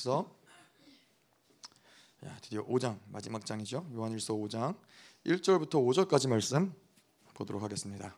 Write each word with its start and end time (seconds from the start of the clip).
그래서 0.00 0.32
야, 2.24 2.36
드디어 2.40 2.64
5장 2.66 3.00
마지막 3.08 3.44
장이죠. 3.44 3.84
요한일서 3.92 4.32
5장 4.34 4.76
1절부터 5.26 5.70
5절까지 5.72 6.28
말씀 6.28 6.72
보도록 7.34 7.64
하겠습니다. 7.64 8.16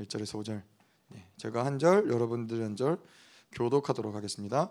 1절에서 0.00 0.44
5절. 0.44 0.62
네, 1.08 1.26
제가 1.38 1.64
한 1.64 1.78
절, 1.78 2.10
여러분들 2.10 2.62
한 2.62 2.76
절 2.76 2.98
교독하도록 3.52 4.14
하겠습니다. 4.14 4.70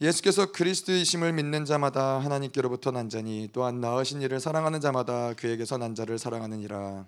예수께서 0.00 0.50
그리스도이심을 0.50 1.32
믿는 1.34 1.64
자마다 1.66 2.18
하나님께로부터 2.18 2.90
난 2.90 3.08
자니 3.08 3.48
또한 3.52 3.80
나으신 3.80 4.22
이를 4.22 4.40
사랑하는 4.40 4.80
자마다 4.80 5.34
그에게서 5.34 5.78
난 5.78 5.94
자를 5.94 6.18
사랑하느니라. 6.18 7.06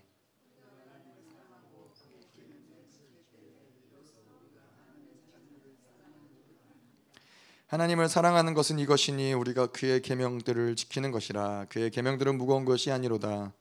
하나님을 7.67 8.09
사랑하는 8.09 8.55
것은 8.55 8.79
이것이니 8.79 9.33
우리가 9.33 9.67
그의 9.69 10.01
계명들을 10.01 10.77
지키는 10.77 11.11
것이라 11.11 11.67
그의 11.69 11.91
계명들은 11.91 12.39
무거운 12.39 12.65
것이 12.65 12.93
아니로다. 12.93 13.53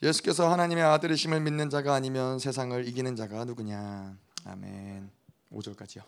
예수께서 0.00 0.52
하나님의 0.52 0.84
아들이심을 0.84 1.40
믿는 1.40 1.70
자가 1.70 1.94
아니면 1.94 2.38
세상을 2.38 2.86
이기는 2.86 3.16
자가 3.16 3.44
누구냐? 3.44 4.16
아멘. 4.44 5.10
5절까지요. 5.50 6.04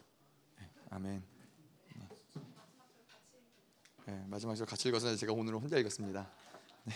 네, 0.61 0.71
아멘. 0.91 1.23
네, 4.07 4.25
마지막 4.29 4.55
절 4.55 4.67
같이 4.67 4.89
읽어서 4.89 5.17
제가 5.17 5.33
오늘 5.33 5.55
혼자 5.55 5.77
읽었습니다. 5.79 6.31
네. 6.85 6.95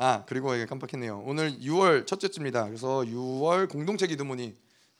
아 0.00 0.24
그리고 0.26 0.50
깜빡했네요. 0.64 1.24
오늘 1.26 1.58
6월 1.58 2.06
첫째 2.06 2.28
주입니다. 2.28 2.64
그래서 2.66 3.00
6월 3.00 3.68
공동체 3.68 4.06
기도문이 4.06 4.54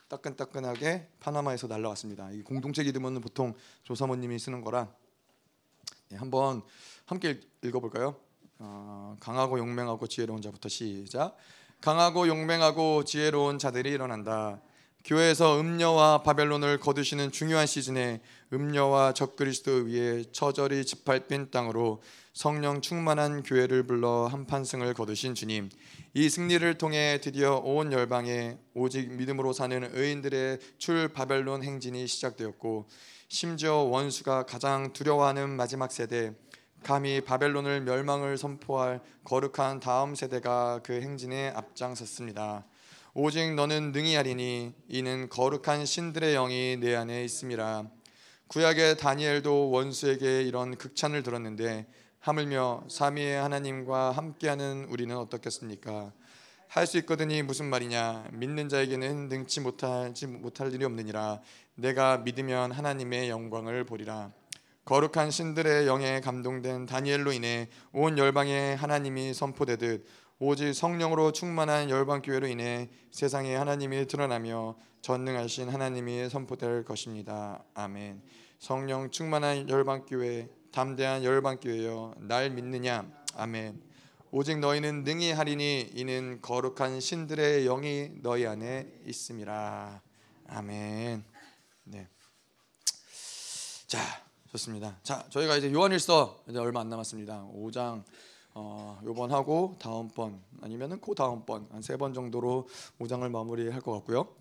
따끈따끈하게 0.08 1.06
파나마에서 1.20 1.68
날라왔습니다. 1.68 2.32
이 2.32 2.42
공동체 2.42 2.82
기도문은 2.82 3.20
보통 3.20 3.54
조사모님이 3.84 4.40
쓰는 4.40 4.60
거라 4.60 4.88
네, 6.08 6.16
한번 6.16 6.62
함께 7.06 7.38
읽어볼까요? 7.62 8.16
어, 8.58 9.16
강하고 9.20 9.60
용맹하고 9.60 10.08
지혜로운 10.08 10.42
자부터 10.42 10.68
시작. 10.68 11.36
강하고 11.80 12.26
용맹하고 12.26 13.04
지혜로운 13.04 13.60
자들이 13.60 13.90
일어난다. 13.90 14.60
교회에서 15.04 15.60
음녀와 15.60 16.24
바벨론을 16.24 16.80
거두시는 16.80 17.30
중요한 17.30 17.66
시즌에 17.66 18.20
음녀와 18.52 19.12
적그리스도 19.12 19.70
위에 19.86 20.24
처절히 20.32 20.84
짓밟힌 20.84 21.50
땅으로 21.50 22.02
성령 22.32 22.80
충만한 22.80 23.42
교회를 23.42 23.82
불러 23.82 24.26
한판승을 24.26 24.94
거두신 24.94 25.34
주님 25.34 25.68
이 26.14 26.28
승리를 26.30 26.78
통해 26.78 27.20
드디어 27.22 27.56
온 27.56 27.92
열방에 27.92 28.58
오직 28.74 29.12
믿음으로 29.12 29.52
사는 29.52 29.90
의인들의 29.92 30.58
출 30.78 31.08
바벨론 31.08 31.62
행진이 31.62 32.06
시작되었고 32.06 32.88
심지어 33.28 33.74
원수가 33.76 34.44
가장 34.44 34.92
두려워하는 34.92 35.50
마지막 35.50 35.92
세대 35.92 36.32
감히 36.82 37.20
바벨론을 37.20 37.82
멸망을 37.82 38.38
선포할 38.38 39.00
거룩한 39.24 39.80
다음 39.80 40.14
세대가 40.14 40.80
그 40.82 40.94
행진에 40.94 41.52
앞장섰습니다. 41.54 42.64
오직 43.14 43.54
너는 43.54 43.92
능히 43.92 44.14
하리니 44.14 44.74
이는 44.88 45.28
거룩한 45.28 45.84
신들의 45.84 46.34
영이 46.34 46.76
내 46.80 46.94
안에 46.94 47.24
있음이라. 47.24 47.97
구약의 48.48 48.96
다니엘도 48.96 49.70
원수에게 49.70 50.42
이런 50.42 50.76
극찬을 50.76 51.22
들었는데 51.22 51.86
하물며 52.20 52.84
삼위의 52.88 53.40
하나님과 53.42 54.12
함께하는 54.12 54.86
우리는 54.88 55.14
어떻겠습니까? 55.16 56.12
할 56.68 56.86
수 56.86 56.96
있거든이 56.98 57.42
무슨 57.42 57.66
말이냐? 57.66 58.28
믿는 58.32 58.70
자에게는 58.70 59.28
능치 59.28 59.60
못하지 59.60 60.26
못할 60.26 60.72
일이 60.72 60.84
없느니라. 60.86 61.42
내가 61.74 62.18
믿으면 62.18 62.72
하나님의 62.72 63.28
영광을 63.28 63.84
보리라. 63.84 64.32
거룩한 64.86 65.30
신들의 65.30 65.86
영에 65.86 66.20
감동된 66.20 66.86
다니엘로 66.86 67.32
인해 67.32 67.68
온 67.92 68.16
열방에 68.16 68.74
하나님이 68.74 69.34
선포되듯 69.34 70.06
오직 70.40 70.72
성령으로 70.72 71.32
충만한 71.32 71.90
열방 71.90 72.22
교회로 72.22 72.46
인해 72.46 72.88
세상에 73.10 73.56
하나님이 73.56 74.06
드러나며 74.06 74.76
전능하신 75.02 75.68
하나님이 75.68 76.28
선포될 76.28 76.84
것입니다. 76.84 77.64
아멘. 77.74 78.22
성령 78.60 79.10
충만한 79.10 79.68
열방 79.68 80.06
교회 80.06 80.48
담대한 80.70 81.24
열방 81.24 81.58
교회여 81.58 82.14
날 82.18 82.50
믿느냐? 82.50 83.10
아멘. 83.34 83.82
오직 84.30 84.60
너희는 84.60 85.02
능히 85.02 85.32
하리니 85.32 85.90
이는 85.94 86.38
거룩한 86.40 87.00
신들의 87.00 87.64
영이 87.64 88.20
너희 88.22 88.46
안에 88.46 88.86
있음이라. 89.06 90.00
아멘. 90.46 91.24
네. 91.82 92.08
자, 93.88 93.98
좋습니다. 94.52 95.00
자, 95.02 95.26
저희가 95.30 95.56
이제 95.56 95.72
요한일서 95.72 96.44
이제 96.48 96.58
얼마 96.60 96.80
안 96.80 96.88
남았습니다. 96.88 97.48
5장 97.52 98.04
어, 98.54 98.98
요번 99.04 99.30
하고 99.32 99.76
다음번 99.78 100.40
아니면은 100.62 101.00
그 101.00 101.14
다음번 101.14 101.66
한 101.70 101.80
세 101.82 101.96
번 101.96 102.12
정도로 102.14 102.68
5장을 103.00 103.28
마무리할 103.30 103.80
것 103.80 103.92
같고요. 103.92 104.34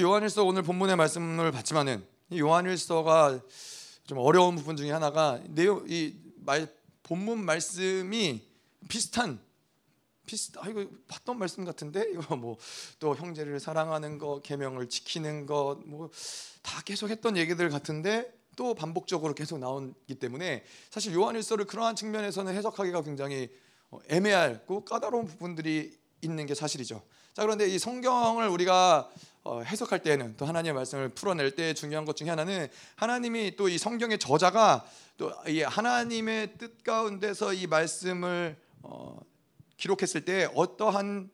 요한일서 0.00 0.44
오늘 0.44 0.62
본문의 0.62 0.96
말씀을 0.96 1.52
봤지만은 1.52 2.04
이 2.30 2.40
요한일서가 2.40 3.40
좀 4.06 4.18
어려운 4.18 4.56
부분 4.56 4.76
중에 4.76 4.90
하나가 4.90 5.40
내용 5.48 5.84
이 5.88 6.14
말 6.42 6.66
본문 7.02 7.44
말씀이 7.44 8.40
비슷한 8.88 9.38
비슷 10.24 10.56
아 10.56 10.68
이거 10.68 10.86
봤던 11.08 11.38
말씀 11.38 11.64
같은데 11.66 12.06
이거 12.14 12.34
뭐 12.36 12.56
또 12.98 13.14
형제를 13.14 13.60
사랑하는 13.60 14.16
거 14.18 14.40
계명을 14.40 14.88
지키는 14.88 15.44
것뭐다 15.46 16.82
계속 16.86 17.10
했던 17.10 17.36
얘기들 17.36 17.68
같은데 17.68 18.32
또 18.56 18.74
반복적으로 18.74 19.34
계속 19.34 19.58
나오기 19.58 20.14
때문에 20.16 20.64
사실 20.90 21.14
요한일서를 21.14 21.64
그러한 21.66 21.96
측면에서는 21.96 22.54
해석하기가 22.54 23.02
굉장히 23.02 23.50
어, 23.90 23.98
애매하고 24.08 24.84
까다로운 24.84 25.26
부분들이 25.26 25.98
있는 26.20 26.46
게 26.46 26.54
사실이죠. 26.54 27.02
자 27.32 27.42
그런데 27.42 27.66
이 27.68 27.78
성경을 27.78 28.48
우리가 28.48 29.10
어, 29.42 29.62
해석할 29.62 30.02
때에는 30.02 30.36
또 30.36 30.44
하나님의 30.44 30.74
말씀을 30.74 31.08
풀어낼 31.10 31.54
때 31.54 31.72
중요한 31.74 32.04
것 32.04 32.14
중에 32.16 32.28
하나는 32.28 32.68
하나님이 32.96 33.56
또 33.56 33.68
이 33.68 33.78
성경의 33.78 34.18
저자가 34.18 34.84
또 35.16 35.32
이 35.46 35.62
하나님의 35.62 36.58
뜻 36.58 36.82
가운데서 36.84 37.54
이 37.54 37.66
말씀을 37.66 38.56
어, 38.82 39.18
기록했을 39.76 40.24
때 40.24 40.48
어떠한 40.54 41.30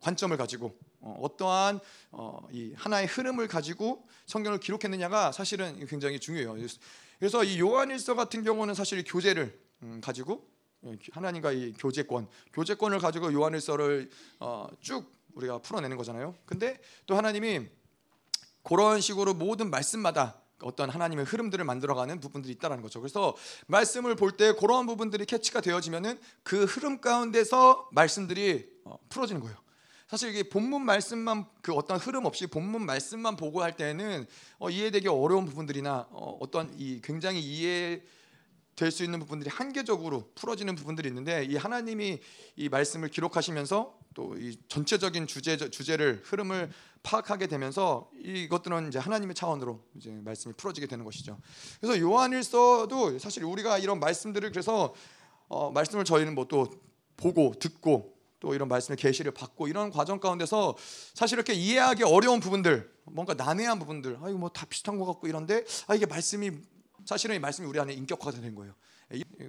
관점을 0.00 0.36
가지고 0.36 0.76
어떠한 1.18 1.80
이 2.52 2.72
하나의 2.76 3.06
흐름을 3.06 3.48
가지고 3.48 4.06
성경을 4.26 4.60
기록했느냐가 4.60 5.32
사실은 5.32 5.84
굉장히 5.86 6.18
중요해요. 6.18 6.56
그래서 7.18 7.44
이 7.44 7.60
요한일서 7.60 8.14
같은 8.14 8.44
경우는 8.44 8.74
사실 8.74 9.02
교제를 9.04 9.58
음, 9.82 10.00
가지고 10.02 10.46
예, 10.84 10.96
하나님과 11.12 11.52
이 11.52 11.72
교제권, 11.72 12.28
교제권을 12.52 12.98
가지고 12.98 13.32
요한일서를 13.32 14.10
어, 14.40 14.66
쭉 14.80 15.10
우리가 15.34 15.58
풀어내는 15.58 15.96
거잖아요. 15.96 16.34
근데 16.46 16.78
또 17.06 17.16
하나님이 17.16 17.66
그런 18.62 19.00
식으로 19.00 19.34
모든 19.34 19.70
말씀마다 19.70 20.40
어떤 20.62 20.88
하나님의 20.88 21.26
흐름들을 21.26 21.64
만들어가는 21.64 22.18
부분들이 22.20 22.52
있다는 22.54 22.80
거죠. 22.80 23.00
그래서 23.00 23.36
말씀을 23.66 24.16
볼 24.16 24.32
때 24.36 24.54
그런 24.54 24.86
부분들이 24.86 25.26
캐치가 25.26 25.60
되어지면은 25.60 26.18
그 26.42 26.64
흐름 26.64 27.00
가운데서 27.00 27.88
말씀들이 27.92 28.68
어, 28.84 28.98
풀어지는 29.08 29.40
거예요. 29.42 29.56
사실 30.08 30.30
이게 30.30 30.42
본문 30.44 30.82
말씀만 30.84 31.46
그 31.62 31.72
어떤 31.72 31.98
흐름 31.98 32.26
없이 32.26 32.46
본문 32.46 32.86
말씀만 32.86 33.36
보고 33.36 33.62
할 33.62 33.76
때는 33.76 34.26
어, 34.58 34.70
이해되기 34.70 35.08
어려운 35.08 35.46
부분들이나 35.46 36.08
어, 36.10 36.38
어떤 36.40 36.72
이 36.78 37.00
굉장히 37.02 37.40
이해 37.40 38.02
될수 38.76 39.02
있는 39.02 39.18
부분들이 39.18 39.50
한계적으로 39.50 40.30
풀어지는 40.34 40.74
부분들이 40.74 41.08
있는데 41.08 41.44
이 41.44 41.56
하나님이 41.56 42.20
이 42.56 42.68
말씀을 42.68 43.08
기록하시면서 43.08 43.98
또 44.14 44.34
이 44.38 44.56
전체적인 44.68 45.26
주제 45.26 45.56
주제를 45.58 46.22
흐름을 46.24 46.70
파악하게 47.02 47.46
되면서 47.48 48.10
이것들은 48.18 48.88
이제 48.88 48.98
하나님의 48.98 49.34
차원으로 49.34 49.84
이제 49.94 50.10
말씀이 50.10 50.54
풀어지게 50.56 50.86
되는 50.86 51.04
것이죠. 51.04 51.38
그래서 51.80 52.00
요한일서도 52.00 53.18
사실 53.18 53.44
우리가 53.44 53.78
이런 53.78 54.00
말씀들을 54.00 54.50
그래서 54.50 54.94
어, 55.48 55.70
말씀을 55.70 56.04
저희는 56.04 56.34
뭐 56.34 56.46
또 56.48 56.68
보고 57.16 57.54
듣고 57.58 58.15
또 58.40 58.54
이런 58.54 58.68
말씀의 58.68 58.96
계시를 58.96 59.32
받고 59.32 59.68
이런 59.68 59.90
과정 59.90 60.20
가운데서 60.20 60.76
사실 61.14 61.36
이렇게 61.36 61.54
이해하기 61.54 62.02
어려운 62.04 62.40
부분들, 62.40 62.90
뭔가 63.04 63.34
난해한 63.34 63.78
부분들, 63.78 64.18
아 64.22 64.28
이거 64.28 64.38
뭐 64.38 64.48
다 64.50 64.66
비슷한 64.66 64.98
것 64.98 65.06
같고 65.06 65.26
이런데 65.26 65.64
아 65.86 65.94
이게 65.94 66.06
말씀이 66.06 66.50
사실은 67.04 67.36
이 67.36 67.38
말씀이 67.38 67.66
우리 67.68 67.78
안에 67.80 67.92
인격화가 67.94 68.40
된 68.40 68.54
거예요. 68.54 68.74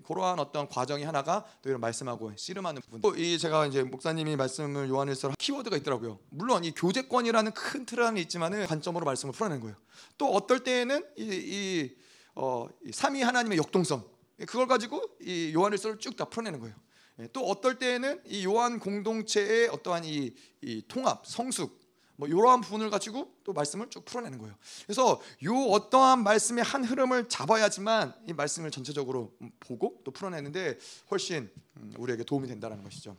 그러한 0.04 0.38
어떤 0.40 0.68
과정이 0.70 1.04
하나가 1.04 1.44
또 1.64 1.70
이런 1.70 1.82
말씀하고 1.82 2.32
씨름하는 2.36 2.80
부분. 2.84 3.02
이 3.20 3.40
제가 3.40 3.66
이제 3.66 3.82
목사님이 3.84 4.36
말씀을 4.36 4.88
요한일서 4.90 5.32
키워드가 5.40 5.76
있더라고요. 5.78 6.20
물론 6.30 6.64
이 6.64 6.72
교제권이라는 6.72 7.52
큰 7.54 7.86
틀 7.88 8.04
안에 8.04 8.22
있지만은 8.22 8.68
관점으로 8.68 9.04
말씀을 9.06 9.34
풀어낸 9.34 9.60
거예요. 9.60 9.76
또 10.20 10.32
어떨 10.32 10.60
때에는 10.64 11.04
이, 11.18 11.24
이 11.24 11.96
어, 12.36 12.68
삼위 12.94 13.24
하나님의 13.24 13.58
역동성 13.58 14.06
그걸 14.46 14.68
가지고 14.68 15.02
이 15.22 15.52
요한일서를 15.56 15.98
쭉 15.98 16.16
다 16.16 16.26
풀어내는 16.26 16.60
거예요. 16.60 16.76
예, 17.20 17.28
또 17.34 17.46
어떨 17.48 17.80
때에는 17.80 18.22
이 18.26 18.46
요한 18.46 18.80
공동체의 18.80 19.70
어떠한 19.70 20.06
이, 20.06 20.34
이 20.62 20.84
통합, 20.88 21.26
성숙 21.26 21.88
뭐 22.18 22.28
이러한 22.28 22.62
부분을 22.62 22.90
가지고 22.90 23.32
또 23.44 23.54
말씀을 23.54 23.90
쭉 23.90 24.04
풀어내는 24.04 24.40
거예요. 24.40 24.56
그래서 24.86 25.22
요 25.44 25.56
어떠한 25.72 26.24
말씀의 26.24 26.64
한 26.64 26.84
흐름을 26.84 27.30
잡아야지만 27.30 28.14
이 28.28 28.34
말씀을 28.34 28.72
전체적으로 28.72 29.34
보고 29.60 30.02
또 30.04 30.12
풀어내는데 30.12 30.80
훨씬 31.12 31.50
음, 31.78 31.94
우리에게 31.98 32.24
도움이 32.24 32.48
된다는 32.48 32.84
것이죠. 32.84 33.16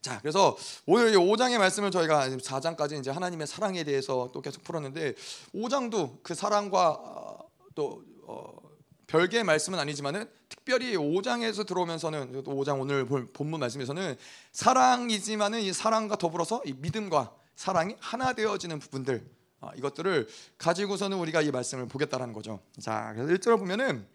자, 0.00 0.20
그래서 0.20 0.56
오늘 0.86 1.12
이 1.12 1.16
5장의 1.16 1.58
말씀을 1.58 1.90
저희가 1.90 2.28
4장까지 2.28 3.00
이제 3.00 3.10
하나님의 3.10 3.48
사랑에 3.48 3.82
대해서 3.82 4.30
또 4.32 4.40
계속 4.40 4.62
풀었는데 4.62 5.14
5장도 5.54 6.22
그 6.22 6.34
사랑과 6.34 6.90
어, 6.90 7.50
또 7.74 8.04
어, 8.22 8.67
별개의 9.08 9.42
말씀은 9.42 9.78
아니지만은 9.78 10.28
특별히 10.48 10.94
5장에서 10.94 11.66
들어오면서는 11.66 12.44
5장 12.44 12.80
오늘 12.80 13.06
본문 13.06 13.58
말씀에서는 13.58 14.16
사랑이지만은 14.52 15.62
이 15.62 15.72
사랑과 15.72 16.16
더불어서 16.16 16.62
이 16.64 16.74
믿음과 16.74 17.34
사랑이 17.56 17.96
하나 17.98 18.34
되어지는 18.34 18.78
부분들 18.78 19.26
아, 19.60 19.70
이것들을 19.76 20.28
가지고서는 20.58 21.16
우리가 21.18 21.42
이 21.42 21.50
말씀을 21.50 21.88
보겠다라는 21.88 22.32
거죠. 22.32 22.60
자, 22.80 23.12
그래서 23.14 23.32
1절을 23.32 23.58
보면은 23.58 24.06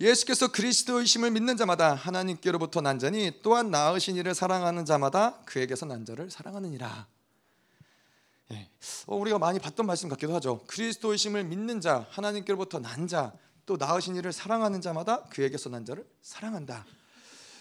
예수께서 0.00 0.52
그리스도이심을 0.52 1.30
믿는 1.30 1.56
자마다 1.56 1.94
하나님께로부터 1.94 2.80
난 2.80 2.98
자니 2.98 3.40
또한 3.42 3.70
나으신 3.70 4.16
이를 4.16 4.34
사랑하는 4.34 4.84
자마다 4.84 5.40
그에게서 5.46 5.86
난 5.86 6.04
자를 6.04 6.30
사랑하느니라. 6.30 7.06
예. 8.52 8.70
어, 9.06 9.16
우리가 9.16 9.38
많이 9.38 9.58
봤던 9.58 9.86
말씀 9.86 10.08
같기도 10.08 10.34
하죠. 10.34 10.64
그리스도이심을 10.66 11.44
믿는 11.44 11.80
자, 11.80 12.06
하나님께로부터 12.10 12.78
난 12.78 13.08
자, 13.08 13.32
또 13.66 13.76
나으신 13.76 14.16
이를 14.16 14.32
사랑하는 14.32 14.80
자마다 14.80 15.24
그에게서 15.24 15.70
난 15.70 15.84
자를 15.84 16.06
사랑한다. 16.22 16.84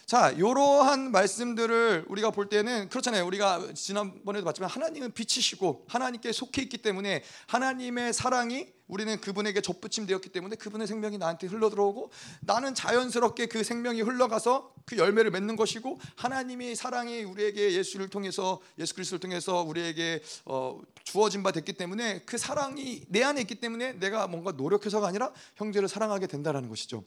자, 0.06 0.32
이러한 0.32 1.12
말씀들을 1.12 2.06
우리가 2.10 2.32
볼 2.32 2.50
때는 2.50 2.90
그렇잖아요. 2.90 3.26
우리가 3.26 3.74
지난번에도 3.74 4.44
봤지만 4.46 4.70
하나님은 4.70 5.14
빛이시고 5.14 5.86
하나님께 5.88 6.32
속해 6.34 6.62
있기 6.64 6.80
때문에 6.80 7.24
하나님의 7.48 8.12
사랑이 8.14 8.68
우리는 8.94 9.20
그분에게 9.20 9.60
접붙임 9.62 10.06
되었기 10.06 10.30
때문에 10.30 10.56
그분의 10.56 10.86
생명이 10.86 11.18
나한테 11.18 11.48
흘러 11.48 11.72
들어오고 11.72 12.12
나는 12.42 12.76
자연스럽게 12.76 13.48
그 13.48 13.64
생명이 13.64 14.02
흘러가서 14.02 14.72
그 14.86 14.98
열매를 14.98 15.32
맺는 15.32 15.56
것이고 15.56 16.00
하나님의 16.16 16.76
사랑이 16.76 17.24
우리에게 17.24 17.74
예수를 17.74 18.10
통해서 18.10 18.62
예수 18.78 18.94
그리스도를 18.94 19.20
통해서 19.20 19.64
우리에게 19.64 20.22
어, 20.46 20.80
주어진 21.04 21.42
바 21.42 21.52
됐기 21.52 21.74
때문에 21.74 22.22
그 22.28 22.38
사랑이 22.38 23.04
내 23.08 23.24
안에 23.24 23.42
있기 23.42 23.56
때문에 23.56 23.94
내가 23.94 24.28
뭔가 24.28 24.52
노력해서가 24.52 25.08
아니라 25.08 25.34
형제를 25.56 25.88
사랑하게 25.88 26.28
된다라는 26.28 26.70
것이죠. 26.70 27.04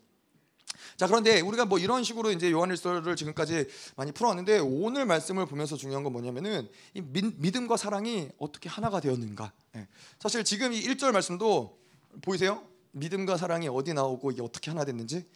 자 0.97 1.07
그런데 1.07 1.41
우리가 1.41 1.67
뭐 1.67 1.79
이런 1.79 2.03
식으로 2.05 2.33
이제 2.33 2.51
요한일서를 2.51 3.17
지금까지 3.17 3.67
많이 3.97 4.13
풀어왔는데 4.13 4.61
오늘 4.61 5.05
말씀을 5.05 5.45
보면서 5.45 5.77
중요한 5.77 6.03
건 6.03 6.13
뭐냐면은 6.13 6.69
이 6.95 7.03
믿음과 7.03 7.77
사랑이 7.77 8.31
어떻게 8.39 8.69
하나가 8.69 9.01
되었는가. 9.01 9.53
예. 9.77 9.89
사실 10.19 10.43
지금 10.43 10.73
이 10.73 10.81
1절 10.83 11.13
말씀도 11.13 11.79
보이세요? 12.23 12.67
믿음과 12.93 13.37
사랑이 13.37 13.69
어디 13.69 13.93
나오고 13.93 14.31
이게 14.31 14.43
어떻게 14.43 14.71
하나 14.71 14.87
됐는지. 14.87 15.27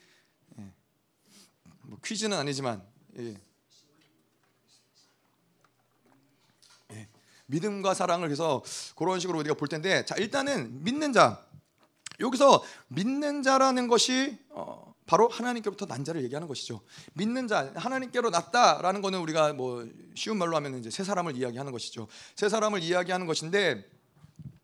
예. 0.59 0.73
뭐 1.83 1.99
퀴즈는 2.03 2.39
아니지만 2.39 2.83
예. 3.19 3.37
예. 6.93 7.09
믿음과 7.47 7.93
사랑을 7.93 8.29
그래서 8.29 8.63
그런 8.97 9.21
식으로 9.21 9.39
우리가 9.41 9.57
볼 9.57 9.69
텐데 9.69 10.07
자 10.07 10.15
일단은 10.17 10.85
믿는 10.85 11.13
자 11.13 11.45
여기서 12.19 12.65
믿는 12.89 13.43
자라는 13.43 13.89
것이 13.89 14.39
어, 14.51 14.90
바로 15.11 15.27
하나님께로부터 15.27 15.87
난 15.87 16.05
자를 16.05 16.23
얘기하는 16.23 16.47
것이죠. 16.47 16.83
믿는 17.15 17.49
자, 17.49 17.73
하나님께로 17.75 18.31
났다라는 18.31 19.03
거는 19.03 19.19
우리가 19.19 19.53
뭐 19.55 19.85
쉬운 20.15 20.39
말로 20.39 20.55
하면 20.55 20.79
이제 20.79 20.89
새 20.89 21.03
사람을 21.03 21.37
이야기하는 21.37 21.73
것이죠. 21.73 22.07
새 22.37 22.49
사람을 22.49 22.81
이야기하는 22.81 23.27
것인데 23.27 23.91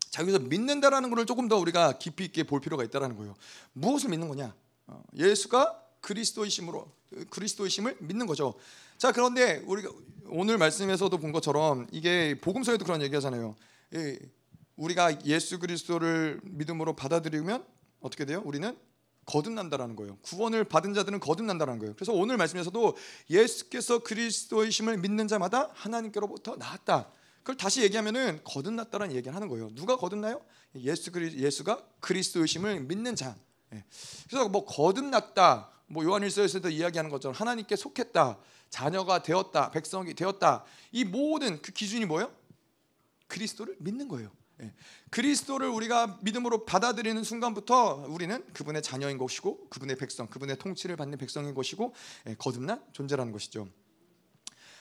자 0.09 0.23
여기서 0.23 0.39
믿는다라는 0.39 1.11
것을 1.11 1.27
조금 1.27 1.49
더 1.49 1.57
우리가 1.57 1.99
깊이 1.99 2.25
있게 2.27 2.45
볼 2.45 2.61
필요가 2.61 2.85
있다라는 2.85 3.17
거예요. 3.17 3.35
무엇을 3.73 4.09
믿는 4.11 4.29
거냐? 4.29 4.55
어, 4.87 5.03
예수가 5.17 5.83
그리스도이심으로 6.01 6.93
그리스도이심을 7.31 7.97
믿는 7.99 8.27
거죠. 8.27 8.55
자 8.99 9.11
그런데 9.11 9.65
우리가 9.67 9.91
오늘 10.29 10.59
말씀에서도 10.59 11.19
본 11.19 11.33
것처럼 11.33 11.89
이게 11.91 12.39
복음서에도 12.41 12.85
그런 12.85 13.03
얘기하잖아요. 13.03 13.57
우리가 14.77 15.25
예수 15.25 15.59
그리스도를 15.59 16.39
믿음으로 16.45 16.95
받아들이면 16.95 17.65
어떻게 18.01 18.25
돼요? 18.25 18.43
우리는 18.45 18.79
거듭난다라는 19.27 19.97
거예요. 19.97 20.17
구원을 20.23 20.65
받은 20.65 20.95
자들은 20.95 21.21
거듭난다는 21.21 21.79
거예요. 21.79 21.95
그래서 21.95 22.13
오늘 22.13 22.37
말씀에서도 22.37 22.97
예수께서 23.29 23.99
그리스도이심을 23.99 24.99
믿는 24.99 25.29
자마다 25.29 25.71
하나님께로부터 25.75 26.57
나왔다. 26.57 27.11
그걸 27.39 27.57
다시 27.57 27.83
얘기하면은 27.83 28.41
거듭났다라는 28.45 29.15
얘기를 29.15 29.35
하는 29.35 29.49
거예요. 29.49 29.69
누가 29.75 29.97
거듭나요? 29.97 30.41
예수 30.77 31.13
그리 31.13 31.39
예수가 31.39 31.85
그리스도이심을 32.01 32.81
믿는 32.81 33.15
자. 33.15 33.37
예. 33.73 33.85
그래서 34.29 34.49
뭐 34.49 34.65
거듭났다. 34.65 35.71
뭐 35.89 36.05
요한일서에서도 36.05 36.69
이야기하는 36.69 37.11
것처럼 37.11 37.35
하나님께 37.35 37.77
속했다. 37.77 38.39
자녀가 38.71 39.23
되었다. 39.23 39.71
백성이 39.71 40.15
되었다. 40.15 40.65
이 40.93 41.05
모든 41.05 41.63
그 41.63 41.73
기준이 41.73 42.05
뭐예요? 42.07 42.33
그리스도를 43.29 43.77
믿는 43.79 44.09
거예요. 44.09 44.31
예. 44.63 44.73
그리스도를 45.11 45.69
우리가 45.69 46.19
믿음으로 46.23 46.65
받아들이는 46.65 47.25
순간부터 47.25 48.07
우리는 48.09 48.45
그분의 48.53 48.83
자녀인 48.83 49.19
것이고 49.19 49.69
그분의 49.69 49.97
백성, 49.97 50.29
그분의 50.29 50.59
통치를 50.59 50.97
받는 50.97 51.19
백성인 51.19 51.55
것이고 51.55 51.95
예, 52.29 52.35
거듭난 52.35 52.83
존재라는 52.93 53.33
것이죠. 53.33 53.69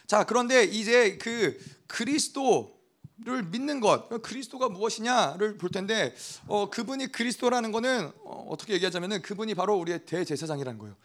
자, 0.07 0.23
그런데 0.23 0.63
이제 0.63 1.17
그 1.17 1.59
그리스도를 1.87 3.43
믿는 3.49 3.79
것, 3.79 4.21
그리스도가 4.21 4.69
무엇이냐를 4.69 5.57
볼 5.57 5.71
텐데, 5.71 6.13
어, 6.47 6.69
그분이 6.69 7.11
그리스도라는 7.11 7.71
것은 7.71 8.11
어, 8.23 8.55
떻게 8.57 8.73
얘기하자면은 8.73 9.23
그분이 9.23 9.55
바로 9.55 9.75
우리의 9.77 10.05
대제사장이라는 10.05 10.79
거예요. 10.79 10.95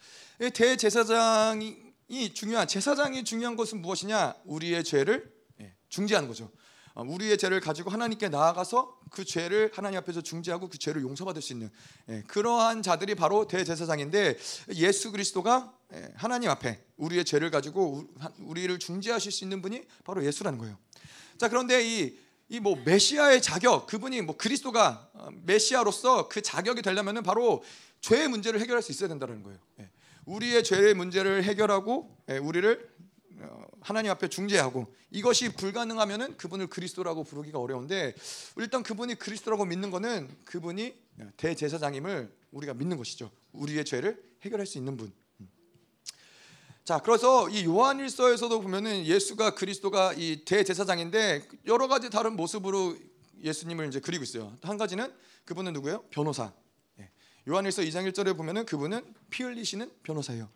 대제사장이 0.53 2.33
중요한 2.33 2.67
제사장이 2.67 3.23
중요한 3.23 3.55
것은 3.55 3.81
무엇이냐? 3.81 4.35
우리의 4.45 4.83
죄를 4.83 5.33
예, 5.61 5.73
중재하는 5.89 6.27
거죠. 6.27 6.51
어, 6.93 7.03
우리의 7.03 7.37
죄를 7.37 7.59
가지고 7.59 7.89
하나님께 7.89 8.29
나아가서 8.29 8.99
그 9.09 9.23
죄를 9.23 9.71
하나님 9.73 9.99
앞에서 9.99 10.21
중재하고 10.21 10.69
그 10.69 10.77
죄를 10.77 11.01
용서받을 11.01 11.41
수 11.41 11.53
있는 11.53 11.69
예, 12.09 12.23
그러한 12.27 12.81
자들이 12.81 13.15
바로 13.15 13.47
대제사장인데 13.47 14.37
예수 14.75 15.11
그리스도가 15.11 15.73
예, 15.93 16.11
하나님 16.15 16.49
앞에 16.49 16.83
우리의 16.97 17.25
죄를 17.25 17.49
가지고 17.51 18.05
우리를 18.39 18.77
중재하실 18.79 19.31
수 19.31 19.45
있는 19.45 19.61
분이 19.61 19.83
바로 20.03 20.25
예수라는 20.25 20.59
거예요. 20.59 20.77
자 21.37 21.47
그런데 21.47 21.83
이 21.85 22.17
이뭐 22.49 22.81
메시아의 22.83 23.41
자격 23.41 23.87
그분이 23.87 24.21
뭐 24.23 24.35
그리스도가 24.35 25.09
어, 25.13 25.29
메시아로서 25.43 26.27
그 26.27 26.41
자격이 26.41 26.81
되려면은 26.81 27.23
바로 27.23 27.63
죄의 28.01 28.27
문제를 28.27 28.59
해결할 28.59 28.81
수 28.81 28.91
있어야 28.91 29.07
된다는 29.07 29.43
거예요. 29.43 29.57
예, 29.79 29.89
우리의 30.25 30.63
죄의 30.63 30.93
문제를 30.93 31.43
해결하고 31.45 32.17
우리를 32.41 32.89
어, 32.89 33.10
하나님 33.81 34.11
앞에 34.11 34.27
중재하고 34.27 34.93
이것이 35.09 35.53
불가능하면은 35.53 36.37
그분을 36.37 36.67
그리스도라고 36.67 37.23
부르기가 37.23 37.59
어려운데 37.59 38.13
일단 38.57 38.83
그분이 38.83 39.15
그리스도라고 39.15 39.65
믿는 39.65 39.91
거는 39.91 40.29
그분이 40.45 40.93
대제사장임을 41.37 42.33
우리가 42.51 42.73
믿는 42.73 42.97
것이죠. 42.97 43.31
우리의 43.53 43.85
죄를 43.85 44.21
해결할 44.41 44.65
수 44.65 44.77
있는 44.77 44.97
분. 44.97 45.11
음. 45.39 45.49
자, 46.83 46.99
그래서 46.99 47.49
이 47.49 47.65
요한일서에서도 47.65 48.61
보면은 48.61 49.05
예수가 49.05 49.55
그리스도가 49.55 50.13
이 50.13 50.43
대제사장인데 50.45 51.47
여러 51.67 51.87
가지 51.87 52.09
다른 52.09 52.35
모습으로 52.35 52.97
예수님을 53.43 53.87
이제 53.87 53.99
그리고 53.99 54.23
있어요. 54.23 54.55
한 54.61 54.77
가지는 54.77 55.13
그분은 55.45 55.73
누구예요? 55.73 56.03
변호사. 56.11 56.53
예. 56.99 57.09
요한일서 57.47 57.81
2장 57.83 58.11
1절에 58.11 58.37
보면은 58.37 58.65
그분은 58.65 59.13
피 59.29 59.43
흘리시는 59.43 59.91
변호사예요. 60.03 60.49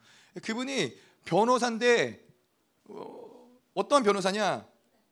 그분이 0.43 0.95
변호사인데 1.25 2.24
어, 2.85 3.59
어떤 3.73 4.03
변호사냐? 4.03 4.67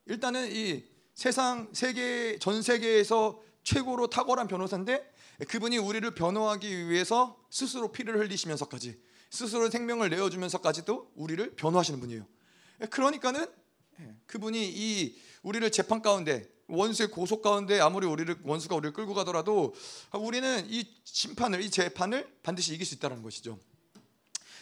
일단은 0.05 0.51
이 0.51 0.83
세상 1.13 1.69
세계 1.73 2.37
전 2.39 2.61
세계에서 2.61 3.41
최고로 3.63 4.07
탁월한 4.07 4.47
변호사인데 4.47 5.11
그분이 5.47 5.77
우리를 5.77 6.13
변호하기 6.13 6.89
위해서 6.89 7.37
스스로 7.49 7.91
피를 7.91 8.19
흘리시면서까지 8.19 8.99
스스로 9.29 9.69
생명을 9.69 10.09
내어주면서까지도 10.09 11.11
우리를 11.15 11.55
변호하시는 11.55 11.99
분이에요. 11.99 12.25
그러니까는 12.89 13.47
예, 13.99 14.15
그분이 14.27 14.71
이 14.73 15.15
우리를 15.43 15.69
재판 15.71 16.01
가운데 16.01 16.47
원수의 16.67 17.09
고소 17.09 17.41
가운데 17.41 17.79
아무리 17.79 18.07
우리를 18.07 18.35
원수가 18.43 18.75
우리를 18.75 18.93
끌고 18.93 19.13
가더라도 19.13 19.73
우리는 20.13 20.65
이 20.69 20.85
심판을 21.03 21.61
이 21.61 21.69
재판을 21.69 22.31
반드시 22.41 22.73
이길 22.73 22.85
수 22.85 22.95
있다는 22.95 23.21
것이죠. 23.21 23.59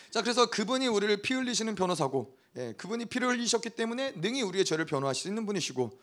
자 0.09 0.21
그래서 0.21 0.49
그분이 0.49 0.87
우리를 0.87 1.21
피 1.21 1.33
흘리시는 1.33 1.75
변호사고 1.75 2.37
예, 2.57 2.73
그분이 2.73 3.05
피를 3.05 3.29
흘리셨기 3.29 3.69
때문에 3.71 4.11
능히 4.17 4.41
우리의 4.41 4.65
죄를 4.65 4.85
변호하실 4.85 5.21
수 5.21 5.27
있는 5.29 5.45
분이시고 5.45 5.99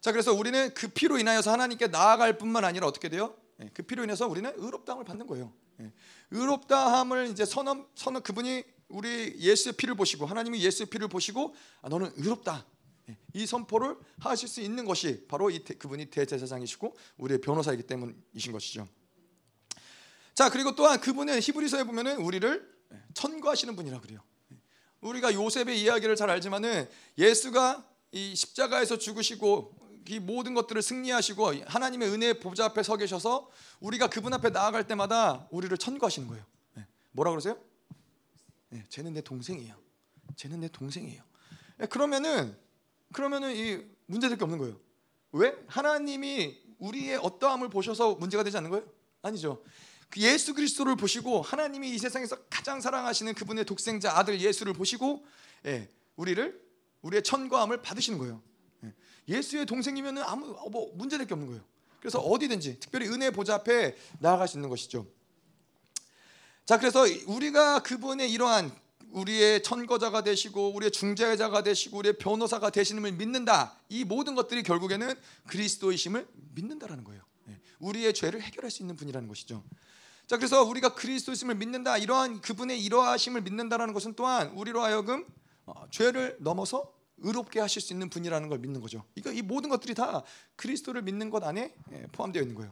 자 0.00 0.12
그래서 0.12 0.32
우리는 0.32 0.72
그 0.74 0.88
피로 0.88 1.18
인하여서 1.18 1.50
하나님께 1.52 1.88
나아갈 1.88 2.38
뿐만 2.38 2.64
아니라 2.64 2.86
어떻게 2.86 3.08
돼요? 3.08 3.34
예, 3.60 3.70
그 3.74 3.82
피로 3.82 4.04
인해서 4.04 4.28
우리는 4.28 4.50
의롭다함을 4.56 5.04
받는 5.04 5.26
거예요. 5.26 5.52
예, 5.80 5.92
의롭다함을 6.30 7.28
이제 7.30 7.44
선언 7.44 7.86
선언 7.96 8.22
그분이 8.22 8.62
우리 8.88 9.34
예수의 9.38 9.74
피를 9.74 9.94
보시고 9.96 10.24
하나님이 10.24 10.62
예수의 10.62 10.86
피를 10.86 11.08
보시고 11.08 11.54
아, 11.82 11.88
너는 11.88 12.12
의롭다. 12.16 12.64
예, 13.08 13.16
이 13.34 13.44
선포를 13.44 13.96
하실 14.20 14.48
수 14.48 14.60
있는 14.60 14.84
것이 14.84 15.26
바로 15.26 15.50
이 15.50 15.58
그분이 15.64 16.06
대제사장이시고 16.06 16.96
우리의 17.16 17.40
변호사이기 17.40 17.82
때문이신 17.82 18.52
것이죠. 18.52 18.86
자 20.32 20.48
그리고 20.48 20.76
또한 20.76 21.00
그분은 21.00 21.40
히브리서에 21.40 21.82
보면은 21.82 22.18
우리를 22.18 22.78
천거하시는 23.14 23.74
분이라 23.74 24.00
그래요. 24.00 24.20
우리가 25.00 25.32
요셉의 25.32 25.80
이야기를 25.80 26.16
잘 26.16 26.30
알지만은 26.30 26.88
예수가 27.16 27.86
이 28.12 28.34
십자가에서 28.34 28.98
죽으시고 28.98 29.76
이 30.08 30.18
모든 30.18 30.54
것들을 30.54 30.80
승리하시고 30.80 31.64
하나님의 31.66 32.08
은혜 32.08 32.32
보좌 32.38 32.64
앞에 32.66 32.82
서 32.82 32.96
계셔서 32.96 33.50
우리가 33.80 34.08
그분 34.08 34.32
앞에 34.32 34.50
나아갈 34.50 34.86
때마다 34.86 35.46
우리를 35.50 35.76
천거하시는 35.76 36.28
거예요. 36.28 36.44
네. 36.74 36.86
뭐라 37.12 37.30
그러세요? 37.30 37.58
네, 38.70 38.84
쟤는 38.88 39.12
내 39.12 39.20
동생이에요. 39.20 39.74
쟤는 40.36 40.60
내 40.60 40.68
동생이에요. 40.68 41.22
네, 41.76 41.86
그러면은 41.86 42.56
그러면은 43.12 43.54
이 43.54 43.84
문제될 44.06 44.38
게 44.38 44.44
없는 44.44 44.58
거예요. 44.58 44.78
왜? 45.32 45.54
하나님이 45.66 46.58
우리의 46.78 47.16
어떠함을 47.16 47.68
보셔서 47.68 48.14
문제가 48.14 48.42
되지 48.42 48.56
않는 48.56 48.70
거예요? 48.70 48.86
아니죠. 49.20 49.62
그 50.10 50.20
예수 50.20 50.54
그리스도를 50.54 50.96
보시고 50.96 51.42
하나님이 51.42 51.90
이 51.90 51.98
세상에서 51.98 52.36
가장 52.48 52.80
사랑하시는 52.80 53.34
그분의 53.34 53.64
독생자 53.64 54.16
아들 54.16 54.40
예수를 54.40 54.72
보시고 54.72 55.24
예, 55.66 55.88
우리를 56.16 56.60
우리의 57.02 57.22
천과함을 57.22 57.82
받으시는 57.82 58.18
거예요. 58.18 58.42
예, 58.84 58.94
예수의 59.28 59.66
동생이면은 59.66 60.22
아무 60.22 60.56
뭐 60.70 60.90
문제될 60.94 61.26
게 61.26 61.34
없는 61.34 61.48
거예요. 61.48 61.62
그래서 62.00 62.20
어디든지 62.20 62.80
특별히 62.80 63.08
은혜 63.08 63.30
보좌 63.30 63.54
앞에 63.56 63.96
나아갈 64.20 64.48
수 64.48 64.56
있는 64.56 64.68
것이죠. 64.68 65.06
자, 66.64 66.78
그래서 66.78 67.04
우리가 67.26 67.82
그분의 67.82 68.30
이러한 68.30 68.70
우리의 69.10 69.62
천거자가 69.62 70.22
되시고 70.22 70.74
우리의 70.74 70.90
중재자가 70.90 71.62
되시고 71.62 71.98
우리의 71.98 72.18
변호사가 72.18 72.70
되시는을 72.70 73.12
믿는다. 73.12 73.78
이 73.88 74.04
모든 74.04 74.34
것들이 74.34 74.62
결국에는 74.62 75.14
그리스도이심을 75.46 76.28
믿는다라는 76.54 77.04
거예요. 77.04 77.22
예, 77.48 77.58
우리의 77.78 78.14
죄를 78.14 78.42
해결할 78.42 78.70
수 78.70 78.82
있는 78.82 78.96
분이라는 78.96 79.28
것이죠. 79.28 79.64
자, 80.28 80.36
그래서 80.36 80.62
우리가 80.62 80.90
그리스도이심을 80.90 81.54
믿는다. 81.54 81.96
이러한 81.96 82.42
그분의 82.42 82.84
이러하심을 82.84 83.40
믿는다라는 83.40 83.94
것은 83.94 84.12
또한 84.14 84.48
우리로 84.50 84.82
하여금 84.82 85.24
어, 85.64 85.86
죄를 85.90 86.36
넘어서 86.40 86.92
의롭게 87.16 87.60
하실 87.60 87.80
수 87.80 87.94
있는 87.94 88.10
분이라는 88.10 88.46
걸 88.50 88.58
믿는 88.58 88.82
거죠. 88.82 89.04
이거 89.14 89.32
이 89.32 89.40
모든 89.40 89.70
것들이 89.70 89.94
다 89.94 90.22
그리스도를 90.56 91.00
믿는 91.00 91.30
것 91.30 91.42
안에 91.42 91.74
예, 91.92 92.06
포함되어 92.12 92.42
있는 92.42 92.54
거예요. 92.56 92.70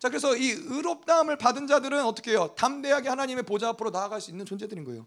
자, 0.00 0.08
그래서 0.08 0.36
이 0.36 0.50
의롭다함을 0.50 1.38
받은 1.38 1.68
자들은 1.68 2.04
어떻게 2.04 2.32
해요? 2.32 2.52
담대하게 2.58 3.08
하나님의 3.08 3.44
보좌 3.44 3.68
앞으로 3.68 3.90
나아갈 3.90 4.20
수 4.20 4.32
있는 4.32 4.44
존재들인 4.44 4.82
거예요. 4.82 5.06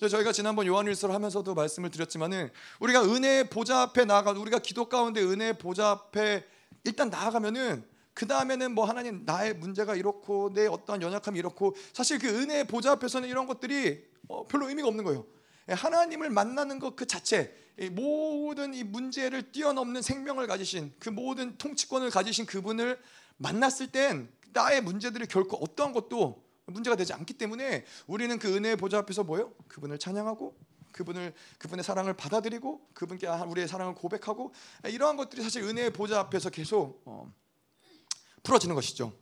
저희가 0.00 0.32
지난번 0.32 0.66
요한일서를 0.66 1.14
하면서도 1.14 1.54
말씀을 1.54 1.92
드렸지만은 1.92 2.50
우리가 2.80 3.04
은혜의 3.04 3.50
보좌 3.50 3.82
앞에 3.82 4.04
나아가 4.04 4.32
우리가 4.32 4.58
기도 4.58 4.88
가운데 4.88 5.22
은혜의 5.22 5.58
보좌 5.58 5.90
앞에 5.90 6.44
일단 6.82 7.08
나아가면은 7.08 7.84
그 8.16 8.26
다음에는 8.26 8.74
뭐 8.74 8.86
하나님 8.86 9.24
나의 9.26 9.54
문제가 9.54 9.94
이렇고 9.94 10.50
내 10.54 10.66
어떠한 10.66 11.02
연약함이 11.02 11.38
이렇고 11.38 11.76
사실 11.92 12.18
그 12.18 12.26
은혜의 12.26 12.66
보좌 12.66 12.92
앞에서는 12.92 13.28
이런 13.28 13.46
것들이 13.46 14.02
어, 14.28 14.46
별로 14.46 14.70
의미가 14.70 14.88
없는 14.88 15.04
거예요. 15.04 15.26
예, 15.68 15.74
하나님을 15.74 16.30
만나는 16.30 16.78
것 16.78 16.96
그 16.96 17.06
자체 17.06 17.54
모든 17.92 18.72
이 18.72 18.84
문제를 18.84 19.52
뛰어넘는 19.52 20.00
생명을 20.00 20.46
가지신 20.46 20.94
그 20.98 21.10
모든 21.10 21.58
통치권을 21.58 22.08
가지신 22.08 22.46
그분을 22.46 22.98
만났을 23.36 23.92
땐 23.92 24.32
나의 24.54 24.80
문제들이 24.80 25.26
결코 25.26 25.58
어떠한 25.58 25.92
것도 25.92 26.42
문제가 26.64 26.96
되지 26.96 27.12
않기 27.12 27.34
때문에 27.34 27.84
우리는 28.06 28.38
그 28.38 28.56
은혜의 28.56 28.76
보좌 28.76 28.96
앞에서 28.96 29.24
뭐요? 29.24 29.52
그분을 29.68 29.98
찬양하고 29.98 30.56
그분을 30.92 31.34
그분의 31.58 31.84
사랑을 31.84 32.14
받아들이고 32.14 32.88
그분께 32.94 33.28
우리의 33.28 33.68
사랑을 33.68 33.94
고백하고 33.94 34.54
이러한 34.86 35.18
것들이 35.18 35.42
사실 35.42 35.64
은혜의 35.64 35.92
보좌 35.92 36.18
앞에서 36.18 36.48
계속 36.48 37.02
어, 37.04 37.30
풀어지는 38.46 38.74
것이죠. 38.76 39.12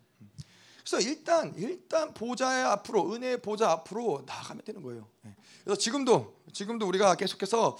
그래서 0.84 1.00
일단 1.08 1.54
일단 1.56 2.12
보좌의 2.12 2.62
앞으로 2.64 3.12
은혜의 3.14 3.40
보좌 3.40 3.70
앞으로 3.70 4.22
나아가면 4.26 4.64
되는 4.64 4.82
거예요. 4.82 5.08
예. 5.24 5.34
그래서 5.64 5.78
지금도 5.78 6.42
지금도 6.52 6.86
우리가 6.86 7.14
계속해서 7.14 7.78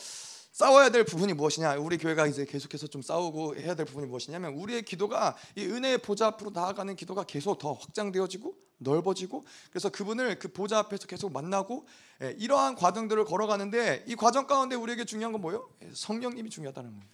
싸워야 0.53 0.89
될 0.89 1.05
부분이 1.05 1.35
무엇이냐? 1.35 1.75
우리 1.75 1.99
교회가 1.99 2.27
이제 2.29 2.47
계속해서 2.47 2.87
좀 2.87 3.03
싸우고 3.03 3.57
해야 3.57 3.75
될 3.75 3.85
부분이 3.85 4.07
무엇이냐면 4.07 4.55
우리의 4.55 4.85
기도가 4.85 5.37
이 5.55 5.67
은혜의 5.67 5.99
보좌 5.99 6.29
앞으로 6.29 6.51
나아가는 6.55 6.97
기도가 6.97 7.25
계속 7.25 7.59
더 7.59 7.73
확장되어지고 7.75 8.55
넓어지고 8.79 9.45
그래서 9.71 9.91
그분을 9.91 10.39
그 10.39 10.49
보좌 10.49 10.79
앞에서 10.79 11.07
계속 11.07 11.31
만나고 11.31 11.87
예, 12.23 12.35
이러한 12.39 12.77
과정들을 12.77 13.23
걸어가는데 13.27 14.05
이 14.07 14.17
과정 14.17 14.47
가운데 14.47 14.77
우리에게 14.77 15.05
중요한 15.05 15.33
건 15.33 15.43
뭐예요? 15.43 15.69
예, 15.83 15.91
성령님이 15.93 16.49
중요하다는 16.49 16.91
거예요. 16.91 17.05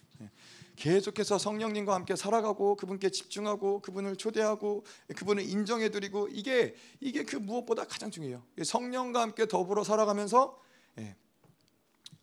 계속해서 0.81 1.37
성령님과 1.37 1.93
함께 1.93 2.15
살아가고 2.15 2.75
그분께 2.75 3.11
집중하고 3.11 3.83
그분을 3.83 4.15
초대하고 4.15 4.83
그분을 5.15 5.43
인정해 5.43 5.89
드리고 5.89 6.27
이게 6.31 6.73
이게 6.99 7.23
그 7.23 7.35
무엇보다 7.35 7.85
가장 7.85 8.09
중요해요. 8.09 8.41
성령과 8.63 9.21
함께 9.21 9.47
더불어 9.47 9.83
살아가면서 9.83 10.59
예, 10.97 11.15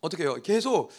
어떻게 0.01 0.23
해요? 0.23 0.35
계속 0.43 0.91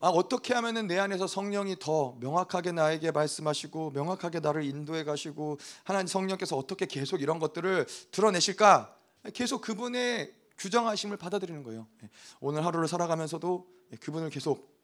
아, 0.00 0.08
어떻게 0.08 0.52
하면은 0.52 0.86
내 0.86 0.98
안에서 0.98 1.26
성령이 1.26 1.76
더 1.78 2.14
명확하게 2.20 2.72
나에게 2.72 3.10
말씀하시고 3.10 3.92
명확하게 3.92 4.40
나를 4.40 4.64
인도해 4.64 5.02
가시고 5.02 5.56
하나님 5.84 6.08
성령께서 6.08 6.58
어떻게 6.58 6.84
계속 6.84 7.22
이런 7.22 7.38
것들을 7.38 7.86
드러내실까? 8.10 8.94
계속 9.32 9.62
그분의 9.62 10.34
규정하심을 10.58 11.16
받아들이는 11.16 11.62
거예요. 11.62 11.86
예, 12.02 12.10
오늘 12.40 12.66
하루를 12.66 12.86
살아가면서도 12.86 13.66
그분을 13.98 14.28
계속 14.28 14.76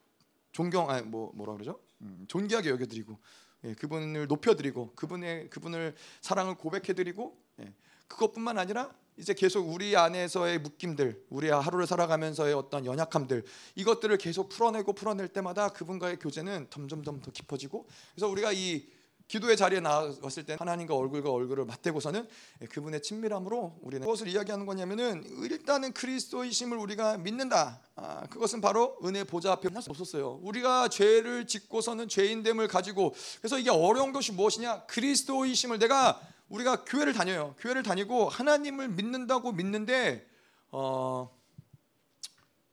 존경 0.55 0.89
아니 0.89 1.05
뭐 1.05 1.31
뭐라 1.35 1.53
그러죠? 1.53 1.77
음, 2.05 2.25
존귀하게 2.27 2.69
여겨드리고 2.69 3.17
예, 3.65 3.73
그분을 3.73 4.27
높여드리고 4.27 4.93
그분의 4.95 5.49
그분을 5.49 5.95
사랑을 6.21 6.55
고백해드리고 6.55 7.37
예, 7.61 7.73
그것뿐만 8.07 8.57
아니라 8.57 8.93
이제 9.17 9.33
계속 9.33 9.69
우리 9.69 9.95
안에서의 9.95 10.59
묶임들, 10.59 11.25
우리 11.29 11.49
하루를 11.49 11.87
살아가면서의 11.87 12.53
어떤 12.53 12.85
연약함들 12.85 13.43
이것들을 13.75 14.17
계속 14.17 14.49
풀어내고 14.49 14.93
풀어낼 14.93 15.29
때마다 15.29 15.69
그분과의 15.69 16.19
교제는 16.19 16.67
점점점 16.69 17.21
더 17.21 17.31
깊어지고 17.31 17.87
그래서 18.13 18.27
우리가 18.27 18.51
이 18.51 18.87
기도의 19.27 19.57
자리에 19.57 19.79
나왔을 19.79 20.45
때 20.45 20.55
하나님과 20.59 20.95
얼굴과 20.95 21.31
얼굴을 21.31 21.65
맞대고서는 21.65 22.27
그분의 22.69 23.01
친밀함으로 23.01 23.79
우리는 23.81 24.05
무엇을 24.05 24.27
이야기하는 24.27 24.65
거냐면은 24.65 25.23
일단은 25.43 25.93
그리스도이심을 25.93 26.77
우리가 26.77 27.17
믿는다. 27.17 27.81
아, 27.95 28.27
그것은 28.27 28.61
바로 28.61 28.97
은혜 29.03 29.23
보좌 29.23 29.51
앞에 29.53 29.69
만날 29.69 29.81
수 29.81 29.89
없었어요. 29.89 30.39
우리가 30.43 30.89
죄를 30.89 31.47
짓고서는 31.47 32.07
죄인됨을 32.07 32.67
가지고 32.67 33.15
그래서 33.39 33.57
이게 33.57 33.71
어려운 33.71 34.13
것이 34.13 34.31
무엇이냐? 34.31 34.85
그리스도이심을 34.85 35.79
내가 35.79 36.21
우리가 36.49 36.83
교회를 36.85 37.13
다녀요. 37.13 37.55
교회를 37.59 37.81
다니고 37.81 38.29
하나님을 38.29 38.89
믿는다고 38.89 39.51
믿는데 39.53 40.27
어, 40.69 41.35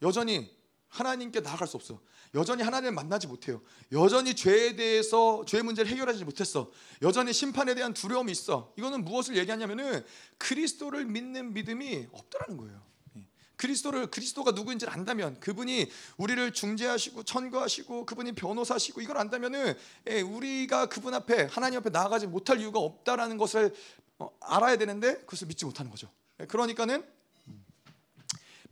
여전히 0.02 0.54
하나님께 0.88 1.40
나아갈 1.40 1.66
수 1.66 1.78
없어. 1.78 1.99
여전히 2.34 2.62
하나님을 2.62 2.92
만나지 2.92 3.26
못해요. 3.26 3.60
여전히 3.92 4.34
죄에 4.34 4.74
대해서 4.74 5.44
죄 5.46 5.60
문제를 5.60 5.90
해결하지 5.90 6.24
못했어. 6.24 6.70
여전히 7.02 7.32
심판에 7.32 7.74
대한 7.74 7.92
두려움이 7.92 8.32
있어. 8.32 8.72
이거는 8.78 9.04
무엇을 9.04 9.36
얘기하냐면은 9.36 10.04
그리스도를 10.38 11.04
믿는 11.04 11.52
믿음이 11.52 12.08
없더라는 12.10 12.56
거예요. 12.56 12.82
예. 13.16 13.26
그리스도를 13.56 14.06
그리스도가 14.06 14.52
누구인지를 14.52 14.92
안다면 14.92 15.40
그분이 15.40 15.90
우리를 16.16 16.52
중재하시고 16.52 17.24
천거하시고 17.24 18.06
그분이 18.06 18.32
변호사시고 18.32 19.02
이걸 19.02 19.18
안다면은 19.18 19.76
예, 20.08 20.22
우리가 20.22 20.86
그분 20.86 21.12
앞에 21.12 21.48
하나님 21.50 21.80
앞에 21.80 21.90
나아가지 21.90 22.26
못할 22.26 22.60
이유가 22.60 22.80
없다라는 22.80 23.36
것을 23.36 23.74
어, 24.18 24.30
알아야 24.40 24.78
되는데 24.78 25.18
그것을 25.20 25.48
믿지 25.48 25.66
못하는 25.66 25.90
거죠. 25.90 26.08
예, 26.40 26.46
그러니까는 26.46 27.04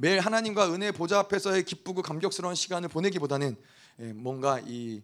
매일 0.00 0.18
하나님과 0.20 0.72
은혜 0.72 0.92
보좌 0.92 1.18
앞에서의 1.18 1.62
기쁘고 1.66 2.00
감격스러운 2.00 2.54
시간을 2.54 2.88
보내기보다는 2.88 3.54
예, 3.98 4.12
뭔가 4.14 4.58
이 4.64 5.02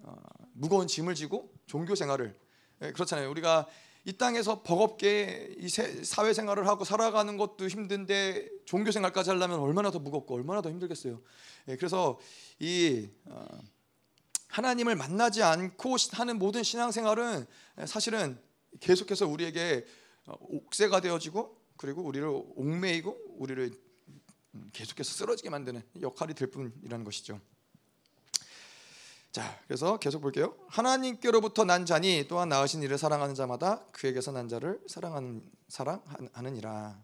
어, 0.00 0.14
무거운 0.52 0.86
짐을 0.86 1.14
지고 1.14 1.50
종교 1.64 1.94
생활을 1.94 2.38
예, 2.82 2.92
그렇잖아요. 2.92 3.30
우리가 3.30 3.66
이 4.04 4.12
땅에서 4.12 4.62
버겁게 4.62 5.54
이 5.56 5.70
사회 5.70 6.34
생활을 6.34 6.68
하고 6.68 6.84
살아가는 6.84 7.38
것도 7.38 7.68
힘든데 7.68 8.50
종교 8.66 8.90
생활까지 8.90 9.30
하려면 9.30 9.60
얼마나 9.60 9.90
더 9.90 9.98
무겁고 9.98 10.34
얼마나 10.34 10.60
더 10.60 10.68
힘들겠어요. 10.68 11.22
예, 11.68 11.76
그래서 11.76 12.20
이 12.58 13.08
어, 13.24 13.46
하나님을 14.48 14.94
만나지 14.94 15.42
않고 15.42 15.96
하는 16.12 16.38
모든 16.38 16.62
신앙 16.62 16.92
생활은 16.92 17.46
사실은 17.86 18.38
계속해서 18.80 19.26
우리에게 19.26 19.86
어, 20.26 20.34
옥새가 20.38 21.00
되어지고 21.00 21.64
그리고 21.78 22.02
우리를 22.02 22.28
옥매이고 22.28 23.36
우리를 23.38 23.70
음, 23.72 23.83
계속해서 24.72 25.12
쓰러지게 25.12 25.50
만드는 25.50 25.82
역할이 26.00 26.34
될 26.34 26.50
뿐이라는 26.50 27.04
것이죠. 27.04 27.40
자, 29.32 29.60
그래서 29.66 29.96
계속 29.96 30.20
볼게요. 30.20 30.56
하나님께로부터 30.68 31.64
난 31.64 31.86
자니 31.86 32.26
또한 32.28 32.48
나으신 32.48 32.82
이를 32.82 32.98
사랑하는 32.98 33.34
자마다 33.34 33.84
그에게서 33.90 34.30
난 34.30 34.48
자를 34.48 34.80
사랑하는 34.86 35.42
사랑하느니라. 35.68 37.02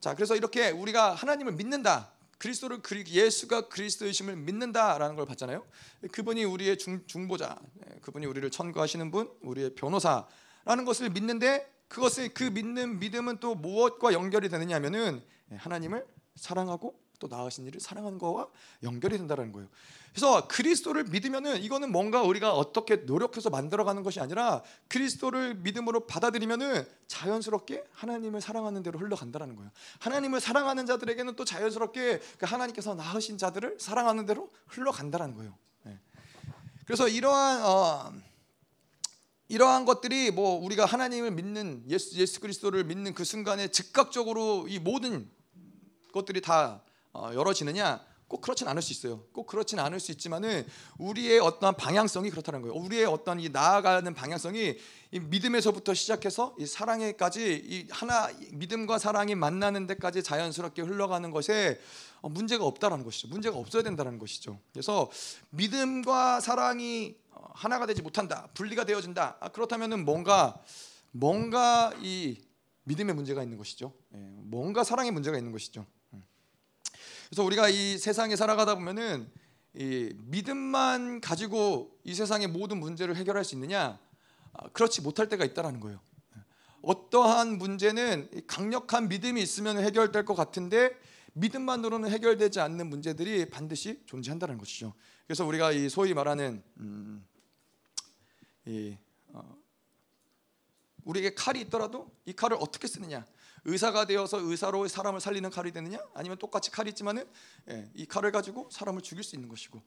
자, 0.00 0.14
그래서 0.14 0.34
이렇게 0.34 0.70
우리가 0.70 1.14
하나님을 1.14 1.52
믿는다. 1.52 2.12
그리스도를 2.38 2.80
예수가 3.08 3.68
그리스도이심을 3.68 4.36
믿는다라는 4.36 5.16
걸 5.16 5.26
봤잖아요. 5.26 5.66
그분이 6.12 6.44
우리의 6.44 6.78
중, 6.78 7.04
중보자, 7.06 7.58
네, 7.74 7.98
그분이 8.00 8.26
우리를 8.26 8.48
천거하시는 8.50 9.10
분, 9.10 9.32
우리의 9.42 9.74
변호사라는 9.74 10.84
것을 10.84 11.10
믿는데 11.10 11.68
그것을 11.88 12.28
그 12.34 12.44
믿는 12.44 12.98
믿음은 12.98 13.38
또 13.40 13.54
무엇과 13.54 14.12
연결이 14.12 14.48
되느냐면은 14.48 15.22
네, 15.46 15.56
하나님을 15.56 16.06
사랑하고 16.36 16.98
또 17.18 17.26
나으신 17.26 17.66
이를 17.66 17.80
사랑하는 17.80 18.18
거와 18.18 18.48
연결이 18.82 19.18
된다는 19.18 19.52
거예요. 19.52 19.68
그래서 20.10 20.48
그리스도를 20.48 21.04
믿으면은 21.04 21.62
이거는 21.62 21.92
뭔가 21.92 22.22
우리가 22.22 22.54
어떻게 22.54 22.96
노력해서 22.96 23.50
만들어가는 23.50 24.02
것이 24.02 24.20
아니라 24.20 24.62
그리스도를 24.88 25.54
믿음으로 25.56 26.06
받아들이면은 26.06 26.86
자연스럽게 27.06 27.84
하나님을 27.92 28.40
사랑하는 28.40 28.82
대로 28.82 28.98
흘러간다는 28.98 29.56
거예요. 29.56 29.70
하나님을 30.00 30.40
사랑하는 30.40 30.86
자들에게는 30.86 31.36
또 31.36 31.44
자연스럽게 31.44 32.20
그 32.38 32.46
하나님께서 32.46 32.94
낳으신 32.94 33.38
자들을 33.38 33.78
사랑하는 33.80 34.26
대로 34.26 34.50
흘러간다는 34.66 35.34
거예요. 35.34 35.54
네. 35.84 35.98
그래서 36.84 37.08
이러한 37.08 37.62
어, 37.64 38.12
이러한 39.48 39.86
것들이 39.86 40.30
뭐 40.30 40.62
우리가 40.62 40.84
하나님을 40.84 41.30
믿는 41.30 41.84
예수, 41.88 42.18
예수 42.18 42.40
그리스도를 42.40 42.84
믿는 42.84 43.14
그 43.14 43.24
순간에 43.24 43.68
즉각적으로 43.68 44.66
이 44.68 44.78
모든 44.78 45.30
것들이 46.12 46.42
다 46.42 46.82
어, 47.12 47.30
열어지느냐? 47.32 48.06
꼭 48.28 48.42
그렇진 48.42 48.68
않을 48.68 48.82
수 48.82 48.92
있어요. 48.92 49.22
꼭 49.32 49.46
그렇진 49.46 49.78
않을 49.78 50.00
수 50.00 50.12
있지만은 50.12 50.66
우리의 50.98 51.40
어떤 51.40 51.74
방향성이 51.74 52.28
그렇다는 52.28 52.60
거예요. 52.60 52.74
우리의 52.74 53.06
어떤 53.06 53.40
이 53.40 53.48
나아가는 53.48 54.12
방향성이 54.12 54.76
이 55.12 55.18
믿음에서부터 55.18 55.94
시작해서 55.94 56.54
이 56.58 56.66
사랑에까지 56.66 57.62
이 57.64 57.86
하나 57.90 58.28
믿음과 58.52 58.98
사랑이 58.98 59.34
만나는 59.34 59.86
데까지 59.86 60.22
자연스럽게 60.22 60.82
흘러가는 60.82 61.30
것에 61.30 61.80
어, 62.20 62.28
문제가 62.28 62.66
없다라는 62.66 63.02
것이죠. 63.02 63.28
문제가 63.28 63.56
없어야 63.56 63.82
된다는 63.82 64.18
것이죠. 64.18 64.60
그래서 64.72 65.10
믿음과 65.48 66.40
사랑이 66.40 67.16
어, 67.27 67.27
하나가 67.54 67.86
되지 67.86 68.02
못한다, 68.02 68.48
분리가 68.54 68.84
되어진다. 68.84 69.36
아, 69.40 69.48
그렇다면은 69.48 70.04
뭔가 70.04 70.62
뭔가 71.10 71.92
이 72.00 72.38
믿음의 72.84 73.14
문제가 73.14 73.42
있는 73.42 73.58
것이죠. 73.58 73.92
예, 74.14 74.18
뭔가 74.18 74.84
사랑의 74.84 75.12
문제가 75.12 75.36
있는 75.36 75.52
것이죠. 75.52 75.86
그래서 77.28 77.44
우리가 77.44 77.68
이 77.68 77.98
세상에 77.98 78.36
살아가다 78.36 78.74
보면은 78.74 79.30
이 79.74 80.12
믿음만 80.16 81.20
가지고 81.20 81.98
이 82.02 82.14
세상의 82.14 82.48
모든 82.48 82.80
문제를 82.80 83.16
해결할 83.16 83.44
수 83.44 83.54
있느냐? 83.54 83.98
아, 84.54 84.68
그렇지 84.70 85.02
못할 85.02 85.28
때가 85.28 85.44
있다라는 85.44 85.80
거예요. 85.80 86.00
어떠한 86.80 87.58
문제는 87.58 88.30
강력한 88.46 89.08
믿음이 89.08 89.42
있으면 89.42 89.78
해결될 89.78 90.24
것 90.24 90.34
같은데 90.34 90.96
믿음만으로는 91.34 92.10
해결되지 92.10 92.60
않는 92.60 92.88
문제들이 92.88 93.50
반드시 93.50 94.02
존재한다는 94.06 94.56
것이죠. 94.56 94.94
그래서 95.26 95.44
우리가 95.44 95.72
이 95.72 95.90
소위 95.90 96.14
말하는 96.14 96.62
음, 96.78 97.26
이, 98.68 98.96
어, 99.28 99.56
우리에게 101.04 101.34
칼이 101.34 101.60
있더라도 101.62 102.10
이 102.26 102.34
칼을 102.34 102.58
어떻게 102.60 102.86
쓰느냐 102.86 103.24
의사가 103.64 104.06
되어서 104.06 104.38
의사로 104.38 104.86
사람을 104.86 105.20
살리는 105.20 105.48
칼이 105.50 105.72
되느냐? 105.72 105.98
아니면 106.14 106.38
똑같이 106.38 106.70
칼이 106.70 106.90
있지만은 106.90 107.26
예, 107.70 107.90
이 107.94 108.06
칼을 108.06 108.30
가지고 108.30 108.68
사람을 108.70 109.02
죽일 109.02 109.24
수 109.24 109.34
있는 109.36 109.48
것이고 109.48 109.80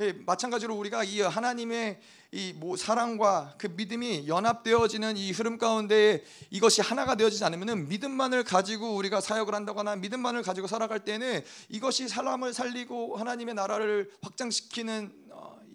예, 0.00 0.12
마찬가지로 0.12 0.76
우리가 0.76 1.02
이 1.02 1.20
하나님의 1.20 2.00
이 2.30 2.52
뭐 2.56 2.76
사랑과 2.76 3.54
그 3.58 3.66
믿음이 3.68 4.28
연합되어지는 4.28 5.16
이 5.16 5.32
흐름 5.32 5.58
가운데 5.58 6.24
이것이 6.50 6.82
하나가 6.82 7.14
되어지지 7.16 7.42
않으면은 7.44 7.88
믿음만을 7.88 8.44
가지고 8.44 8.94
우리가 8.96 9.20
사역을 9.20 9.54
한다거나 9.54 9.96
믿음만을 9.96 10.42
가지고 10.42 10.66
살아갈 10.66 11.00
때는 11.00 11.42
이것이 11.68 12.08
사람을 12.08 12.52
살리고 12.52 13.16
하나님의 13.16 13.54
나라를 13.54 14.12
확장시키는 14.22 15.12
어, 15.27 15.27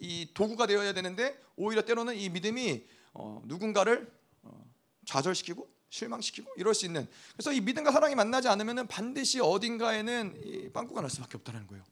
이 0.03 0.27
도구가 0.33 0.67
되어야 0.67 0.93
되는데 0.93 1.39
오히려 1.55 1.81
때로는 1.83 2.15
이 2.15 2.29
믿음이 2.29 2.83
어, 3.13 3.41
누군가를 3.45 4.11
어, 4.41 4.65
좌절시키고 5.05 5.67
실망시키고 5.89 6.51
이럴 6.57 6.73
수 6.73 6.85
있는 6.85 7.07
그래서 7.33 7.53
이 7.53 7.61
믿음과 7.61 7.91
사랑이 7.91 8.13
만나지 8.15 8.49
않으면 8.49 8.87
반드시 8.87 9.39
어딘가에는 9.39 10.71
빵꾸가 10.73 11.01
날 11.01 11.09
수밖에 11.09 11.37
없다는 11.37 11.67
거예요. 11.67 11.83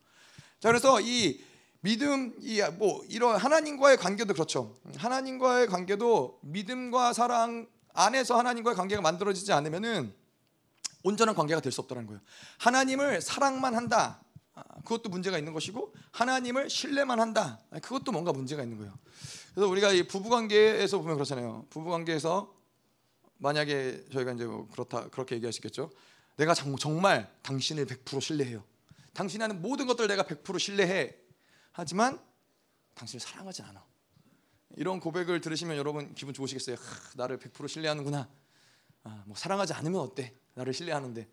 자 0.59 0.67
그래서 0.69 0.99
이 0.99 1.41
믿음 1.81 2.33
이 2.41 2.61
뭐 2.77 3.03
이런 3.09 3.37
하나님과의 3.37 3.97
관계도 3.97 4.33
그렇죠. 4.33 4.75
하나님과의 4.97 5.67
관계도 5.67 6.39
믿음과 6.43 7.13
사랑 7.13 7.67
안에서 7.93 8.37
하나님과의 8.37 8.75
관계가 8.75 9.01
만들어지지 9.01 9.53
않으면은 9.53 10.13
온전한 11.03 11.33
관계가 11.33 11.61
될 11.61 11.71
수 11.71 11.81
없다는 11.81 12.07
거예요. 12.07 12.19
하나님을 12.59 13.21
사랑만 13.21 13.75
한다. 13.75 14.21
아, 14.53 14.63
그것도 14.81 15.09
문제가 15.09 15.37
있는 15.37 15.53
것이고 15.53 15.93
하나님을 16.11 16.69
신뢰만 16.69 17.19
한다. 17.19 17.59
아, 17.71 17.79
그것도 17.79 18.11
뭔가 18.11 18.33
문제가 18.33 18.63
있는 18.63 18.77
거예요. 18.77 18.97
그래서 19.53 19.69
우리가 19.69 19.91
이 19.91 20.03
부부 20.03 20.29
관계에서 20.29 20.97
보면 20.99 21.15
그렇잖아요. 21.15 21.65
부부 21.69 21.89
관계에서 21.89 22.53
만약에 23.37 24.05
저희가 24.11 24.33
이제 24.33 24.45
뭐 24.45 24.67
그렇다 24.71 25.09
그렇게 25.09 25.35
얘기하시겠죠. 25.35 25.89
내가 26.37 26.53
정말 26.53 27.33
당신을 27.41 27.85
100% 27.85 28.21
신뢰해요. 28.21 28.63
당신이 29.13 29.41
하는 29.41 29.61
모든 29.61 29.87
것들 29.87 30.07
내가 30.07 30.23
100% 30.23 30.59
신뢰해. 30.59 31.15
하지만 31.71 32.19
당신을 32.93 33.19
사랑하지 33.19 33.63
않아. 33.63 33.83
이런 34.77 34.99
고백을 34.99 35.41
들으시면 35.41 35.77
여러분 35.77 36.13
기분 36.13 36.33
좋으시겠어요? 36.33 36.75
하, 36.75 37.11
나를 37.15 37.39
100% 37.39 37.67
신뢰하는구나. 37.67 38.29
아, 39.03 39.23
뭐 39.25 39.35
사랑하지 39.35 39.73
않으면 39.73 39.99
어때? 39.99 40.33
나를 40.53 40.73
신뢰하는데 40.73 41.27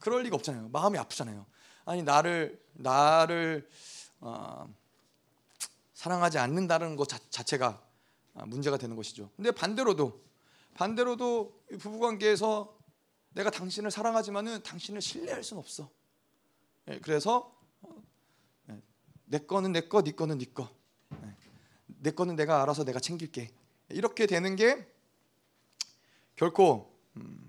그럴 0.00 0.22
리가 0.24 0.36
없잖아요. 0.36 0.68
마음이 0.68 0.98
아프잖아요. 0.98 1.46
아니 1.88 2.02
나를 2.02 2.62
나를 2.74 3.66
어, 4.20 4.70
사랑하지 5.94 6.36
않는다는 6.36 6.96
것 6.96 7.08
자, 7.08 7.42
체가 7.42 7.82
아, 8.34 8.44
문제가 8.44 8.76
되는 8.76 8.94
것이죠. 8.94 9.30
근데 9.36 9.50
반대로도 9.50 10.22
반대로도 10.74 11.64
부부 11.80 11.98
관계에서 11.98 12.76
내가 13.30 13.50
당신을 13.50 13.90
사랑하지만은 13.90 14.62
당신을 14.64 15.00
신뢰할 15.00 15.42
수는 15.42 15.60
없어. 15.60 15.90
예, 16.88 16.98
그래서 16.98 17.56
예, 18.68 18.78
내 19.24 19.38
거는 19.38 19.72
내 19.72 19.80
거, 19.88 20.02
네 20.02 20.12
거는 20.12 20.36
네 20.36 20.44
거. 20.44 20.68
예, 21.14 21.34
내 21.86 22.10
거는 22.10 22.36
내가 22.36 22.60
알아서 22.62 22.84
내가 22.84 23.00
챙길게. 23.00 23.50
이렇게 23.88 24.26
되는 24.26 24.56
게 24.56 24.86
결코 26.36 26.94
음, 27.16 27.47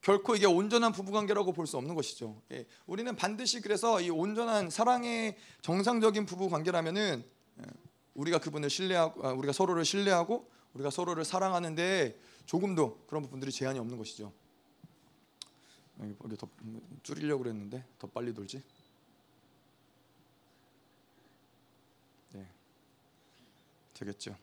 결코 0.00 0.36
이게 0.36 0.46
온전한 0.46 0.92
부부 0.92 1.12
관계라고 1.12 1.52
볼 1.52 1.66
수 1.66 1.76
없는 1.76 1.94
것이죠. 1.94 2.40
예, 2.52 2.66
우리는 2.86 3.14
반드시 3.16 3.60
그래서 3.60 4.00
이 4.00 4.10
온전한 4.10 4.70
사랑의 4.70 5.36
정상적인 5.60 6.24
부부 6.26 6.48
관계라면은 6.48 7.24
예, 7.58 7.62
우리가 8.14 8.38
그분을 8.38 8.70
신뢰하고 8.70 9.26
아, 9.26 9.32
우리가 9.32 9.52
서로를 9.52 9.84
신뢰하고 9.84 10.48
우리가 10.74 10.90
서로를 10.90 11.24
사랑하는데 11.24 12.18
조금도 12.46 13.04
그런 13.06 13.22
부분들이 13.22 13.52
제한이 13.52 13.78
없는 13.78 13.98
것이죠. 13.98 14.32
여기 16.00 16.36
더 16.36 16.48
줄이려고 17.02 17.42
그랬는데 17.42 17.84
더 17.98 18.06
빨리 18.06 18.32
돌지. 18.32 18.62
네, 22.32 22.46
되겠죠. 23.94 24.36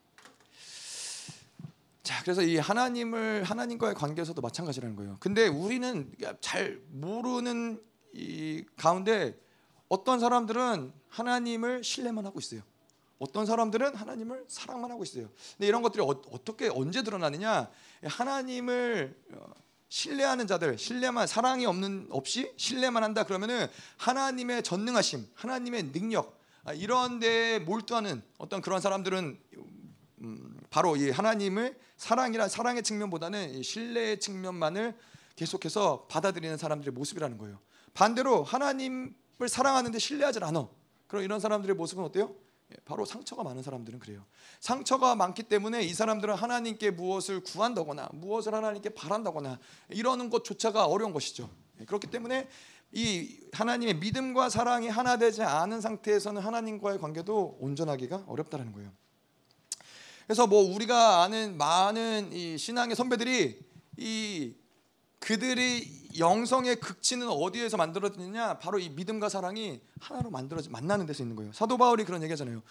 자, 2.06 2.22
그래서 2.22 2.44
이 2.44 2.58
하나님을 2.58 3.44
하나님과의 3.44 3.96
관계에서도 3.96 4.40
마찬가지라는 4.40 4.96
거예요. 4.96 5.18
근데 5.20 5.48
우리는 5.48 6.14
잘 6.40 6.80
모르는 6.92 7.82
이 8.14 8.64
가운데 8.78 9.36
어떤 9.90 10.20
사람들은 10.20 10.94
하나님을 11.10 11.84
신뢰만 11.84 12.24
하고 12.28 12.40
있어요. 12.40 12.62
어떤 13.18 13.48
사람들은 13.48 13.96
하나님을 13.96 14.46
사랑만 14.48 14.92
하고 14.92 15.02
있어요. 15.02 15.30
근데 15.58 15.68
이런 15.68 15.82
것들이 15.82 16.04
어, 16.04 16.22
떻게 16.44 16.70
언제 16.70 17.02
드러나느냐? 17.02 17.72
하나님을 18.04 19.20
어, 19.32 19.54
신뢰하는 19.90 20.46
자들, 20.46 20.78
신뢰만 20.78 21.26
사랑이 21.26 21.66
없는 21.66 22.10
없이 22.12 22.54
신뢰만 22.56 23.04
한다 23.04 23.24
그러면은 23.24 23.66
하나님의 23.98 24.62
전능하심, 24.62 25.28
하나님의 25.34 25.92
능력 25.92 26.40
아, 26.66 26.74
이런 26.74 27.20
데 27.20 27.58
몰두하는 27.58 28.22
어떤 28.38 28.62
그런 28.62 28.80
사람들은 28.80 29.40
음, 30.22 30.55
바로 30.76 30.98
이 30.98 31.10
하나님을 31.10 31.80
사랑이란 31.96 32.50
사랑의 32.50 32.84
측면보다는 32.84 33.64
신뢰의 33.64 34.20
측면만을 34.20 34.94
계속해서 35.38 36.08
받아들이는 36.10 36.58
사람들의 36.58 36.92
모습이라는 36.92 37.38
거예요. 37.38 37.62
반대로 37.94 38.44
하나님을 38.44 39.14
사랑하는데 39.48 39.98
신뢰하지 39.98 40.40
않아. 40.44 40.68
그럼 41.08 41.24
이런 41.24 41.40
사람들의 41.40 41.78
모습은 41.78 42.04
어때요? 42.04 42.36
예, 42.74 42.76
바로 42.84 43.06
상처가 43.06 43.42
많은 43.44 43.64
사람들은 43.64 44.00
그래요. 44.00 44.26
상처가 44.60 45.16
많기 45.16 45.44
때문에 45.44 45.82
이 45.82 45.94
사람들은 45.94 46.36
하나님께 46.36 46.92
무엇을 46.92 47.42
구한다거나 47.42 48.10
무엇을 48.12 48.54
하나님께 48.54 48.90
바란다거나 48.90 49.60
이러는 49.92 50.30
것조차가 50.30 50.88
어려운 50.88 51.14
것이죠. 51.14 51.50
예, 51.80 51.86
그렇기 51.86 52.08
때문에 52.08 52.50
이 52.92 53.40
하나님의 53.54 53.96
믿음과 54.00 54.50
사랑이 54.50 54.90
하나 54.90 55.16
되지 55.16 55.42
않은 55.42 55.80
상태에서는 55.80 56.42
하나님과의 56.42 57.00
관계도 57.00 57.60
온전하기가 57.62 58.26
어렵다는 58.28 58.74
거예요. 58.74 58.92
그래서 60.26 60.48
뭐 60.48 60.64
우리가 60.64 61.24
아는 61.24 61.58
많은 61.58 62.34
이 62.34 62.58
신앙의 62.58 62.96
선배들이 62.96 63.60
이 63.98 64.56
그들이 65.20 66.10
영성의 66.18 66.78
극치는 66.78 67.28
어디에서 67.28 67.78
만들어지느냐? 67.78 68.60
바로 68.60 68.80
이 68.80 68.90
믿음과 68.90 69.30
사랑이 69.30 69.82
하나로 70.00 70.30
만들어지 70.30 70.70
만나는 70.70 71.06
데서 71.06 71.24
있는 71.24 71.36
거예요. 71.36 71.52
사도 71.54 71.78
바울이 71.78 72.06
그런 72.06 72.24
얘기하잖아요. 72.24 72.62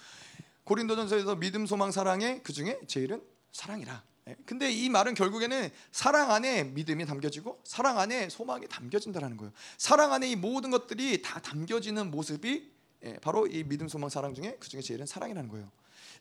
고린도전서에서 0.64 1.36
믿음, 1.36 1.66
소망, 1.66 1.92
사랑의 1.92 2.42
그 2.42 2.52
중에 2.52 2.80
제일은 2.86 3.22
사랑이라. 3.52 4.02
예. 4.28 4.36
근데 4.46 4.70
이 4.70 4.88
말은 4.88 5.14
결국에는 5.14 5.70
사랑 5.92 6.30
안에 6.30 6.64
믿음이 6.64 7.04
담겨지고 7.04 7.60
사랑 7.64 7.98
안에 7.98 8.30
소망이 8.30 8.66
담겨진다라는 8.66 9.36
거예요. 9.36 9.52
사랑 9.76 10.12
안에 10.12 10.30
이 10.30 10.36
모든 10.36 10.70
것들이 10.70 11.20
다 11.22 11.40
담겨지는 11.40 12.10
모습이 12.10 12.72
예, 13.04 13.18
바로 13.20 13.46
이 13.46 13.62
믿음, 13.64 13.86
소망, 13.86 14.08
사랑 14.08 14.34
중에 14.34 14.56
그 14.58 14.68
중에 14.68 14.80
제일은 14.80 15.06
사랑이라는 15.06 15.50
거예요. 15.50 15.70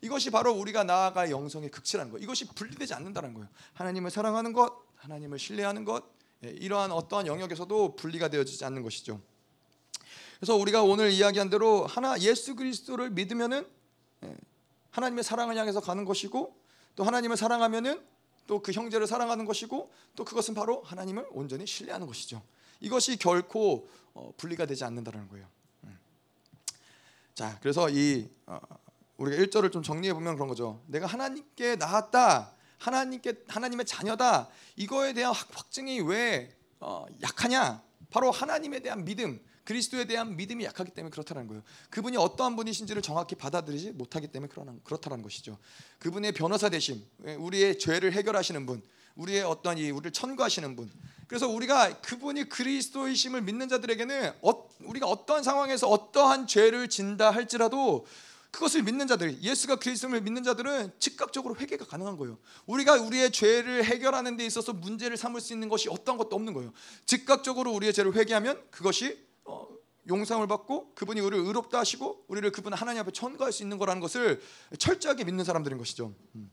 이것이 0.02 0.30
바로 0.32 0.54
우리가 0.54 0.84
나아갈 0.84 1.32
영성의 1.32 1.70
극치라는 1.72 2.12
거예요. 2.12 2.24
이것이 2.24 2.46
분리되지 2.48 2.94
않는다는 2.94 3.34
거예요. 3.34 3.48
하나님을 3.74 4.12
사랑하는 4.12 4.54
것, 4.54 4.74
하나님을 4.96 5.40
신뢰하는 5.40 5.86
것, 5.86 6.04
예, 6.44 6.50
이러한 6.50 6.92
어떠한 6.92 7.28
영역에서도 7.28 7.96
분리가 7.96 8.30
되어지지 8.30 8.66
않는 8.66 8.82
것이죠. 8.84 9.22
그래서 10.38 10.56
우리가 10.56 10.84
오늘 10.84 11.12
이야기한 11.12 11.50
대로 11.50 11.86
하나 11.86 12.20
예수 12.20 12.56
그리스도를 12.56 13.12
믿으면은 13.12 13.66
하나님의 14.92 15.24
사랑을 15.24 15.58
향해서 15.58 15.80
가는 15.80 16.06
것이고 16.06 16.58
또 16.96 17.04
하나님을 17.04 17.38
사랑하면은 17.38 18.14
또 18.48 18.62
그 18.62 18.72
형제를 18.72 19.08
사랑하는 19.08 19.46
것이고 19.46 19.92
또 20.16 20.26
그것은 20.26 20.54
바로 20.54 20.82
하나님을 20.84 21.28
온전히 21.32 21.66
신뢰하는 21.66 22.08
것이죠. 22.08 22.42
이것이 22.80 23.18
결코 23.18 23.90
어, 24.14 24.34
분리가 24.38 24.66
되지 24.66 24.84
않는다는 24.84 25.28
거예요. 25.30 25.48
음. 25.86 25.98
자, 27.34 27.58
그래서 27.62 27.90
이 27.90 28.30
어, 28.46 28.60
우리가 29.18 29.44
1절을 29.44 29.72
좀 29.72 29.84
정리해 29.84 30.14
보면 30.14 30.36
그런 30.36 30.48
거죠. 30.48 30.82
내가 30.88 31.06
하나님께 31.08 31.76
나왔다. 31.76 32.54
하나님께 32.80 33.44
하나님의 33.48 33.86
자녀다. 33.86 34.50
이거에 34.76 35.14
대한 35.14 35.34
확증이 35.34 36.02
왜 36.02 36.56
어, 36.80 37.06
약하냐? 37.22 37.82
바로 38.10 38.30
하나님에 38.30 38.80
대한 38.80 39.06
믿음, 39.06 39.40
그리스도에 39.64 40.06
대한 40.06 40.36
믿음이 40.36 40.66
약하기 40.66 40.92
때문에 40.92 41.10
그렇다는 41.10 41.48
거예요. 41.48 41.64
그분이 41.90 42.18
어떠한 42.18 42.56
분이신지를 42.56 43.02
정확히 43.02 43.36
받아들이지 43.36 43.92
못하기 43.92 44.28
때문에 44.28 44.52
그렇다는 44.84 45.22
것이죠. 45.22 45.58
그분의 46.00 46.34
변호사 46.34 46.70
되심, 46.70 47.02
예, 47.26 47.36
우리의 47.36 47.80
죄를 47.80 48.12
해결하시는 48.12 48.66
분, 48.66 48.82
우리의 49.16 49.44
어떠한 49.44 49.78
이 49.78 49.90
우리를 49.92 50.12
천구하시는 50.12 50.76
분. 50.76 50.92
그래서 51.28 51.48
우리가 51.48 52.02
그분이 52.02 52.50
그리스도이심을 52.50 53.42
믿는 53.44 53.70
자들에게는 53.70 54.34
어, 54.42 54.70
우리가 54.82 55.08
어떠한 55.08 55.44
상황에서 55.44 55.88
어떠한 55.88 56.48
죄를 56.48 56.90
진다 56.90 57.32
할지라도 57.32 58.06
그것을 58.54 58.84
믿는 58.84 59.08
자들, 59.08 59.42
예수가 59.42 59.78
그리스도를 59.78 60.22
믿는 60.22 60.44
자들은 60.44 60.92
즉각적으로 61.00 61.56
회개가 61.56 61.86
가능한 61.86 62.18
거예요. 62.18 62.38
우리가 62.68 63.02
우리의 63.02 63.32
죄를 63.32 63.84
해결하는 63.84 64.38
데 64.38 64.46
있어서 64.46 64.74
문제를 64.74 65.18
삼을 65.18 65.42
수 65.42 65.54
있는 65.54 65.70
것이 65.70 65.90
어떤 65.90 66.18
것도 66.18 66.36
없는 66.36 66.54
거예요. 66.54 66.72
즉각적으로 67.08 67.74
우리의 67.74 67.94
죄를 67.94 68.14
회개하면 68.14 68.62
그것이 68.70 69.26
어, 69.44 69.68
용서을 70.08 70.46
받고 70.46 70.94
그분이 70.94 71.20
우리를 71.20 71.44
의롭다 71.44 71.80
하시고 71.80 72.26
우리를 72.28 72.52
그분 72.52 72.74
하나님 72.74 73.02
앞에 73.02 73.10
천거할 73.10 73.52
수 73.52 73.64
있는 73.64 73.80
거라는 73.80 74.00
것을 74.00 74.40
철저하게 74.78 75.24
믿는 75.24 75.44
사람들인 75.44 75.80
것이죠. 75.80 76.14
음. 76.36 76.52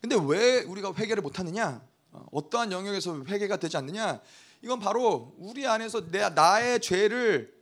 근데 0.00 0.16
왜 0.26 0.62
우리가 0.62 0.94
회개를 0.94 1.22
못 1.22 1.38
하느냐? 1.38 1.86
어, 2.12 2.24
어떠한 2.32 2.72
영역에서 2.72 3.24
회개가 3.24 3.58
되지 3.58 3.76
않느냐? 3.76 4.22
이건 4.62 4.80
바로 4.80 5.34
우리 5.36 5.66
안에서 5.66 6.10
내 6.10 6.26
나의 6.30 6.80
죄를 6.80 7.52
어, 7.52 7.53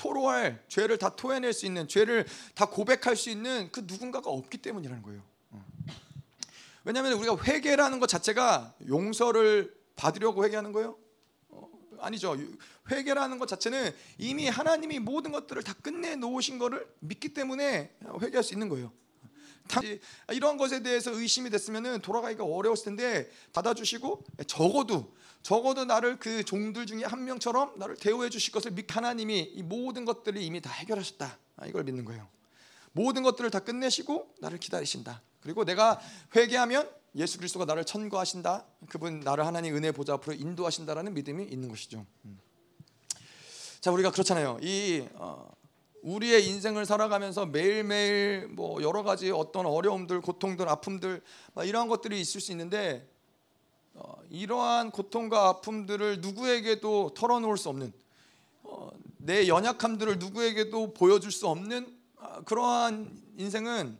토로할 0.00 0.64
죄를 0.68 0.96
다 0.96 1.14
토해낼 1.14 1.52
수 1.52 1.66
있는 1.66 1.86
죄를 1.86 2.24
다 2.54 2.64
고백할 2.64 3.16
수 3.16 3.28
있는 3.28 3.68
그 3.70 3.84
누군가가 3.86 4.30
없기 4.30 4.56
때문이라는 4.58 5.02
거예요. 5.02 5.22
어. 5.50 5.62
왜냐하면 6.84 7.12
우리가 7.12 7.36
회개라는 7.36 8.00
것 8.00 8.06
자체가 8.06 8.72
용서를 8.88 9.74
받으려고 9.96 10.42
회개하는 10.44 10.72
거예요. 10.72 10.96
아니죠. 11.98 12.34
회개라는 12.90 13.38
것 13.38 13.46
자체는 13.46 13.94
이미 14.16 14.48
하나님이 14.48 15.00
모든 15.00 15.32
것들을 15.32 15.62
다 15.62 15.74
끝내 15.82 16.16
놓으신 16.16 16.58
것을 16.58 16.88
믿기 17.00 17.34
때문에 17.34 17.94
회개할 18.22 18.42
수 18.42 18.54
있는 18.54 18.70
거예요. 18.70 18.90
이런 20.32 20.56
것에 20.56 20.82
대해서 20.82 21.12
의심이 21.12 21.50
됐으면 21.50 22.00
돌아가기가 22.00 22.42
어려웠을 22.42 22.86
텐데 22.86 23.30
받아주시고 23.52 24.24
적어도 24.46 25.14
적어도 25.42 25.84
나를 25.84 26.18
그 26.18 26.44
종들 26.44 26.86
중에 26.86 27.04
한 27.04 27.24
명처럼 27.24 27.78
나를 27.78 27.96
대우해 27.96 28.28
주실 28.28 28.52
것을 28.52 28.72
믿 28.72 28.94
하나님이 28.94 29.40
이 29.54 29.62
모든 29.62 30.04
것들을 30.04 30.40
이미 30.40 30.60
다 30.60 30.70
해결하셨다. 30.70 31.38
아, 31.56 31.66
이걸 31.66 31.84
믿는 31.84 32.04
거예요. 32.04 32.28
모든 32.92 33.22
것들을 33.22 33.50
다 33.50 33.60
끝내시고 33.60 34.34
나를 34.40 34.58
기다리신다. 34.58 35.22
그리고 35.40 35.64
내가 35.64 36.00
회개하면 36.36 36.90
예수 37.16 37.38
그리스도가 37.38 37.64
나를 37.64 37.84
천거하신다. 37.84 38.66
그분 38.88 39.20
나를 39.20 39.46
하나님 39.46 39.76
은혜 39.76 39.92
보좌 39.92 40.14
앞으로 40.14 40.34
인도하신다라는 40.34 41.14
믿음이 41.14 41.44
있는 41.44 41.68
것이죠. 41.68 42.06
음. 42.24 42.38
자 43.80 43.90
우리가 43.90 44.10
그렇잖아요. 44.10 44.58
이 44.62 45.06
어, 45.14 45.50
우리의 46.02 46.46
인생을 46.46 46.86
살아가면서 46.86 47.46
매일매일 47.46 48.48
뭐 48.48 48.82
여러 48.82 49.02
가지 49.02 49.30
어떤 49.30 49.66
어려움들, 49.66 50.20
고통들, 50.20 50.68
아픔들 50.68 51.22
이러한 51.64 51.88
것들이 51.88 52.20
있을 52.20 52.40
수 52.40 52.52
있는데 52.52 53.08
어, 53.09 53.09
이러한 54.30 54.92
고통과 54.92 55.48
아픔들을 55.48 56.20
누구에게도 56.20 57.14
털어놓을 57.14 57.56
수 57.56 57.68
없는 57.68 57.92
어, 58.62 58.90
내 59.18 59.48
연약함들을 59.48 60.18
누구에게도 60.18 60.94
보여줄 60.94 61.32
수 61.32 61.48
없는 61.48 61.92
아, 62.16 62.40
그러한 62.42 63.10
인생은 63.36 63.98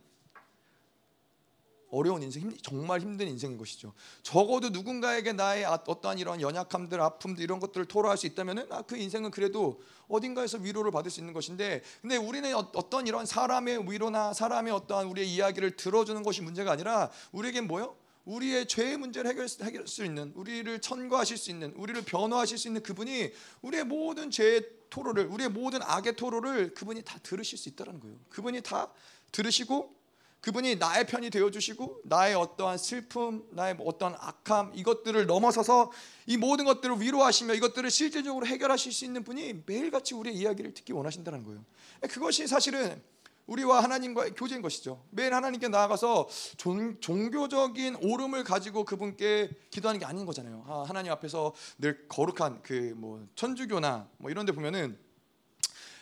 어려운 1.90 2.22
인생, 2.22 2.56
정말 2.62 3.00
힘든 3.00 3.26
인생인 3.26 3.58
것이죠. 3.58 3.92
적어도 4.22 4.68
누군가에게 4.68 5.32
나의 5.32 5.64
아, 5.64 5.74
어떠한 5.84 6.18
이런 6.18 6.40
연약함들, 6.40 7.00
아픔들 7.00 7.42
이런 7.42 7.58
것들을 7.58 7.86
토로할 7.86 8.16
수 8.16 8.26
있다면은 8.26 8.70
아, 8.70 8.82
그 8.82 8.96
인생은 8.96 9.32
그래도 9.32 9.82
어딘가에서 10.06 10.58
위로를 10.58 10.92
받을 10.92 11.10
수 11.10 11.18
있는 11.18 11.32
것인데, 11.34 11.82
근데 12.00 12.16
우리는 12.16 12.54
어, 12.54 12.70
어떤 12.74 13.08
이런 13.08 13.26
사람의 13.26 13.90
위로나 13.90 14.32
사람의 14.32 14.72
어떠한 14.72 15.08
우리의 15.08 15.28
이야기를 15.34 15.76
들어주는 15.76 16.22
것이 16.22 16.42
문제가 16.42 16.70
아니라 16.70 17.10
우리에게 17.32 17.62
뭐요? 17.62 17.96
우리의 18.30 18.66
죄의 18.66 18.96
문제를 18.96 19.28
해결, 19.30 19.48
해결할 19.62 19.88
수 19.88 20.04
있는, 20.04 20.32
우리를 20.36 20.80
천거하실 20.80 21.36
수 21.36 21.50
있는, 21.50 21.72
우리를 21.74 22.00
변호하실 22.02 22.58
수 22.58 22.68
있는 22.68 22.82
그분이 22.82 23.32
우리의 23.62 23.84
모든 23.84 24.30
죄의 24.30 24.66
토로를, 24.88 25.26
우리의 25.26 25.50
모든 25.50 25.80
악의 25.82 26.16
토로를 26.16 26.74
그분이 26.74 27.02
다 27.02 27.18
들으실 27.22 27.58
수 27.58 27.68
있다는 27.68 27.98
거예요. 28.00 28.16
그분이 28.28 28.62
다 28.62 28.92
들으시고 29.32 29.98
그분이 30.40 30.76
나의 30.76 31.06
편이 31.06 31.28
되어 31.30 31.50
주시고 31.50 32.00
나의 32.04 32.34
어떠한 32.34 32.78
슬픔, 32.78 33.46
나의 33.50 33.76
어떠한 33.78 34.16
악함 34.18 34.72
이것들을 34.74 35.26
넘어서서 35.26 35.92
이 36.26 36.36
모든 36.38 36.64
것들을 36.64 37.00
위로하시며 37.00 37.54
이것들을 37.54 37.90
실질적으로 37.90 38.46
해결하실 38.46 38.92
수 38.92 39.04
있는 39.04 39.22
분이 39.22 39.64
매일같이 39.66 40.14
우리의 40.14 40.36
이야기를 40.36 40.72
듣기 40.74 40.92
원하신다는 40.92 41.44
거예요. 41.44 41.62
그것이 42.08 42.46
사실은 42.46 43.02
우리와 43.50 43.82
하나님과의 43.82 44.34
교제인 44.36 44.62
것이죠. 44.62 45.04
매일 45.10 45.34
하나님께 45.34 45.66
나아가서 45.68 46.28
종, 46.56 47.00
교적인 47.00 47.96
오름을 47.96 48.44
가지고 48.44 48.84
그분께 48.84 49.50
기도하는 49.70 49.98
게 49.98 50.06
아닌 50.06 50.24
거잖아요. 50.24 50.64
아, 50.68 50.84
하나님 50.86 51.10
앞에서 51.12 51.52
늘 51.78 52.06
거룩한 52.08 52.62
그 52.62 52.94
뭐 52.96 53.26
천주교나 53.34 54.08
뭐 54.18 54.30
이런 54.30 54.46
데 54.46 54.52
보면은 54.52 54.98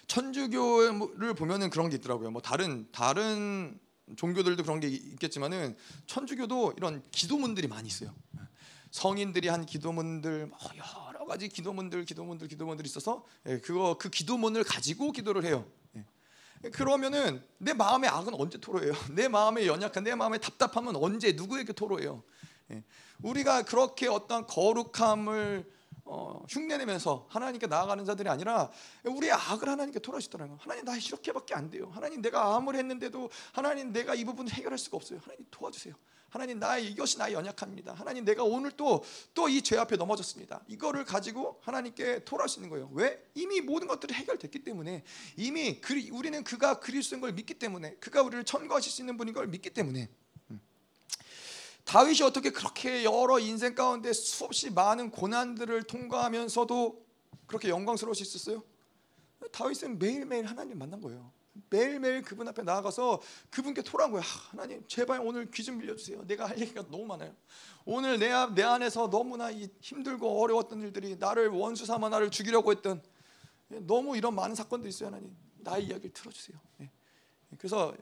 천주교를 0.06 1.34
보면은 1.34 1.70
그런 1.70 1.88
게 1.90 1.96
있더라고요. 1.96 2.30
뭐 2.30 2.42
다른 2.42 2.87
다른 2.92 3.78
종교들도 4.16 4.62
그런 4.62 4.80
게 4.80 4.88
있겠지만은 4.88 5.76
천주교도 6.06 6.74
이런 6.76 7.02
기도문들이 7.11 7.68
많이 7.68 7.88
있어요. 7.88 8.14
성인들이 8.90 9.48
한 9.48 9.64
기도문들 9.66 10.46
뭐 10.46 10.58
여러 11.08 11.26
가지 11.26 11.48
기도문들 11.48 12.04
기도문들 12.04 12.48
기도문들이 12.48 12.88
있어서 12.88 13.24
예, 13.46 13.58
그거 13.58 13.96
그 13.98 14.08
기도문을 14.08 14.64
가지고 14.64 15.12
기도를 15.12 15.44
해요. 15.44 15.66
예. 16.64 16.71
그러면은 16.71 17.42
내 17.59 17.73
마음의 17.73 18.11
악은 18.11 18.35
언제 18.35 18.59
토로해요? 18.59 18.92
내 19.14 19.29
마음의 19.29 19.66
연약한 19.66 20.05
내 20.05 20.14
마음의 20.14 20.40
답답함은 20.40 20.97
언제 20.97 21.33
누구에게 21.33 21.73
토로해요? 21.73 22.23
예. 22.73 22.83
우리가 23.23 23.62
그렇게 23.62 24.09
어떤 24.09 24.47
거룩함을 24.47 25.79
어, 26.11 26.42
흉내내면서 26.49 27.27
하나님께 27.29 27.66
나아가는 27.66 28.03
자들이 28.05 28.31
아니라 28.31 28.71
우리의 29.05 29.33
악을 29.33 29.68
하나님께 29.68 29.99
토라시더라고요. 29.99 30.59
하나님 30.61 30.85
나 30.85 30.97
이렇게밖에 30.97 31.55
안 31.55 31.71
돼요. 31.71 31.90
하나님 31.92 32.23
내가 32.23 32.57
아무리 32.57 32.79
했는데도 32.79 33.29
하나님 33.53 33.92
내가 33.92 34.14
이 34.14 34.25
부분을 34.25 34.51
해결할 34.53 34.79
수가 34.79 34.97
없어요. 34.97 35.21
하나님 35.23 35.47
도와주세요. 35.51 35.94
하나님 36.31 36.59
나의 36.59 36.87
이것이 36.91 37.19
나의 37.19 37.35
연약함입니다. 37.35 37.95
하나님 37.95 38.25
내가 38.25 38.45
오늘 38.45 38.71
또 38.73 39.03
또 39.35 39.49
이 39.49 39.62
죄 39.62 39.79
앞에 39.79 39.97
넘어졌습니다. 39.97 40.62
이거를 40.69 41.05
가지고 41.05 41.59
하나님께 41.62 42.25
토할 42.25 42.49
수 42.49 42.59
있는 42.59 42.69
거예요. 42.71 42.91
왜? 42.93 43.23
이미 43.35 43.61
모든 43.61 43.88
것들이 43.88 44.12
해결됐기 44.14 44.64
때문에 44.64 45.05
이미 45.37 45.81
그리, 45.81 46.11
우리는 46.11 46.45
그가 46.45 46.81
그리스도인 46.81 47.21
걸 47.21 47.33
믿기 47.33 47.55
때문에 47.55 47.95
그가 47.97 48.23
우리를 48.23 48.45
천거하실 48.45 48.93
수 48.93 49.03
있는 49.03 49.17
분인 49.17 49.33
걸 49.33 49.47
믿기 49.47 49.71
때문에 49.71 50.09
다윗이 51.85 52.21
어떻게 52.23 52.51
그렇게 52.51 53.05
여러 53.05 53.38
인생 53.38 53.75
가운데 53.75 54.12
수없이 54.12 54.69
많은 54.71 55.11
고난들을 55.11 55.85
통과하면서도 55.85 57.07
그렇게 57.47 57.71
영광스러울 57.71 58.14
수 58.14 58.23
있었어요? 58.23 58.62
다윗은 59.53 59.99
매일매일 59.99 60.45
하나님 60.45 60.79
만난 60.79 61.01
거예요. 61.01 61.33
매일매일 61.71 62.23
그분 62.23 62.47
앞에 62.49 62.62
나아가서 62.62 63.21
그분께 63.51 63.83
토란 63.83 64.11
거야. 64.12 64.23
하나님 64.51 64.85
제발 64.87 65.21
오늘 65.21 65.51
귀 65.51 65.62
좀 65.62 65.79
빌려주세요. 65.79 66.27
내가 66.27 66.49
할 66.49 66.59
얘기가 66.59 66.83
너무 66.90 67.05
많아요. 67.07 67.35
오늘 67.85 68.18
내, 68.18 68.31
내 68.55 68.62
안에서 68.62 69.09
너무나 69.11 69.51
힘들고 69.81 70.42
어려웠던 70.42 70.83
일들이 70.83 71.16
나를 71.16 71.49
원수 71.49 71.87
삼아 71.87 72.09
나를 72.09 72.31
죽이려고 72.31 72.71
했던 72.71 73.03
너무 73.68 74.16
이런 74.16 74.35
많은 74.35 74.55
사건들이 74.55 74.90
있어요 74.90 75.09
하나님. 75.09 75.35
나의 75.59 75.87
이야기를 75.87 76.12
들어주세요. 76.12 76.59
예. 76.83 76.90
그래서 77.59 77.94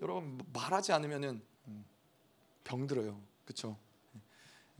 여러분 0.00 0.40
말하지 0.52 0.92
않으면은 0.92 1.42
병들어요. 2.64 3.20
그렇죠? 3.44 3.76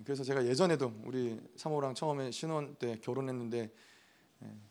그래서 0.05 0.24
제가 0.24 0.46
예전에도 0.46 0.92
우리 1.05 1.38
사모랑 1.57 1.94
처음에 1.94 2.31
신혼 2.31 2.74
때 2.76 2.98
결혼했는데 3.03 3.70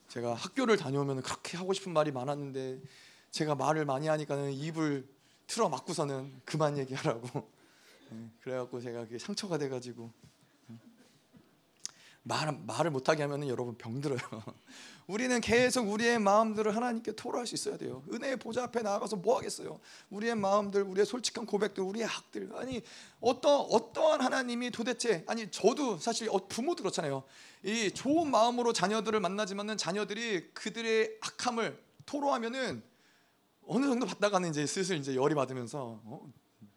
제가 0.08 0.34
학교를 0.34 0.78
다녀오면 0.78 1.22
그렇게 1.22 1.58
하고 1.58 1.74
싶은 1.74 1.92
말이 1.94 2.12
많았는데 2.12 2.82
제가 3.32 3.56
말을 3.56 3.86
많이 3.86 4.08
하니까는 4.08 4.52
입을 4.54 5.08
틀어 5.48 5.70
막고서는 5.70 6.42
그만 6.46 6.78
얘기하라고 6.78 7.50
그래갖고 8.42 8.80
제가 8.82 9.06
그게 9.06 9.18
상처가 9.18 9.58
돼가지고 9.58 10.12
말, 12.24 12.56
말을 12.66 12.92
못하게 12.92 13.24
하면 13.24 13.48
여러분 13.48 13.76
병들어요. 13.76 14.20
우리는 15.08 15.42
계속 15.42 15.90
우리의 15.90 16.20
마음들을 16.20 16.76
하나님께 16.76 17.14
토로할 17.14 17.48
수 17.48 17.56
있어야 17.56 17.78
돼요. 17.78 18.04
은혜의 18.14 18.38
보좌 18.38 18.64
앞에 18.64 18.84
나가서 18.84 19.16
뭐 19.16 19.38
하겠어요? 19.38 19.80
우리의 20.12 20.36
마음들, 20.36 20.84
우리의 20.84 21.08
솔직한 21.08 21.48
고백들, 21.48 21.82
우리의 21.82 22.06
학들. 22.06 22.52
아니 22.54 22.84
어떤 23.20 23.62
어떠한 23.62 24.22
하나님이 24.22 24.70
도대체 24.70 25.24
아니 25.26 25.50
저도 25.50 25.98
사실 25.98 26.30
어, 26.30 26.48
부모도 26.48 26.84
그렇잖아요. 26.84 27.24
이 27.64 27.90
좋은 27.92 28.30
마음으로 28.30 28.74
자녀들을 28.74 29.20
만나지만은 29.20 29.78
자녀들이 29.78 30.52
그들의 30.54 31.18
악함을 31.22 31.82
토로하면은 32.06 32.84
어느 33.70 33.86
정도 33.86 34.08
받다가는 34.08 34.50
이제 34.50 34.66
슬슬 34.66 34.98
이제 34.98 35.16
열이 35.16 35.36
받으면서 35.36 36.02
어, 36.04 36.28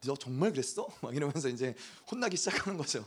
너 0.05 0.15
정말 0.15 0.51
그랬어? 0.51 0.87
막 1.01 1.15
이러면서 1.15 1.49
이제 1.49 1.75
혼나기 2.09 2.37
시작하는 2.37 2.77
거죠. 2.77 3.03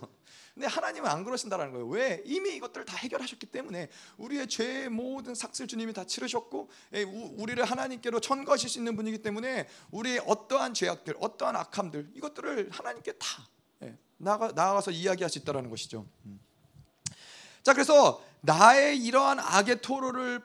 근데 0.55 0.66
하나님은 0.66 1.09
안 1.09 1.22
그러신다라는 1.22 1.72
거예요. 1.72 1.87
왜? 1.87 2.20
이미 2.25 2.57
이것들을 2.57 2.85
다 2.85 2.96
해결하셨기 2.96 3.46
때문에 3.46 3.88
우리의 4.16 4.49
죄의 4.49 4.88
모든 4.88 5.37
삭슬 5.37 5.68
주님이 5.68 5.92
다 5.92 6.05
치르셨고 6.05 6.68
예, 6.94 7.03
우리를 7.05 7.62
하나님께로 7.64 8.18
천거하실 8.18 8.70
수 8.70 8.79
있는 8.79 8.96
분이기 8.96 9.18
때문에 9.18 9.68
우리의 9.92 10.22
어떠한 10.27 10.75
죄악들, 10.75 11.14
어떠한 11.20 11.55
악함들 11.55 12.11
이것들을 12.14 12.70
하나님께 12.72 13.12
다 13.12 13.49
예, 13.83 13.96
나가 14.16 14.51
나아가서 14.51 14.90
이야기할 14.90 15.31
수 15.31 15.38
있다라는 15.38 15.70
것이죠. 15.70 16.07
음. 16.25 16.40
자, 17.62 17.72
그래서 17.72 18.25
나의 18.40 18.99
이러한 18.99 19.38
악의 19.38 19.81
토로를 19.81 20.42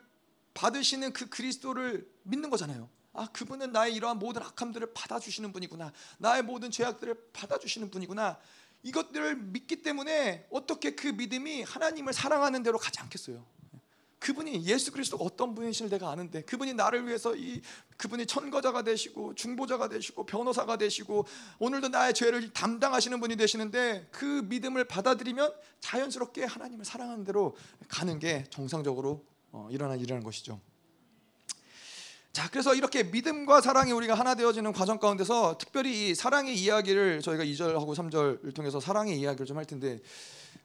받으시는 0.53 1.13
그 1.13 1.27
그리스도를 1.29 2.07
믿는 2.23 2.51
거잖아요. 2.51 2.89
아, 3.13 3.27
그분은 3.33 3.71
나의 3.71 3.95
이러한 3.95 4.19
모든 4.19 4.41
악함들을 4.41 4.93
받아주시는 4.93 5.51
분이구나. 5.51 5.91
나의 6.17 6.43
모든 6.43 6.71
죄악들을 6.71 7.29
받아주시는 7.33 7.89
분이구나. 7.89 8.39
이것들을 8.83 9.35
믿기 9.35 9.81
때문에 9.81 10.47
어떻게 10.49 10.95
그 10.95 11.07
믿음이 11.07 11.63
하나님을 11.63 12.13
사랑하는 12.13 12.63
대로 12.63 12.77
가지 12.77 12.99
않겠어요. 12.99 13.45
그분이 14.21 14.65
예수 14.65 14.91
그리스도가 14.91 15.23
어떤 15.23 15.55
분이신지 15.55 15.89
내가 15.89 16.11
아는데 16.11 16.43
그분이 16.43 16.75
나를 16.75 17.07
위해서 17.07 17.35
이 17.35 17.59
그분이 17.97 18.27
천거자가 18.27 18.83
되시고 18.83 19.33
중보자가 19.33 19.89
되시고 19.89 20.27
변호사가 20.27 20.77
되시고 20.77 21.25
오늘도 21.57 21.87
나의 21.87 22.13
죄를 22.13 22.53
담당하시는 22.53 23.19
분이 23.19 23.35
되시는데 23.35 24.09
그 24.11 24.43
믿음을 24.45 24.83
받아들이면 24.85 25.51
자연스럽게 25.79 26.45
하나님을 26.45 26.85
사랑하는 26.85 27.23
대로 27.23 27.57
가는 27.87 28.19
게 28.19 28.45
정상적으로 28.51 29.25
어, 29.51 29.67
일어난 29.71 29.99
일이라는 29.99 30.23
것이죠. 30.23 30.61
자, 32.33 32.49
그래서 32.49 32.73
이렇게 32.73 33.03
믿음과 33.03 33.59
사랑이 33.61 33.91
우리가 33.91 34.13
하나 34.13 34.35
되어지는 34.35 34.71
과정 34.71 34.99
가운데서 34.99 35.57
특별히 35.57 36.09
이 36.11 36.15
사랑의 36.15 36.55
이야기를 36.57 37.21
저희가 37.21 37.43
2절하고 37.43 37.93
3절을 37.93 38.55
통해서 38.55 38.79
사랑의 38.79 39.19
이야기를 39.19 39.45
좀 39.45 39.57
할 39.57 39.65
텐데 39.65 39.99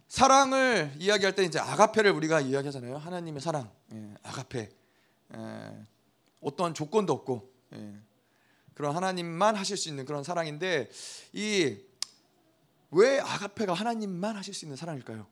사랑을 0.07 0.93
이야기할 0.99 1.35
때 1.35 1.43
이제 1.43 1.59
아가페를 1.59 2.13
우리가 2.13 2.41
이야기하잖아요. 2.41 2.99
하나님의 2.99 3.41
사랑, 3.41 3.69
예, 3.93 4.15
아가페. 4.23 4.69
예, 5.35 5.87
어떠한 6.41 6.75
조건도 6.75 7.13
없고 7.13 7.51
예, 7.75 7.95
그런 8.75 8.95
하나님만 8.95 9.57
하실 9.57 9.77
수 9.77 9.89
있는 9.89 10.05
그런 10.05 10.23
사랑인데 10.23 10.89
이 11.33 11.77
왜 12.93 13.19
아가페가 13.21 13.75
하나님만 13.75 14.37
하실 14.37 14.55
수 14.55 14.65
있는 14.65 14.77
사랑일까요? 14.77 15.27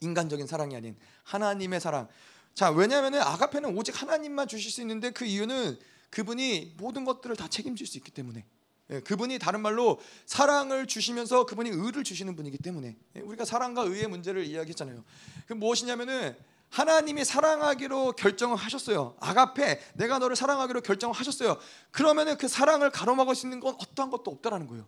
인간적인 0.00 0.46
사랑이 0.46 0.76
아닌 0.76 0.96
하나님의 1.24 1.80
사랑. 1.80 2.08
자, 2.54 2.70
왜냐하면 2.70 3.14
아가페는 3.14 3.76
오직 3.76 4.00
하나님만 4.00 4.46
주실 4.46 4.70
수 4.70 4.80
있는데 4.80 5.10
그 5.10 5.24
이유는 5.24 5.76
그분이 6.10 6.74
모든 6.78 7.04
것들을 7.04 7.34
다 7.36 7.48
책임질 7.48 7.86
수 7.86 7.98
있기 7.98 8.12
때문에. 8.12 8.44
예, 8.90 9.00
그분이 9.00 9.38
다른 9.38 9.60
말로 9.60 9.98
사랑을 10.26 10.86
주시면서 10.86 11.46
그분이 11.46 11.70
의를 11.70 12.04
주시는 12.04 12.36
분이기 12.36 12.58
때문에 12.58 12.96
예, 13.16 13.20
우리가 13.20 13.44
사랑과 13.44 13.82
의의 13.82 14.08
문제를 14.08 14.44
이야기했잖아요. 14.44 15.02
그 15.46 15.54
무엇이냐면은 15.54 16.36
하나님이 16.74 17.24
사랑하기로 17.24 18.12
결정을 18.12 18.56
하셨어요. 18.56 19.14
아가페, 19.20 19.78
내가 19.94 20.18
너를 20.18 20.34
사랑하기로 20.34 20.80
결정을 20.80 21.14
하셨어요. 21.14 21.56
그러면은 21.92 22.36
그 22.36 22.48
사랑을 22.48 22.90
가로막을 22.90 23.36
수 23.36 23.46
있는 23.46 23.60
건 23.60 23.76
어떠한 23.78 24.10
것도 24.10 24.32
없다라는 24.32 24.66
거예요. 24.66 24.84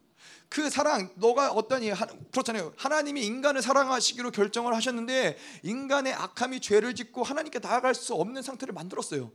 그 0.49 0.68
사랑, 0.68 1.12
너가 1.14 1.53
어떠니 1.53 1.92
그렇잖아요. 2.33 2.72
하나님이 2.77 3.25
인간을 3.25 3.62
사랑하시기로 3.62 4.33
결정을 4.33 4.75
하셨는데 4.75 5.38
인간의 5.62 6.12
악함이 6.12 6.59
죄를 6.59 6.96
짓고 6.96 7.22
하나님께 7.22 7.61
나아갈 7.61 7.94
수 7.94 8.14
없는 8.14 8.42
상태를 8.42 8.75
만들었어요. 8.75 9.31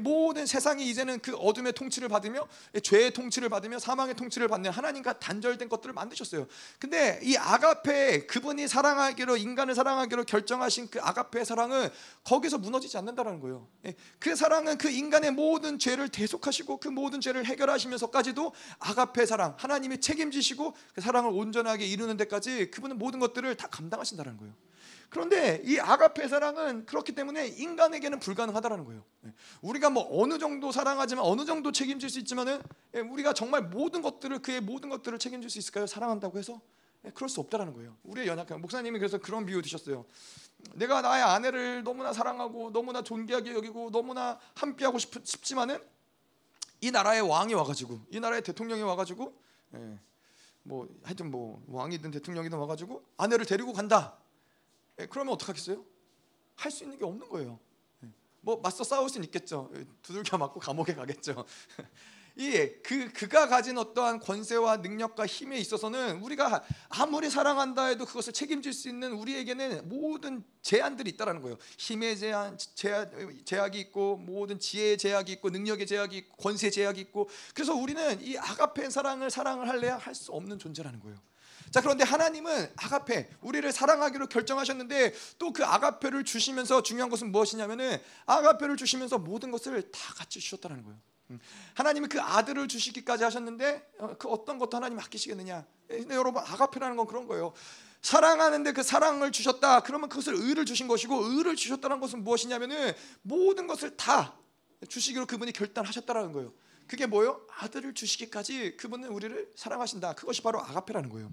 모든 0.00 0.46
세상이 0.46 0.88
이제는 0.90 1.20
그 1.20 1.34
어둠의 1.36 1.72
통치를 1.72 2.08
받으며 2.08 2.46
죄의 2.82 3.12
통치를 3.12 3.48
받으며 3.48 3.78
사망의 3.78 4.14
통치를 4.14 4.48
받는 4.48 4.70
하나님과 4.70 5.18
단절된 5.18 5.68
것들을 5.68 5.92
만드셨어요. 5.92 6.46
근데 6.78 7.20
이 7.22 7.36
아가페 7.36 8.26
그분이 8.26 8.68
사랑하기로 8.68 9.36
인간을 9.36 9.74
사랑하기로 9.74 10.24
결정하신 10.24 10.88
그 10.90 11.00
아가페의 11.00 11.44
사랑은 11.44 11.88
거기서 12.24 12.58
무너지지 12.58 12.96
않는다라는 12.96 13.40
거예요. 13.40 13.68
예, 13.86 13.94
그 14.18 14.34
사랑은 14.34 14.78
그 14.78 14.90
인간의 14.90 15.32
모든 15.32 15.78
죄를 15.78 16.08
대속하시고 16.08 16.78
그 16.78 16.88
모든 16.88 17.20
죄를 17.20 17.44
해결하시면서까지도 17.44 18.52
아가페 18.78 19.26
사랑 19.26 19.54
하나님이 19.58 20.00
책임지시고 20.00 20.74
그 20.94 21.00
사랑을 21.00 21.30
온전하게 21.30 21.86
이루는 21.86 22.16
데까지 22.16 22.70
그분은 22.70 22.98
모든 22.98 23.20
것들을 23.20 23.54
다 23.56 23.68
감당하신다는 23.68 24.36
거예요. 24.38 24.54
그런데 25.10 25.62
이 25.64 25.78
아가페 25.78 26.28
사랑은 26.28 26.86
그렇기 26.86 27.12
때문에 27.12 27.48
인간에게는 27.48 28.18
불가능하다라는 28.18 28.84
거예요. 28.84 29.04
예. 29.26 29.32
우리가 29.62 29.90
뭐 29.90 30.06
어느 30.22 30.38
정도 30.38 30.72
사랑하지만 30.72 31.24
어느 31.24 31.44
정도 31.44 31.72
책임질 31.72 32.10
수 32.10 32.18
있지만은 32.18 32.62
예, 32.94 33.00
우리가 33.00 33.32
정말 33.32 33.62
모든 33.62 34.02
것들을 34.02 34.40
그의 34.40 34.60
모든 34.60 34.88
것들을 34.88 35.18
책임질 35.18 35.50
수 35.50 35.58
있을까요? 35.58 35.86
사랑한다고 35.86 36.38
해서 36.38 36.60
예, 37.04 37.10
그럴 37.10 37.28
수 37.28 37.40
없다라는 37.40 37.74
거예요. 37.74 37.96
우리의 38.04 38.26
연약한 38.26 38.60
목사님이 38.60 38.98
그래서 38.98 39.18
그런 39.18 39.46
비유 39.46 39.62
드셨어요. 39.62 40.04
내가 40.74 41.02
나의 41.02 41.22
아내를 41.22 41.84
너무나 41.84 42.12
사랑하고 42.12 42.72
너무나 42.72 43.02
존귀하게 43.02 43.52
여기고 43.54 43.90
너무나 43.90 44.38
함께하고 44.54 44.98
싶, 44.98 45.12
싶지만은 45.24 45.78
이 46.80 46.90
나라의 46.90 47.22
왕이 47.22 47.54
와가지고 47.54 48.00
이 48.10 48.20
나라의 48.20 48.42
대통령이 48.42 48.82
와가지고 48.82 49.34
뭐 50.64 50.88
하여튼 51.02 51.30
뭐 51.30 51.62
왕이든 51.68 52.10
대통령이든 52.10 52.58
와가지고 52.58 53.04
아내를 53.16 53.46
데리고 53.46 53.72
간다. 53.72 54.18
예, 54.98 55.06
그러면 55.06 55.34
어떡하겠어요? 55.34 55.84
할 56.56 56.70
수 56.70 56.84
있는 56.84 56.98
게 56.98 57.04
없는 57.04 57.28
거예요. 57.28 57.58
예. 58.04 58.08
뭐 58.40 58.60
맞서 58.60 58.84
싸울 58.84 59.08
수는 59.08 59.24
있겠죠. 59.26 59.70
예, 59.76 59.84
두들겨 60.02 60.38
맞고 60.38 60.60
감옥에 60.60 60.94
가겠죠. 60.94 61.44
이그 62.36 63.12
그가 63.12 63.46
가진 63.46 63.78
어떠한 63.78 64.18
권세와 64.18 64.78
능력과 64.78 65.24
힘에 65.24 65.56
있어서는 65.58 66.20
우리가 66.20 66.64
아무리 66.88 67.30
사랑한다 67.30 67.84
해도 67.86 68.04
그것을 68.04 68.32
책임질 68.32 68.72
수 68.72 68.88
있는 68.88 69.12
우리에게는 69.12 69.88
모든 69.88 70.42
제한들이 70.60 71.10
있다라는 71.10 71.42
거예요. 71.42 71.56
힘의 71.78 72.18
제한, 72.18 72.58
제약이 73.44 73.78
있고 73.78 74.16
모든 74.16 74.58
지혜의 74.58 74.98
제약이 74.98 75.30
있고 75.34 75.50
능력의 75.50 75.86
제약이 75.86 76.16
있고 76.16 76.36
권세 76.36 76.70
제약이 76.70 77.00
있고 77.02 77.30
그래서 77.54 77.72
우리는 77.72 78.20
이 78.20 78.36
아가페 78.36 78.90
사랑을 78.90 79.30
사랑을 79.30 79.68
할래야 79.68 79.96
할 79.98 80.14
수 80.16 80.32
없는 80.32 80.58
존재라는 80.58 80.98
거예요. 80.98 81.16
자 81.74 81.80
그런데 81.80 82.04
하나님은 82.04 82.70
아가페 82.76 83.28
우리를 83.40 83.72
사랑하기로 83.72 84.28
결정하셨는데 84.28 85.12
또 85.40 85.52
그 85.52 85.64
아가페를 85.64 86.24
주시면서 86.24 86.84
중요한 86.84 87.10
것은 87.10 87.32
무엇이냐면은 87.32 88.00
아가페를 88.26 88.76
주시면서 88.76 89.18
모든 89.18 89.50
것을 89.50 89.90
다 89.90 90.14
같이 90.14 90.38
주셨다는 90.38 90.84
거예요. 90.84 90.98
음. 91.30 91.40
하나님은 91.74 92.08
그 92.08 92.20
아들을 92.20 92.68
주시기까지 92.68 93.24
하셨는데 93.24 93.90
어, 93.98 94.14
그 94.16 94.28
어떤 94.28 94.58
것도 94.58 94.76
하나님 94.76 95.00
아끼시겠느냐? 95.00 95.64
예, 95.90 95.96
근데 95.98 96.14
여러분 96.14 96.42
아가페라는 96.44 96.96
건 96.96 97.08
그런 97.08 97.26
거예요. 97.26 97.52
사랑하는데 98.02 98.72
그 98.72 98.84
사랑을 98.84 99.32
주셨다. 99.32 99.80
그러면 99.80 100.08
그것을 100.08 100.34
의를 100.34 100.66
주신 100.66 100.86
것이고 100.86 101.24
의를 101.24 101.56
주셨다는 101.56 101.98
것은 101.98 102.22
무엇이냐면은 102.22 102.92
모든 103.22 103.66
것을 103.66 103.96
다 103.96 104.36
주시기로 104.88 105.26
그분이 105.26 105.52
결단하셨다라는 105.52 106.32
거예요. 106.32 106.52
그게 106.86 107.06
뭐요? 107.06 107.44
아들을 107.58 107.94
주시기까지 107.94 108.76
그분은 108.76 109.08
우리를 109.08 109.50
사랑하신다. 109.56 110.14
그것이 110.14 110.40
바로 110.40 110.60
아가페라는 110.60 111.08
거예요. 111.08 111.32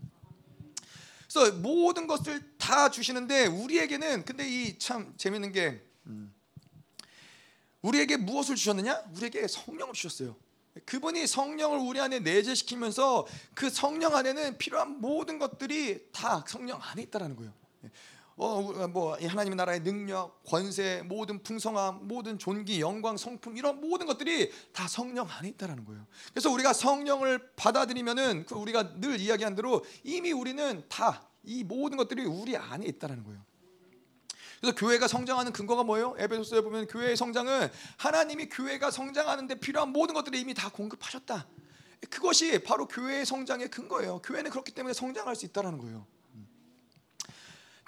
그래서 1.33 1.53
모든 1.53 2.07
것을 2.07 2.41
다 2.57 2.89
주시는데 2.89 3.47
우리에게는 3.47 4.25
근데 4.25 4.47
이 4.47 4.77
참 4.77 5.13
재밌는 5.17 5.51
게 5.51 5.81
음, 6.07 6.33
우리에게 7.81 8.17
무엇을 8.17 8.55
주셨느냐? 8.55 9.03
우리에게 9.15 9.47
성령을 9.47 9.93
주셨어요. 9.93 10.35
그분이 10.85 11.27
성령을 11.27 11.79
우리 11.79 11.99
안에 11.99 12.19
내재시키면서 12.19 13.27
그 13.53 13.69
성령 13.69 14.15
안에는 14.15 14.57
필요한 14.57 14.99
모든 15.01 15.39
것들이 15.39 16.09
다 16.11 16.43
성령 16.47 16.79
안에 16.81 17.03
있다라는 17.03 17.35
거예요. 17.35 17.53
어, 18.43 18.87
뭐 18.87 19.17
하나님의 19.17 19.55
나라의 19.55 19.83
능력, 19.83 20.43
권세, 20.43 21.01
모든 21.05 21.43
풍성함, 21.43 22.07
모든 22.07 22.39
존귀, 22.39 22.81
영광, 22.81 23.17
성품 23.17 23.57
이런 23.57 23.79
모든 23.81 24.07
것들이 24.07 24.51
다 24.73 24.87
성령 24.87 25.27
안에 25.29 25.49
있다라는 25.49 25.85
거예요. 25.85 26.05
그래서 26.31 26.49
우리가 26.51 26.73
성령을 26.73 27.53
받아들이면은 27.55 28.45
그 28.47 28.55
우리가 28.55 28.99
늘 28.99 29.19
이야기한 29.19 29.55
대로 29.55 29.83
이미 30.03 30.31
우리는 30.31 30.83
다 30.89 31.31
이 31.43 31.63
모든 31.63 31.97
것들이 31.97 32.25
우리 32.25 32.55
안에 32.55 32.85
있다라는 32.85 33.23
거예요. 33.23 33.43
그래서 34.59 34.75
교회가 34.75 35.07
성장하는 35.07 35.53
근거가 35.53 35.83
뭐예요? 35.83 36.15
에베소서에 36.19 36.61
보면 36.61 36.85
교회의 36.87 37.17
성장은 37.17 37.69
하나님이 37.97 38.47
교회가 38.49 38.91
성장하는데 38.91 39.55
필요한 39.55 39.89
모든 39.89 40.13
것들을 40.13 40.37
이미 40.37 40.53
다 40.53 40.69
공급하셨다. 40.69 41.47
그것이 42.11 42.59
바로 42.59 42.87
교회의 42.87 43.25
성장의 43.25 43.69
근거예요. 43.69 44.19
교회는 44.19 44.51
그렇기 44.51 44.71
때문에 44.71 44.93
성장할 44.93 45.35
수 45.35 45.45
있다라는 45.47 45.79
거예요. 45.79 46.05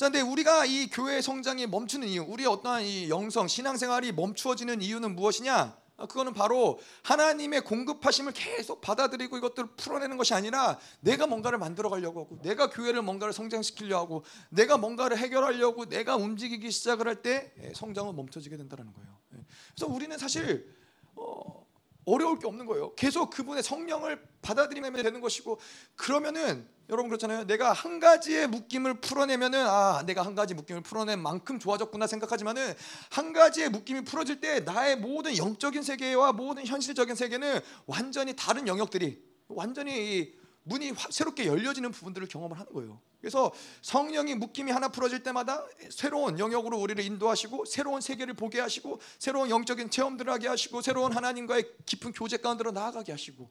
자, 0.04 0.10
근데 0.10 0.20
우리가 0.20 0.66
이 0.66 0.88
교회의 0.88 1.22
성장이 1.22 1.66
멈추는 1.66 2.10
이유, 2.10 2.24
우리의 2.24 2.50
어떠한 2.50 2.84
이 2.84 3.08
영성, 3.08 3.48
신앙생활이 3.48 4.12
멈추어지는 4.12 4.82
이유는 4.82 5.16
무엇이냐? 5.16 5.78
아, 5.96 6.06
그거는 6.08 6.34
바로 6.34 6.82
하나님의 7.04 7.62
공급하심을 7.62 8.34
계속 8.34 8.82
받아들이고 8.82 9.38
이것들을 9.38 9.70
풀어내는 9.78 10.18
것이 10.18 10.34
아니라 10.34 10.78
내가 11.00 11.26
뭔가를 11.26 11.58
만들어 11.58 11.90
가려고 11.90 12.20
하고 12.20 12.38
내가 12.42 12.70
교회를 12.70 13.02
뭔가를 13.02 13.32
성장시키려 13.32 13.98
하고 13.98 14.26
내가 14.50 14.76
뭔가를 14.76 15.18
해결하려고 15.18 15.86
내가 15.86 16.18
움직이기 16.18 16.70
시작을 16.70 17.08
할때 17.08 17.54
예, 17.62 17.72
성장은 17.74 18.14
멈춰지게 18.14 18.58
된다는 18.58 18.92
거예요. 18.92 19.18
예. 19.38 19.46
그래서 19.74 19.90
우리는 19.90 20.18
사실 20.18 20.70
어, 21.16 21.63
어려울 22.06 22.40
게 22.40 22.48
없는 22.48 22.66
거예요. 22.66 22.94
계속 22.96 23.30
그분의 23.30 23.64
성령을 23.64 24.22
받아들이면 24.42 24.94
되는 24.94 25.22
것이고 25.22 25.60
그러면은 25.96 26.68
여러분 26.90 27.10
그렇잖아요. 27.10 27.46
내가 27.46 27.72
한 27.72 28.00
가지의 28.00 28.48
묶임을 28.48 28.96
풀어내면은 29.00 29.66
아 29.66 30.04
내가 30.06 30.26
한 30.26 30.36
가지 30.36 30.54
묶임을 30.54 30.82
풀어낸 30.82 31.22
만큼 31.22 31.58
좋아졌구나 31.60 32.08
생각하지만은 32.08 32.74
한 33.10 33.32
가지의 33.32 33.70
묶임이 33.70 34.04
풀어질 34.04 34.42
때 34.42 34.60
나의 34.60 34.98
모든 34.98 35.38
영적인 35.38 35.82
세계와 35.82 36.34
모든 36.34 36.66
현실적인 36.66 37.16
세계는 37.16 37.62
완전히 37.86 38.36
다른 38.36 38.68
영역들이 38.68 39.24
완전히 39.48 40.34
문이 40.64 40.94
새롭게 41.10 41.46
열려지는 41.46 41.92
부분들을 41.92 42.28
경험을 42.28 42.60
하는 42.60 42.72
거예요. 42.74 43.00
그래서 43.24 43.54
성령이 43.82 44.36
묶임이 44.36 44.70
하나 44.70 44.90
풀어질 44.90 45.24
때마다 45.24 45.66
새로운 45.90 46.40
영역으로 46.40 46.78
우리를 46.78 47.02
인도하시고 47.06 47.64
새로운 47.64 48.02
세계를 48.02 48.34
보게 48.34 48.60
하시고 48.60 49.00
새로운 49.18 49.50
영적인 49.50 49.90
체험들을 49.92 50.34
하게 50.34 50.50
하시고 50.50 50.82
새로운 50.82 51.14
하나님과의 51.14 51.64
깊은 51.86 52.12
교제 52.12 52.36
가운데로 52.36 52.72
나아가게 52.72 53.14
하시고. 53.14 53.50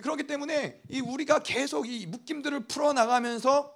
그렇기 0.00 0.26
때문에 0.26 0.80
이 0.88 1.00
우리가 1.00 1.42
계속 1.42 1.86
이 1.86 2.06
묶임들을 2.06 2.68
풀어 2.68 2.94
나가면서 2.94 3.74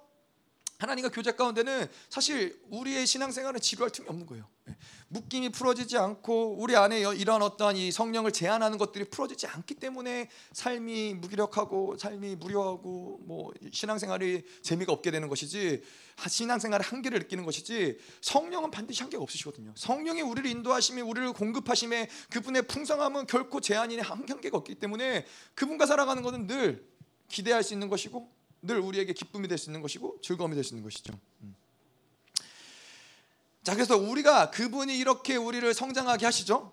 하나님과 0.77 1.09
교제 1.09 1.31
가운데는 1.31 1.87
사실 2.09 2.59
우리의 2.69 3.07
신앙생활은 3.07 3.59
지루할 3.59 3.89
틈이 3.91 4.07
없는 4.07 4.27
거예요. 4.27 4.47
예. 4.69 4.75
묶임이 5.07 5.49
풀어지지 5.49 5.97
않고 5.97 6.57
우리 6.59 6.75
안에 6.75 6.99
이런 6.99 7.41
어떠한 7.41 7.77
이 7.77 7.91
성령을 7.91 8.31
제한하는 8.31 8.77
것들이 8.77 9.05
풀어지지 9.05 9.47
않기 9.47 9.75
때문에 9.75 10.29
삶이 10.53 11.15
무기력하고 11.15 11.97
삶이 11.97 12.35
무료하고 12.35 13.21
뭐 13.23 13.51
신앙생활이 13.71 14.43
재미가 14.61 14.93
없게 14.93 15.09
되는 15.09 15.27
것이지 15.29 15.81
신앙생활의 16.27 16.85
한계를 16.85 17.19
느끼는 17.19 17.43
것이지 17.45 17.97
성령은 18.21 18.69
반드시 18.69 19.01
한계가 19.01 19.23
없으시거든요. 19.23 19.73
성령이 19.75 20.21
우리를 20.21 20.49
인도하심에 20.49 21.01
우리를 21.01 21.33
공급하심에 21.33 22.07
그분의 22.29 22.67
풍성함은 22.67 23.25
결코 23.25 23.61
제한이 23.61 23.97
한계가 23.97 24.57
없기 24.57 24.75
때문에 24.75 25.25
그분과 25.55 25.87
살아가는 25.87 26.21
것은 26.21 26.45
늘 26.45 26.85
기대할 27.29 27.63
수 27.63 27.73
있는 27.73 27.89
것이고 27.89 28.36
늘 28.67 28.79
우리에게 28.79 29.13
기쁨이 29.13 29.47
될 29.47 29.57
수 29.57 29.69
있는 29.69 29.81
것이고 29.81 30.19
즐거움이 30.21 30.53
될 30.55 30.63
수 30.63 30.73
있는 30.75 30.83
것이죠. 30.83 31.13
음. 31.41 31.55
자, 33.63 33.73
그래서 33.73 33.97
우리가 33.97 34.51
그분이 34.51 34.97
이렇게 34.97 35.35
우리를 35.35 35.73
성장하게 35.73 36.25
하시죠. 36.25 36.71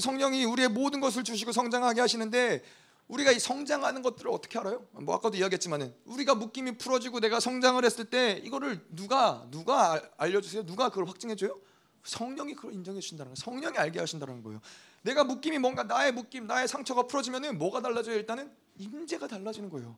성령이 0.00 0.44
우리의 0.44 0.68
모든 0.68 1.00
것을 1.00 1.24
주시고 1.24 1.52
성장하게 1.52 2.00
하시는데 2.00 2.62
우리가 3.08 3.32
이 3.32 3.38
성장하는 3.38 4.02
것들을 4.02 4.30
어떻게 4.30 4.58
알아요? 4.58 4.86
뭐 4.92 5.14
아까도 5.14 5.36
이야기했지만은 5.36 5.94
우리가 6.06 6.34
묶임이 6.34 6.78
풀어지고 6.78 7.20
내가 7.20 7.38
성장을 7.40 7.82
했을 7.84 8.06
때 8.06 8.40
이거를 8.44 8.84
누가 8.90 9.46
누가 9.50 10.02
알려주세요? 10.16 10.64
누가 10.64 10.88
그걸 10.88 11.06
확증해줘요? 11.08 11.58
성령이 12.04 12.54
그걸 12.54 12.72
인정해 12.72 13.00
주신다는 13.00 13.30
거예요. 13.30 13.36
성령이 13.36 13.76
알게 13.78 13.98
하신다는 14.00 14.42
거예요. 14.42 14.60
내가 15.02 15.24
묶임이 15.24 15.58
뭔가 15.58 15.82
나의 15.82 16.12
묶임, 16.12 16.46
나의 16.46 16.66
상처가 16.68 17.06
풀어지면은 17.06 17.58
뭐가 17.58 17.80
달라져요? 17.82 18.16
일단은 18.16 18.50
임재가 18.78 19.28
달라지는 19.28 19.68
거예요. 19.70 19.96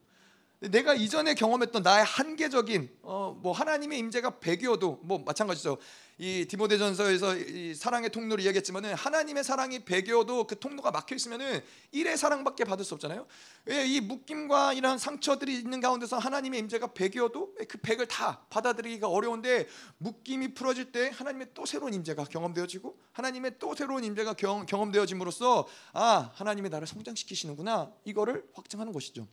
내가 0.61 0.95
이전에 0.95 1.35
경험했던 1.35 1.83
나의 1.83 2.05
한계적인 2.05 2.89
어, 3.03 3.39
뭐 3.43 3.53
하나님의 3.53 3.99
임재가 3.99 4.41
백이어도 4.41 5.01
뭐 5.03 5.19
마찬가지죠. 5.19 5.79
이 6.19 6.47
디모데전서에서 6.49 7.37
이 7.37 7.75
사랑의 7.75 8.09
통로를 8.09 8.43
이야기했지만은 8.43 8.95
하나님의 8.95 9.45
사랑이 9.45 9.85
백이어도 9.85 10.47
그 10.47 10.59
통로가 10.59 10.91
막혀 10.91 11.15
있으면은 11.15 11.63
일의 11.93 12.17
사랑밖에 12.17 12.65
받을 12.65 12.87
수 12.87 12.95
없잖아요. 12.95 13.27
이 13.69 14.01
묶임과 14.01 14.73
이런 14.73 14.97
상처들이 14.97 15.59
있는 15.59 15.83
가운데서 15.83 16.17
하나님의 16.17 16.61
임재가 16.61 16.95
백이어도 16.95 17.55
그 17.69 17.79
백을 17.79 18.09
다 18.09 18.47
받아들이기가 18.49 19.09
어려운데 19.09 19.69
묶임이 19.99 20.55
풀어질 20.55 20.91
때 20.91 21.11
하나님의 21.15 21.49
또 21.53 21.67
새로운 21.67 21.93
임재가 21.93 22.25
경험되어지고 22.25 22.99
하나님의 23.13 23.59
또 23.59 23.75
새로운 23.75 24.03
임재가 24.03 24.35
경, 24.35 24.65
경험되어짐으로써 24.65 25.69
아 25.93 26.31
하나님이 26.33 26.71
나를 26.71 26.87
성장시키시는구나 26.87 27.93
이거를 28.07 28.43
확증하는 28.55 28.95
것이죠. 28.95 29.27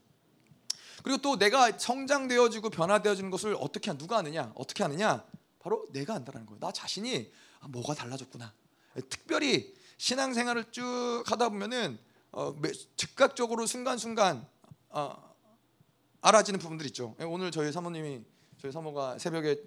그리고 1.03 1.21
또 1.21 1.37
내가 1.37 1.77
성장되어지고 1.77 2.69
변화되어지는 2.69 3.29
것을 3.29 3.55
어떻게 3.59 3.95
누가 3.95 4.17
아느냐? 4.17 4.51
어떻게 4.55 4.83
하느냐? 4.83 5.25
바로 5.59 5.85
내가 5.91 6.15
안다라는 6.15 6.45
거예요. 6.47 6.59
나 6.59 6.71
자신이 6.71 7.31
아, 7.59 7.67
뭐가 7.67 7.93
달라졌구나. 7.93 8.53
특별히 9.09 9.73
신앙생활을 9.97 10.71
쭉 10.71 11.23
하다 11.25 11.49
보면은 11.49 11.99
어, 12.31 12.55
즉각적으로 12.95 13.65
순간순간 13.65 14.47
어, 14.89 15.35
알아지는 16.21 16.59
부분들 16.59 16.85
있죠. 16.87 17.15
예, 17.19 17.25
오늘 17.25 17.51
저희 17.51 17.71
사모님이 17.71 18.23
저희 18.57 18.71
사모가 18.71 19.19
새벽에 19.19 19.61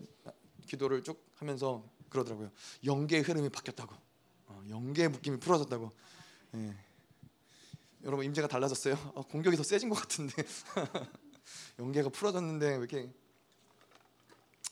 기도를 0.67 1.03
쭉 1.03 1.23
하면서 1.35 1.85
그러더라고요. 2.09 2.51
영계의 2.85 3.23
흐름이 3.23 3.51
바뀌었다고. 3.51 3.95
어, 4.47 4.63
영계의 4.69 5.11
묶임이 5.11 5.39
풀어졌다고. 5.39 5.91
예. 6.55 6.75
여러분 8.05 8.25
임재가 8.25 8.49
달라졌어요? 8.49 8.95
어, 9.15 9.23
공격이 9.23 9.57
더 9.57 9.63
세진 9.63 9.89
것 9.89 9.97
같은데. 9.97 10.35
연계가 11.79 12.09
풀어졌는데 12.11 12.67
왜 12.67 12.77
이렇게 12.77 13.09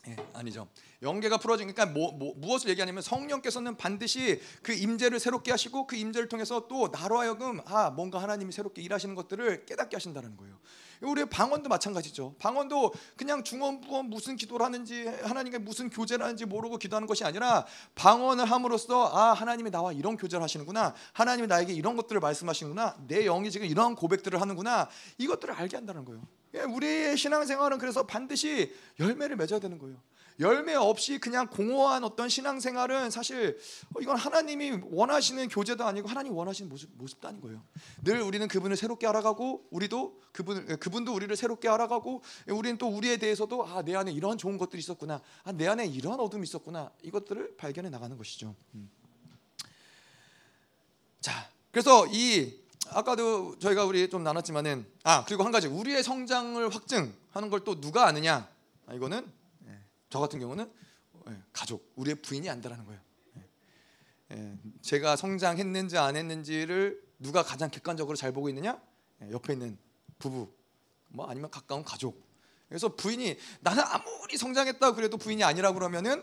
예, 0.06 0.16
아니죠. 0.34 0.68
연계가 1.02 1.38
풀어지니까 1.38 1.86
뭐, 1.86 2.12
뭐, 2.12 2.34
무엇을 2.36 2.68
얘기하냐면 2.70 3.02
성령께서는 3.02 3.76
반드시 3.76 4.40
그 4.62 4.72
임재를 4.72 5.18
새롭게 5.18 5.50
하시고 5.50 5.86
그 5.86 5.96
임재를 5.96 6.28
통해서 6.28 6.66
또 6.68 6.88
나로 6.88 7.18
하여금 7.20 7.60
아 7.64 7.90
뭔가 7.90 8.20
하나님이 8.22 8.52
새롭게 8.52 8.82
일하시는 8.82 9.14
것들을 9.14 9.64
깨닫게 9.66 9.96
하신다는 9.96 10.36
거예요. 10.36 10.58
우리 11.00 11.24
방언도 11.24 11.68
마찬가지죠. 11.68 12.34
방언도 12.38 12.92
그냥 13.16 13.44
중원부원 13.44 14.06
무슨 14.06 14.36
기도를 14.36 14.64
하는지 14.64 15.06
하나님께 15.06 15.58
무슨 15.58 15.90
교제를 15.90 16.24
하는지 16.24 16.44
모르고 16.44 16.78
기도하는 16.78 17.06
것이 17.06 17.24
아니라 17.24 17.66
방언을 17.94 18.44
함으로써 18.44 19.10
아 19.12 19.32
하나님이 19.32 19.70
나와 19.70 19.92
이런 19.92 20.16
교제를 20.16 20.42
하시는구나. 20.42 20.94
하나님이 21.12 21.46
나에게 21.46 21.72
이런 21.72 21.96
것들을 21.96 22.20
말씀하시는구나. 22.20 22.96
내 23.06 23.24
영이 23.24 23.50
지금 23.50 23.66
이런 23.66 23.94
고백들을 23.94 24.40
하는구나. 24.40 24.88
이것들을 25.18 25.54
알게 25.54 25.76
한다는 25.76 26.04
거예요. 26.04 26.26
예, 26.54 26.60
우리의 26.60 27.16
신앙생활은 27.16 27.78
그래서 27.78 28.06
반드시 28.06 28.72
열매를 29.00 29.36
맺어야 29.36 29.58
되는 29.60 29.78
거예요. 29.78 30.00
열매 30.40 30.74
없이 30.74 31.18
그냥 31.18 31.46
공허한 31.48 32.02
어떤 32.02 32.28
신앙생활은 32.28 33.10
사실 33.10 33.56
어, 33.94 34.00
이건 34.00 34.16
하나님이 34.16 34.80
원하시는 34.90 35.48
교제도 35.48 35.84
아니고 35.84 36.08
하나님 36.08 36.32
원하시는 36.34 36.68
모습, 36.68 36.90
모습도 36.94 37.28
아닌 37.28 37.40
거예요. 37.40 37.62
늘 38.02 38.20
우리는 38.20 38.48
그분을 38.48 38.76
새롭게 38.76 39.06
알아가고 39.06 39.68
우리도 39.70 40.20
그분 40.32 40.66
그분도 40.78 41.14
우리를 41.14 41.34
새롭게 41.36 41.68
알아가고 41.68 42.22
우리는 42.48 42.78
또 42.78 42.88
우리에 42.88 43.16
대해서도 43.16 43.64
아 43.64 43.82
내 43.82 43.94
안에 43.94 44.10
이런 44.12 44.36
좋은 44.36 44.58
것들이 44.58 44.80
있었구나. 44.80 45.20
아 45.44 45.52
내 45.52 45.68
안에 45.68 45.86
이런 45.86 46.18
어둠이 46.18 46.42
있었구나. 46.42 46.90
이것들을 47.02 47.56
발견해 47.56 47.88
나가는 47.90 48.16
것이죠. 48.16 48.56
음. 48.74 48.90
자, 51.20 51.48
그래서 51.70 52.06
이 52.08 52.63
아까도 52.90 53.58
저희가 53.58 53.84
우리 53.84 54.08
좀 54.08 54.22
나눴지만은 54.22 54.86
아 55.04 55.24
그리고 55.24 55.44
한 55.44 55.52
가지 55.52 55.66
우리의 55.66 56.02
성장을 56.02 56.68
확증하는 56.74 57.50
걸 57.50 57.64
또 57.64 57.80
누가 57.80 58.06
아느냐? 58.06 58.48
아, 58.86 58.94
이거는 58.94 59.30
예, 59.68 59.78
저 60.10 60.18
같은 60.18 60.38
경우는 60.38 60.70
예, 61.28 61.42
가족, 61.52 61.90
우리의 61.96 62.16
부인이 62.16 62.48
안다라는 62.50 62.84
거예요. 62.84 63.00
예, 64.32 64.58
제가 64.82 65.16
성장했는지 65.16 65.96
안 65.96 66.16
했는지를 66.16 67.02
누가 67.18 67.42
가장 67.42 67.70
객관적으로 67.70 68.16
잘 68.16 68.32
보고 68.32 68.48
있느냐? 68.50 68.80
옆에 69.30 69.54
있는 69.54 69.78
부부, 70.18 70.52
뭐 71.08 71.26
아니면 71.30 71.50
가까운 71.50 71.82
가족. 71.84 72.22
그래서 72.68 72.88
부인이 72.94 73.38
나는 73.60 73.82
아무리 73.86 74.36
성장했다 74.36 74.92
그래도 74.94 75.16
부인이 75.16 75.42
아니라 75.44 75.72
그러면은 75.72 76.22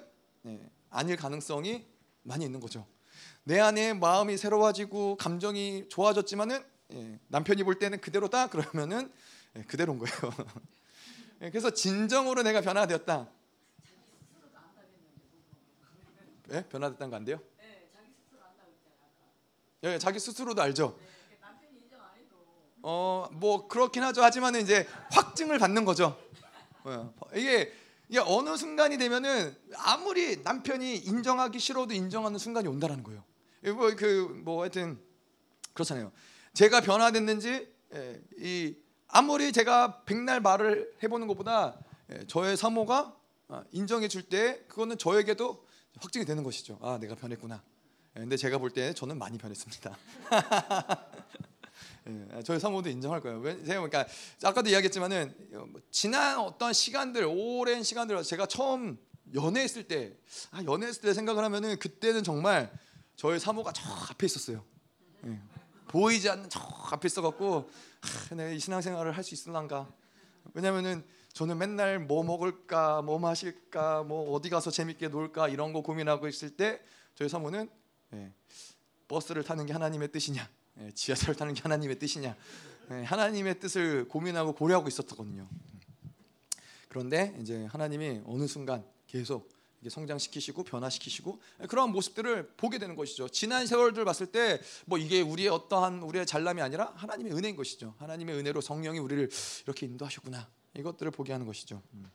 아닐 0.90 1.16
가능성이 1.16 1.86
많이 2.24 2.46
있는 2.46 2.60
거죠. 2.60 2.86
내 3.44 3.60
안에 3.60 3.94
마음이 3.94 4.38
새로워지고 4.38 5.18
감정이 5.18 5.90
좋아졌지만은 5.90 6.64
예, 6.94 7.20
남편이 7.30 7.64
볼 7.64 7.80
때는 7.80 8.00
그대로다 8.02 8.48
그러면은 8.48 9.12
예, 9.56 9.64
그대로인 9.64 10.00
거예요. 10.00 10.16
예, 11.42 11.50
그래서 11.50 11.72
진정으로 11.72 12.44
내가 12.44 12.62
변화되었다. 12.62 13.28
예? 16.52 16.66
변화됐다는 16.68 17.10
거 17.10 17.16
안 17.16 17.24
돼요? 17.26 17.40
예, 19.84 19.98
자기 19.98 20.20
스스로도 20.20 20.62
알죠. 20.62 21.00
어, 22.84 23.30
뭐 23.32 23.68
그렇긴 23.68 24.04
하죠. 24.04 24.22
하지만 24.22 24.56
이제 24.56 24.88
확증을 25.12 25.58
받는 25.60 25.86
거죠. 25.86 26.20
어, 26.84 27.14
이게 27.34 27.72
이게 28.10 28.20
어느 28.20 28.58
순간이 28.58 28.98
되면은 28.98 29.56
아무리 29.78 30.42
남편이 30.44 30.98
인정하기 30.98 31.58
싫어도 31.60 31.94
인정하는 31.94 32.38
순간이 32.38 32.68
온다라는 32.68 33.04
거예요. 33.04 33.24
뭐그뭐 33.64 33.96
그, 33.96 34.42
뭐 34.44 34.62
하여튼 34.62 35.00
그렇잖아요. 35.74 36.12
제가 36.54 36.82
변화됐는지 36.82 37.72
예, 37.94 38.22
이 38.38 38.76
아무리 39.08 39.52
제가 39.52 40.04
백날 40.06 40.40
말을 40.40 40.94
해보는 41.04 41.28
것보다 41.28 41.78
예, 42.12 42.26
저의 42.28 42.58
사모가 42.58 43.16
아, 43.50 43.64
인정해 43.72 44.08
줄 44.08 44.24
때 44.24 44.64
그거는 44.68 44.98
저에게도 44.98 45.66
확증이 46.00 46.26
되는 46.26 46.44
것이죠. 46.44 46.80
아 46.82 46.98
내가 47.00 47.16
변했구나. 47.16 47.62
예, 48.16 48.20
근데 48.20 48.38
제가 48.38 48.58
볼 48.58 48.72
때 48.72 48.94
저는 48.94 49.18
많이 49.18 49.38
변했습니다. 49.38 49.98
예, 52.08 52.44
저희 52.44 52.60
사모도 52.60 52.90
인정할 52.90 53.22
거예요. 53.22 53.40
왜 53.40 53.56
제가 53.64 53.82
그러니까 53.88 54.06
아까도 54.44 54.70
이야기했지만은 54.70 55.34
뭐 55.52 55.82
지난 55.92 56.40
어떤 56.40 56.74
시간들, 56.74 57.26
오랜 57.26 57.84
시간들 57.84 58.22
제가 58.24 58.48
처음 58.48 58.98
연애했을 59.34 59.84
때, 59.88 60.18
아 60.50 60.64
연애했을 60.64 61.02
때 61.04 61.14
생각을 61.14 61.44
하면은 61.44 61.78
그때는 61.78 62.24
정말 62.24 62.72
저희 63.22 63.38
사모가 63.38 63.72
저 63.72 63.88
앞에 64.10 64.26
있었어요. 64.26 64.66
예, 65.28 65.40
보이지 65.90 66.28
않는 66.28 66.50
저 66.50 66.60
앞에 66.92 67.06
있어갖고 67.06 67.70
아, 68.32 68.34
내가 68.34 68.50
이 68.50 68.58
신앙생활을 68.58 69.12
할 69.12 69.24
수 69.24 69.36
있을란가? 69.36 69.94
왜냐면은 70.56 71.06
저는 71.32 71.60
맨날 71.60 72.00
뭐 72.00 72.24
먹을까, 72.24 73.04
뭐 73.04 73.20
마실까, 73.20 74.02
뭐 74.06 74.34
어디 74.34 74.50
가서 74.50 74.72
재밌게 74.72 75.10
놀까 75.10 75.50
이런 75.50 75.72
거 75.72 75.82
고민하고 75.82 76.28
있을 76.28 76.50
때 76.58 76.82
저희 77.14 77.30
사모는 77.30 77.70
예, 78.14 78.34
버스를 79.08 79.44
타는 79.44 79.68
게 79.68 79.74
하나님의 79.74 80.12
뜻이냐? 80.12 80.50
예, 80.80 80.92
지하철 80.94 81.36
타는 81.36 81.54
게 81.54 81.62
하나님의 81.62 82.00
뜻이냐? 82.00 82.36
예, 82.90 83.04
하나님의 83.04 83.60
뜻을 83.60 84.08
고민하고 84.08 84.54
고려하고 84.56 84.88
있었거든요. 84.88 85.48
그런데 86.90 87.38
이제 87.40 87.66
하나님이 87.66 88.24
어느 88.26 88.48
순간 88.48 88.84
계속 89.06 89.48
성장시키시고 89.90 90.64
변화시키시고 90.64 91.42
예, 91.62 91.66
그런 91.66 91.92
모습들을 91.92 92.54
보게 92.58 92.78
되는 92.78 92.96
것이죠. 92.96 93.30
지난 93.30 93.66
세월들 93.66 94.06
봤을 94.06 94.28
때 94.28 94.62
뭐 94.86 94.98
이게 94.98 95.22
우리의 95.22 95.50
어떠한 95.50 96.02
우리의 96.02 96.26
잘남이 96.26 96.62
아니라 96.62 96.94
하나님의 96.96 97.34
은혜인 97.34 97.56
것이죠. 97.56 97.96
하나님의 98.00 98.36
은혜로 98.36 98.62
성령이 98.62 99.00
우리를 99.00 99.30
이렇게 99.66 99.86
인도하셨구나 99.86 100.48
이것들을 100.78 101.12
보게 101.12 101.32
하는 101.32 101.46
것이죠. 101.46 101.82
음. 101.94 102.10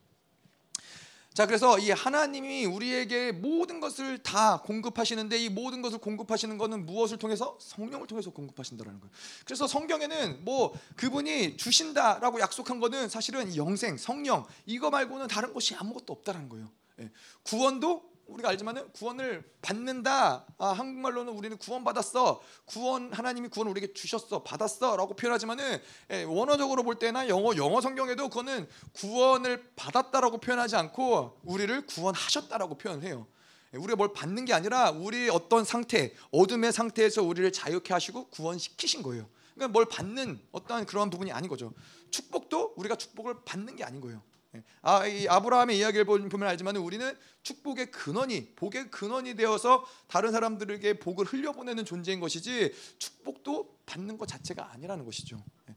자 1.32 1.44
그래서 1.44 1.78
이 1.78 1.90
하나님이 1.90 2.64
우리에게 2.64 3.32
모든 3.32 3.78
것을 3.78 4.18
다 4.22 4.62
공급하시는데 4.62 5.38
이 5.38 5.48
모든 5.50 5.82
것을 5.82 5.98
공급하시는 5.98 6.56
것은 6.56 6.86
무엇을 6.86 7.18
통해서 7.18 7.58
성령을 7.60 8.06
통해서 8.06 8.30
공급하신다라는 8.30 9.00
거예요. 9.00 9.12
그래서 9.44 9.66
성경에는 9.66 10.44
뭐 10.44 10.72
그분이 10.96 11.58
주신다라고 11.58 12.40
약속한 12.40 12.80
것은 12.80 13.10
사실은 13.10 13.54
영생, 13.54 13.98
성령 13.98 14.46
이거 14.64 14.88
말고는 14.88 15.28
다른 15.28 15.52
것이 15.52 15.74
아무것도 15.74 16.12
없다라는 16.14 16.48
거예요. 16.48 16.70
예. 17.00 17.10
구원도 17.42 18.16
우리가 18.26 18.48
알지만은 18.48 18.90
구원을 18.92 19.44
받는다. 19.62 20.46
아, 20.58 20.66
한국말로는 20.68 21.32
우리는 21.32 21.56
구원 21.58 21.84
받았어. 21.84 22.40
구원 22.64 23.12
하나님이 23.12 23.48
구원 23.48 23.68
우리에게 23.68 23.92
주셨어. 23.92 24.42
받았어라고 24.42 25.14
표현하지만은 25.14 25.80
예, 26.10 26.24
원어적으로 26.24 26.82
볼 26.82 26.98
때나 26.98 27.28
영어 27.28 27.54
영어 27.56 27.80
성경에도 27.80 28.28
그거는 28.28 28.68
구원을 28.94 29.72
받았다라고 29.76 30.38
표현하지 30.38 30.76
않고 30.76 31.40
우리를 31.44 31.86
구원하셨다라고 31.86 32.78
표현해요. 32.78 33.26
예, 33.74 33.78
우리가 33.78 33.96
뭘 33.96 34.12
받는 34.12 34.44
게 34.44 34.52
아니라 34.52 34.90
우리 34.90 35.28
어떤 35.28 35.64
상태, 35.64 36.12
어둠의 36.32 36.72
상태에서 36.72 37.22
우리를 37.22 37.52
자유케 37.52 37.92
하시고 37.92 38.28
구원시키신 38.30 39.02
거예요. 39.02 39.28
그러니까 39.54 39.72
뭘 39.72 39.86
받는 39.86 40.40
어떠한 40.52 40.86
그런 40.86 41.10
부분이 41.10 41.32
아닌 41.32 41.48
거죠. 41.48 41.72
축복도 42.10 42.74
우리가 42.76 42.96
축복을 42.96 43.44
받는 43.44 43.76
게 43.76 43.84
아닌 43.84 44.00
거예요. 44.00 44.22
예. 44.54 44.62
아, 44.82 45.06
이 45.06 45.26
아브라함의 45.28 45.78
이야기를 45.78 46.04
보면 46.04 46.42
알지만 46.44 46.76
우리는 46.76 47.16
축복의 47.42 47.90
근원이 47.90 48.54
복의 48.56 48.90
근원이 48.90 49.34
되어서 49.34 49.84
다른 50.06 50.32
사람들에게 50.32 50.98
복을 50.98 51.26
흘려보내는 51.26 51.84
존재인 51.84 52.20
것이지 52.20 52.74
축복도 52.98 53.76
받는 53.86 54.18
것 54.18 54.26
자체가 54.26 54.72
아니라는 54.72 55.04
것이죠. 55.04 55.42
예. 55.70 55.74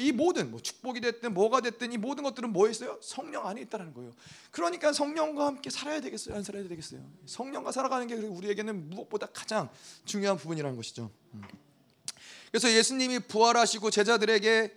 이 0.00 0.12
모든 0.12 0.50
뭐 0.50 0.60
축복이 0.60 1.00
됐든 1.00 1.34
뭐가 1.34 1.60
됐든 1.60 1.92
이 1.92 1.98
모든 1.98 2.24
것들은 2.24 2.52
뭐 2.52 2.68
있어요? 2.68 2.98
성령 3.00 3.46
안에 3.46 3.60
있다는 3.62 3.94
거예요. 3.94 4.12
그러니까 4.50 4.92
성령과 4.92 5.46
함께 5.46 5.70
살아야 5.70 6.00
되겠어요? 6.00 6.34
안 6.36 6.42
살아야 6.42 6.66
되겠어요? 6.66 7.08
성령과 7.26 7.72
살아가는 7.72 8.06
게 8.06 8.14
우리에게는 8.14 8.90
무엇보다 8.90 9.26
가장 9.26 9.68
중요한 10.04 10.36
부분이라는 10.36 10.76
것이죠. 10.76 11.10
음. 11.34 11.42
그래서 12.50 12.72
예수님이 12.72 13.20
부활하시고 13.20 13.90
제자들에게 13.90 14.74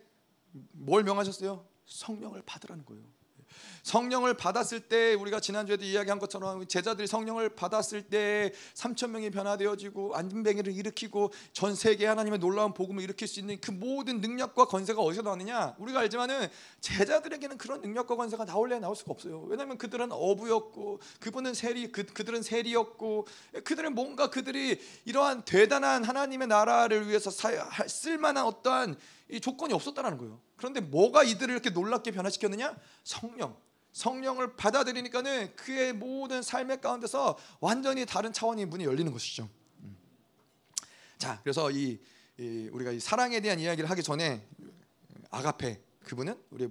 뭘 0.74 1.04
명하셨어요? 1.04 1.66
성령을 1.86 2.42
받으라는 2.46 2.86
거예요. 2.86 3.04
성령을 3.84 4.36
받았을 4.36 4.82
때 4.82 5.14
우리가 5.14 5.40
지난주에도 5.40 5.84
이야기한 5.84 6.20
것처럼 6.20 6.68
제자들이 6.68 7.08
성령을 7.08 7.50
받았을 7.50 8.04
때 8.04 8.54
3천 8.76 9.10
명이 9.10 9.32
변화되어지고 9.32 10.16
안진뱅이를 10.16 10.74
일으키고 10.74 11.32
전 11.54 11.76
세계 11.76 12.06
하나님의 12.06 12.40
놀라운 12.40 12.74
복음을 12.74 13.04
일으킬 13.04 13.28
수 13.28 13.40
있는 13.40 13.60
그 13.60 13.72
모든 13.72 14.22
능력과 14.22 14.66
건세가 14.66 15.02
어디서 15.02 15.24
나왔느냐? 15.24 15.76
우리가 15.80 16.02
알지만은 16.02 16.48
제자들에게는 16.82 17.58
그런 17.58 17.82
능력과 17.82 18.16
건세가 18.16 18.46
나올래 18.46 18.80
나올 18.80 18.96
수가 18.96 19.12
없어요. 19.12 19.42
왜냐하면 19.48 19.78
그들은 19.78 20.12
어부였고 20.12 21.00
그분은 21.20 21.54
세리 21.54 21.92
그, 21.92 22.06
그들은 22.06 22.44
세리였고 22.44 23.28
그들은 23.64 23.96
뭔가 23.96 24.30
그들이 24.30 24.80
이러한 25.06 25.44
대단한 25.44 26.04
하나님의 26.04 26.48
나라를 26.48 27.08
위해서 27.08 27.32
쓸만한 27.88 28.46
어떠한 28.46 28.98
이 29.32 29.40
조건이 29.40 29.74
없었다는 29.74 30.18
거예요. 30.18 30.42
그런데 30.58 30.82
뭐가 30.82 31.24
이들을 31.24 31.54
이렇게 31.54 31.70
놀랍게 31.70 32.12
변화시켰느냐? 32.12 32.76
성령. 33.04 33.58
성령을 33.94 34.56
받아들이니까는 34.56 35.56
그의 35.56 35.94
모든 35.94 36.42
삶의 36.42 36.82
가운데서 36.82 37.38
완전히 37.60 38.06
다른 38.06 38.32
차원의 38.32 38.66
문이 38.66 38.86
열리는 38.86 39.12
것이죠. 39.12 39.50
음. 39.80 39.98
자, 41.18 41.40
그래서 41.44 41.72
이, 41.72 42.00
이, 42.38 42.70
우리가 42.72 42.92
이 42.92 43.00
사랑에 43.00 43.40
대한 43.42 43.60
이야기를 43.60 43.90
하기 43.90 44.04
전에 44.04 44.48
아가페 45.30 45.82
그분은 46.04 46.38
우리 46.52 46.70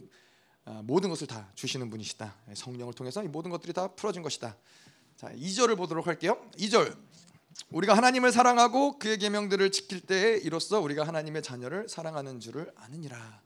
아, 0.65 0.83
모든 0.85 1.11
것을 1.11 1.27
다 1.27 1.51
주시는 1.55 1.91
분이시다. 1.91 2.37
성령을 2.55 2.95
통해서 2.95 3.25
이 3.25 3.29
모든 3.29 3.51
것들이 3.51 3.73
다 3.73 3.89
풀어진 3.89 4.23
것이다. 4.23 4.57
자, 5.17 5.33
2절을 5.35 5.77
보도록 5.77 6.07
할게요. 6.07 6.49
2절. 6.57 6.97
우리가 7.71 7.97
하나님을 7.97 8.33
사랑하고 8.33 8.99
그의 8.99 9.19
계명들을 9.19 9.71
지킬 9.71 10.01
때에 10.01 10.39
이로써 10.39 10.81
우리가 10.81 11.07
하나님의 11.07 11.43
자녀를 11.43 11.89
사랑하는 11.89 12.41
줄을 12.41 12.73
아느니라. 12.77 13.41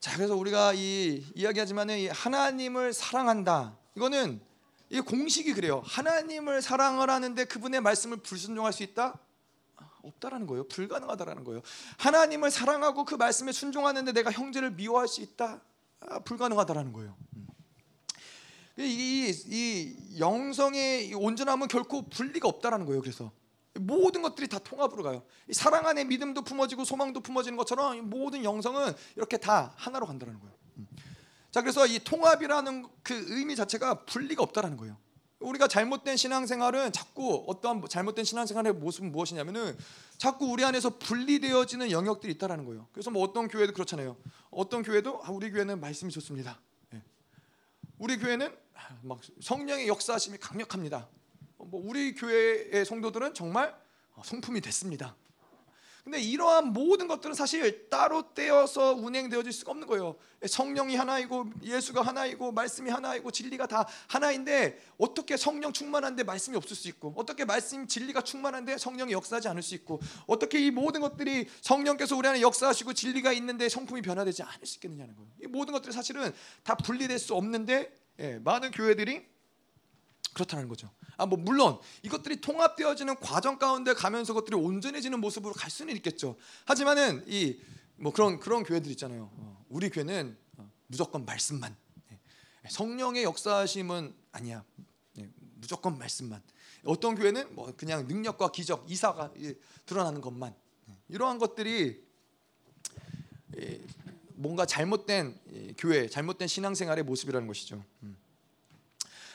자, 0.00 0.14
그래서 0.16 0.36
우리가 0.36 0.74
이 0.74 1.24
이야기하지만 1.34 1.88
하나님을 2.10 2.92
사랑한다. 2.92 3.78
이거는 3.94 4.40
이 4.90 5.00
공식이 5.00 5.54
그래요. 5.54 5.82
하나님을 5.84 6.60
사랑을 6.60 7.08
하는데 7.08 7.44
그분의 7.44 7.80
말씀을 7.80 8.18
불순종할 8.18 8.72
수 8.72 8.82
있다? 8.82 9.18
없다라는 10.02 10.46
거예요. 10.46 10.68
불가능하다라는 10.68 11.44
거예요. 11.44 11.62
하나님을 11.98 12.50
사랑하고 12.50 13.04
그 13.04 13.14
말씀에 13.14 13.52
순종하는데 13.52 14.12
내가 14.12 14.30
형제를 14.30 14.72
미워할 14.72 15.08
수 15.08 15.22
있다? 15.22 15.62
아, 16.00 16.18
불가능하다라는 16.20 16.92
거예요. 16.92 17.16
음. 18.78 18.84
이, 18.84 19.30
이 19.46 20.18
영성의 20.18 21.14
온전함은 21.14 21.68
결코 21.68 22.02
분리가 22.08 22.48
없다라는 22.48 22.86
거예요. 22.86 23.00
그래서 23.00 23.32
모든 23.74 24.22
것들이 24.22 24.48
다 24.48 24.58
통합으로 24.58 25.02
가요. 25.02 25.22
사랑 25.52 25.86
안에 25.86 26.04
믿음도 26.04 26.42
품어지고 26.42 26.84
소망도 26.84 27.20
품어지는 27.20 27.56
것처럼 27.56 28.08
모든 28.08 28.44
영성은 28.44 28.92
이렇게 29.16 29.36
다 29.36 29.72
하나로 29.76 30.06
간다는 30.06 30.38
거예요. 30.38 30.54
음. 30.78 30.86
자, 31.50 31.60
그래서 31.60 31.86
이 31.86 31.98
통합이라는 31.98 32.86
그 33.02 33.24
의미 33.28 33.56
자체가 33.56 34.04
분리가 34.04 34.42
없다라는 34.42 34.76
거예요. 34.76 34.96
우리가 35.40 35.68
잘못된 35.68 36.16
신앙생활은 36.16 36.92
자꾸 36.92 37.44
어떠한 37.46 37.82
잘못된 37.88 38.24
신앙생활의 38.24 38.74
모습은 38.74 39.12
무엇이냐면은 39.12 39.76
자꾸 40.16 40.46
우리 40.46 40.64
안에서 40.64 40.98
분리되어지는 40.98 41.90
영역들이 41.90 42.32
있다라는 42.34 42.64
거예요. 42.64 42.88
그래서 42.92 43.10
뭐 43.10 43.22
어떤 43.22 43.48
교회도 43.48 43.72
그렇잖아요. 43.72 44.16
어떤 44.50 44.82
교회도 44.82 45.20
아, 45.22 45.30
우리 45.30 45.50
교회는 45.50 45.80
말씀이 45.80 46.10
좋습니다. 46.12 46.60
예. 46.94 47.02
우리 47.98 48.16
교회는 48.18 48.63
막 49.02 49.20
성령의 49.40 49.88
역사심이 49.88 50.38
강력합니다. 50.38 51.08
뭐 51.56 51.80
우리 51.84 52.14
교회의 52.14 52.84
성도들은 52.84 53.34
정말 53.34 53.74
성품이 54.22 54.60
됐습니다. 54.60 55.16
근데 56.04 56.20
이러한 56.20 56.74
모든 56.74 57.08
것들은 57.08 57.34
사실 57.34 57.88
따로 57.88 58.34
떼어서 58.34 58.92
운행되어질 58.92 59.50
수가 59.50 59.70
없는 59.70 59.88
거예요. 59.88 60.16
성령이 60.46 60.96
하나이고 60.96 61.46
예수가 61.62 62.02
하나이고 62.02 62.52
말씀이 62.52 62.90
하나이고 62.90 63.30
진리가 63.30 63.66
다 63.66 63.88
하나인데 64.08 64.78
어떻게 64.98 65.38
성령 65.38 65.72
충만한데 65.72 66.24
말씀이 66.24 66.58
없을 66.58 66.76
수 66.76 66.88
있고 66.88 67.14
어떻게 67.16 67.46
말씀 67.46 67.86
진리가 67.86 68.20
충만한데 68.20 68.76
성령이 68.76 69.12
역사하지 69.12 69.48
않을 69.48 69.62
수 69.62 69.74
있고 69.76 69.98
어떻게 70.26 70.60
이 70.60 70.70
모든 70.70 71.00
것들이 71.00 71.48
성령께서 71.62 72.14
우리 72.16 72.28
안에 72.28 72.42
역사하시고 72.42 72.92
진리가 72.92 73.32
있는데 73.32 73.70
성품이 73.70 74.02
변화되지 74.02 74.42
않을 74.42 74.66
수 74.66 74.76
있겠느냐는 74.76 75.16
거예요. 75.16 75.30
이 75.42 75.46
모든 75.46 75.72
것들이 75.72 75.94
사실은 75.94 76.34
다 76.64 76.74
분리될 76.74 77.18
수 77.18 77.34
없는데 77.34 78.03
예, 78.20 78.38
많은 78.38 78.70
교회들이 78.70 79.26
그렇다는 80.34 80.68
거죠. 80.68 80.90
아, 81.16 81.26
뭐 81.26 81.38
물론 81.38 81.78
이것들이 82.02 82.40
통합되어지는 82.40 83.16
과정 83.20 83.58
가운데 83.58 83.94
가면서 83.94 84.32
그것들이 84.32 84.56
온전해지는 84.56 85.20
모습으로 85.20 85.54
갈 85.54 85.70
수는 85.70 85.94
있겠죠. 85.96 86.36
하지만은 86.64 87.24
이 87.28 87.74
뭐 87.96 88.12
그런 88.12 88.40
그런 88.40 88.62
교회들 88.64 88.90
있잖아요. 88.92 89.30
어, 89.32 89.64
우리 89.68 89.88
교회는 89.88 90.36
어, 90.56 90.70
무조건 90.86 91.24
말씀만. 91.24 91.76
네. 92.08 92.18
성령의 92.68 93.24
역사하심은 93.24 94.14
아니야. 94.32 94.64
네. 95.14 95.30
무조건 95.54 95.98
말씀만. 95.98 96.42
어떤 96.84 97.14
교회는 97.14 97.54
뭐 97.54 97.72
그냥 97.76 98.06
능력과 98.06 98.52
기적, 98.52 98.90
이사가 98.90 99.32
드러나는 99.86 100.20
것만. 100.20 100.54
네. 100.86 100.98
이러한 101.08 101.38
것들이 101.38 102.04
뭔가 104.34 104.66
잘못된 104.66 105.38
교회, 105.78 106.08
잘못된 106.08 106.48
신앙생활의 106.48 107.04
모습이라는 107.04 107.46
것이죠. 107.46 107.82
음. 108.02 108.16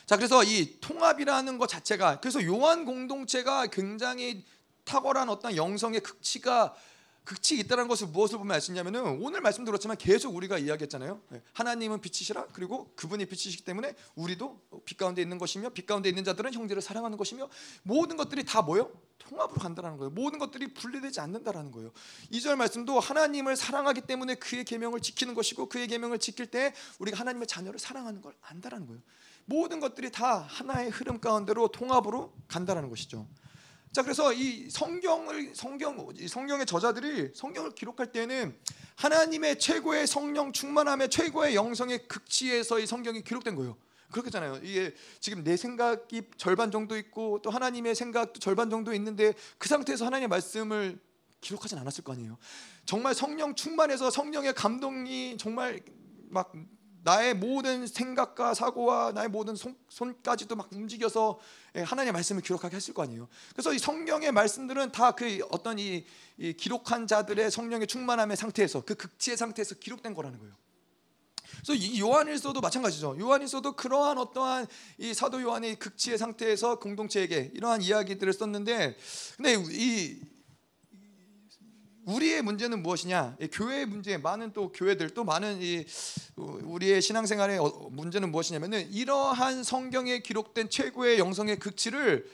자, 0.05 0.17
그래서 0.17 0.43
이 0.43 0.79
통합이라는 0.81 1.57
것 1.57 1.67
자체가 1.67 2.19
그래서 2.19 2.43
요한 2.43 2.85
공동체가 2.85 3.67
굉장히 3.67 4.43
탁월한 4.83 5.29
어떤 5.29 5.55
영성의 5.55 6.01
극치가 6.01 6.73
극치 7.29 7.59
있다는 7.59 7.87
것을 7.87 8.07
무엇을 8.07 8.39
보면 8.39 8.55
알 8.55 8.59
수 8.59 8.71
있냐면은 8.71 9.21
오늘 9.21 9.39
말씀 9.39 9.63
들었지만 9.63 9.97
계속 9.97 10.35
우리가 10.35 10.57
이야기했잖아요. 10.57 11.21
네, 11.29 11.43
하나님은 11.53 12.01
빛이시라 12.01 12.47
그리고 12.53 12.91
그분이 12.95 13.27
빛이시기 13.27 13.63
때문에 13.63 13.93
우리도 14.15 14.59
빛 14.83 14.97
가운데 14.97 15.21
있는 15.21 15.37
것이며 15.37 15.69
빛 15.69 15.85
가운데 15.85 16.09
있는 16.09 16.23
자들은 16.23 16.51
형제를 16.51 16.81
사랑하는 16.81 17.19
것이며 17.19 17.47
모든 17.83 18.17
것들이 18.17 18.43
다 18.45 18.63
뭐요? 18.63 18.91
통합으로 19.19 19.59
간다는 19.59 19.97
거예요. 19.97 20.09
모든 20.09 20.39
것들이 20.39 20.73
분리되지 20.73 21.19
않는다라는 21.19 21.69
거예요. 21.71 21.91
이 22.31 22.41
절 22.41 22.55
말씀도 22.55 22.99
하나님을 22.99 23.55
사랑하기 23.55 24.01
때문에 24.01 24.35
그의 24.35 24.65
계명을 24.65 25.01
지키는 25.01 25.35
것이고 25.35 25.69
그의 25.69 25.87
계명을 25.87 26.17
지킬 26.17 26.47
때 26.47 26.73
우리가 26.97 27.19
하나님의 27.19 27.45
자녀를 27.45 27.77
사랑하는 27.79 28.21
걸 28.21 28.33
안다라는 28.41 28.87
거예요. 28.87 29.01
모든 29.45 29.79
것들이 29.79 30.11
다 30.11 30.39
하나의 30.49 30.89
흐름 30.89 31.19
가운데로 31.19 31.67
통합으로 31.67 32.33
간다라는 32.47 32.89
것이죠. 32.89 33.27
자 33.91 34.03
그래서 34.03 34.31
이 34.33 34.69
성경을 34.69 35.53
성경 35.55 36.07
성경의 36.27 36.65
저자들이 36.67 37.31
성경을 37.33 37.71
기록할 37.71 38.11
때는 38.11 38.55
하나님의 38.95 39.57
최고의 39.57 40.05
성령 40.05 40.51
충만함의 40.51 41.09
최고의 41.09 41.55
영성의 41.55 42.07
극치에서 42.07 42.79
이 42.79 42.85
성경이 42.85 43.23
기록된 43.23 43.55
거예요. 43.55 43.77
그렇겠잖아요. 44.11 44.59
이게 44.63 44.93
지금 45.19 45.43
내 45.43 45.57
생각이 45.57 46.23
절반 46.37 46.71
정도 46.71 46.97
있고 46.97 47.41
또 47.41 47.49
하나님의 47.49 47.95
생각도 47.95 48.39
절반 48.39 48.69
정도 48.69 48.93
있는데 48.93 49.33
그 49.57 49.67
상태에서 49.67 50.05
하나님의 50.05 50.27
말씀을 50.27 50.99
기록하진 51.41 51.77
않았을 51.79 52.03
거 52.03 52.13
아니에요. 52.13 52.37
정말 52.85 53.15
성령 53.15 53.55
충만해서 53.55 54.11
성령의 54.11 54.53
감동이 54.53 55.37
정말 55.37 55.81
막 56.29 56.51
나의 57.03 57.33
모든 57.33 57.87
생각과 57.87 58.53
사고와 58.53 59.11
나의 59.13 59.29
모든 59.29 59.55
손, 59.55 59.75
손까지도 59.89 60.55
막 60.55 60.69
움직여서 60.71 61.39
예, 61.75 61.81
하나님의 61.81 62.13
말씀을 62.13 62.41
기록하게 62.41 62.75
했을 62.75 62.93
거 62.93 63.03
아니에요. 63.03 63.27
그래서 63.53 63.73
이 63.73 63.79
성경의 63.79 64.31
말씀들은 64.31 64.91
다 64.91 65.11
그 65.11 65.39
어떤 65.51 65.77
이, 65.79 66.05
이, 66.37 66.53
기록한 66.53 67.05
자들의 67.05 67.51
성령의 67.51 67.87
충만함의 67.87 68.37
상태에서 68.37 68.81
그 68.81 68.95
극치의 68.95 69.35
상태에서 69.35 69.75
기록된 69.75 70.13
거라는 70.13 70.39
거예요. 70.39 70.53
그래서 71.51 71.73
이 71.73 71.99
요한일서도 71.99 72.61
마찬가지죠. 72.61 73.17
요한일서도 73.19 73.73
그러한 73.73 74.17
어떠한 74.17 74.67
이 74.99 75.13
사도 75.13 75.41
요한의 75.41 75.77
극치의 75.77 76.17
상태에서 76.17 76.79
공동체에게 76.79 77.51
이러한 77.53 77.81
이야기들을 77.81 78.31
썼는데, 78.31 78.95
근데 79.35 79.55
이 79.71 80.21
우리의 82.09 82.41
문제는 82.41 82.81
무엇이냐? 82.81 83.37
교회의 83.51 83.85
문제, 83.85 84.17
많은 84.17 84.51
또 84.53 84.71
교회들 84.71 85.11
또 85.11 85.23
많은 85.23 85.61
이 85.61 85.85
우리의 86.35 87.01
신앙생활의 87.01 87.59
어, 87.59 87.89
문제는 87.91 88.31
무엇이냐면은 88.31 88.91
이러한 88.91 89.63
성경에 89.63 90.19
기록된 90.19 90.69
최고의 90.69 91.19
영성의 91.19 91.59
극치를 91.59 92.27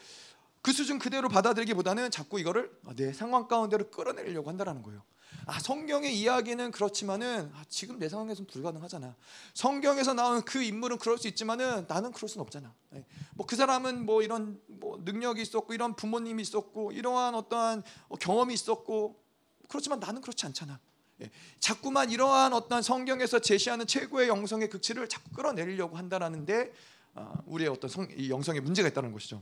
그 0.62 0.72
수준 0.72 0.98
그대로 0.98 1.30
받아들이기보다는 1.30 2.10
자꾸 2.10 2.40
이거를 2.40 2.72
내 2.96 3.14
상황 3.14 3.48
가운데로 3.48 3.92
끌어내려고 3.92 4.50
한다라는 4.50 4.82
거예요. 4.82 5.04
아 5.48 5.60
성경의 5.60 6.18
이야기는 6.18 6.72
그렇지만은 6.72 7.52
아, 7.54 7.64
지금 7.70 8.00
내 8.00 8.10
상황에서는 8.10 8.48
불가능하잖아. 8.48 9.16
성경에서 9.54 10.14
나온 10.16 10.42
그 10.42 10.64
인물은 10.64 10.98
그럴 10.98 11.20
수 11.20 11.28
있지만은 11.28 11.86
나는 11.88 12.12
그럴 12.12 12.30
수는 12.30 12.42
없잖아. 12.42 12.74
네. 12.90 13.06
뭐그 13.36 13.56
사람은 13.56 14.06
뭐 14.06 14.24
이런 14.24 14.60
뭐 14.66 15.00
능력이 15.04 15.42
있었고 15.42 15.74
이런 15.74 15.96
부모님이 15.96 16.42
있었고 16.42 16.94
이러한 16.94 17.36
어떠한 17.36 17.84
경험이 18.20 18.56
있었고 18.56 19.25
그렇지만 19.68 20.00
나는 20.00 20.22
그렇지 20.22 20.46
않잖아. 20.46 20.80
예. 21.22 21.32
자꾸만 21.60 22.12
이러한 22.12 22.54
어떤 22.54 22.82
성경에서 22.82 23.40
제시하는 23.40 23.88
최고의 23.88 24.28
영성의 24.28 24.70
극치를 24.70 25.08
자꾸 25.08 25.30
끌어내리려고 25.32 25.98
한다라는데 25.98 26.74
어, 27.14 27.34
우리의 27.46 27.70
어떤 27.70 27.90
성, 27.90 28.08
이 28.18 28.30
영성에 28.30 28.60
문제가 28.60 28.88
있다는 28.90 29.14
것이죠. 29.14 29.42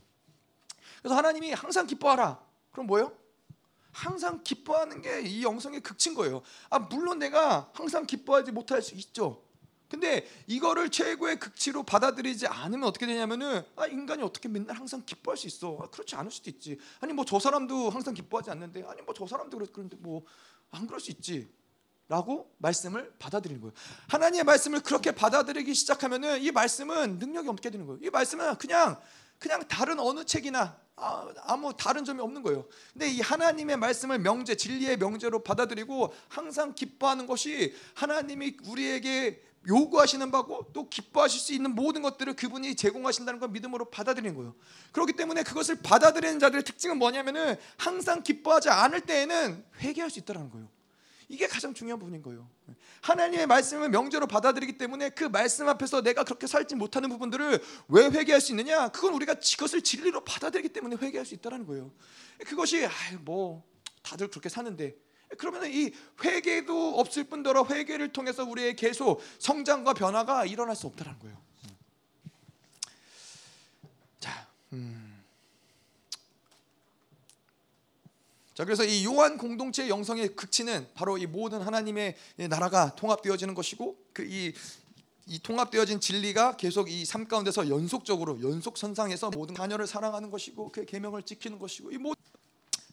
그래서 0.99 1.15
하나님이 1.15 1.51
항상 1.51 1.87
기뻐하라. 1.87 2.39
그럼 2.71 2.87
뭐요? 2.87 3.11
항상 3.91 4.43
기뻐하는 4.43 5.01
게 5.01 5.21
이 5.21 5.43
영성의 5.43 5.81
극치인 5.81 6.15
거예요. 6.15 6.41
아 6.69 6.79
물론 6.79 7.19
내가 7.19 7.69
항상 7.73 8.05
기뻐하지 8.05 8.51
못할 8.51 8.81
수 8.81 8.95
있죠. 8.95 9.43
근데 9.93 10.27
이거를 10.47 10.89
최고의 10.89 11.39
극치로 11.39 11.83
받아들이지 11.83 12.47
않으면 12.47 12.87
어떻게 12.87 13.05
되냐면은 13.05 13.61
아 13.75 13.85
인간이 13.85 14.23
어떻게 14.23 14.49
맨날 14.49 14.75
항상 14.75 15.03
기뻐할 15.05 15.37
수 15.37 15.45
있어? 15.45 15.77
아, 15.79 15.87
그렇지 15.91 16.15
않을 16.15 16.31
수도 16.31 16.49
있지. 16.49 16.79
아니 16.99 17.13
뭐 17.13 17.23
저 17.25 17.39
사람도 17.39 17.91
항상 17.91 18.15
기뻐하지 18.15 18.49
않는데 18.49 18.83
아니 18.87 19.03
뭐 19.03 19.13
저 19.15 19.27
사람도 19.27 19.59
그런데 19.71 19.95
뭐 19.97 20.23
안 20.71 20.87
그럴 20.87 20.99
수 20.99 21.11
있지. 21.11 21.47
라고 22.09 22.51
말씀을 22.57 23.13
받아들이는 23.19 23.61
거예요. 23.61 23.73
하나님의 24.07 24.43
말씀을 24.43 24.81
그렇게 24.81 25.11
받아들이기 25.11 25.75
시작하면은 25.75 26.41
이 26.41 26.49
말씀은 26.51 27.19
능력이 27.19 27.47
없게 27.47 27.69
되는 27.69 27.85
거예요. 27.85 27.99
이 28.03 28.09
말씀은 28.09 28.55
그냥 28.55 28.99
그냥 29.37 29.67
다른 29.67 29.99
어느 29.99 30.25
책이나 30.25 30.75
아, 30.95 31.57
무 31.57 31.75
다른 31.75 32.03
점이 32.05 32.19
없는 32.21 32.41
거예요. 32.43 32.65
근데 32.93 33.09
이 33.09 33.19
하나님의 33.21 33.77
말씀을 33.77 34.19
명제, 34.19 34.55
진리의 34.55 34.97
명제로 34.97 35.43
받아들이고 35.43 36.13
항상 36.29 36.73
기뻐하는 36.73 37.27
것이 37.27 37.75
하나님이 37.93 38.57
우리에게 38.65 39.52
요구하시는 39.67 40.29
바고 40.31 40.67
또 40.73 40.89
기뻐하실 40.89 41.39
수 41.39 41.53
있는 41.53 41.73
모든 41.73 42.01
것들을 42.01 42.35
그분이 42.35 42.75
제공하신다는 42.75 43.39
걸 43.39 43.49
믿음으로 43.49 43.89
받아들이는 43.89 44.35
거예요. 44.35 44.55
그렇기 44.91 45.13
때문에 45.13 45.43
그것을 45.43 45.81
받아들이는 45.81 46.39
자들의 46.39 46.63
특징은 46.63 46.97
뭐냐면은 46.97 47.55
항상 47.77 48.23
기뻐하지 48.23 48.69
않을 48.69 49.01
때에는 49.01 49.63
회개할 49.79 50.09
수 50.09 50.19
있다는 50.19 50.49
거예요. 50.49 50.67
이게 51.29 51.47
가장 51.47 51.73
중요한 51.73 51.99
부분인 51.99 52.21
거예요. 52.21 52.47
하나님의 53.01 53.47
말씀을 53.47 53.89
명제로 53.89 54.27
받아들이기 54.27 54.77
때문에 54.77 55.09
그 55.09 55.23
말씀 55.23 55.67
앞에서 55.67 56.01
내가 56.01 56.23
그렇게 56.23 56.47
살지 56.47 56.75
못하는 56.75 57.09
부분들을 57.09 57.63
왜 57.87 58.05
회개할 58.05 58.39
수 58.39 58.51
있느냐? 58.51 58.89
그건 58.89 59.13
우리가 59.13 59.35
그것을 59.35 59.81
진리로 59.81 60.23
받아들이기 60.23 60.69
때문에 60.69 60.97
회개할 61.01 61.25
수 61.25 61.33
있다는 61.33 61.65
거예요. 61.65 61.91
그것이 62.45 62.87
뭐 63.21 63.63
다들 64.03 64.27
그렇게 64.27 64.49
사는데 64.49 64.95
그러면 65.37 65.69
이 65.71 65.91
회개도 66.23 66.99
없을 66.99 67.23
뿐더러 67.25 67.65
회개를 67.65 68.13
통해서 68.13 68.43
우리의 68.43 68.75
계속 68.75 69.21
성장과 69.39 69.93
변화가 69.93 70.45
일어날 70.45 70.75
수 70.75 70.87
없다는 70.87 71.17
거예요. 71.19 71.37
자, 74.19 74.47
음. 74.73 75.23
자 78.53 78.65
그래서 78.65 78.83
이 78.83 79.03
요한 79.05 79.37
공동체 79.37 79.89
영성의 79.89 80.35
극치는 80.35 80.87
바로 80.93 81.17
이 81.17 81.25
모든 81.25 81.61
하나님의 81.61 82.15
나라가 82.49 82.95
통합되어지는 82.95 83.55
것이고 83.55 83.97
그이 84.13 84.53
이 85.25 85.39
통합되어진 85.39 85.99
진리가 86.01 86.57
계속 86.57 86.89
이 86.91 87.05
삶 87.05 87.27
가운데서 87.27 87.69
연속적으로 87.69 88.41
연속 88.41 88.77
선상에서 88.77 89.29
모든 89.31 89.55
자녀를 89.55 89.87
사랑하는 89.87 90.29
것이고 90.29 90.69
그의 90.69 90.85
계명을 90.85 91.23
지키는 91.23 91.57
것이고 91.59 91.91
이 91.91 91.97
모든 91.97 92.21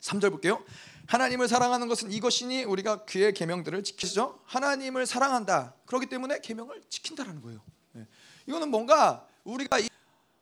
3절 0.01 0.31
볼게요. 0.31 0.63
하나님을 1.07 1.49
사랑하는 1.49 1.89
것은 1.89 2.13
이것이니 2.13 2.65
우리가 2.65 3.05
그의 3.05 3.35
계명들을 3.35 3.83
지키죠. 3.83 4.41
하나님을 4.45 5.07
사랑한다. 5.07 5.75
그렇기 5.87 6.07
때문에 6.07 6.41
계명을 6.41 6.83
지킨다라는 6.89 7.43
거예요. 7.43 7.61
네. 7.93 8.07
이거는 8.47 8.71
뭔가 8.71 9.27
우리가 9.45 9.81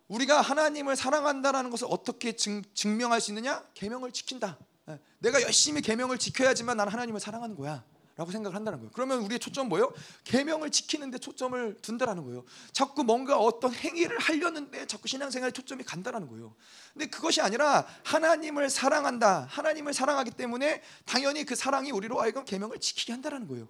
우리가 0.09 0.40
하나님을 0.40 0.96
사랑한다라는 0.96 1.70
것을 1.70 1.86
어떻게 1.90 2.32
증, 2.32 2.62
명할 2.96 3.20
수 3.20 3.30
있느냐? 3.30 3.64
계명을 3.74 4.12
지킨다. 4.12 4.59
네. 4.86 4.98
내가 5.18 5.42
열심히 5.42 5.82
계명을 5.82 6.18
지켜야지만 6.18 6.76
나는 6.76 6.92
하나님을 6.92 7.20
사랑하는 7.20 7.56
거야. 7.56 7.84
라고 8.18 8.32
생각을 8.32 8.56
한다는 8.56 8.80
거예요. 8.80 8.90
그러면 8.92 9.20
우리의 9.20 9.38
초점 9.38 9.68
뭐예요? 9.68 9.92
계명을 10.24 10.70
지키는 10.70 11.12
데 11.12 11.18
초점을 11.18 11.76
둔다라는 11.80 12.24
거예요. 12.24 12.44
자꾸 12.72 13.04
뭔가 13.04 13.38
어떤 13.38 13.72
행위를 13.72 14.18
하려는데 14.18 14.86
자꾸 14.86 15.06
신앙생활에 15.06 15.52
초점이 15.52 15.84
간다라는 15.84 16.26
거예요. 16.26 16.56
근데 16.92 17.06
그것이 17.06 17.40
아니라 17.40 17.86
하나님을 18.02 18.70
사랑한다. 18.70 19.46
하나님을 19.48 19.94
사랑하기 19.94 20.32
때문에 20.32 20.82
당연히 21.04 21.44
그 21.44 21.54
사랑이 21.54 21.92
우리로 21.92 22.20
하여금 22.20 22.44
계명을 22.44 22.80
지키게 22.80 23.12
한다라는 23.12 23.46
거예요. 23.46 23.68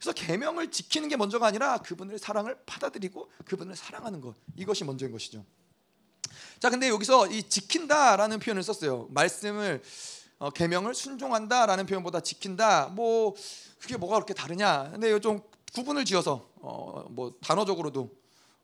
그래서 0.00 0.12
계명을 0.12 0.72
지키는 0.72 1.08
게 1.08 1.16
먼저가 1.16 1.46
아니라 1.46 1.78
그분의 1.78 2.18
사랑을 2.18 2.58
받아들이고 2.66 3.30
그분을 3.44 3.76
사랑하는 3.76 4.20
것 4.20 4.34
이것이 4.56 4.82
먼저인 4.82 5.12
것이죠. 5.12 5.44
자, 6.58 6.70
근데 6.70 6.88
여기서 6.88 7.28
이 7.28 7.44
지킨다라는 7.44 8.40
표현을 8.40 8.64
썼어요. 8.64 9.06
말씀을 9.10 9.80
어, 10.38 10.50
계명을 10.50 10.94
순종한다라는 10.94 11.86
표현보다 11.86 12.20
지킨다. 12.20 12.88
뭐 12.88 13.34
그게 13.78 13.96
뭐가 13.96 14.16
그렇게 14.16 14.34
다르냐? 14.34 14.90
근데 14.92 15.18
좀 15.20 15.40
구분을 15.72 16.04
지어서 16.04 16.48
어, 16.56 17.06
뭐 17.10 17.34
단어적으로도 17.40 18.10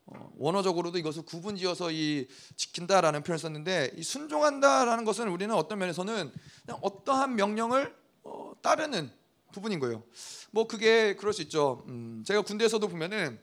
어, 0.05 0.31
원어적으로도 0.37 0.97
이것을 0.97 1.23
구분지어서 1.23 1.91
이 1.91 2.27
지킨다라는 2.55 3.23
표현을 3.23 3.39
썼는데 3.39 3.93
이 3.95 4.03
순종한다라는 4.03 5.05
것은 5.05 5.29
우리는 5.29 5.53
어떤 5.55 5.79
면에서는 5.79 6.31
그냥 6.65 6.79
어떠한 6.81 7.35
명령을 7.35 7.95
어, 8.23 8.53
따르는 8.61 9.11
부분인 9.51 9.79
거예요. 9.79 10.03
뭐 10.51 10.67
그게 10.67 11.15
그럴 11.15 11.33
수 11.33 11.41
있죠. 11.43 11.83
음, 11.87 12.23
제가 12.25 12.41
군대에서도 12.41 12.87
보면은 12.87 13.39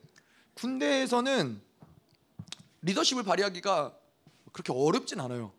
군대에서는 0.54 1.60
리더십을 2.82 3.22
발휘하기가 3.22 3.96
그렇게 4.52 4.72
어렵진 4.72 5.20
않아요. 5.20 5.52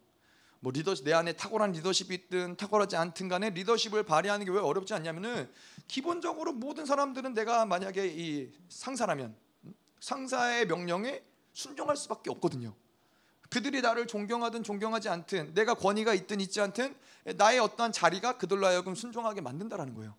뭐 0.64 0.72
리더십 0.72 1.04
내 1.04 1.12
안에 1.12 1.34
탁월한 1.34 1.72
리더십이 1.72 2.14
있든 2.14 2.56
탁월하지 2.56 2.96
않든 2.96 3.28
간에 3.28 3.50
리더십을 3.50 4.04
발휘하는 4.04 4.46
게 4.46 4.52
왜 4.52 4.60
어렵지 4.60 4.94
않냐면은 4.94 5.52
기본적으로 5.88 6.54
모든 6.54 6.86
사람들은 6.86 7.34
내가 7.34 7.66
만약에 7.66 8.08
이 8.08 8.54
상사라면 8.70 9.36
상사의 10.00 10.68
명령에 10.68 11.24
순종할 11.54 11.98
수밖에 11.98 12.30
없거든요. 12.30 12.74
그들이 13.50 13.82
나를 13.82 14.08
존경하든 14.08 14.64
존경하지 14.64 15.10
않든 15.10 15.54
내가 15.56 15.74
권위가 15.74 16.14
있든 16.14 16.40
있지 16.40 16.62
않든 16.62 16.96
나의 17.36 17.60
어떠한 17.60 17.92
자리가 17.92 18.38
그들로 18.38 18.68
하여금 18.68 18.96
순종하게 18.96 19.42
만든다라는 19.42 19.96
거예요. 19.96 20.16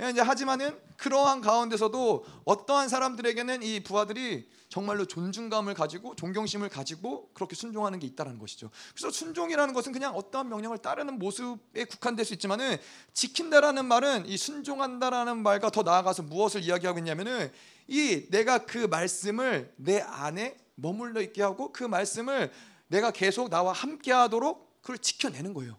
예, 0.00 0.10
이제 0.10 0.20
하지만은 0.20 0.78
그러한 0.98 1.40
가운데서도 1.40 2.26
어떠한 2.44 2.88
사람들에게는 2.88 3.62
이 3.62 3.82
부하들이 3.82 4.48
정말로 4.68 5.06
존중감을 5.06 5.74
가지고 5.74 6.14
존경심을 6.16 6.68
가지고 6.68 7.30
그렇게 7.32 7.54
순종하는 7.54 7.98
게 7.98 8.06
있다라는 8.08 8.38
것이죠. 8.38 8.70
그래서 8.94 9.10
순종이라는 9.10 9.72
것은 9.72 9.92
그냥 9.92 10.14
어떠한 10.14 10.48
명령을 10.48 10.78
따르는 10.78 11.18
모습에 11.18 11.84
국한될 11.84 12.26
수 12.26 12.34
있지만은 12.34 12.76
지킨다라는 13.14 13.86
말은 13.86 14.26
이 14.26 14.36
순종한다라는 14.36 15.38
말과 15.38 15.70
더 15.70 15.82
나아가서 15.82 16.24
무엇을 16.24 16.62
이야기하고 16.62 16.98
있냐면은 16.98 17.50
이 17.86 18.26
내가 18.30 18.66
그 18.66 18.78
말씀을 18.78 19.72
내 19.76 20.00
안에 20.00 20.56
머물러 20.74 21.22
있게 21.22 21.42
하고 21.42 21.72
그 21.72 21.84
말씀을 21.84 22.52
내가 22.88 23.10
계속 23.12 23.48
나와 23.48 23.72
함께 23.72 24.12
하도록 24.12 24.82
그걸 24.82 24.98
지켜내는 24.98 25.54
거예요. 25.54 25.76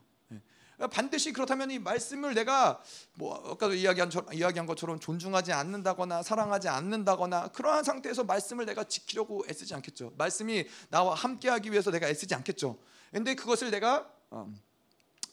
반드시 0.92 1.34
그렇다면 1.34 1.72
이 1.72 1.80
말씀을 1.80 2.36
내가 2.36 2.80
뭐 3.16 3.36
아까도 3.52 3.74
이야기한 3.74 4.12
이야기한 4.32 4.68
것처럼 4.68 5.00
존중하지 5.00 5.52
않는다거나 5.52 6.22
사랑하지 6.22 6.68
않는다거나 6.70 7.48
그러한 7.48 7.84
상태에서 7.84 8.24
말씀을 8.26 8.66
내가 8.68 8.84
지키려고 8.84 9.44
애쓰지 9.50 9.74
않겠죠. 9.74 10.14
말씀이 10.18 10.68
나와 10.90 11.16
함께하기 11.16 11.72
위해서 11.72 11.90
내가 11.90 12.08
애쓰지 12.08 12.36
않겠죠. 12.36 12.78
근데 13.12 13.34
그것을 13.34 13.72
내가 13.72 14.08
어, 14.30 14.54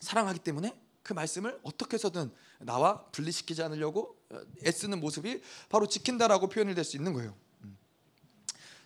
사랑하기 0.01 0.39
때문에 0.39 0.81
그 1.03 1.13
말씀을 1.13 1.61
어떻게 1.63 1.95
해서든 1.95 2.33
나와 2.61 3.05
분리시키지 3.13 3.63
않으려고 3.63 4.17
어, 4.31 4.41
애쓰는 4.65 4.99
모습이 5.01 5.43
바로 5.69 5.87
지킨다라고 5.87 6.49
표현이 6.49 6.75
될 6.75 6.85
수 6.85 6.97
있는 6.97 7.13
거예요. 7.13 7.37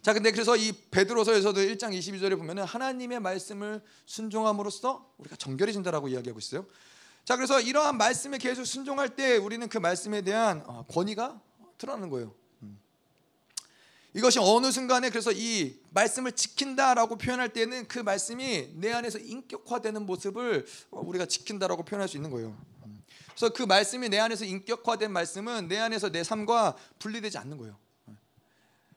자, 0.08 0.14
근데 0.14 0.30
그래서 0.30 0.56
이 0.56 0.72
베드로서에서도 0.72 1.60
1장 1.60 1.92
22절에 1.92 2.38
보면은 2.38 2.64
하나님의 2.64 3.20
말씀을 3.20 3.82
순종함으로써 4.06 5.12
우리가 5.18 5.36
정결해진다라고 5.36 6.08
이야기하고 6.08 6.38
있어요. 6.38 6.64
자, 7.26 7.36
그래서 7.36 7.60
이러한 7.60 7.98
말씀에 7.98 8.38
계속 8.38 8.64
순종할 8.64 9.16
때 9.16 9.36
우리는 9.36 9.68
그 9.68 9.76
말씀에 9.76 10.22
대한 10.22 10.62
어, 10.64 10.86
권위가 10.88 11.38
드러나는 11.76 12.08
거예요. 12.08 12.32
음. 12.62 12.80
이것이 14.14 14.38
어느 14.38 14.72
순간에 14.72 15.10
그래서 15.10 15.30
이 15.30 15.78
말씀을 15.90 16.32
지킨다라고 16.32 17.18
표현할 17.18 17.52
때는 17.52 17.86
그 17.86 17.98
말씀이 17.98 18.70
내 18.76 18.90
안에서 18.92 19.18
인격화되는 19.18 20.06
모습을 20.06 20.64
어, 20.90 21.00
우리가 21.00 21.26
지킨다라고 21.26 21.82
표현할 21.82 22.08
수 22.08 22.16
있는 22.16 22.30
거예요. 22.30 22.56
음. 22.86 23.02
그래서 23.34 23.52
그 23.52 23.62
말씀이 23.62 24.08
내 24.08 24.18
안에서 24.18 24.46
인격화된 24.46 25.12
말씀은 25.12 25.68
내 25.68 25.76
안에서 25.76 26.08
내 26.08 26.24
삶과 26.24 26.78
분리되지 26.98 27.36
않는 27.36 27.58
거예요. 27.58 27.76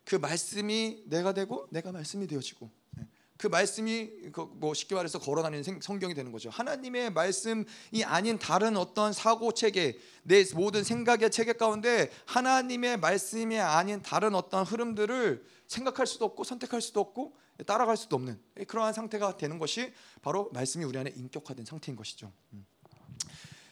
그 0.03 0.15
말씀이 0.15 1.03
내가 1.05 1.33
되고 1.33 1.67
내가 1.71 1.91
말씀이 1.91 2.27
되어지고 2.27 2.69
네. 2.91 3.07
그 3.37 3.47
말씀이 3.47 4.31
그뭐 4.31 4.73
쉽게 4.73 4.93
말해서 4.93 5.19
걸어다니는 5.19 5.81
성경이 5.81 6.13
되는 6.13 6.31
거죠. 6.31 6.49
하나님의 6.51 7.11
말씀이 7.11 8.03
아닌 8.05 8.37
다른 8.37 8.77
어떤 8.77 9.13
사고 9.13 9.51
체계, 9.51 9.97
내 10.21 10.43
모든 10.53 10.83
생각의 10.83 11.31
체계 11.31 11.53
가운데 11.53 12.11
하나님의 12.27 12.97
말씀이 12.97 13.59
아닌 13.59 14.01
다른 14.03 14.35
어떤 14.35 14.63
흐름들을 14.63 15.43
생각할 15.65 16.05
수도 16.05 16.25
없고 16.25 16.43
선택할 16.43 16.81
수도 16.81 16.99
없고 16.99 17.35
따라갈 17.65 17.97
수도 17.97 18.15
없는 18.15 18.39
그러한 18.67 18.93
상태가 18.93 19.37
되는 19.37 19.57
것이 19.57 19.91
바로 20.21 20.49
말씀이 20.53 20.83
우리 20.85 20.99
안에 20.99 21.11
인격화된 21.15 21.65
상태인 21.65 21.95
것이죠. 21.95 22.31
음. 22.53 22.65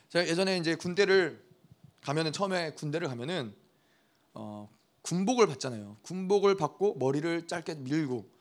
제가 0.10 0.28
예전에 0.28 0.58
이제 0.58 0.74
군대를 0.76 1.44
가면은 2.02 2.32
처음에 2.32 2.72
군대를 2.72 3.08
가면은 3.08 3.54
어, 4.34 4.68
군복을 5.02 5.48
받잖아요. 5.48 5.98
군복을 6.02 6.56
받고 6.56 6.96
머리를 6.96 7.48
짧게 7.48 7.76
밀고 7.76 8.40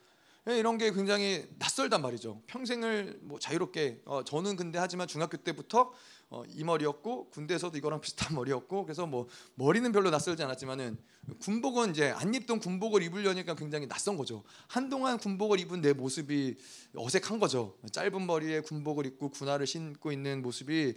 예, 0.48 0.58
이런 0.58 0.78
게 0.78 0.90
굉장히 0.92 1.46
낯설단 1.58 2.00
말이죠. 2.00 2.40
평생을 2.46 3.18
뭐 3.22 3.38
자유롭게 3.38 4.00
어, 4.06 4.24
저는 4.24 4.56
근데 4.56 4.78
하지만 4.78 5.06
중학교 5.06 5.36
때부터 5.36 5.92
어, 6.30 6.42
이 6.48 6.64
머리였고 6.64 7.28
군대에서도 7.30 7.76
이거랑 7.76 8.00
비슷한 8.00 8.34
머리였고 8.36 8.84
그래서 8.84 9.06
뭐 9.06 9.28
머리는 9.56 9.90
별로 9.92 10.08
낯설지 10.08 10.42
않았지만은 10.42 10.96
군복은 11.40 11.90
이제 11.90 12.10
안 12.10 12.32
입던 12.32 12.60
군복을 12.60 13.02
입으려니까 13.02 13.56
굉장히 13.56 13.86
낯선 13.86 14.16
거죠. 14.16 14.42
한동안 14.68 15.18
군복을 15.18 15.60
입은 15.60 15.82
내 15.82 15.92
모습이 15.92 16.56
어색한 16.94 17.38
거죠. 17.38 17.76
짧은 17.92 18.26
머리에 18.26 18.60
군복을 18.60 19.04
입고 19.04 19.30
군화를 19.30 19.66
신고 19.66 20.12
있는 20.12 20.40
모습이 20.40 20.94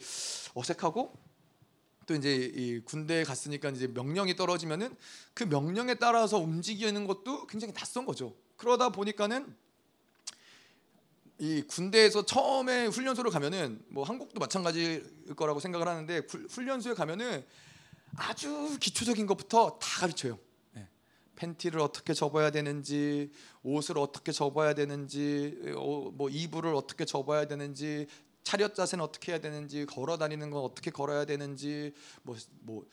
어색하고 0.54 1.31
또 2.06 2.16
이제 2.16 2.52
이 2.56 2.80
군대에 2.80 3.24
갔으니까 3.24 3.70
이제 3.70 3.88
명령이 3.88 4.36
떨어지면은 4.36 4.96
그 5.34 5.44
명령에 5.44 5.96
따라서 5.96 6.38
움직이는 6.38 7.06
것도 7.06 7.48
굉장히 7.48 7.74
낯선 7.74 8.06
거죠. 8.06 8.36
그러다 8.58 8.90
보니까는 8.90 9.56
이 11.40 11.64
군대에서 11.64 12.26
처음에 12.26 12.86
훈련소를 12.86 13.32
가면은 13.32 13.84
뭐 13.88 14.04
한국도 14.04 14.40
마찬가지일 14.40 15.36
거라고 15.36 15.60
생각을 15.60 15.88
하는데 15.88 16.22
훈련소에 16.50 16.94
가면은 16.94 17.44
아주 18.16 18.78
기초적인 18.80 19.26
것부터 19.26 19.80
다 19.80 20.02
가르쳐요. 20.02 20.38
네. 20.74 20.88
팬티를 21.36 21.80
어떻게 21.80 22.14
접어야 22.14 22.52
되는지, 22.52 23.32
옷을 23.64 23.98
어떻게 23.98 24.32
접어야 24.32 24.74
되는지, 24.74 25.74
어, 25.76 26.12
뭐 26.14 26.30
이불을 26.30 26.76
어떻게 26.76 27.06
접어야 27.06 27.48
되는지, 27.48 28.08
차렷 28.44 28.76
자세는 28.76 29.04
어떻게 29.04 29.32
해야 29.32 29.40
되는지 29.40 29.86
걸어 29.86 30.18
다니는 30.18 30.50
건 30.50 30.64
어떻게 30.64 30.92
걸어야 30.92 31.26
되는지 31.26 31.94
뭐뭐 32.24 32.38
뭐, 32.62 32.86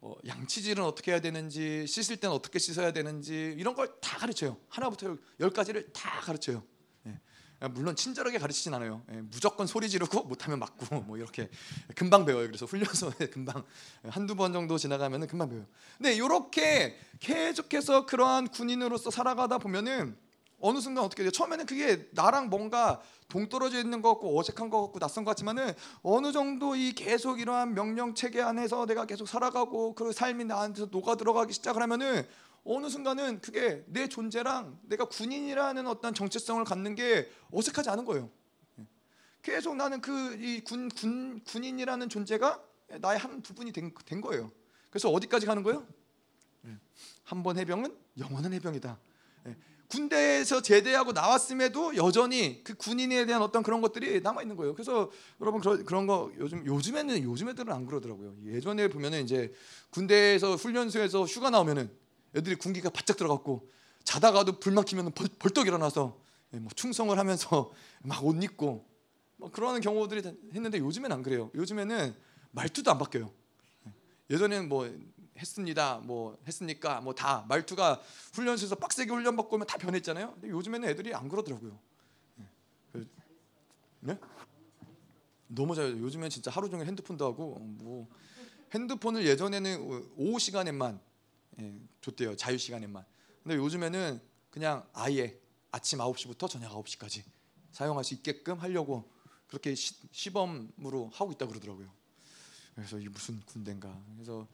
어, 0.00 0.14
양치질은 0.26 0.84
어떻게 0.84 1.12
해야 1.12 1.20
되는지 1.20 1.86
씻을 1.86 2.18
때는 2.18 2.34
어떻게 2.34 2.58
씻어야 2.58 2.92
되는지 2.92 3.54
이런 3.58 3.74
걸 3.74 3.96
다 4.16 4.18
가르쳐요 4.18 4.56
하나부터 4.68 5.16
열까지를 5.40 5.92
다 5.92 6.20
가르쳐요 6.20 6.62
예. 7.06 7.68
물론 7.68 7.94
친절하게 7.96 8.38
가르치진 8.38 8.72
않아요 8.72 9.02
예. 9.12 9.20
무조건 9.20 9.66
소리 9.66 9.88
지르고 9.90 10.22
못하면 10.22 10.58
맞고 10.58 11.00
뭐 11.06 11.18
이렇게 11.18 11.50
금방 11.94 12.24
배워요 12.24 12.46
그래서 12.46 12.64
훈련소에 12.64 13.28
금방 13.32 13.62
한두 14.08 14.34
번 14.34 14.52
정도 14.52 14.78
지나가면 14.78 15.26
금방 15.26 15.50
배워요 15.50 15.66
근데 15.98 16.14
이렇게 16.14 16.98
계속해서 17.20 18.06
그러한 18.06 18.48
군인으로서 18.48 19.10
살아가다 19.10 19.58
보면은 19.58 20.16
어느 20.66 20.80
순간 20.80 21.04
어떻게 21.04 21.22
돼요? 21.22 21.30
처음에는 21.30 21.66
그게 21.66 22.08
나랑 22.12 22.48
뭔가 22.50 23.00
동떨어져 23.28 23.78
있는 23.80 24.02
것 24.02 24.10
같고 24.14 24.38
어색한 24.38 24.70
것 24.70 24.80
같고 24.82 24.98
낯선 24.98 25.24
것 25.24 25.30
같지만은 25.30 25.72
어느 26.02 26.32
정도 26.32 26.76
이 26.76 26.92
계속 26.92 27.40
이러한 27.40 27.74
명령 27.74 28.14
체계 28.14 28.40
안에서 28.42 28.86
내가 28.86 29.04
계속 29.06 29.26
살아가고 29.28 29.94
그 29.94 30.12
삶이 30.12 30.44
나한테서 30.44 30.88
녹아 30.90 31.16
들어가기 31.16 31.52
시작을 31.52 31.82
하면은 31.82 32.26
어느 32.64 32.88
순간은 32.88 33.40
그게 33.40 33.84
내 33.86 34.08
존재랑 34.08 34.78
내가 34.82 35.04
군인이라는 35.06 35.86
어떤 35.86 36.14
정체성을 36.14 36.64
갖는 36.64 36.94
게 36.94 37.30
어색하지 37.52 37.90
않은 37.90 38.04
거예요. 38.04 38.28
계속 39.42 39.76
나는 39.76 40.00
그 40.00 40.10
이 40.40 40.60
군 40.64 40.88
군 40.88 41.40
군인이라는 41.44 42.08
존재가 42.08 42.60
나의 43.00 43.18
한 43.18 43.40
부분이 43.42 43.72
된, 43.72 43.92
된 44.04 44.20
거예요. 44.20 44.50
그래서 44.90 45.10
어디까지 45.10 45.46
가는 45.46 45.62
거예요? 45.62 45.86
한 47.24 47.42
번 47.42 47.56
해병은 47.58 47.96
영원한 48.18 48.52
해병이다. 48.52 48.98
군대에서 49.88 50.62
제대하고 50.62 51.12
나왔음에도 51.12 51.96
여전히 51.96 52.62
그 52.64 52.74
군인에 52.74 53.26
대한 53.26 53.42
어떤 53.42 53.62
그런 53.62 53.80
것들이 53.80 54.20
남아 54.20 54.42
있는 54.42 54.56
거예요. 54.56 54.74
그래서 54.74 55.10
여러분 55.40 55.60
그런 55.60 55.84
그런 55.84 56.06
거 56.06 56.30
요즘 56.38 56.66
요즘에는 56.66 57.22
요즘 57.22 57.48
애들은 57.48 57.72
안 57.72 57.86
그러더라고요. 57.86 58.34
예전에 58.46 58.88
보면은 58.88 59.22
이제 59.22 59.52
군대에서 59.90 60.56
훈련소에서 60.56 61.24
휴가 61.24 61.50
나오면은 61.50 61.90
애들이 62.34 62.56
군기가 62.56 62.90
바짝 62.90 63.16
들어갔고 63.16 63.68
자다가도 64.04 64.60
불 64.60 64.72
막히면 64.72 65.12
벌, 65.12 65.28
벌떡 65.38 65.66
일어나서 65.66 66.18
예, 66.54 66.58
뭐 66.58 66.70
충성을 66.74 67.16
하면서 67.16 67.72
막 68.02 68.24
옷 68.24 68.42
입고 68.42 68.86
뭐 69.36 69.50
그러는 69.50 69.80
경우들이 69.80 70.22
했는데 70.54 70.78
요즘엔 70.78 71.12
안 71.12 71.22
그래요. 71.22 71.50
요즘에는 71.54 72.14
말투도 72.52 72.90
안 72.90 72.98
바뀌어요. 72.98 73.30
예, 73.86 73.92
예전에는 74.30 74.68
뭐 74.68 74.90
했습니다. 75.38 76.00
뭐 76.04 76.38
했습니까? 76.46 77.00
뭐 77.00 77.14
다 77.14 77.44
말투가 77.48 78.00
훈련소에서 78.34 78.76
빡세게 78.76 79.10
훈련 79.10 79.36
받고 79.36 79.56
오면 79.56 79.66
다 79.66 79.78
변했잖아요. 79.78 80.32
근데 80.34 80.48
요즘에는 80.50 80.88
애들이 80.88 81.14
안 81.14 81.28
그러더라고요. 81.28 81.78
예. 82.40 83.04
네? 84.00 84.18
너무 85.48 85.74
잘. 85.74 85.98
요즘엔 85.98 86.30
진짜 86.30 86.50
하루 86.50 86.68
종일 86.68 86.86
핸드폰도 86.86 87.24
하고 87.24 87.58
뭐 87.60 88.08
핸드폰을 88.74 89.26
예전에는 89.26 90.10
오후 90.16 90.38
시간에만 90.38 91.00
예, 91.60 91.80
줬대요. 92.00 92.36
자유 92.36 92.58
시간에만. 92.58 93.04
근데 93.42 93.56
요즘에는 93.56 94.20
그냥 94.50 94.86
아예 94.92 95.38
아침 95.70 95.98
9시부터 96.00 96.48
저녁 96.48 96.72
9시까지 96.72 97.22
사용할 97.72 98.04
수 98.04 98.14
있게끔 98.14 98.58
하려고 98.58 99.10
그렇게 99.46 99.74
시, 99.74 99.94
시범으로 100.10 101.10
하고 101.12 101.32
있다 101.32 101.46
그러더라고요. 101.46 101.90
그래서 102.74 102.98
이게 102.98 103.08
무슨 103.08 103.40
군대인가. 103.46 103.98
그래서 104.14 104.46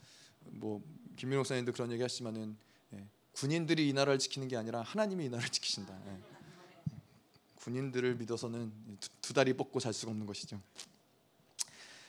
뭐 0.51 0.83
김민호 1.17 1.41
목사님도 1.41 1.73
그런 1.73 1.93
얘기 1.93 2.03
하시지만은 2.03 2.57
예, 2.95 3.07
군인들이 3.33 3.89
이 3.89 3.93
나라를 3.93 4.19
지키는 4.19 4.49
게 4.49 4.57
아니라 4.57 4.83
하나님이 4.83 5.27
이 5.27 5.29
나라를 5.29 5.49
지키신다. 5.51 5.99
예. 6.07 6.19
군인들을 7.57 8.17
믿어서는 8.17 8.73
두, 8.99 9.09
두 9.21 9.33
다리 9.33 9.53
뻗고 9.55 9.79
잘 9.81 9.93
수가 9.93 10.11
없는 10.11 10.27
것이죠. 10.27 10.61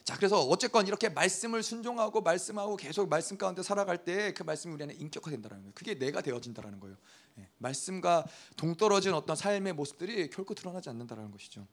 자 0.03 0.17
그래서 0.17 0.41
어쨌건 0.41 0.85
이렇게 0.87 1.07
말씀을 1.07 1.63
순종하고 1.63 2.21
말씀하고 2.21 2.75
계속 2.75 3.07
말씀 3.07 3.37
가운데 3.37 3.63
살아갈 3.63 4.03
때 4.03 4.33
그 4.33 4.43
말씀이 4.43 4.73
우리 4.73 4.83
안에 4.83 4.93
인격화된다는 4.95 5.57
거예요. 5.61 5.71
그게 5.73 5.97
내가 5.97 6.21
되어진다라는 6.21 6.79
거예요. 6.79 6.97
예, 7.39 7.47
말씀과 7.59 8.25
동떨어진 8.57 9.13
어떤 9.13 9.35
삶의 9.35 9.73
모습들이 9.73 10.29
결코 10.29 10.53
드러나지 10.53 10.89
않는다라는 10.89 11.31
것이죠. 11.31 11.65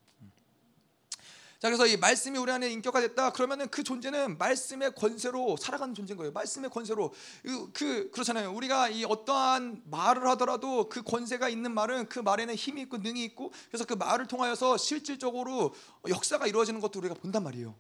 음. 1.61 1.63
자 1.63 1.69
그래서 1.69 1.87
이 1.87 1.97
말씀이 1.99 2.39
우리 2.39 2.51
안에 2.51 2.71
인격화됐다 2.71 3.33
그러면은 3.33 3.69
그 3.69 3.85
존재는 3.85 4.39
말씀의 4.39 4.95
권세로 4.95 5.57
살아가는 5.59 5.95
존재인 5.95 6.17
거예요. 6.17 6.33
말씀의 6.33 6.71
권세로 6.71 7.13
그, 7.43 7.71
그 7.73 8.11
그렇잖아요. 8.11 8.53
우리가 8.55 8.89
이 8.89 9.05
어떠한 9.05 9.83
말을 9.85 10.27
하더라도 10.31 10.89
그 10.89 11.03
권세가 11.03 11.51
있는 11.51 11.73
말은 11.73 12.09
그 12.09 12.19
말에는 12.19 12.55
힘이 12.55 12.83
있고 12.83 12.97
능이 12.97 13.23
있고 13.25 13.53
그래서 13.69 13.85
그 13.85 13.93
말을 13.93 14.27
통하여서 14.27 14.79
실질적으로 14.79 15.75
역사가 16.09 16.47
이루어지는 16.47 16.81
것도 16.81 16.99
우리가 16.99 17.15
본단 17.15 17.45
말이에요. 17.45 17.75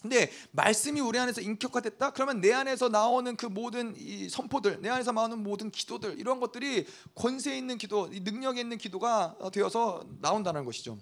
근데 0.00 0.32
말씀이 0.50 1.00
우리 1.00 1.18
안에서 1.18 1.40
인격화됐다 1.42 2.10
그러면 2.10 2.40
내 2.40 2.52
안에서 2.52 2.88
나오는 2.88 3.36
그 3.36 3.46
모든 3.46 3.94
이 3.96 4.28
선포들 4.28 4.80
내 4.80 4.88
안에서 4.88 5.12
나오는 5.12 5.40
모든 5.40 5.70
기도들 5.70 6.18
이런 6.18 6.40
것들이 6.40 6.86
권세 7.14 7.56
있는 7.56 7.78
기도 7.78 8.10
능력 8.10 8.58
있는 8.58 8.78
기도가 8.78 9.36
되어서 9.52 10.04
나온다는 10.20 10.64
것이죠 10.64 10.98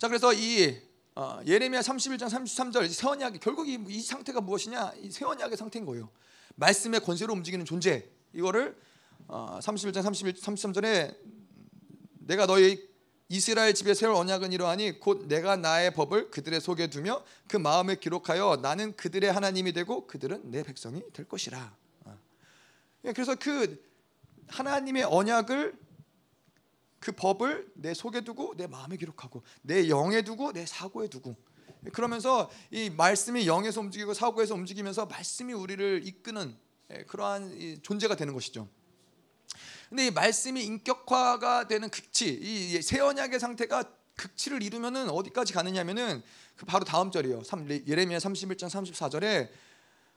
자 0.00 0.08
그래서 0.08 0.32
이 0.32 0.80
어, 1.14 1.40
예레미야 1.46 1.82
31장 1.82 2.22
33절 2.30 2.88
새 2.88 3.06
언약이 3.06 3.38
결국 3.38 3.68
이, 3.68 3.78
이 3.86 4.00
상태가 4.00 4.40
무엇이냐? 4.40 4.94
이새 5.02 5.26
언약의 5.26 5.58
상태인 5.58 5.84
거예요. 5.84 6.08
말씀의 6.54 7.00
권세로 7.00 7.34
움직이는 7.34 7.66
존재. 7.66 8.08
이거를 8.32 8.74
어, 9.28 9.58
31장 9.60 10.02
31, 10.02 10.32
33절에 10.32 11.14
내가 12.20 12.46
너희 12.46 12.88
이스라엘 13.28 13.74
집에 13.74 13.92
세울 13.92 14.14
언약은 14.14 14.52
이러하니 14.52 15.00
곧 15.00 15.26
내가 15.28 15.56
나의 15.56 15.92
법을 15.92 16.30
그들의 16.30 16.62
속에 16.62 16.86
두며 16.86 17.22
그 17.46 17.58
마음에 17.58 17.96
기록하여 17.96 18.60
나는 18.62 18.96
그들의 18.96 19.30
하나님이 19.30 19.74
되고 19.74 20.06
그들은 20.06 20.50
내 20.50 20.62
백성이 20.62 21.02
될 21.12 21.28
것이라. 21.28 21.76
어. 22.06 22.18
예, 23.04 23.12
그래서 23.12 23.34
그 23.34 23.84
하나님의 24.48 25.04
언약을 25.04 25.89
그 27.00 27.12
법을 27.12 27.72
내 27.74 27.94
속에 27.94 28.20
두고 28.20 28.54
내 28.56 28.66
마음에 28.66 28.96
기록하고 28.96 29.42
내 29.62 29.88
영에 29.88 30.22
두고 30.22 30.52
내 30.52 30.66
사고에 30.66 31.08
두고 31.08 31.34
그러면서 31.92 32.50
이 32.70 32.90
말씀이 32.90 33.46
영에서 33.46 33.80
움직이고 33.80 34.12
사고에서 34.12 34.54
움직이면서 34.54 35.06
말씀이 35.06 35.52
우리를 35.54 36.02
이끄는 36.04 36.54
예, 36.92 37.04
그러한 37.04 37.80
존재가 37.82 38.16
되는 38.16 38.34
것이죠. 38.34 38.68
근데 39.88 40.06
이 40.06 40.10
말씀이 40.10 40.62
인격화가 40.62 41.66
되는 41.66 41.88
극치, 41.88 42.28
이새 42.28 43.00
언약의 43.00 43.40
상태가 43.40 43.84
극치를 44.14 44.62
이루면은 44.62 45.08
어디까지 45.08 45.52
가느냐면은 45.52 46.22
그 46.54 46.66
바로 46.66 46.84
다음 46.84 47.10
절이요. 47.10 47.42
예레미야 47.86 48.18
31장 48.18 48.68
34절에 48.68 49.48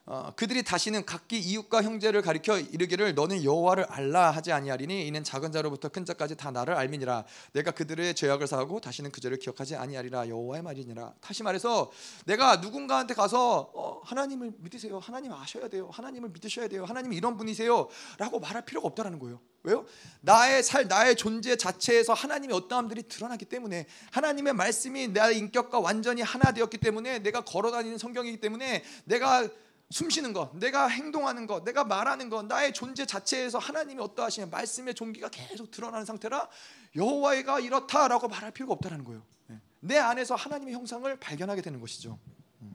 어, 0.06 0.34
그들이 0.36 0.64
다시는 0.64 1.06
각기 1.06 1.39
이웃과 1.39 1.82
형제를 1.82 2.22
가리켜 2.22 2.60
이르기를 2.60 3.16
너는 3.16 3.45
여호와를 3.45 3.86
알라 3.86 4.32
하지 4.32 4.51
아니하리니 4.51 5.08
이는 5.08 5.24
작은 5.24 5.54
자로부터 5.54 5.88
큰 5.88 6.04
자까지 6.04 6.36
다 6.36 6.51
나를 6.51 6.74
알미니라. 6.74 7.24
내가 7.54 7.72
그들의 7.72 8.14
죄악을 8.14 8.45
사하고 8.47 8.82
다시는 8.82 9.12
그 9.12 9.22
죄를 9.22 9.39
기억하지 9.39 9.78
아니하리라. 9.78 10.28
여호와의 10.28 10.62
말이니라. 10.62 11.14
다시 11.22 11.41
말해서 11.43 11.89
내가 12.26 12.58
누군가한테 12.58 13.14
가서 13.14 13.72
어, 13.74 14.01
하나님을 14.04 14.51
믿으세요. 14.58 14.99
하나님 14.99 15.32
아셔야 15.32 15.70
돼요. 15.70 15.89
하나님을 15.93 16.32
믿으셔야 16.32 16.68
돼요. 16.68 16.84
하나님 16.84 17.14
이런 17.14 17.38
분이세요라고 17.38 18.41
말할 18.41 18.66
필요가 18.66 18.88
없다라는 18.89 19.20
거예요. 19.20 19.39
왜요? 19.64 19.86
나의 20.20 20.62
살 20.64 20.89
나의 20.89 21.16
존재 21.16 21.56
자체에서 21.56 22.12
하나님의 22.14 22.54
어떠함들이 22.58 23.04
드러나기 23.04 23.45
때문에 23.45 23.88
하나님의 24.12 24.51
말씀이 24.51 25.08
나의 25.08 25.38
인격과 25.38 25.80
완전히 25.80 26.22
하나 26.22 26.51
되었기 26.51 26.80
때문에 26.80 27.20
내가 27.20 27.45
걸어다니는 27.45 27.97
성경이기 27.97 28.41
때문에 28.41 28.84
내가 29.06 29.47
숨쉬는 29.93 30.33
것, 30.33 30.55
내가 30.57 30.87
행동하는 30.87 31.45
것, 31.45 31.63
내가 31.63 31.83
말하는 31.83 32.27
것, 32.27 32.47
나의 32.47 32.73
존재 32.73 33.05
자체에서 33.05 33.59
하나님이 33.59 34.01
어떠하시냐 34.01 34.47
말씀의 34.47 34.95
종기가 34.95 35.29
계속 35.29 35.69
드러나는 35.69 36.03
상태라 36.03 36.49
여호와가 36.95 37.59
이렇다라고 37.59 38.27
말할 38.27 38.49
필요가 38.49 38.73
없다라는 38.73 39.05
거예요. 39.05 39.21
예. 39.51 39.59
내 39.81 39.99
안에서 39.99 40.33
하나님의 40.33 40.73
형상을 40.73 41.15
발견하게 41.19 41.61
되는 41.61 41.79
것이죠. 41.79 42.17
음. 42.63 42.73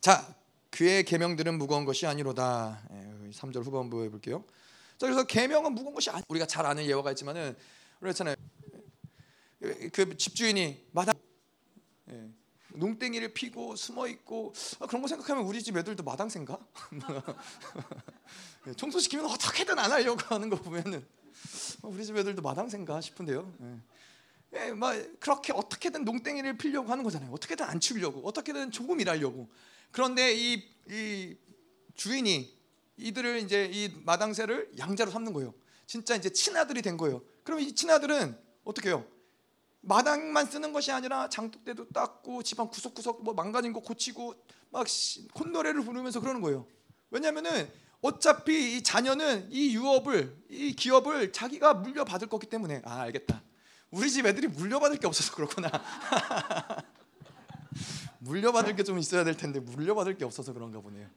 자, 0.00 0.34
그의 0.70 1.04
계명들은 1.04 1.58
무거운 1.58 1.84
것이 1.84 2.06
아니로다. 2.06 2.80
3절 3.32 3.56
예, 3.56 3.60
후반부에 3.60 4.08
볼게요. 4.08 4.42
자, 4.96 5.06
그래서 5.06 5.24
계명은 5.24 5.74
무거운 5.74 5.94
것이 5.94 6.08
아니. 6.08 6.22
우리가 6.28 6.46
잘 6.46 6.64
아는 6.64 6.86
예화가 6.86 7.10
있지만은 7.10 7.54
그렇잖아요. 8.00 8.36
그 9.92 10.16
집주인이 10.16 10.86
마당 10.92 11.14
예. 12.10 12.30
농땡이를 12.74 13.34
피고 13.34 13.76
숨어 13.76 14.06
있고 14.08 14.52
아, 14.80 14.86
그런 14.86 15.02
거 15.02 15.08
생각하면 15.08 15.44
우리 15.44 15.62
집 15.62 15.76
애들도 15.76 16.02
마당새인가? 16.02 16.58
예, 18.66 18.74
청소 18.74 18.98
시키면 18.98 19.26
어떻게든 19.26 19.78
안 19.78 19.90
하려고 19.92 20.20
하는 20.34 20.50
거 20.50 20.56
보면은 20.56 21.06
어, 21.82 21.88
우리 21.88 22.04
집 22.04 22.16
애들도 22.16 22.42
마당새인가 22.42 23.00
싶은데요. 23.00 23.52
예. 23.62 23.78
예, 24.56 24.72
막 24.72 24.94
그렇게 25.18 25.52
어떻게든 25.52 26.04
농땡이를 26.04 26.56
피려고 26.56 26.90
하는 26.90 27.02
거잖아요. 27.02 27.30
어떻게든 27.32 27.64
안 27.64 27.80
치우려고, 27.80 28.20
어떻게든 28.26 28.70
조금 28.70 29.00
일하려고. 29.00 29.48
그런데 29.90 30.32
이, 30.32 30.62
이 30.88 31.36
주인이 31.94 32.56
이들을 32.96 33.40
이제 33.40 33.68
이 33.72 33.92
마당새를 34.04 34.72
양자로 34.78 35.10
삼는 35.10 35.32
거예요. 35.32 35.54
진짜 35.86 36.14
이제 36.14 36.30
친아들이 36.30 36.82
된 36.82 36.96
거예요. 36.96 37.22
그럼 37.42 37.60
이 37.60 37.74
친아들은 37.74 38.38
어떻게 38.64 38.90
해요? 38.90 39.06
마당만 39.86 40.46
쓰는 40.46 40.72
것이 40.72 40.90
아니라 40.92 41.28
장독대도 41.28 41.88
닦고 41.90 42.42
집안 42.42 42.68
구석구석 42.68 43.22
뭐 43.22 43.34
망가진 43.34 43.72
거 43.72 43.80
고치고 43.80 44.34
막 44.70 44.86
콧노래를 45.34 45.82
부르면서 45.82 46.20
그러는 46.20 46.40
거예요. 46.40 46.66
왜냐하면은 47.10 47.70
어차피 48.00 48.76
이 48.76 48.82
자녀는 48.82 49.48
이 49.50 49.74
유업을 49.74 50.44
이 50.50 50.74
기업을 50.74 51.32
자기가 51.32 51.74
물려받을 51.74 52.28
거기 52.28 52.46
때문에 52.46 52.82
아 52.84 53.00
알겠다. 53.00 53.42
우리 53.90 54.10
집 54.10 54.26
애들이 54.26 54.48
물려받을 54.48 54.98
게 54.98 55.06
없어서 55.06 55.32
그렇구나. 55.34 55.70
물려받을 58.20 58.74
게 58.76 58.82
좀 58.82 58.98
있어야 58.98 59.22
될 59.24 59.36
텐데 59.36 59.60
물려받을 59.60 60.16
게 60.16 60.24
없어서 60.24 60.52
그런가 60.52 60.80
보네요. 60.80 61.08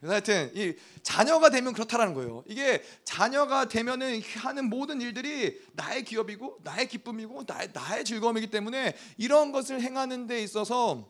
그래서 0.00 0.12
하여튼 0.12 0.50
이 0.54 0.74
자녀가 1.02 1.50
되면 1.50 1.72
그렇다라는 1.72 2.14
거예요. 2.14 2.44
이게 2.46 2.82
자녀가 3.04 3.66
되면은 3.66 4.22
하는 4.36 4.68
모든 4.68 5.00
일들이 5.00 5.60
나의 5.72 6.04
기업이고 6.04 6.58
나의 6.62 6.88
기쁨이고 6.88 7.44
나의 7.46 7.70
나의 7.72 8.04
즐거움이기 8.04 8.48
때문에 8.48 8.96
이런 9.16 9.50
것을 9.50 9.80
행하는 9.80 10.26
데 10.26 10.42
있어서 10.42 11.08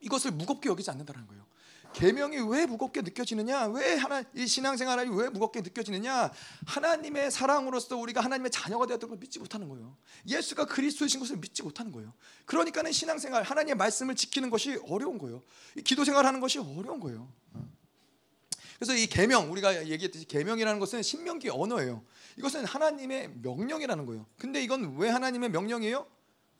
이것을 0.00 0.32
무겁게 0.32 0.68
여기지 0.68 0.90
않는다는 0.90 1.26
거예요. 1.26 1.46
계명이 1.98 2.38
왜 2.48 2.64
무겁게 2.64 3.02
느껴지느냐? 3.02 3.66
왜 3.66 3.96
하나 3.96 4.22
이 4.32 4.46
신앙생활이 4.46 5.10
왜 5.10 5.28
무겁게 5.30 5.62
느껴지느냐? 5.62 6.30
하나님의 6.64 7.32
사랑으로서 7.32 7.96
우리가 7.96 8.20
하나님의 8.20 8.52
자녀가 8.52 8.86
되었던 8.86 9.10
걸 9.10 9.18
믿지 9.18 9.40
못하는 9.40 9.68
거예요. 9.68 9.96
예수가 10.28 10.66
그리스도이신 10.66 11.18
것을 11.18 11.38
믿지 11.38 11.64
못하는 11.64 11.90
거예요. 11.90 12.14
그러니까는 12.44 12.92
신앙생활 12.92 13.42
하나님의 13.42 13.74
말씀을 13.74 14.14
지키는 14.14 14.48
것이 14.48 14.78
어려운 14.86 15.18
거예요. 15.18 15.42
기도 15.82 16.04
생활하는 16.04 16.38
것이 16.38 16.60
어려운 16.60 17.00
거예요. 17.00 17.32
그래서 18.76 18.94
이 18.94 19.08
계명 19.08 19.50
우리가 19.50 19.88
얘기했듯이 19.88 20.24
계명이라는 20.26 20.78
것은 20.78 21.02
신명기 21.02 21.48
언어예요. 21.50 22.04
이것은 22.36 22.64
하나님의 22.64 23.30
명령이라는 23.42 24.06
거예요. 24.06 24.24
근데 24.38 24.62
이건 24.62 24.96
왜 24.98 25.08
하나님의 25.08 25.50
명령이에요? 25.50 26.06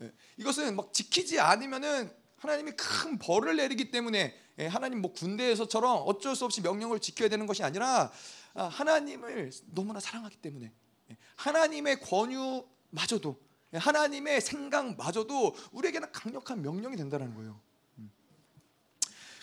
예, 0.03 0.13
이것은 0.37 0.75
막 0.75 0.93
지키지 0.93 1.39
않으면은 1.39 2.13
하나님이 2.39 2.73
큰 2.73 3.19
벌을 3.19 3.55
내리기 3.57 3.93
때문에 3.93 4.19
예, 4.19 4.48
하나님 4.67 5.01
뭐 5.01 5.13
군대에서처럼 5.13 6.03
어쩔 6.07 6.35
수 6.35 6.45
없이 6.45 6.61
명령을 6.61 6.99
지켜야 6.99 7.29
되는 7.29 7.47
것이 7.47 7.63
아니라 7.63 8.11
아, 8.55 8.65
하나님을 8.65 9.53
너무나 9.67 10.01
사랑하기 10.01 10.37
때문에 10.39 10.73
예, 11.11 11.17
하나님의 11.37 12.01
권유마저도 12.01 13.39
하나님의 13.73 14.41
생각마저도 14.41 15.55
우리에게는 15.73 16.11
강력한 16.11 16.63
명령이 16.63 16.97
된다는 16.97 17.35
거예요. 17.35 17.61
음. 17.99 18.11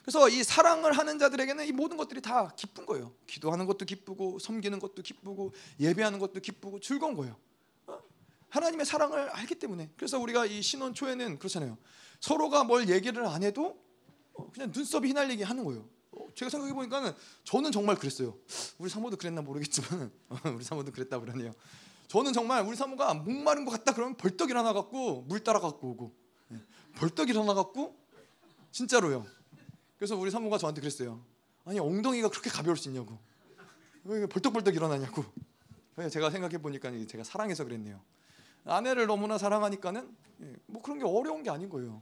그래서 0.02 0.28
이 0.30 0.44
사랑을 0.44 0.94
하는 0.94 1.20
자들에게는 1.20 1.66
이 1.68 1.72
모든 1.72 1.96
것들이 1.96 2.22
다 2.22 2.50
기쁜 2.56 2.86
거예요. 2.86 3.14
기도하는 3.28 3.66
것도 3.66 3.86
기쁘고 3.86 4.40
섬기는 4.40 4.80
것도 4.80 5.02
기쁘고 5.04 5.54
예배하는 5.80 6.20
것도 6.20 6.42
기쁘고 6.42 6.80
즐거운 6.80 7.16
거예요. 7.16 7.38
어? 7.88 8.00
하나님의 8.50 8.86
사랑을 8.86 9.30
알기 9.30 9.56
때문에 9.56 9.92
그래서 9.96 10.20
우리가 10.20 10.46
이 10.48 10.62
신혼 10.62 10.94
초에는 10.94 11.38
그렇잖아요. 11.38 11.78
서로가 12.20 12.64
뭘 12.64 12.90
얘기를 12.90 13.26
안 13.28 13.44
해도 13.44 13.66
어, 13.68 13.85
그냥 14.56 14.72
눈썹이 14.74 15.08
휘날리게 15.08 15.44
하는 15.44 15.66
거예요. 15.66 15.86
어, 16.14 16.28
제가 16.34 16.50
생각해 16.50 16.74
보니까는 16.74 17.14
저는 17.44 17.74
정말 17.74 17.98
그랬어요. 17.98 18.38
우리 18.78 18.90
사모도 18.90 19.18
그랬나 19.18 19.42
모르겠지만 19.42 20.10
우리 20.56 20.64
사모도 20.64 20.94
그랬다 20.94 21.20
그러네요. 21.20 21.54
저는 22.08 22.32
정말 22.32 22.66
우리 22.66 22.78
사모가 22.78 23.16
목마른 23.16 23.66
것 23.66 23.72
같다 23.72 23.94
그러면 23.94 24.16
벌떡 24.16 24.50
일어나 24.50 24.72
갖고 24.72 25.24
물 25.24 25.44
따라 25.44 25.60
갖고 25.60 25.90
오고 25.90 26.16
예, 26.54 26.62
벌떡 26.96 27.30
일어나 27.30 27.54
갖고 27.54 27.98
진짜로요. 28.72 29.26
그래서 29.98 30.16
우리 30.16 30.32
사모가 30.32 30.58
저한테 30.58 30.80
그랬어요. 30.80 31.22
아니 31.66 31.78
엉덩이가 31.78 32.30
그렇게 32.30 32.50
가벼울 32.50 32.78
수 32.78 32.88
있냐고. 32.88 33.20
왜 34.06 34.26
벌떡벌떡 34.26 34.74
일어나냐고. 34.74 35.26
제가 36.10 36.30
생각해 36.30 36.60
보니까 36.60 36.92
제가 37.08 37.26
사랑해서 37.26 37.66
그랬네요. 37.66 38.00
아내를 38.64 39.08
너무나 39.08 39.38
사랑하니까는 39.38 40.16
예, 40.44 40.56
뭐 40.68 40.82
그런 40.82 40.98
게 40.98 41.06
어려운 41.06 41.44
게 41.44 41.50
아닌 41.50 41.68
거예요. 41.68 42.02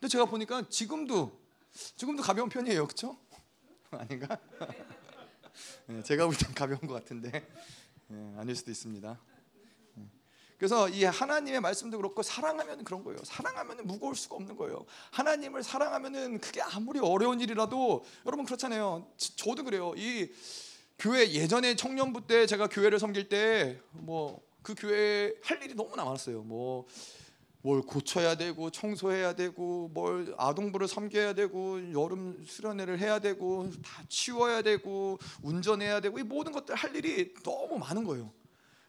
근데 0.00 0.08
제가 0.08 0.24
보니까 0.24 0.68
지금도 0.68 1.43
지금도 1.74 2.22
가벼운 2.22 2.48
편이에요, 2.48 2.86
그렇죠? 2.86 3.16
아닌가? 3.90 4.38
네, 5.86 6.02
제가 6.02 6.26
볼 6.26 6.36
땐 6.36 6.54
가벼운 6.54 6.80
것 6.80 6.94
같은데 6.94 7.30
네, 8.08 8.34
아닐 8.38 8.54
수도 8.56 8.70
있습니다. 8.70 9.18
네. 9.94 10.04
그래서 10.58 10.88
이 10.88 11.04
하나님의 11.04 11.60
말씀도 11.60 11.96
그렇고 11.98 12.22
사랑하면 12.22 12.84
그런 12.84 13.02
거예요. 13.04 13.18
사랑하면 13.24 13.86
무거울 13.86 14.14
수가 14.14 14.36
없는 14.36 14.56
거예요. 14.56 14.86
하나님을 15.10 15.62
사랑하면은 15.62 16.40
그게 16.40 16.62
아무리 16.62 17.00
어려운 17.00 17.40
일이라도 17.40 18.04
여러분 18.26 18.44
그렇잖아요. 18.46 19.12
저도 19.16 19.64
그래요. 19.64 19.92
이 19.96 20.32
교회 20.98 21.28
예전에 21.32 21.74
청년부 21.74 22.26
때 22.26 22.46
제가 22.46 22.68
교회를 22.68 22.98
섬길 22.98 23.28
때 23.28 23.80
뭐 23.92 24.40
그 24.64 24.74
교회 24.74 25.34
할 25.42 25.62
일이 25.62 25.74
너무나 25.74 26.04
많았어요. 26.06 26.42
뭐 26.42 26.86
뭘 27.64 27.80
고쳐야 27.80 28.34
되고 28.34 28.68
청소해야 28.68 29.34
되고 29.34 29.88
뭘 29.88 30.34
아동부를 30.36 30.86
섬겨야 30.86 31.32
되고 31.32 31.94
여름 31.94 32.44
수련회를 32.44 32.98
해야 32.98 33.20
되고 33.20 33.70
다 33.82 34.02
치워야 34.06 34.60
되고 34.60 35.18
운전해야 35.42 36.00
되고 36.00 36.18
이 36.18 36.22
모든 36.22 36.52
것들 36.52 36.74
할 36.74 36.94
일이 36.94 37.32
너무 37.42 37.78
많은 37.78 38.04
거예요. 38.04 38.30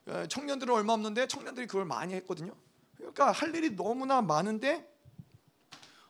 예, 0.10 0.28
청년들은 0.28 0.74
얼마 0.74 0.92
없는데 0.92 1.26
청년들이 1.26 1.68
그걸 1.68 1.86
많이 1.86 2.14
했거든요. 2.16 2.54
그러니까 2.98 3.32
할 3.32 3.56
일이 3.56 3.78
너무나 3.78 4.22
많은데 4.22 4.86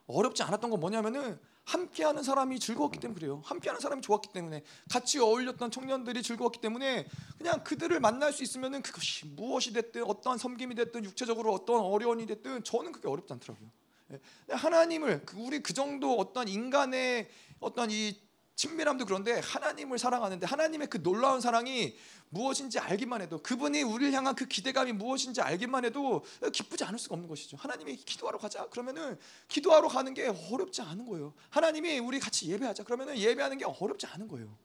어렵지 0.07 0.41
않았던 0.41 0.71
건 0.71 0.79
뭐냐면은 0.79 1.39
함께하는 1.65 2.23
사람이 2.23 2.59
즐거웠기 2.59 2.99
때문에 2.99 3.19
그래요. 3.19 3.41
함께하는 3.45 3.81
사람이 3.81 4.01
좋았기 4.01 4.29
때문에 4.29 4.63
같이 4.89 5.19
어울렸던 5.19 5.71
청년들이 5.71 6.21
즐거웠기 6.21 6.61
때문에 6.61 7.07
그냥 7.37 7.63
그들을 7.63 7.99
만날 7.99 8.31
수 8.33 8.43
있으면은 8.43 8.81
그것이 8.81 9.25
무엇이 9.25 9.73
됐든 9.73 10.03
어떠한 10.03 10.37
섬김이 10.37 10.75
됐든 10.75 11.03
육체적으로 11.03 11.53
어떤 11.53 11.81
어려움이 11.81 12.25
됐든 12.27 12.63
저는 12.63 12.91
그게 12.91 13.07
어렵지 13.07 13.33
않더라고요. 13.33 13.69
예. 14.13 14.19
하나님을 14.49 15.25
그 15.25 15.37
우리 15.37 15.63
그 15.63 15.73
정도 15.73 16.15
어떤 16.17 16.47
인간의 16.47 17.27
어떤 17.59 17.89
이 17.89 18.15
친밀함도 18.55 19.05
그런데 19.05 19.39
하나님을 19.39 19.99
사랑하는데 19.99 20.45
하나님의 20.45 20.87
그 20.87 21.03
놀라운 21.03 21.41
사랑이 21.41 21.95
무엇인지 22.29 22.79
알기만 22.79 23.21
해도 23.21 23.41
그분이 23.41 23.83
우리를 23.83 24.13
향한 24.13 24.33
그 24.33 24.45
기대감이 24.45 24.93
무엇인지 24.93 25.41
알기만 25.41 25.85
해도 25.85 26.23
기쁘지 26.51 26.83
않을 26.85 26.97
수가 26.97 27.15
없는 27.15 27.27
것이죠. 27.27 27.57
하나님이 27.57 27.97
기도하러 27.97 28.37
가자 28.37 28.67
그러면은 28.69 29.17
기도하러 29.47 29.89
가는 29.89 30.13
게 30.13 30.27
어렵지 30.27 30.81
않은 30.81 31.05
거예요. 31.05 31.33
하나님이 31.49 31.99
우리 31.99 32.19
같이 32.19 32.49
예배하자 32.49 32.83
그러면은 32.83 33.17
예배하는 33.17 33.57
게 33.57 33.65
어렵지 33.65 34.05
않은 34.07 34.27
거예요. 34.27 34.57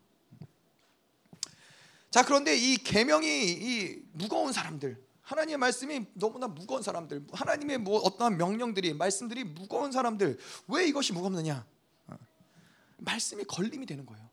자 2.11 2.25
그런데 2.25 2.57
이 2.57 2.77
계명이 2.77 3.27
이 3.27 4.03
무거운 4.13 4.53
사람들 4.53 5.01
하나님의 5.23 5.59
말씀이 5.59 6.07
너무나 6.15 6.49
무거운 6.49 6.83
사람들 6.83 7.27
하나님의 7.33 7.79
뭐 7.79 8.01
어떠한 8.01 8.37
명령들이 8.37 8.95
말씀들이 8.95 9.45
무거운 9.45 9.93
사람들 9.93 10.39
왜 10.69 10.87
이것이 10.87 11.13
무겁느냐 11.13 11.65
말씀이 13.01 13.45
걸림이 13.45 13.87
되는 13.87 14.07
거예요. 14.07 14.29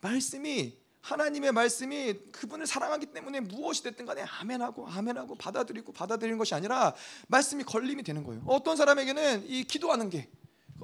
말씀이 0.00 0.78
하나님의 1.00 1.52
말씀이 1.52 2.14
그분을 2.30 2.66
사랑하기 2.66 3.06
때문에 3.06 3.40
무엇이 3.40 3.82
됐든 3.82 4.04
간에 4.04 4.22
아멘하고 4.22 4.86
아멘하고 4.86 5.34
받아들이고 5.34 5.92
받아들이는 5.92 6.38
것이 6.38 6.54
아니라 6.54 6.94
말씀이 7.28 7.64
걸림이 7.64 8.02
되는 8.02 8.22
거예요. 8.22 8.42
어떤 8.46 8.76
사람에게는 8.76 9.48
이 9.48 9.64
기도하는 9.64 10.10
게 10.10 10.28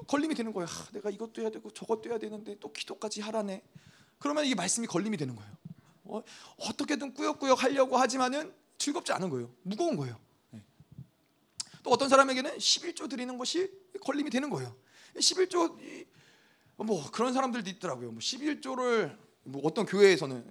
걸림이 0.07 0.35
되는 0.35 0.53
거예요. 0.53 0.67
아, 0.69 0.87
내가 0.91 1.09
이것도 1.09 1.41
해야 1.41 1.49
되고 1.49 1.69
저것도 1.69 2.09
해야 2.09 2.17
되는데 2.17 2.57
또 2.59 2.71
기도까지 2.71 3.21
하라네. 3.21 3.63
그러면 4.19 4.45
이 4.45 4.55
말씀이 4.55 4.87
걸림이 4.87 5.17
되는 5.17 5.35
거예요. 5.35 5.51
어, 6.05 6.23
어떻게든 6.57 7.13
꾸역꾸역 7.13 7.63
하려고 7.63 7.97
하지만은 7.97 8.53
즐겁지 8.77 9.11
않은 9.13 9.29
거예요. 9.29 9.51
무거운 9.63 9.97
거예요. 9.97 10.19
네. 10.51 10.63
또 11.83 11.91
어떤 11.91 12.09
사람에게는 12.09 12.57
11조 12.57 13.09
드리는 13.09 13.37
것이 13.37 13.71
걸림이 14.01 14.29
되는 14.29 14.49
거예요. 14.49 14.75
11조 15.15 15.77
뭐 16.85 17.09
그런 17.11 17.33
사람들도 17.33 17.69
있더라고요. 17.71 18.11
뭐 18.11 18.19
11조를 18.19 19.17
뭐 19.43 19.61
어떤 19.63 19.85
교회에서는 19.85 20.43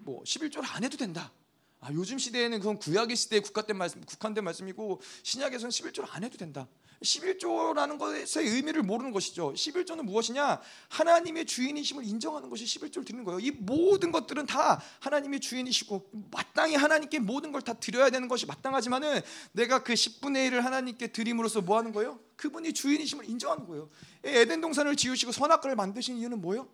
뭐 0.00 0.22
11조를 0.24 0.64
안 0.68 0.84
해도 0.84 0.96
된다. 0.96 1.32
아, 1.80 1.92
요즘 1.92 2.18
시대에는 2.18 2.58
그건 2.58 2.78
구약의 2.78 3.14
시대에 3.14 3.40
국한된 3.40 3.76
말씀, 3.76 4.00
국한된 4.04 4.42
말씀이고 4.42 5.00
신약에서는 5.22 5.70
11조를 5.70 6.06
안 6.10 6.24
해도 6.24 6.36
된다. 6.36 6.66
11조라는 7.02 7.98
것의 7.98 8.26
의미를 8.48 8.82
모르는 8.82 9.12
것이죠. 9.12 9.52
11조는 9.52 10.02
무엇이냐? 10.02 10.60
하나님의 10.88 11.46
주인이심을 11.46 12.04
인정하는 12.04 12.48
것이 12.50 12.64
11조를 12.64 13.06
드리는 13.06 13.24
거예요. 13.24 13.38
이 13.40 13.50
모든 13.52 14.10
것들은 14.10 14.46
다 14.46 14.82
하나님의 15.00 15.40
주인이시고 15.40 16.10
마땅히 16.32 16.74
하나님께 16.74 17.20
모든 17.20 17.52
걸 17.52 17.58
다 17.68 17.74
드려야 17.74 18.08
되는 18.08 18.28
것이 18.28 18.46
마땅하지만은 18.46 19.20
내가 19.52 19.82
그 19.82 19.92
10분의 19.92 20.50
1을 20.50 20.60
하나님께 20.60 21.08
드림으로써 21.08 21.60
뭐 21.60 21.76
하는 21.76 21.92
거예요? 21.92 22.18
그분이 22.36 22.72
주인이심을 22.72 23.28
인정하는 23.28 23.66
거예요. 23.66 23.90
에덴 24.24 24.60
동산을 24.60 24.96
지으시고 24.96 25.32
선악과를 25.32 25.76
만드신 25.76 26.16
이유는 26.16 26.40
뭐예요? 26.40 26.68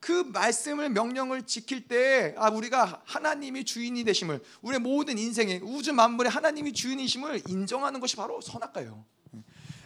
그 0.00 0.12
말씀을 0.12 0.90
명령을 0.90 1.46
지킬 1.46 1.88
때 1.88 2.34
아, 2.36 2.50
우리가 2.50 3.02
하나님이 3.06 3.64
주인이 3.64 4.04
되심을 4.04 4.42
우리의 4.60 4.80
모든 4.80 5.16
인생의 5.16 5.60
우주 5.62 5.94
만물의 5.94 6.30
하나님이 6.30 6.72
주인이심을 6.74 7.44
인정하는 7.48 8.00
것이 8.00 8.16
바로 8.16 8.40
선악과예요. 8.40 9.02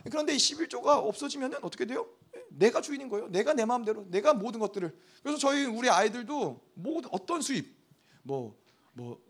그런데 0.04 0.34
이 0.34 0.36
11조가 0.36 0.86
없어지면 1.06 1.54
어떻게 1.62 1.84
돼요? 1.86 2.08
내가 2.50 2.80
주인인 2.80 3.08
거예요. 3.08 3.28
내가 3.28 3.52
내 3.54 3.64
마음대로 3.64 4.06
내가 4.10 4.34
모든 4.34 4.60
것들을. 4.60 4.96
그래서 5.22 5.38
저희 5.38 5.64
우리 5.64 5.88
아이들도 5.90 6.60
모든 6.74 7.10
어떤 7.12 7.40
수입 7.42 7.76
뭐뭐 8.22 8.56
뭐 8.94 9.22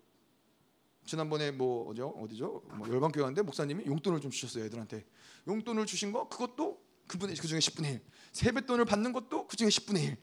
지난번에 1.05 1.51
뭐 1.51 1.89
어디죠? 1.89 2.09
어디죠? 2.09 2.63
뭐 2.75 2.89
열방 2.89 3.13
교회 3.13 3.23
갔는데 3.23 3.43
목사님이 3.43 3.87
용돈을 3.87 4.21
좀 4.21 4.31
주셨어요, 4.31 4.65
애들한테. 4.65 5.05
용돈을 5.47 5.87
주신 5.87 6.13
거 6.13 6.29
그것도 6.29 6.83
그분의 7.07 7.37
그 7.37 7.49
중에 7.49 7.59
10분의 7.61 7.93
1. 7.95 8.01
세뱃돈을 8.33 8.85
받는 8.85 9.13
것도 9.13 9.47
그 9.47 9.57
중에 9.57 9.69
10분의 9.69 10.03
1. 10.05 10.17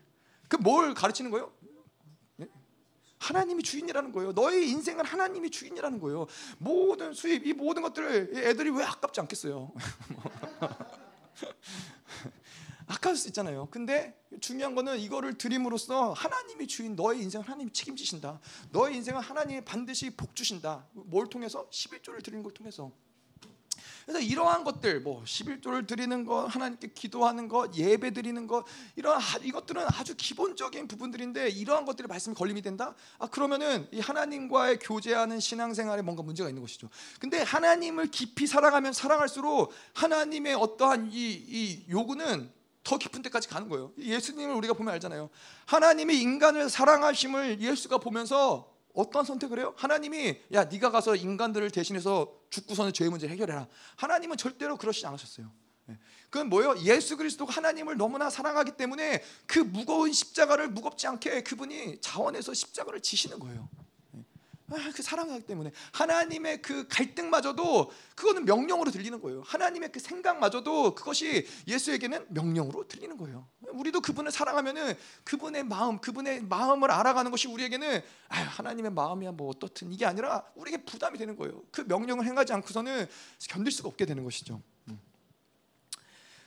그 0.47 0.57
뭘 0.57 0.93
가르치는 0.93 1.31
거예요? 1.31 1.51
네? 3.25 3.33
하나님이 3.33 3.63
주인이라는 3.63 4.11
거예요. 4.11 4.31
너의 4.33 4.69
인생은 4.69 5.05
하나님이 5.05 5.49
주인이라는 5.49 5.99
거예요. 5.99 6.27
모든 6.57 7.13
수입, 7.13 7.47
이 7.47 7.53
모든 7.53 7.81
것들을 7.81 8.31
애들이 8.35 8.69
왜 8.69 8.83
아깝지 8.83 9.19
않겠어요? 9.21 9.71
아까울 12.87 13.15
수 13.15 13.27
있잖아요. 13.29 13.67
근데 13.71 14.15
중요한 14.41 14.75
거는 14.75 14.99
이거를 14.99 15.39
드림으로써 15.39 16.13
하나님이 16.13 16.67
주인, 16.67 16.95
너의 16.95 17.19
인생 17.21 17.41
하나님이 17.41 17.73
책임지신다. 17.73 18.39
너의 18.71 18.97
인생은 18.97 19.21
하나님이 19.21 19.61
반드시 19.65 20.11
복 20.11 20.35
주신다. 20.35 20.85
뭘 20.93 21.27
통해서? 21.27 21.67
11조를 21.71 22.23
드리는 22.23 22.43
걸 22.43 22.53
통해서. 22.53 22.91
그래서 24.05 24.19
이러한 24.19 24.63
것들 24.63 25.01
뭐 25.01 25.23
11조를 25.23 25.87
드리는 25.87 26.25
것, 26.25 26.45
하나님께 26.45 26.89
기도하는 26.93 27.47
것, 27.47 27.75
예배 27.75 28.11
드리는 28.11 28.45
것 28.45 28.63
이런 28.95 29.19
이것들은 29.41 29.83
아주 29.93 30.15
기본적인 30.15 30.87
부분들인데 30.87 31.49
이러한 31.49 31.85
것들이 31.85 32.07
말씀이 32.07 32.35
걸림이 32.35 32.61
된다? 32.61 32.95
아 33.17 33.27
그러면은 33.27 33.87
이 33.91 33.99
하나님과의 33.99 34.79
교제하는 34.79 35.39
신앙생활에 35.39 36.03
뭔가 36.03 36.21
문제가 36.21 36.49
있는 36.49 36.61
것이죠. 36.61 36.89
근데 37.19 37.41
하나님을 37.41 38.11
깊이 38.11 38.45
사랑하면 38.45 38.93
사랑할수록 38.93 39.73
하나님의 39.93 40.53
어떠한 40.53 41.09
이, 41.11 41.31
이 41.31 41.85
요구는 41.89 42.53
더 42.83 42.99
깊은 42.99 43.23
데까지 43.23 43.47
가는 43.47 43.67
거예요. 43.67 43.91
예수님을 43.97 44.53
우리가 44.55 44.75
보면 44.75 44.93
알잖아요. 44.93 45.31
하나님이 45.65 46.21
인간을 46.21 46.69
사랑하심을 46.69 47.59
예수가 47.59 47.97
보면서 47.97 48.74
어떤 48.95 49.25
선택을 49.25 49.59
해요? 49.59 49.73
하나님이 49.77 50.39
야 50.53 50.65
네가 50.65 50.91
가서 50.91 51.15
인간들을 51.15 51.69
대신해서 51.71 52.31
죽고서는 52.49 52.93
죄의 52.93 53.09
문제 53.09 53.27
해결해라. 53.27 53.67
하나님은 53.97 54.37
절대로 54.37 54.77
그러시지 54.77 55.05
않으셨어요. 55.05 55.51
예. 55.89 55.99
그건 56.29 56.49
뭐예요? 56.49 56.75
예수 56.79 57.17
그리스도가 57.17 57.53
하나님을 57.53 57.97
너무나 57.97 58.29
사랑하기 58.29 58.71
때문에 58.77 59.23
그 59.45 59.59
무거운 59.59 60.11
십자가를 60.11 60.69
무겁지 60.69 61.07
않게 61.07 61.43
그분이 61.43 62.01
자원해서 62.01 62.53
십자가를 62.53 63.01
지시는 63.01 63.39
거예요. 63.39 63.69
아, 64.71 64.91
그 64.95 65.03
사랑하기 65.03 65.45
때문에 65.45 65.71
하나님의 65.93 66.61
그 66.61 66.87
갈등마저도 66.87 67.91
그거는 68.15 68.45
명령으로 68.45 68.89
들리는 68.89 69.21
거예요. 69.21 69.43
하나님의 69.45 69.91
그 69.91 69.99
생각마저도 69.99 70.95
그것이 70.95 71.47
예수에게는 71.67 72.25
명령으로 72.29 72.87
들리는 72.87 73.15
거예요. 73.17 73.47
우리도 73.73 74.01
그분을 74.01 74.31
사랑하면은 74.31 74.95
그분의 75.23 75.65
마음, 75.65 75.99
그분의 75.99 76.43
마음을 76.43 76.89
알아가는 76.89 77.29
것이 77.29 77.47
우리에게는 77.47 78.01
아, 78.29 78.35
하나님의 78.35 78.91
마음이야 78.91 79.33
뭐 79.33 79.49
어떻든 79.49 79.91
이게 79.91 80.05
아니라 80.05 80.43
우리에게 80.55 80.83
부담이 80.83 81.19
되는 81.19 81.35
거예요. 81.35 81.61
그 81.71 81.81
명령을 81.81 82.25
행하지 82.25 82.53
않고서는 82.53 83.07
견딜 83.47 83.71
수가 83.71 83.89
없게 83.89 84.07
되는 84.07 84.23
것이죠. 84.23 84.63
음. 84.87 84.99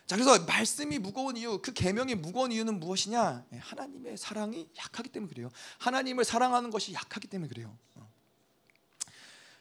자 0.06 0.16
그래서 0.16 0.44
말씀이 0.44 0.98
무거운 0.98 1.36
이유, 1.36 1.60
그 1.62 1.72
계명이 1.72 2.16
무거운 2.16 2.50
이유는 2.50 2.80
무엇이냐? 2.80 3.44
예, 3.52 3.58
하나님의 3.58 4.16
사랑이 4.16 4.68
약하기 4.76 5.10
때문에 5.10 5.32
그래요. 5.32 5.50
하나님을 5.78 6.24
사랑하는 6.24 6.70
것이 6.70 6.94
약하기 6.94 7.28
때문에 7.28 7.48
그래요. 7.48 7.78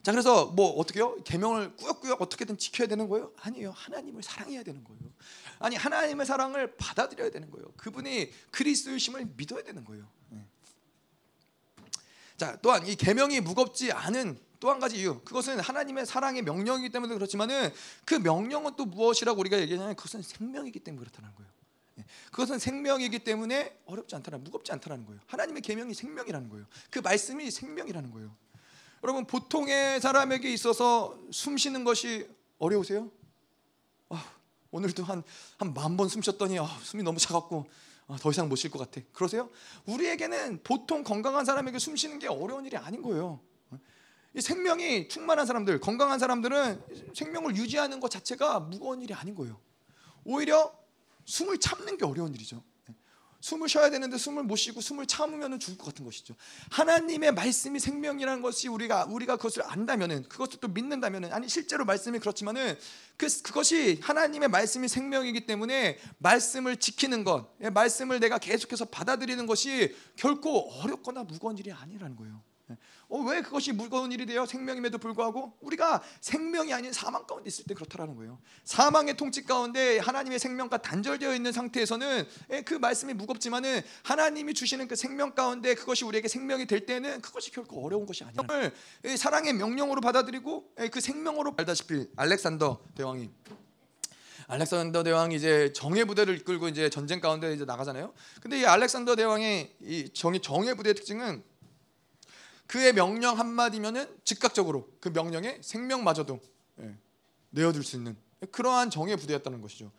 자 0.08 0.14
그래서 0.14 0.45
뭐 0.45 0.70
어떻게요? 0.80 1.22
계명을 1.26 1.76
꾸역꾸역 1.76 2.22
어떻게든 2.22 2.58
지켜야 2.58 2.88
되는 2.88 3.10
거예요? 3.10 3.34
아니에요. 3.41 3.72
하나님을 3.72 4.24
사랑해야 4.24 4.64
되는 4.64 4.82
거예요. 4.86 5.01
아니 5.60 5.76
하나님의 5.76 6.26
사랑을 6.26 6.78
받아들여야 6.78 7.30
되는 7.30 7.51
거예요. 7.51 7.74
그분이 7.76 8.32
그리스도이심을 8.51 9.34
믿어야 9.36 9.64
되는 9.64 9.84
거예요. 9.84 10.08
네. 10.30 10.45
자 12.38 12.58
또한 12.62 12.88
이 12.88 12.95
계명이 12.95 13.41
무겁지 13.41 13.91
않은 13.91 14.39
또 14.62 14.72
한 14.72 14.80
가지 14.80 14.95
이유 14.95 15.20
그것은 15.26 15.60
하나님의 15.60 16.05
사랑의 16.05 16.41
명령이기 16.41 16.88
때문에 16.88 17.14
그렇지만은 17.14 17.70
그 18.05 18.14
명령은 18.16 18.78
또 18.78 18.86
무엇이라고 18.86 19.38
우리가 19.41 19.60
얘기하냐면 19.60 19.97
그것은 19.97 20.22
생명이기 20.22 20.80
때문에 20.80 21.03
그렇다는 21.03 21.36
거예요. 21.36 21.51
네. 21.95 22.05
그것은 22.32 22.60
생명이기 22.60 23.26
때문에 23.26 23.78
어렵지 23.84 24.16
않다는 24.16 24.41
무겁지 24.45 24.72
않다는 24.72 25.05
거예요. 25.05 25.20
하나님의 25.28 25.64
계명이 25.64 25.93
생명이라는 25.93 26.47
거예요. 26.47 26.66
그 26.91 26.99
말씀이 26.99 27.51
생명이라는 27.51 28.10
거예요. 28.12 28.34
여러분 29.08 29.24
보통의 29.26 30.01
사람에게 30.01 30.51
있어서 30.51 31.18
숨 31.32 31.55
쉬는 31.58 31.86
것이 31.86 32.28
어려우세요? 32.60 33.10
아, 34.10 34.22
오늘도 34.70 35.01
한 35.05 35.24
한 35.60 35.74
만 35.74 35.95
번 35.95 36.10
숨 36.10 36.22
쉬었더니 36.22 36.60
아, 36.60 36.66
숨이 36.84 37.03
너무 37.03 37.18
차갑고 37.18 37.66
아, 38.10 38.18
더 38.20 38.30
이상 38.32 38.49
못 38.49 38.58
쉴 38.58 38.70
것 38.70 38.80
같아. 38.80 38.99
그러세요? 39.14 39.49
우리에게는 39.86 40.62
보통 40.62 41.05
건강한 41.05 41.45
사람에게 41.45 41.80
숨 41.80 41.95
쉬는 41.95 42.20
게 42.20 42.28
어려운 42.28 42.66
일이 42.66 42.76
아닌 42.76 43.01
거예요. 43.01 43.39
이 44.34 44.41
생명이 44.41 45.08
충만한 45.08 45.45
사람들, 45.45 45.80
건강한 45.80 46.20
사람들은 46.20 47.14
생명을 47.16 47.55
유지하는 47.55 48.01
것 48.01 48.12
자체가 48.12 48.60
무거운 48.60 49.01
일이 49.01 49.14
아닌 49.14 49.36
거예요. 49.36 49.58
오히려 50.26 50.78
숨을 51.24 51.60
참는 51.62 51.97
게 51.97 52.03
어려운 52.03 52.36
일이죠. 52.36 52.62
숨을 53.39 53.69
쉬어야 53.69 53.89
되는데 53.89 54.17
숨을 54.17 54.43
못 54.43 54.55
쉬고 54.55 54.81
숨을 54.81 55.05
참으면 55.05 55.59
죽을 55.59 55.77
것 55.77 55.85
같은 55.85 56.05
것이죠. 56.05 56.35
하나님의 56.71 57.33
말씀이 57.33 57.79
생명이라는 57.79 58.41
것이 58.41 58.67
우리가 58.67 59.05
우리가 59.05 59.38
그것을 59.38 59.63
안다면은 59.65 60.23
그것을 60.23 60.59
또 60.59 60.67
믿는다면은 60.67 61.31
아니 61.33 61.47
실제로 61.47 61.85
말씀이 61.85 62.19
그렇지만은 62.19 62.77
그 63.15 63.27
그것이 63.43 63.99
하나님의 64.01 64.49
말씀이 64.49 64.88
생명이기 64.88 65.45
때문에 65.45 65.97
말씀을 66.19 66.77
지키는 66.77 67.23
것, 67.23 67.47
예, 67.61 67.69
말씀을 67.69 68.19
내가 68.19 68.38
계속해서 68.38 68.85
받아들이는 68.85 69.45
것이 69.45 69.95
결코 70.15 70.71
어렵거나 70.81 71.23
무거운 71.23 71.57
일이 71.57 71.71
아니라는 71.71 72.15
거예요. 72.15 72.41
어, 73.09 73.20
왜 73.22 73.41
그것이 73.41 73.72
무거운 73.72 74.11
일이 74.11 74.26
돼요? 74.26 74.45
생명임에도 74.45 74.97
불구하고 74.97 75.53
우리가 75.61 76.03
생명이 76.20 76.74
아닌 76.74 76.91
사망 76.91 77.26
가운데 77.26 77.47
있을 77.47 77.65
때 77.65 77.74
그렇다라는 77.74 78.15
거예요. 78.15 78.39
사망의 78.63 79.15
통치 79.15 79.43
가운데 79.43 79.99
하나님의 79.99 80.39
생명과 80.39 80.82
단절되어 80.82 81.34
있는 81.34 81.51
상태에서는 81.51 82.28
예, 82.51 82.61
그 82.61 82.74
말씀이 82.74 83.13
무겁지만은 83.13 83.82
하나님이 84.03 84.53
주시는 84.53 84.88
그 84.88 84.95
생명 84.95 85.34
가운데 85.34 85.76
그것이 85.76 86.03
우리에게 86.03 86.28
생명이 86.28 86.65
될 86.65 86.86
때는 86.86 87.22
그것이 87.22 87.51
결코 87.51 87.86
어려운 87.86 88.05
것이 88.05 88.24
아니에요. 88.24 88.72
사랑의 89.18 89.53
명령으로 89.53 90.01
받아들이고 90.01 90.74
예, 90.80 90.88
그 90.89 90.99
생명으로 90.99 91.53
알다시피 91.57 92.07
알렉산더 92.15 92.82
대왕이 92.95 93.30
알렉산더 94.47 95.03
대왕이 95.03 95.36
이제 95.36 95.74
정예 95.74 96.05
부대를 96.05 96.38
이끌고 96.38 96.70
이제 96.70 96.89
전쟁 96.89 97.20
가운데 97.20 97.53
이제 97.53 97.65
나가잖아요. 97.65 98.13
근데 98.41 98.61
이 98.61 98.65
알렉산더 98.65 99.15
대왕의 99.18 99.76
이 99.82 100.09
정의 100.13 100.41
정예 100.41 100.74
부대의 100.74 100.95
특징은 100.95 101.43
그의 102.68 102.93
명령 102.93 103.39
한 103.39 103.47
마디면은 103.47 104.07
즉각적으로 104.24 104.89
그 104.99 105.09
명령에 105.09 105.59
생명마저도 105.61 106.39
예, 106.82 106.95
내어줄 107.51 107.84
수 107.84 107.95
있는 107.95 108.15
그러한 108.51 108.89
정예 108.89 109.15
부대였다는 109.15 109.61
것이죠. 109.61 109.91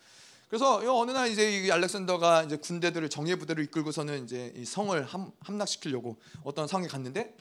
그래서 0.48 0.76
어느 0.98 1.10
날 1.10 1.30
이제 1.30 1.60
이 1.64 1.70
알렉산더가 1.70 2.44
이제 2.44 2.56
군대들을 2.56 3.08
정예 3.10 3.36
부대를 3.36 3.64
이끌고서는 3.64 4.24
이제 4.24 4.52
이 4.56 4.64
성을 4.64 5.02
함, 5.04 5.32
함락시키려고 5.40 6.16
어떤 6.42 6.66
성에 6.66 6.86
갔는데 6.86 7.34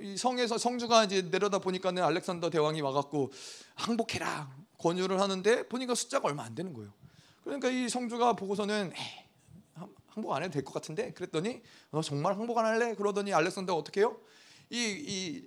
이 0.00 0.16
성에서 0.16 0.58
성주가 0.58 1.04
이제 1.04 1.22
내려다 1.22 1.58
보니까는 1.58 2.02
알렉산더 2.02 2.50
대왕이 2.50 2.80
와갖고 2.80 3.30
항복해라 3.74 4.50
권유를 4.78 5.20
하는데 5.20 5.68
보니까 5.68 5.94
숫자가 5.94 6.28
얼마 6.28 6.44
안 6.44 6.54
되는 6.54 6.72
거예요. 6.72 6.92
그러니까 7.44 7.68
이 7.68 7.88
성주가 7.88 8.32
보고서는 8.34 8.92
에이, 8.96 9.84
항복 10.08 10.32
안 10.32 10.42
해도 10.42 10.52
될 10.52 10.64
것 10.64 10.72
같은데 10.72 11.12
그랬더니 11.12 11.62
너 11.90 12.02
정말 12.02 12.36
항복 12.36 12.58
안 12.58 12.64
할래? 12.66 12.94
그러더니 12.94 13.32
알렉산더가 13.32 13.78
어떻게 13.78 14.00
해요? 14.00 14.18
이, 14.72 15.04
이 15.06 15.46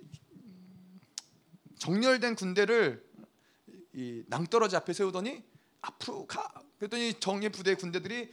정렬된 1.78 2.36
군대를 2.36 3.04
이 3.92 4.22
낭떠러지 4.28 4.76
앞에 4.76 4.92
세우더니 4.92 5.44
앞으로 5.80 6.26
가. 6.26 6.48
그랬더니 6.78 7.14
정예 7.18 7.48
부대 7.48 7.74
군대들이 7.74 8.32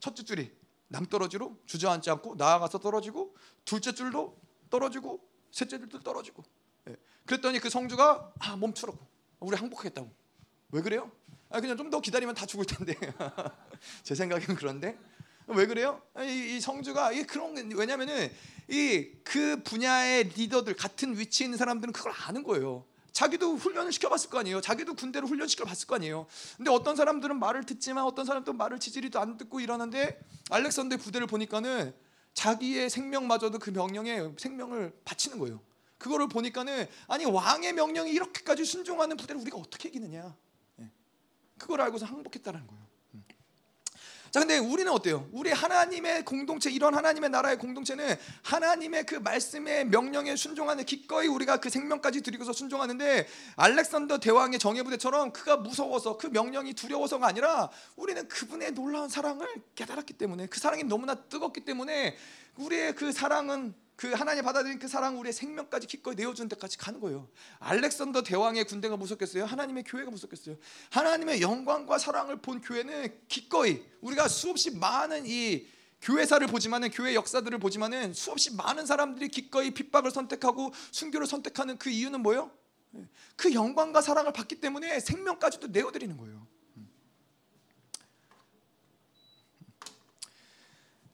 첫째 0.00 0.24
줄이 0.24 0.50
낭떠러지로 0.88 1.62
주저앉지 1.66 2.10
않고 2.10 2.34
나아가서 2.34 2.78
떨어지고 2.80 3.36
둘째 3.64 3.92
줄도 3.92 4.36
떨어지고 4.68 5.24
셋째 5.52 5.78
줄도 5.78 6.00
떨어지고. 6.00 6.42
예. 6.88 6.96
그랬더니 7.24 7.60
그 7.60 7.70
성주가 7.70 8.32
아 8.40 8.56
멈추라고. 8.56 8.98
우리 9.40 9.56
항복하겠다고. 9.56 10.10
왜 10.72 10.82
그래요? 10.82 11.12
아 11.50 11.60
그냥 11.60 11.76
좀 11.76 11.88
더 11.88 12.00
기다리면 12.00 12.34
다 12.34 12.46
죽을 12.46 12.64
텐데. 12.64 12.96
제 14.02 14.16
생각엔 14.16 14.56
그런데 14.56 14.98
왜 15.54 15.66
그래요? 15.66 16.00
이, 16.20 16.56
이 16.56 16.60
성주가 16.60 17.12
이 17.12 17.24
그런 17.24 17.54
왜냐면은 17.74 18.30
이 18.68 19.22
그 19.32 19.62
분야의 19.62 20.24
리더들 20.24 20.74
같은 20.74 21.18
위치에 21.18 21.46
있는 21.46 21.56
사람들은 21.56 21.92
그걸 21.94 22.12
아는 22.26 22.42
거예요. 22.42 22.84
자기도 23.10 23.56
훈련을 23.56 23.90
시켜봤을 23.92 24.28
거 24.28 24.38
아니에요. 24.38 24.60
자기도 24.60 24.94
군대로 24.94 25.26
훈련 25.26 25.48
시켜봤을 25.48 25.86
거 25.86 25.94
아니에요. 25.96 26.26
근데 26.58 26.70
어떤 26.70 26.96
사람들은 26.96 27.38
말을 27.38 27.64
듣지만 27.64 28.04
어떤 28.04 28.26
사람들은 28.26 28.58
말을 28.58 28.78
지지리도 28.78 29.18
안 29.20 29.38
듣고 29.38 29.60
이러는데 29.60 30.20
알렉산더의 30.50 30.98
부대를 30.98 31.26
보니까는 31.26 31.94
자기의 32.34 32.90
생명마저도 32.90 33.58
그 33.58 33.70
명령에 33.70 34.32
생명을 34.38 34.92
바치는 35.04 35.38
거예요. 35.38 35.60
그거를 35.96 36.28
보니까는 36.28 36.86
아니 37.08 37.24
왕의 37.24 37.72
명령이 37.74 38.10
이렇게까지 38.10 38.64
순종하는 38.64 39.16
부대를 39.16 39.40
우리가 39.40 39.56
어떻게 39.56 39.88
이기느냐. 39.88 40.36
예. 40.80 40.90
그걸 41.58 41.80
알고서 41.80 42.04
항복했다는 42.04 42.66
거예요. 42.66 42.81
자, 44.32 44.40
근데 44.40 44.56
우리는 44.56 44.90
어때요? 44.90 45.28
우리 45.30 45.50
하나님의 45.50 46.24
공동체, 46.24 46.70
이런 46.70 46.94
하나님의 46.94 47.28
나라의 47.28 47.58
공동체는 47.58 48.16
하나님의 48.42 49.04
그 49.04 49.16
말씀의 49.16 49.84
명령에 49.88 50.36
순종하는 50.36 50.86
기꺼이 50.86 51.26
우리가 51.26 51.58
그 51.58 51.68
생명까지 51.68 52.22
드리고서 52.22 52.54
순종하는데 52.54 53.28
알렉산더 53.56 54.20
대왕의 54.20 54.58
정예부대처럼 54.58 55.34
그가 55.34 55.58
무서워서 55.58 56.16
그 56.16 56.28
명령이 56.28 56.72
두려워서가 56.72 57.26
아니라 57.26 57.68
우리는 57.94 58.26
그분의 58.26 58.72
놀라운 58.72 59.10
사랑을 59.10 59.46
깨달았기 59.74 60.14
때문에 60.14 60.46
그 60.46 60.58
사랑이 60.58 60.84
너무나 60.84 61.14
뜨겁기 61.14 61.66
때문에 61.66 62.16
우리의 62.56 62.94
그 62.94 63.12
사랑은 63.12 63.74
그 64.02 64.10
하나님 64.10 64.42
받아들인 64.42 64.80
그 64.80 64.88
사랑 64.88 65.20
우리의 65.20 65.32
생명까지 65.32 65.86
기꺼이 65.86 66.16
내어준 66.16 66.48
데까지 66.48 66.76
가는 66.76 66.98
거예요. 66.98 67.28
알렉산더 67.60 68.24
대왕의 68.24 68.64
군대가 68.64 68.96
무섭겠어요? 68.96 69.44
하나님의 69.44 69.84
교회가 69.84 70.10
무섭겠어요? 70.10 70.56
하나님의 70.90 71.40
영광과 71.40 71.98
사랑을 71.98 72.42
본 72.42 72.60
교회는 72.60 73.16
기꺼이 73.28 73.80
우리가 74.00 74.26
수없이 74.26 74.72
많은 74.72 75.22
이 75.26 75.68
교회사를 76.00 76.48
보지만은 76.48 76.90
교회 76.90 77.14
역사들을 77.14 77.56
보지만은 77.60 78.12
수없이 78.12 78.52
많은 78.56 78.86
사람들이 78.86 79.28
기꺼이 79.28 79.70
핍박을 79.70 80.10
선택하고 80.10 80.72
순교를 80.90 81.28
선택하는 81.28 81.78
그 81.78 81.88
이유는 81.88 82.22
뭐예요? 82.22 82.50
그 83.36 83.54
영광과 83.54 84.00
사랑을 84.02 84.32
받기 84.32 84.56
때문에 84.56 84.98
생명까지도 84.98 85.68
내어드리는 85.68 86.16
거예요. 86.16 86.44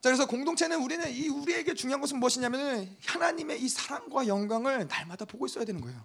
자 0.00 0.10
그래서 0.10 0.26
공동체는 0.26 0.80
우리는 0.80 1.10
이 1.10 1.28
우리에게 1.28 1.74
중요한 1.74 2.00
것은 2.00 2.18
무엇이냐면은 2.18 2.96
하나님의 3.04 3.60
이 3.60 3.68
사랑과 3.68 4.26
영광을 4.26 4.86
날마다 4.86 5.24
보고 5.24 5.46
있어야 5.46 5.64
되는 5.64 5.80
거예요. 5.80 6.04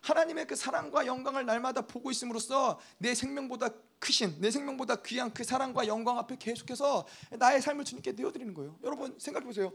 하나님의 0.00 0.46
그 0.46 0.56
사랑과 0.56 1.06
영광을 1.06 1.46
날마다 1.46 1.82
보고 1.82 2.10
있음으로써 2.10 2.80
내 2.98 3.14
생명보다 3.14 3.68
크신 4.00 4.40
내 4.40 4.50
생명보다 4.50 4.96
귀한 5.02 5.32
그 5.32 5.44
사랑과 5.44 5.86
영광 5.86 6.18
앞에 6.18 6.36
계속해서 6.38 7.06
나의 7.38 7.62
삶을 7.62 7.84
주님께 7.84 8.12
내어드리는 8.12 8.52
거예요. 8.54 8.78
여러분 8.82 9.16
생각해 9.18 9.44
보세요. 9.46 9.72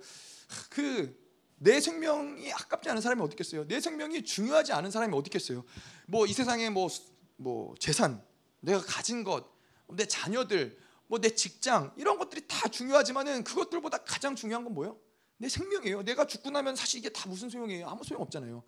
그 0.70 1.28
내 1.60 1.80
생명이 1.82 2.54
아깝지 2.54 2.90
않은 2.90 3.02
사람이 3.02 3.22
어디 3.22 3.34
있겠어요? 3.34 3.68
내 3.68 3.80
생명이 3.80 4.24
중요하지 4.24 4.74
않은 4.74 4.92
사람이 4.92 5.16
어디 5.16 5.28
있겠어요? 5.28 5.64
뭐 6.06 6.26
이 6.28 6.34
세상에 6.34 6.70
뭐, 6.70 6.88
뭐 7.36 7.74
재산, 7.80 8.24
내가 8.60 8.80
가진 8.80 9.24
것, 9.24 9.46
내 9.90 10.06
자녀들, 10.06 10.78
뭐 11.08 11.20
내 11.20 11.30
직장 11.30 11.92
이런 11.98 12.18
것들이 12.18 12.48
다 12.48 12.68
중요하지만은 12.68 13.44
그것들보다 13.44 14.00
가장 14.00 14.36
중요한 14.36 14.64
건 14.64 14.74
뭐예요? 14.74 14.98
내 15.38 15.50
생명이에요. 15.50 16.04
내가 16.04 16.26
죽고 16.26 16.50
나면 16.50 16.76
사실 16.76 17.00
이게 17.00 17.10
다 17.10 17.30
무슨 17.30 17.50
소용이에요? 17.50 17.88
아무 17.88 18.04
소용 18.04 18.22
없잖아요. 18.24 18.64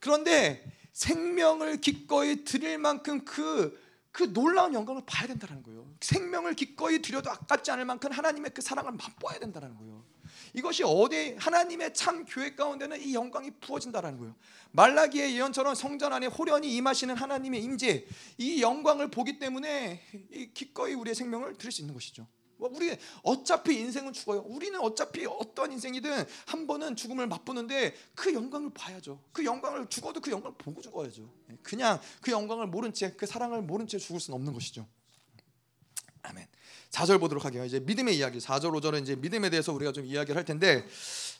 그런데 0.00 0.64
생명을 0.92 1.80
기꺼이 1.80 2.44
드릴 2.44 2.78
만큼 2.78 3.24
그, 3.24 3.78
그 4.10 4.32
놀라운 4.32 4.72
영광을 4.72 5.02
봐야 5.04 5.26
된다는 5.26 5.62
거예요. 5.62 5.86
생명을 6.00 6.54
기꺼이 6.54 7.02
드려도 7.02 7.30
아깝지 7.30 7.70
않을 7.72 7.84
만큼 7.84 8.10
하나님의 8.10 8.52
그 8.54 8.62
사랑을 8.62 8.92
맛보아야 8.92 9.38
된다는 9.38 9.76
거예요. 9.76 10.04
이것이 10.54 10.84
어디 10.84 11.34
하나님의 11.34 11.92
참 11.94 12.24
교회 12.24 12.54
가운데는 12.54 13.00
이 13.02 13.14
영광이 13.14 13.50
부어진다라는 13.60 14.18
거예요. 14.18 14.34
말라기의 14.70 15.36
예언처럼 15.36 15.74
성전 15.74 16.12
안에 16.12 16.26
호련히 16.26 16.74
임하시는 16.76 17.14
하나님의 17.14 17.62
임재, 17.62 18.06
이 18.38 18.62
영광을 18.62 19.10
보기 19.10 19.38
때문에 19.38 20.00
기꺼이 20.54 20.94
우리의 20.94 21.14
생명을 21.14 21.58
드릴 21.58 21.72
수 21.72 21.82
있는 21.82 21.92
것이죠. 21.92 22.26
뭐 22.56 22.70
우리 22.72 22.96
어차피 23.22 23.80
인생은 23.80 24.12
죽어요. 24.12 24.42
우리는 24.46 24.78
어차피 24.80 25.26
어떤 25.26 25.72
인생이든 25.72 26.24
한 26.46 26.66
번은 26.66 26.94
죽음을 26.94 27.26
맛보는데 27.26 27.94
그 28.14 28.32
영광을 28.32 28.70
봐야죠. 28.70 29.20
그 29.32 29.44
영광을 29.44 29.88
죽어도 29.88 30.20
그 30.20 30.30
영광을 30.30 30.56
보고 30.56 30.80
죽어야죠. 30.80 31.28
그냥 31.62 32.00
그 32.20 32.30
영광을 32.30 32.68
모른 32.68 32.92
채, 32.92 33.12
그 33.14 33.26
사랑을 33.26 33.60
모른 33.62 33.88
채 33.88 33.98
죽을 33.98 34.20
수는 34.20 34.36
없는 34.36 34.52
것이죠. 34.52 34.86
아멘. 36.22 36.46
4절 36.94 37.18
보도록 37.18 37.44
하게요. 37.44 37.64
이제 37.64 37.80
믿음의 37.80 38.16
이야기. 38.16 38.38
4절 38.38 38.70
5절은 38.80 39.02
이제 39.02 39.16
믿음에 39.16 39.50
대해서 39.50 39.72
우리가 39.72 39.90
좀 39.92 40.06
이야기를 40.06 40.36
할 40.36 40.44
텐데 40.44 40.86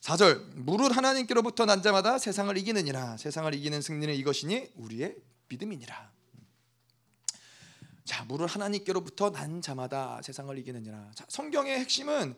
4절 0.00 0.54
무릇 0.56 0.96
하나님께로부터 0.96 1.64
난 1.64 1.80
자마다 1.80 2.18
세상을 2.18 2.56
이기느니라. 2.58 3.16
세상을 3.16 3.54
이기는 3.54 3.80
승리는 3.80 4.12
이것이니 4.14 4.72
우리의 4.74 5.16
믿음이니라. 5.48 6.12
자, 8.04 8.24
무릇 8.24 8.54
하나님께로부터 8.54 9.30
난 9.30 9.62
자마다 9.62 10.20
세상을 10.22 10.58
이기느니라. 10.58 11.12
자, 11.14 11.24
성경의 11.28 11.78
핵심은 11.78 12.34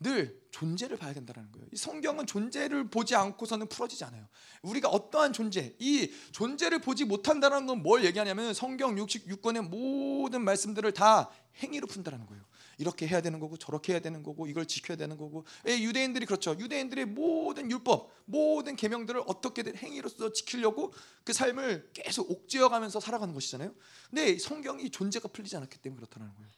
늘 0.00 0.40
존재를 0.52 0.96
봐야 0.96 1.12
된다는 1.12 1.50
거예요. 1.50 1.66
이 1.72 1.76
성경은 1.76 2.26
존재를 2.26 2.88
보지 2.88 3.16
않고서는 3.16 3.68
풀어지지 3.68 4.04
않아요. 4.04 4.28
우리가 4.62 4.88
어떠한 4.88 5.32
존재, 5.32 5.74
이 5.78 6.12
존재를 6.32 6.80
보지 6.80 7.04
못한다는 7.04 7.66
건 7.66 7.82
뭘 7.82 8.04
얘기하냐면 8.04 8.54
성경 8.54 8.94
66권의 8.96 9.68
모든 9.68 10.44
말씀들을 10.44 10.92
다 10.92 11.30
행위로 11.62 11.86
푼다는 11.86 12.26
거예요. 12.26 12.47
이렇게 12.78 13.06
해야 13.06 13.20
되는 13.20 13.40
거고 13.40 13.56
저렇게 13.56 13.92
해야 13.92 14.00
되는 14.00 14.22
거고 14.22 14.46
이걸 14.46 14.64
지켜야 14.66 14.96
되는 14.96 15.16
거고 15.16 15.44
예, 15.68 15.78
유대인들이 15.78 16.26
그렇죠. 16.26 16.56
유대인들의 16.58 17.06
모든 17.06 17.70
율법, 17.70 18.10
모든 18.24 18.76
계명들을 18.76 19.22
어떻게든 19.26 19.76
행위로서 19.76 20.32
지키려고 20.32 20.92
그 21.24 21.32
삶을 21.32 21.90
계속 21.92 22.30
옥죄어가면서 22.30 23.00
살아가는 23.00 23.34
것이잖아요. 23.34 23.74
근데 24.08 24.38
성경이 24.38 24.90
존재가 24.90 25.28
풀리지 25.28 25.56
않았기 25.56 25.78
때문에 25.78 26.00
그렇다는 26.00 26.32
거예요. 26.34 26.50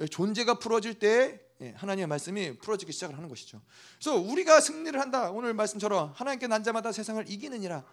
예, 0.00 0.06
존재가 0.06 0.58
풀어질 0.58 0.98
때 0.98 1.40
예, 1.60 1.70
하나님의 1.76 2.08
말씀이 2.08 2.58
풀어지기 2.58 2.92
시작을 2.92 3.16
하는 3.16 3.28
것이죠. 3.28 3.62
그래서 4.00 4.16
우리가 4.16 4.60
승리를 4.60 4.98
한다. 4.98 5.30
오늘 5.30 5.54
말씀처럼 5.54 6.12
하나님께 6.16 6.48
난 6.48 6.64
자마다 6.64 6.90
세상을 6.90 7.30
이기느니라. 7.30 7.84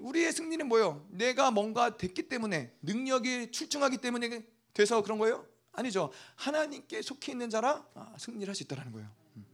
우리의 0.00 0.32
승리는 0.32 0.66
뭐예요? 0.66 1.06
내가 1.10 1.50
뭔가 1.50 1.96
됐기 1.96 2.28
때문에 2.28 2.72
능력이 2.82 3.50
출중하기 3.52 3.98
때문에 3.98 4.44
돼서 4.74 5.02
그런 5.02 5.18
거예요? 5.18 5.46
아니죠. 5.78 6.10
하나님께 6.36 7.02
속해 7.02 7.32
있는 7.32 7.50
자라 7.50 7.84
아, 7.94 8.12
승리를 8.18 8.46
할 8.48 8.54
수 8.54 8.62
있다라는 8.64 8.92
거예요. 8.92 9.08
음. 9.36 9.46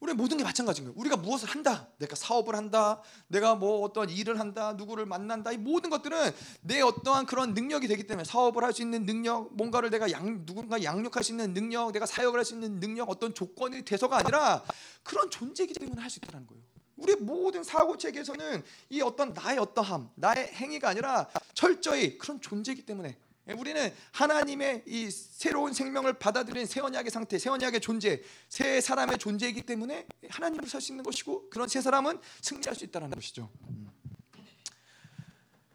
우리 0.00 0.14
모든 0.14 0.36
게 0.36 0.42
마찬가지인 0.42 0.86
거예요. 0.86 0.98
우리가 0.98 1.16
무엇을 1.16 1.48
한다, 1.48 1.88
내가 1.98 2.16
사업을 2.16 2.56
한다, 2.56 3.00
내가 3.28 3.54
뭐 3.54 3.82
어떤 3.82 4.10
일을 4.10 4.40
한다, 4.40 4.72
누구를 4.72 5.06
만난다, 5.06 5.52
이 5.52 5.58
모든 5.58 5.90
것들은 5.90 6.32
내 6.62 6.80
어떠한 6.80 7.26
그런 7.26 7.54
능력이 7.54 7.86
되기 7.86 8.06
때문에 8.06 8.24
사업을 8.24 8.64
할 8.64 8.72
수 8.72 8.82
있는 8.82 9.04
능력, 9.06 9.54
뭔가를 9.54 9.90
내가 9.90 10.10
양 10.10 10.44
누군가 10.44 10.82
양육할 10.82 11.22
수 11.22 11.30
있는 11.32 11.54
능력, 11.54 11.92
내가 11.92 12.06
사역을 12.06 12.38
할 12.38 12.44
수 12.44 12.54
있는 12.54 12.80
능력, 12.80 13.10
어떤 13.10 13.32
조건이 13.34 13.84
돼서가 13.84 14.16
아니라 14.18 14.64
그런 15.04 15.30
존재이기 15.30 15.74
때문에 15.74 16.00
할 16.00 16.10
수 16.10 16.18
있다는 16.18 16.46
거예요. 16.46 16.62
우리 16.96 17.16
모든 17.16 17.64
사고 17.64 17.96
체계에서는 17.96 18.62
이 18.90 19.00
어떤 19.02 19.32
나의 19.32 19.58
어떠함, 19.58 20.10
나의 20.14 20.52
행위가 20.54 20.88
아니라 20.88 21.28
철저히 21.54 22.16
그런 22.18 22.40
존재이기 22.40 22.86
때문에 22.86 23.08
예, 23.08 23.16
우리는 23.48 23.92
하나님의 24.12 24.84
이 24.86 25.10
새로운 25.10 25.72
생명을 25.72 26.14
받아들인 26.14 26.64
새 26.66 26.80
언약의 26.80 27.10
상태, 27.10 27.38
새 27.38 27.50
언약의 27.50 27.80
존재, 27.80 28.22
새 28.48 28.80
사람의 28.80 29.18
존재이기 29.18 29.62
때문에 29.62 30.06
하나님을 30.30 30.68
살 30.68 30.80
수 30.80 30.92
있는 30.92 31.02
것이고 31.04 31.50
그런 31.50 31.68
새 31.68 31.80
사람은 31.80 32.20
승리할 32.40 32.74
수 32.76 32.84
있다는 32.84 33.10
것이죠. 33.10 33.50
음. 33.68 33.90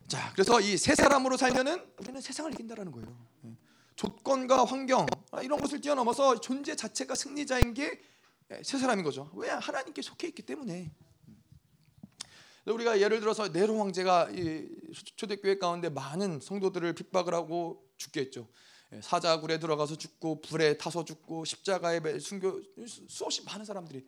자, 0.07 0.31
그래서 0.33 0.61
이 0.61 0.77
새 0.77 0.95
사람으로 0.95 1.35
살면은 1.35 1.85
우리는 1.99 2.21
세상을 2.21 2.53
이긴다라는 2.53 2.91
거예요. 2.93 3.27
예. 3.45 3.49
조건과 3.97 4.63
환경 4.63 5.05
아, 5.31 5.41
이런 5.41 5.59
것을 5.59 5.81
뛰어넘어서 5.81 6.39
존재 6.39 6.75
자체가 6.75 7.15
승리자인 7.15 7.73
게 7.73 7.99
새 8.63 8.77
사람인 8.77 9.03
거죠. 9.03 9.29
왜 9.35 9.49
하나님께 9.49 10.01
속해 10.01 10.27
있기 10.29 10.41
때문에. 10.41 10.89
우리가 12.71 12.99
예를 12.99 13.19
들어서 13.19 13.47
네로 13.47 13.79
황제가 13.79 14.29
초대교회 15.15 15.57
가운데 15.57 15.89
많은 15.89 16.39
성도들을 16.41 16.93
핍박을 16.93 17.33
하고 17.33 17.85
죽게 17.97 18.21
했죠. 18.21 18.47
예, 18.93 19.01
사자굴에 19.01 19.59
들어가서 19.59 19.97
죽고 19.97 20.41
불에 20.41 20.77
타서 20.77 21.03
죽고 21.05 21.45
십자가에 21.45 21.99
순교 22.19 22.61
수없이 23.07 23.43
많은 23.43 23.65
사람들이 23.65 24.05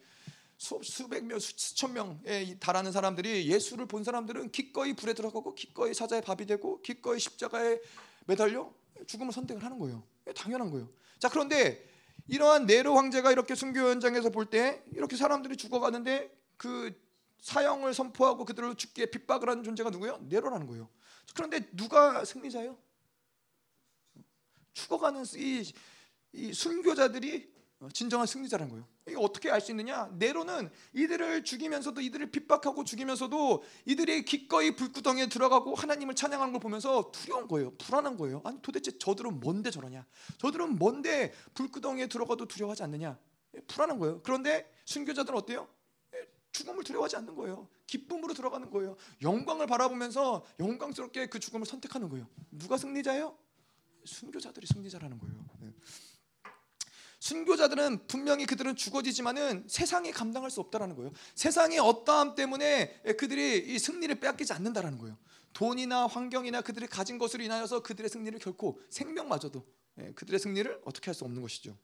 수, 0.58 0.80
수백 0.84 1.26
명 1.26 1.40
수천 1.40 1.94
명에 1.94 2.58
달하는 2.60 2.92
사람들이 2.92 3.50
예수를 3.50 3.86
본 3.86 4.04
사람들은 4.04 4.52
기꺼이 4.52 4.94
불에 4.94 5.14
들어가고 5.14 5.56
기꺼이 5.56 5.94
사자의 5.94 6.22
밥이 6.22 6.46
되고 6.46 6.82
기꺼이 6.82 7.20
십자가에 7.20 7.80
매달려 8.26 8.74
죽음을 9.08 9.34
선택을 9.34 9.64
하는 9.64 9.80
거예요. 9.80 10.04
예, 10.28 10.34
당연한 10.34 10.70
거예요. 10.72 10.90
자 11.18 11.30
그런데 11.30 11.86
이러한 12.28 12.66
네로 12.66 12.96
황제가 12.96 13.32
이렇게 13.32 13.56
순교 13.56 13.80
현장에서 13.80 14.30
볼 14.30 14.50
때 14.50 14.84
이렇게 14.94 15.16
사람들이 15.16 15.58
죽어가는데 15.58 16.30
그 16.58 16.94
사형을 17.42 17.94
선포하고 17.94 18.46
그들을 18.46 18.76
죽게 18.76 19.08
핍박을 19.08 19.50
하는 19.50 19.64
존재가 19.64 19.90
누구예요? 19.90 20.18
네로라는 20.24 20.68
거예요. 20.68 20.90
그런데 21.36 21.70
누가 21.72 22.26
승리자예요? 22.26 22.78
죽어가는 24.74 25.26
이, 25.36 25.74
이 26.34 26.54
순교자들이 26.54 27.60
진정한 27.94 28.28
승리자라는 28.28 28.72
거예요. 28.72 28.88
이게 29.08 29.16
어떻게 29.18 29.50
알 29.50 29.62
수 29.62 29.72
있느냐? 29.72 30.10
네로는 30.18 30.70
이들을 30.94 31.44
죽이면서도 31.46 32.02
이들을 32.02 32.30
핍박하고 32.32 32.84
죽이면서도 32.84 33.64
이들이 33.86 34.26
기꺼이 34.26 34.76
불구덩이에 34.76 35.28
들어가고 35.28 35.76
하나님을 35.76 36.16
찬양하는 36.16 36.52
걸 36.52 36.60
보면서 36.60 37.12
두려운 37.12 37.48
거예요. 37.48 37.72
불안한 37.78 38.18
거예요. 38.18 38.42
아니 38.44 38.62
도대체 38.62 38.98
저들은 38.98 39.40
뭔데 39.40 39.72
저러냐? 39.72 40.06
저들은 40.40 40.78
뭔데 40.78 41.34
불구덩이에 41.54 42.08
들어가도 42.08 42.48
두려워하지 42.48 42.84
않느냐? 42.84 43.18
불안한 43.68 43.98
거예요. 43.98 44.22
그런데 44.24 44.70
순교자들은 44.86 45.38
어때요? 45.40 45.68
죽음을 46.60 46.84
두려워하지 46.84 47.16
않는 47.18 47.36
거예요. 47.36 47.70
기쁨으로 47.88 48.34
들어가는 48.34 48.70
거예요. 48.70 48.98
영광을 49.22 49.66
바라보면서 49.66 50.46
영광스럽게 50.60 51.28
그 51.28 51.40
죽음을 51.40 51.66
선택하는 51.66 52.10
거예요. 52.10 52.28
누가 52.52 52.78
승리자예요? 52.78 53.38
순교자들이 54.04 54.68
승리자라는 54.68 55.20
거예요. 55.20 55.46
네. 55.62 55.74
순교자들은 57.20 58.08
분명히 58.08 58.46
그들은 58.46 58.76
죽어지지만은 58.76 59.66
세상이 59.68 60.12
감당할 60.12 60.52
수 60.52 60.60
없다라는 60.60 60.96
거예요. 60.96 61.12
세상의 61.36 61.80
어떠함 61.80 62.36
때문에 62.36 63.02
그들이 63.18 63.74
이 63.74 63.80
승리를 63.80 64.20
빼앗기지 64.20 64.52
않는다라는 64.54 64.98
거예요. 64.98 65.18
돈이나 65.54 66.08
환경이나 66.08 66.62
그들이 66.62 66.88
가진 66.88 67.18
것으로 67.18 67.44
인하여서 67.44 67.84
그들의 67.84 68.10
승리를 68.10 68.38
결코 68.40 68.80
생명마저도 68.90 69.66
예, 70.00 70.12
그들의 70.14 70.40
승리를 70.40 70.82
어떻게 70.86 71.06
할 71.10 71.16
수 71.16 71.26
없는 71.26 71.42
것이죠. 71.42 71.76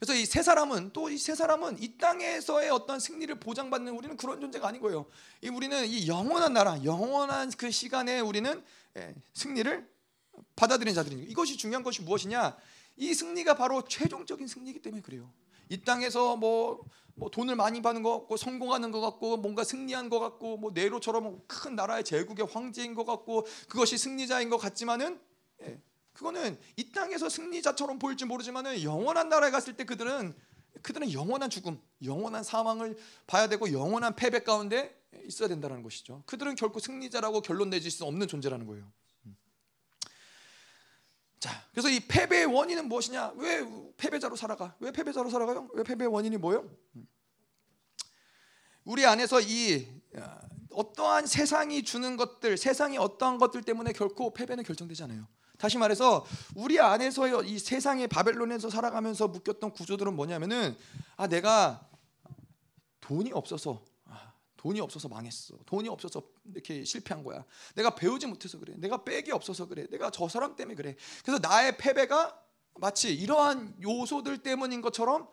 그래서 0.00 0.14
이 0.14 0.24
세 0.26 0.42
사람은 0.42 0.92
또 0.92 1.08
이 1.10 1.16
세 1.16 1.34
사람은 1.34 1.82
이 1.82 1.96
땅에서의 1.96 2.70
어떤 2.70 3.00
승리를 3.00 3.34
보장받는 3.40 3.92
우리는 3.92 4.16
그런 4.16 4.40
존재가 4.40 4.68
아닌 4.68 4.80
거예요. 4.80 5.06
이 5.42 5.48
우리는 5.48 5.86
이 5.86 6.08
영원한 6.08 6.52
나라, 6.52 6.82
영원한 6.84 7.50
그 7.56 7.70
시간에 7.70 8.20
우리는 8.20 8.62
예, 8.96 9.14
승리를 9.34 9.88
받아들인 10.56 10.94
자들입니다. 10.94 11.30
이것이 11.30 11.56
중요한 11.56 11.82
것이 11.82 12.02
무엇이냐? 12.02 12.56
이 12.96 13.14
승리가 13.14 13.54
바로 13.56 13.82
최종적인 13.82 14.46
승리이기 14.46 14.82
때문에 14.82 15.02
그래요. 15.02 15.32
이 15.68 15.80
땅에서 15.80 16.36
뭐, 16.36 16.84
뭐 17.14 17.30
돈을 17.30 17.56
많이 17.56 17.80
받는 17.82 18.02
것 18.02 18.18
같고 18.18 18.36
성공하는 18.36 18.90
것 18.90 19.00
같고 19.00 19.36
뭔가 19.38 19.64
승리한 19.64 20.08
것 20.10 20.18
같고 20.20 20.58
뭐 20.58 20.70
네로처럼 20.72 21.40
큰 21.46 21.74
나라의 21.74 22.04
제국의 22.04 22.46
황제인 22.46 22.94
것 22.94 23.04
같고 23.04 23.46
그것이 23.68 23.98
승리자인 23.98 24.48
것 24.48 24.58
같지만은 24.58 25.20
예, 25.62 25.80
그거는 26.24 26.58
이 26.76 26.90
땅에서 26.90 27.28
승리자처럼 27.28 27.98
보일지 27.98 28.24
모르지만은 28.24 28.82
영원한 28.82 29.28
나라에 29.28 29.50
갔을 29.50 29.76
때 29.76 29.84
그들은 29.84 30.34
그들은 30.80 31.12
영원한 31.12 31.50
죽음, 31.50 31.78
영원한 32.02 32.42
사망을 32.42 32.96
봐야 33.26 33.46
되고 33.46 33.70
영원한 33.70 34.16
패배 34.16 34.42
가운데 34.42 34.98
있어야 35.26 35.48
된다는 35.48 35.82
것이죠. 35.82 36.22
그들은 36.24 36.54
결코 36.56 36.80
승리자라고 36.80 37.42
결론 37.42 37.68
내질 37.68 37.90
수 37.90 38.04
없는 38.06 38.26
존재라는 38.26 38.66
거예요. 38.66 38.90
음. 39.26 39.36
자, 41.38 41.50
그래서 41.72 41.90
이 41.90 42.00
패배의 42.00 42.46
원인은 42.46 42.88
무엇이냐? 42.88 43.34
왜 43.36 43.66
패배자로 43.98 44.34
살아가? 44.34 44.74
왜 44.80 44.92
패배자로 44.92 45.28
살아가요? 45.28 45.68
왜 45.74 45.82
패배의 45.82 46.10
원인이 46.10 46.38
뭐예요? 46.38 46.68
음. 46.96 47.06
우리 48.84 49.04
안에서 49.04 49.42
이 49.42 49.86
어떠한 50.70 51.26
세상이 51.26 51.84
주는 51.84 52.16
것들, 52.16 52.56
세상이 52.56 52.96
어떠한 52.96 53.36
것들 53.38 53.62
때문에 53.62 53.92
결코 53.92 54.32
패배는 54.32 54.64
결정되지 54.64 55.02
않아요. 55.04 55.28
다시 55.64 55.78
말해서 55.78 56.26
우리 56.54 56.78
안에서 56.78 57.42
이 57.42 57.58
세상의 57.58 58.08
바벨론에서 58.08 58.68
살아가면서 58.68 59.28
묶였던 59.28 59.70
구조들은 59.70 60.14
뭐냐면은 60.14 60.76
아 61.16 61.26
내가 61.26 61.88
돈이 63.00 63.32
없어서 63.32 63.82
아, 64.04 64.34
돈이 64.58 64.78
없어서 64.80 65.08
망했어. 65.08 65.56
돈이 65.64 65.88
없어서 65.88 66.22
이렇게 66.52 66.84
실패한 66.84 67.24
거야. 67.24 67.46
내가 67.76 67.94
배우지 67.94 68.26
못해서 68.26 68.58
그래. 68.58 68.74
내가 68.76 69.04
백이 69.04 69.32
없어서 69.32 69.66
그래. 69.66 69.86
내가 69.90 70.10
저 70.10 70.28
사람 70.28 70.54
때문에 70.54 70.74
그래. 70.74 70.96
그래서 71.24 71.40
나의 71.40 71.78
패배가 71.78 72.38
마치 72.74 73.14
이러한 73.14 73.76
요소들 73.82 74.42
때문인 74.42 74.82
것처럼 74.82 75.26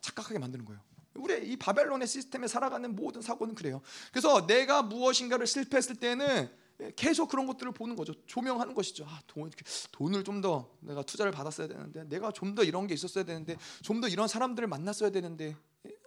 착각하게 0.00 0.38
만드는 0.38 0.64
거예요. 0.64 0.80
우리 1.16 1.52
이 1.52 1.58
바벨론의 1.58 2.08
시스템에 2.08 2.48
살아가는 2.48 2.96
모든 2.96 3.20
사고는 3.20 3.54
그래요. 3.54 3.82
그래서 4.10 4.46
내가 4.46 4.80
무엇인가를 4.80 5.46
실패했을 5.46 5.96
때는 5.96 6.50
계속 6.96 7.28
그런 7.28 7.46
것들을 7.46 7.72
보는 7.72 7.96
거죠. 7.96 8.12
조명하는 8.26 8.74
것이죠. 8.74 9.04
아, 9.08 9.20
돈, 9.26 9.50
돈을 9.92 10.24
좀 10.24 10.40
더 10.40 10.70
내가 10.80 11.02
투자를 11.02 11.32
받았어야 11.32 11.66
되는데, 11.68 12.04
내가 12.04 12.30
좀 12.32 12.54
더 12.54 12.62
이런 12.64 12.86
게 12.86 12.94
있었어야 12.94 13.24
되는데, 13.24 13.56
좀 13.82 14.00
더 14.00 14.08
이런 14.08 14.28
사람들을 14.28 14.68
만났어야 14.68 15.10
되는데, 15.10 15.56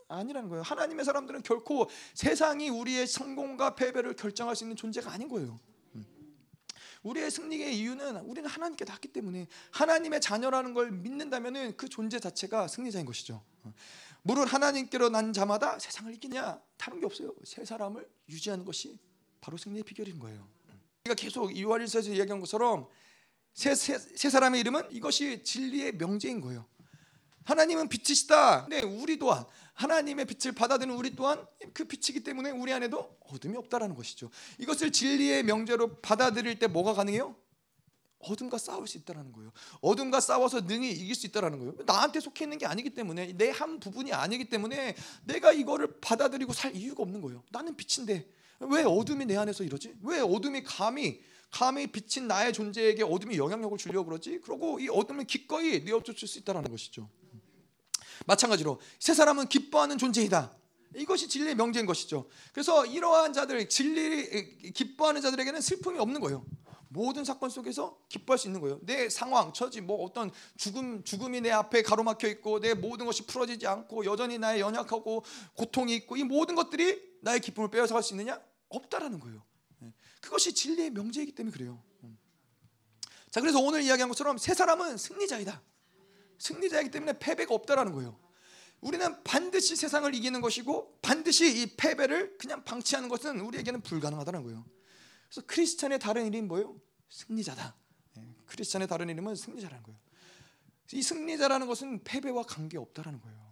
아니라는 0.08 0.50
거예요. 0.50 0.64
하나님의 0.64 1.06
사람들은 1.06 1.44
결코 1.44 1.88
세상이 2.16 2.70
우리의 2.70 3.06
성공과 3.08 3.76
패배를 3.76 4.16
결정할 4.16 4.56
수 4.56 4.64
있는 4.64 4.76
존재가 4.76 5.12
아닌 5.12 5.28
거예요. 5.30 5.60
음. 5.96 6.06
우리의 7.04 7.30
승리의 7.30 7.78
이유는 7.78 8.18
우리는 8.22 8.50
하나님께 8.50 8.86
닿기 8.86 9.10
때문에 9.10 9.48
하나님의 9.72 10.20
자녀라는 10.22 10.74
걸 10.74 10.92
믿는다면은 10.92 11.78
그 11.78 11.88
존재 11.90 12.20
자체가 12.20 12.68
승리자인 12.68 13.06
것이죠. 13.06 13.44
물은 14.24 14.48
하나님께로 14.48 15.10
난 15.10 15.32
자마다 15.32 15.78
세상을 15.80 16.14
이기냐 16.16 16.60
다른 16.78 17.00
게 17.00 17.06
없어요. 17.06 17.34
세 17.44 17.64
사람을 17.64 18.08
유지하는 18.30 18.66
것이 18.66 19.00
바로 19.42 19.58
승리의 19.58 19.84
비결인 19.84 20.20
거예요. 20.20 20.48
우리가 21.10 21.16
계속 21.16 21.56
이와일서에서 21.56 22.12
이야기한 22.12 22.40
것처럼 22.40 22.88
세, 23.54 23.74
세, 23.74 23.98
세 23.98 24.30
사람의 24.30 24.60
이름은 24.62 24.92
이것이 24.92 25.44
진리의 25.44 25.98
명제인 25.98 26.40
거예요. 26.40 26.66
하나님은 27.46 27.90
빛이시다. 27.90 28.68
네, 28.70 28.82
우리 28.82 29.18
또한 29.18 29.44
하나님의 29.74 30.26
빛을 30.26 30.54
받아들이는 30.54 30.96
우리 30.96 31.16
또한 31.16 31.46
그 31.74 31.86
빛이기 31.86 32.24
때문에 32.24 32.52
우리 32.52 32.72
안에도 32.72 33.18
어둠이 33.22 33.58
없다라는 33.58 33.96
것이죠. 33.96 34.30
이것을 34.60 34.92
진리의 34.92 35.44
명제로 35.44 36.00
받아들일 36.00 36.60
때 36.60 36.68
뭐가 36.68 36.94
가능해요? 36.94 37.36
어둠과 38.20 38.58
싸울 38.58 38.86
수 38.88 38.98
있다라는 38.98 39.32
거예요. 39.32 39.52
어둠과 39.82 40.20
싸워서 40.20 40.62
능히 40.62 40.92
이길 40.92 41.16
수 41.16 41.26
있다라는 41.26 41.58
거예요. 41.58 41.74
나한테 41.86 42.20
속해 42.20 42.46
있는 42.46 42.58
게 42.58 42.66
아니기 42.66 42.92
때문에 42.92 43.34
내 43.34 43.50
한 43.50 43.80
부분이 43.80 44.14
아니기 44.14 44.50
때문에 44.50 44.96
내가 45.24 45.52
이거를 45.54 46.00
받아들이고 46.02 46.54
살 46.54 46.76
이유가 46.76 47.02
없는 47.02 47.22
거예요. 47.22 47.44
나는 47.50 47.76
빛인데 47.76 48.30
왜 48.60 48.84
어둠이 48.84 49.26
내 49.26 49.38
안에서 49.38 49.64
이러지? 49.64 49.96
왜 50.04 50.20
어둠이 50.20 50.64
감히 50.64 51.22
감히 51.52 51.88
비친 51.88 52.28
나의 52.28 52.54
존재에게 52.54 53.04
어둠이 53.04 53.38
영향력을 53.38 53.78
주려고 53.78 54.06
그러지? 54.10 54.40
그러고 54.42 54.80
이 54.80 54.88
어둠을 54.90 55.26
기꺼이 55.26 55.84
내어쫓을 55.84 56.28
수 56.28 56.38
있다라는 56.40 56.70
것이죠. 56.70 57.10
마찬가지로 58.28 58.80
세 59.00 59.14
사람은 59.14 59.48
기뻐하는 59.48 59.98
존재이다. 59.98 60.56
이것이 60.96 61.28
진리의 61.28 61.56
명제인 61.56 61.86
것이죠. 61.86 62.28
그래서 62.54 62.86
이러한 62.86 63.34
자들 63.34 63.70
진리 63.70 64.74
기뻐하는 64.74 65.22
자들에게는 65.22 65.62
슬픔이 65.62 66.00
없는 66.00 66.20
거예요. 66.22 66.46
모든 66.92 67.24
사건 67.24 67.52
속에서 67.52 68.00
기뻐할 68.10 68.40
수 68.40 68.48
있는 68.48 68.62
거예요. 68.62 68.80
내 68.82 69.10
상황, 69.10 69.54
처지, 69.54 69.80
뭐 69.80 70.04
어떤 70.04 70.32
죽음, 70.58 71.04
죽음이 71.04 71.40
내 71.42 71.52
앞에 71.52 71.84
가로막혀 71.84 72.28
있고 72.30 72.60
내 72.60 72.74
모든 72.74 73.06
것이 73.06 73.28
풀어지지 73.28 73.68
않고 73.68 74.06
여전히 74.06 74.40
나의 74.40 74.60
연약하고 74.60 75.24
고통이 75.54 75.94
있고 75.96 76.18
이 76.18 76.24
모든 76.24 76.56
것들이 76.56 77.00
나의 77.22 77.42
기쁨을 77.42 77.70
빼앗아갈 77.70 78.02
수 78.02 78.14
있느냐? 78.14 78.42
없다라는 78.70 79.20
거예요. 79.20 79.44
네. 79.80 79.94
그것이 80.22 80.54
진리의 80.54 80.92
명제이기 80.92 81.34
때문에 81.34 81.54
그래요. 81.54 81.84
음. 82.04 82.18
자, 83.30 83.42
그래서 83.42 83.60
오늘 83.60 83.82
이야기한 83.84 84.10
것처럼 84.10 84.38
세 84.38 84.54
사람은 84.54 84.98
승리자이다. 84.98 85.62
승리자이기 86.40 86.92
때문에 86.92 87.20
패배가 87.20 87.54
없다라는 87.54 87.94
거예요. 87.94 88.18
우리는 88.82 89.24
반드시 89.24 89.76
세상을 89.76 90.14
이기는 90.16 90.40
것이고 90.40 91.00
반드시 91.02 91.62
이 91.62 91.76
패배를 91.76 92.38
그냥 92.38 92.64
방치하는 92.64 93.10
것은 93.10 93.42
우리에게는 93.42 93.82
불가능하다는 93.82 94.44
거예요. 94.44 94.66
그래서 95.28 95.46
크리스찬의 95.46 96.00
다른 96.00 96.28
이름이 96.28 96.48
뭐예요? 96.48 96.80
승리자다. 97.10 97.76
네, 98.16 98.36
크리스찬의 98.46 98.88
다른 98.88 99.10
이름은 99.10 99.36
승리자라는 99.36 99.84
거예요. 99.84 100.00
이 100.94 101.04
승리자라는 101.04 101.68
것은 101.68 102.04
패배와 102.04 102.44
관계 102.44 102.78
없다라는 102.78 103.20
거예요. 103.22 103.49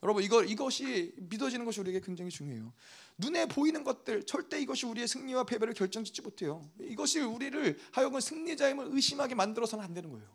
네. 0.00 0.06
여러분 0.06 0.22
이거 0.22 0.42
이것이 0.42 1.12
믿어지는 1.16 1.64
것이 1.64 1.80
우리에게 1.80 2.00
굉장히 2.00 2.30
중요해요. 2.30 2.72
눈에 3.18 3.46
보이는 3.46 3.84
것들 3.84 4.24
절대 4.24 4.60
이것이 4.60 4.86
우리의 4.86 5.06
승리와 5.06 5.44
패배를 5.44 5.74
결정짓지 5.74 6.22
못해요. 6.22 6.68
이것이 6.80 7.20
우리를 7.20 7.78
하여금 7.92 8.20
승리자임을 8.20 8.88
의심하게 8.90 9.34
만들어서는 9.34 9.84
안 9.84 9.94
되는 9.94 10.10
거예요. 10.10 10.26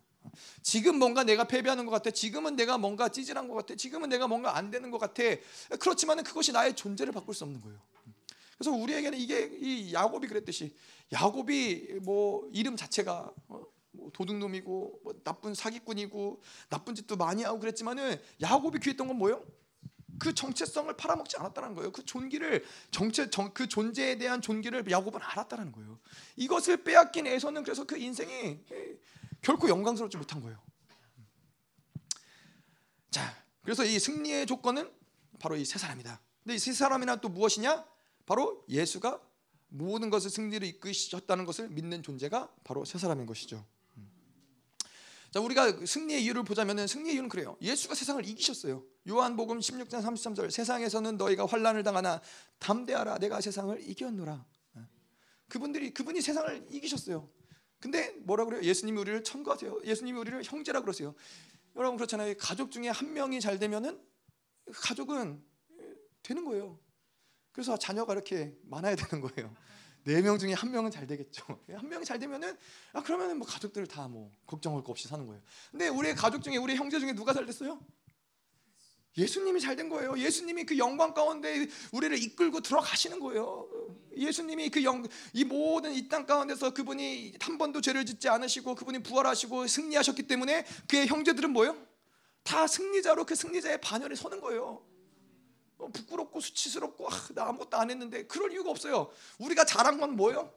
지금 0.61 0.99
뭔가 0.99 1.23
내가 1.23 1.45
패배하는 1.45 1.85
것 1.85 1.91
같아. 1.91 2.11
지금은 2.11 2.55
내가 2.55 2.77
뭔가 2.77 3.09
찌질한 3.09 3.47
것 3.47 3.55
같아. 3.55 3.75
지금은 3.75 4.09
내가 4.09 4.27
뭔가 4.27 4.57
안 4.57 4.69
되는 4.69 4.91
것 4.91 4.97
같아. 4.97 5.23
그렇지만은 5.79 6.23
그것이 6.23 6.51
나의 6.51 6.75
존재를 6.75 7.13
바꿀 7.13 7.33
수 7.33 7.43
없는 7.43 7.61
거예요. 7.61 7.79
그래서 8.57 8.71
우리에게는 8.71 9.17
이게 9.17 9.49
이 9.59 9.93
야곱이 9.93 10.27
그랬듯이 10.27 10.75
야곱이 11.11 11.99
뭐 12.01 12.49
이름 12.53 12.77
자체가 12.77 13.31
어, 13.47 13.65
뭐 13.95 14.11
도둑놈이고 14.13 15.01
뭐 15.03 15.13
나쁜 15.23 15.53
사기꾼이고 15.53 16.41
나쁜 16.69 16.95
짓도 16.95 17.15
많이 17.15 17.43
하고 17.43 17.59
그랬지만은 17.59 18.19
야곱이 18.41 18.79
귀했던 18.79 19.07
건 19.07 19.17
뭐예요? 19.17 19.45
그 20.17 20.33
정체성을 20.33 20.95
팔아먹지 20.95 21.37
않았다는 21.37 21.73
거예요. 21.75 21.91
그 21.91 22.05
존귀를 22.05 22.63
정체 22.91 23.29
정, 23.29 23.53
그 23.53 23.67
존재에 23.67 24.17
대한 24.17 24.41
존귀를 24.41 24.89
야곱은 24.89 25.21
알았다는 25.21 25.71
거예요. 25.73 25.99
이것을 26.37 26.83
빼앗긴 26.83 27.27
에서는 27.27 27.63
그래서 27.63 27.83
그 27.83 27.97
인생이 27.97 28.59
결코 29.41 29.67
영광스럽지 29.67 30.17
못한 30.17 30.41
거예요. 30.41 30.57
자, 33.11 33.35
그래서 33.61 33.83
이 33.83 33.99
승리의 33.99 34.45
조건은 34.45 34.89
바로 35.39 35.55
이 35.57 35.65
세 35.65 35.77
사람이다. 35.79 36.21
근데 36.43 36.55
이 36.55 36.59
세 36.59 36.71
사람이나 36.73 37.17
또 37.17 37.29
무엇이냐? 37.29 37.85
바로 38.25 38.63
예수가 38.69 39.21
모든 39.67 40.09
것을 40.09 40.29
승리를 40.29 40.65
이끄셨다는 40.67 41.45
것을 41.45 41.69
믿는 41.69 42.03
존재가 42.03 42.53
바로 42.63 42.85
세 42.85 42.97
사람인 42.97 43.25
것이죠. 43.25 43.65
자, 45.35 45.41
우리가 45.41 45.85
승리의 45.85 46.23
이유를 46.23 46.43
보자면은 46.43 46.87
승리의 46.87 47.15
이유는 47.15 47.27
그래요. 47.27 47.57
예수가 47.61 47.93
세상을 47.93 48.25
이기셨어요. 48.25 48.85
요한복음 49.09 49.59
16장 49.59 50.01
33절 50.01 50.49
세상에서는 50.49 51.17
너희가 51.17 51.45
환란을 51.45 51.83
당하나 51.83 52.21
담대하라 52.59 53.17
내가 53.17 53.41
세상을 53.41 53.77
이겼노라. 53.85 54.45
그분들이 55.49 55.93
그분이 55.93 56.21
세상을 56.21 56.67
이기셨어요. 56.71 57.29
근데 57.81 58.11
뭐라 58.19 58.45
그래요? 58.45 58.61
예수님이 58.61 58.97
우리를 58.97 59.25
청구하세요. 59.25 59.81
예수님이 59.83 60.17
우리를 60.19 60.41
형제라 60.45 60.79
그러세요. 60.79 61.13
여러분 61.75 61.97
그렇잖아요. 61.97 62.35
가족 62.39 62.71
중에 62.71 62.87
한 62.87 63.11
명이 63.11 63.41
잘 63.41 63.59
되면은 63.59 64.01
가족은 64.71 65.43
되는 66.23 66.45
거예요. 66.45 66.79
그래서 67.51 67.75
자녀가 67.75 68.13
이렇게 68.13 68.55
많아야 68.63 68.95
되는 68.95 69.21
거예요. 69.21 69.53
네 70.05 70.21
명 70.21 70.37
중에 70.37 70.53
한 70.53 70.71
명은 70.71 70.91
잘 70.91 71.07
되겠죠. 71.07 71.43
한 71.75 71.89
명이 71.89 72.05
잘 72.05 72.19
되면은 72.19 72.55
아 72.93 73.01
그러면은 73.03 73.37
뭐 73.37 73.47
가족들 73.47 73.87
다뭐 73.87 74.31
걱정할 74.45 74.83
거 74.83 74.91
없이 74.91 75.07
사는 75.07 75.25
거예요. 75.25 75.41
근데 75.71 75.87
우리 75.87 76.13
가족 76.13 76.43
중에 76.43 76.57
우리 76.57 76.75
형제 76.75 76.99
중에 76.99 77.13
누가 77.13 77.33
잘 77.33 77.45
됐어요? 77.45 77.79
예수님이 79.17 79.61
잘 79.61 79.75
된 79.77 79.87
거예요. 79.89 80.17
예수님이 80.17 80.65
그 80.65 80.77
영광 80.77 81.13
가운데 81.13 81.67
우리를 81.93 82.21
이끌고 82.21 82.59
들어가시는 82.59 83.19
거예요. 83.19 83.67
예수님이 84.17 84.69
그 84.69 84.83
영, 84.83 85.05
이 85.33 85.43
모든 85.45 85.93
이 85.93 86.07
땅 86.09 86.25
가운데서 86.25 86.73
그분이 86.73 87.35
한 87.39 87.57
번도 87.57 87.79
죄를 87.81 88.05
짓지 88.05 88.27
않으시고 88.29 88.75
그분이 88.75 88.99
부활하시고 89.03 89.67
승리하셨기 89.67 90.23
때문에 90.27 90.65
그의 90.87 91.07
형제들은 91.07 91.49
뭐예요? 91.51 91.77
다 92.43 92.67
승리자로 92.67 93.25
그 93.25 93.35
승리자의 93.35 93.79
반열에 93.81 94.15
서는 94.15 94.39
거예요. 94.41 94.85
어, 95.85 95.89
부끄럽고 95.89 96.39
수치스럽고 96.39 97.07
아, 97.07 97.27
나 97.33 97.47
아무것도 97.49 97.77
안 97.77 97.89
했는데 97.91 98.25
그럴 98.25 98.51
이유가 98.51 98.71
없어요. 98.71 99.11
우리가 99.37 99.65
잘한 99.65 99.99
건 99.99 100.15
뭐예요? 100.15 100.51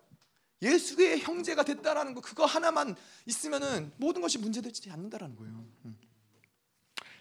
예수의 0.63 1.21
형제가 1.21 1.63
됐다라는 1.63 2.15
거 2.15 2.21
그거 2.21 2.45
하나만 2.45 2.97
있으면은 3.27 3.93
모든 3.97 4.23
것이 4.23 4.39
문제되지 4.39 4.91
않는다라는 4.91 5.37
거예요. 5.37 5.65
음. 5.85 5.99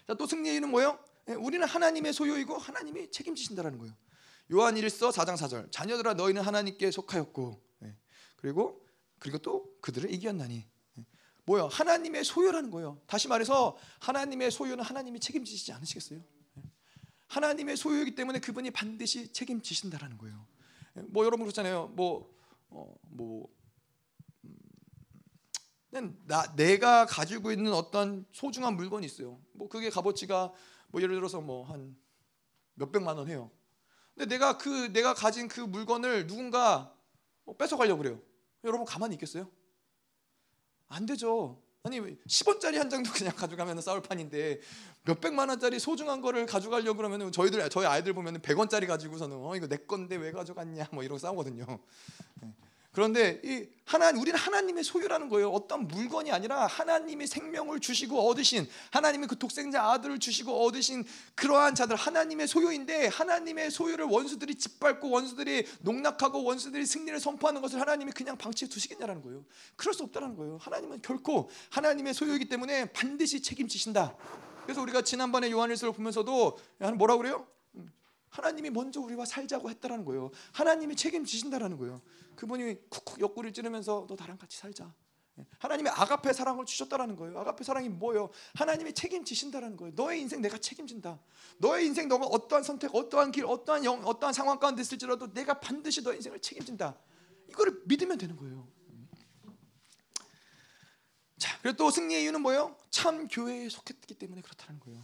자, 0.06 0.14
또 0.14 0.26
승리의 0.26 0.54
이유는 0.54 0.70
뭐예요? 0.70 0.98
예, 1.28 1.34
우리는 1.34 1.66
하나님의 1.66 2.12
소유이고 2.12 2.56
하나님이 2.56 3.10
책임지신다라는 3.10 3.78
거예요. 3.78 3.94
요한 4.52 4.74
1서 4.74 5.12
4장 5.12 5.36
4절 5.36 5.70
자녀들아 5.70 6.14
너희는 6.14 6.42
하나님께 6.42 6.90
속하였고 6.90 7.62
예, 7.84 7.94
그리고 8.36 8.84
그리고 9.18 9.38
또 9.38 9.76
그들을 9.82 10.12
이겼나니 10.12 10.64
예, 10.98 11.04
뭐요? 11.44 11.66
하나님의 11.66 12.24
소유라는 12.24 12.70
거예요. 12.70 13.00
다시 13.06 13.28
말해서 13.28 13.76
하나님의 14.00 14.50
소유는 14.50 14.82
하나님이 14.82 15.20
책임지시지 15.20 15.72
않으시겠어요? 15.74 16.37
하나님의 17.28 17.76
소유이기 17.76 18.14
때문에 18.14 18.40
그분이 18.40 18.70
반드시 18.70 19.32
책임지신다라는 19.32 20.18
거예요. 20.18 20.46
뭐 21.08 21.24
여러분 21.24 21.46
그렇잖아요. 21.46 21.88
뭐 21.94 22.34
어, 22.70 22.94
뭐 23.02 23.48
음, 25.94 26.18
나, 26.26 26.54
내가 26.56 27.06
가지고 27.06 27.52
있는 27.52 27.72
어떤 27.72 28.26
소중한 28.32 28.76
물건이 28.76 29.06
있어요. 29.06 29.40
뭐 29.52 29.68
그게 29.68 29.90
값어치가 29.90 30.52
뭐 30.88 31.02
예를 31.02 31.14
들어서 31.14 31.40
뭐 31.40 31.64
한 31.64 31.96
몇백만 32.74 33.16
원 33.18 33.28
해요. 33.28 33.50
근데 34.14 34.34
내가 34.34 34.56
그 34.56 34.92
내가 34.92 35.14
가진 35.14 35.48
그 35.48 35.60
물건을 35.60 36.26
누군가 36.26 36.94
뭐 37.44 37.56
뺏어 37.56 37.76
가려고 37.76 38.02
그래요. 38.02 38.20
여러분 38.64 38.84
가만히 38.86 39.14
있겠어요? 39.14 39.50
안 40.86 41.06
되죠. 41.06 41.62
아니 41.84 42.00
10원짜리 42.00 42.76
한 42.76 42.90
장도 42.90 43.10
그냥 43.12 43.32
가져가면 43.36 43.80
싸울 43.80 44.02
판인데 44.02 44.60
몇 45.04 45.20
백만 45.20 45.48
원짜리 45.48 45.78
소중한 45.78 46.20
거를 46.20 46.44
가져가려고 46.46 46.96
그러면 46.96 47.32
저희들 47.32 47.68
저희 47.70 47.86
아이들 47.86 48.12
보면 48.12 48.40
100원짜리 48.40 48.86
가지고서는 48.86 49.36
어 49.36 49.56
이거 49.56 49.66
내 49.66 49.76
건데 49.76 50.16
왜 50.16 50.32
가져갔냐 50.32 50.88
뭐 50.92 51.02
이러고 51.02 51.18
싸우거든요. 51.18 51.64
네. 52.88 52.92
그런데 52.92 53.40
이 53.44 53.68
하나 53.84 54.10
우리는 54.10 54.34
하나님의 54.38 54.84
소유라는 54.84 55.30
거예요. 55.30 55.50
어떤 55.50 55.88
물건이 55.88 56.30
아니라 56.30 56.66
하나님이 56.66 57.26
생명을 57.26 57.80
주시고 57.80 58.28
얻으신 58.28 58.68
하나님이 58.90 59.26
그 59.26 59.38
독생자 59.38 59.82
아들을 59.82 60.18
주시고 60.18 60.66
얻으신 60.66 61.06
그러한 61.34 61.74
자들 61.74 61.96
하나님의 61.96 62.48
소유인데 62.48 63.06
하나님의 63.06 63.70
소유를 63.70 64.04
원수들이 64.04 64.56
짓밟고 64.56 65.08
원수들이 65.08 65.66
농락하고 65.80 66.44
원수들이 66.44 66.84
승리를 66.84 67.18
선포하는 67.18 67.62
것을 67.62 67.80
하나님이 67.80 68.12
그냥 68.12 68.36
방치해 68.36 68.68
두시겠냐라는 68.68 69.22
거예요. 69.22 69.44
그럴 69.76 69.94
수 69.94 70.02
없다는 70.02 70.36
거예요. 70.36 70.58
하나님은 70.60 71.00
결코 71.00 71.48
하나님의 71.70 72.12
소유이기 72.12 72.50
때문에 72.50 72.92
반드시 72.92 73.40
책임지신다. 73.40 74.16
그래서 74.64 74.82
우리가 74.82 75.00
지난번에 75.00 75.50
요한일서를 75.50 75.94
보면서도 75.94 76.58
뭐라고 76.98 77.22
그래요? 77.22 77.46
하나님이 78.30 78.70
먼저 78.70 79.00
우리와 79.00 79.24
살자고 79.24 79.70
했다라는 79.70 80.04
거예요. 80.04 80.30
하나님이 80.52 80.96
책임지신다라는 80.96 81.76
거예요. 81.78 82.02
그분이 82.36 82.88
쿡쿡 82.90 83.20
옆구리를 83.20 83.52
찌르면서 83.52 84.06
너 84.08 84.16
나랑 84.18 84.38
같이 84.38 84.58
살자. 84.58 84.92
예. 85.38 85.46
하나님의 85.58 85.92
아가페 85.92 86.32
사랑을 86.32 86.64
주셨다라는 86.64 87.16
거예요. 87.16 87.38
아가페 87.38 87.64
사랑이 87.64 87.88
뭐예요? 87.88 88.30
하나님이 88.54 88.92
책임지신다라는 88.94 89.76
거예요. 89.76 89.92
너의 89.96 90.20
인생 90.20 90.40
내가 90.40 90.58
책임진다. 90.58 91.18
너의 91.58 91.86
인생 91.86 92.08
너가 92.08 92.26
어떠한 92.26 92.62
선택, 92.62 92.94
어떠한 92.94 93.32
길, 93.32 93.46
어떠한 93.46 93.84
영, 93.84 94.04
어떠한 94.04 94.32
상황 94.32 94.58
가운데 94.58 94.82
있을지라도 94.82 95.32
내가 95.32 95.60
반드시 95.60 96.02
너의 96.02 96.16
인생을 96.16 96.40
책임진다. 96.40 96.96
이거를 97.48 97.82
믿으면 97.86 98.18
되는 98.18 98.36
거예요. 98.36 98.68
자, 101.38 101.56
그리고 101.62 101.76
또 101.76 101.90
승리의 101.90 102.24
이유는 102.24 102.42
뭐예요? 102.42 102.76
참 102.90 103.28
교회에 103.28 103.68
속했기 103.68 104.14
때문에 104.14 104.42
그렇다는 104.42 104.80
거예요. 104.80 105.02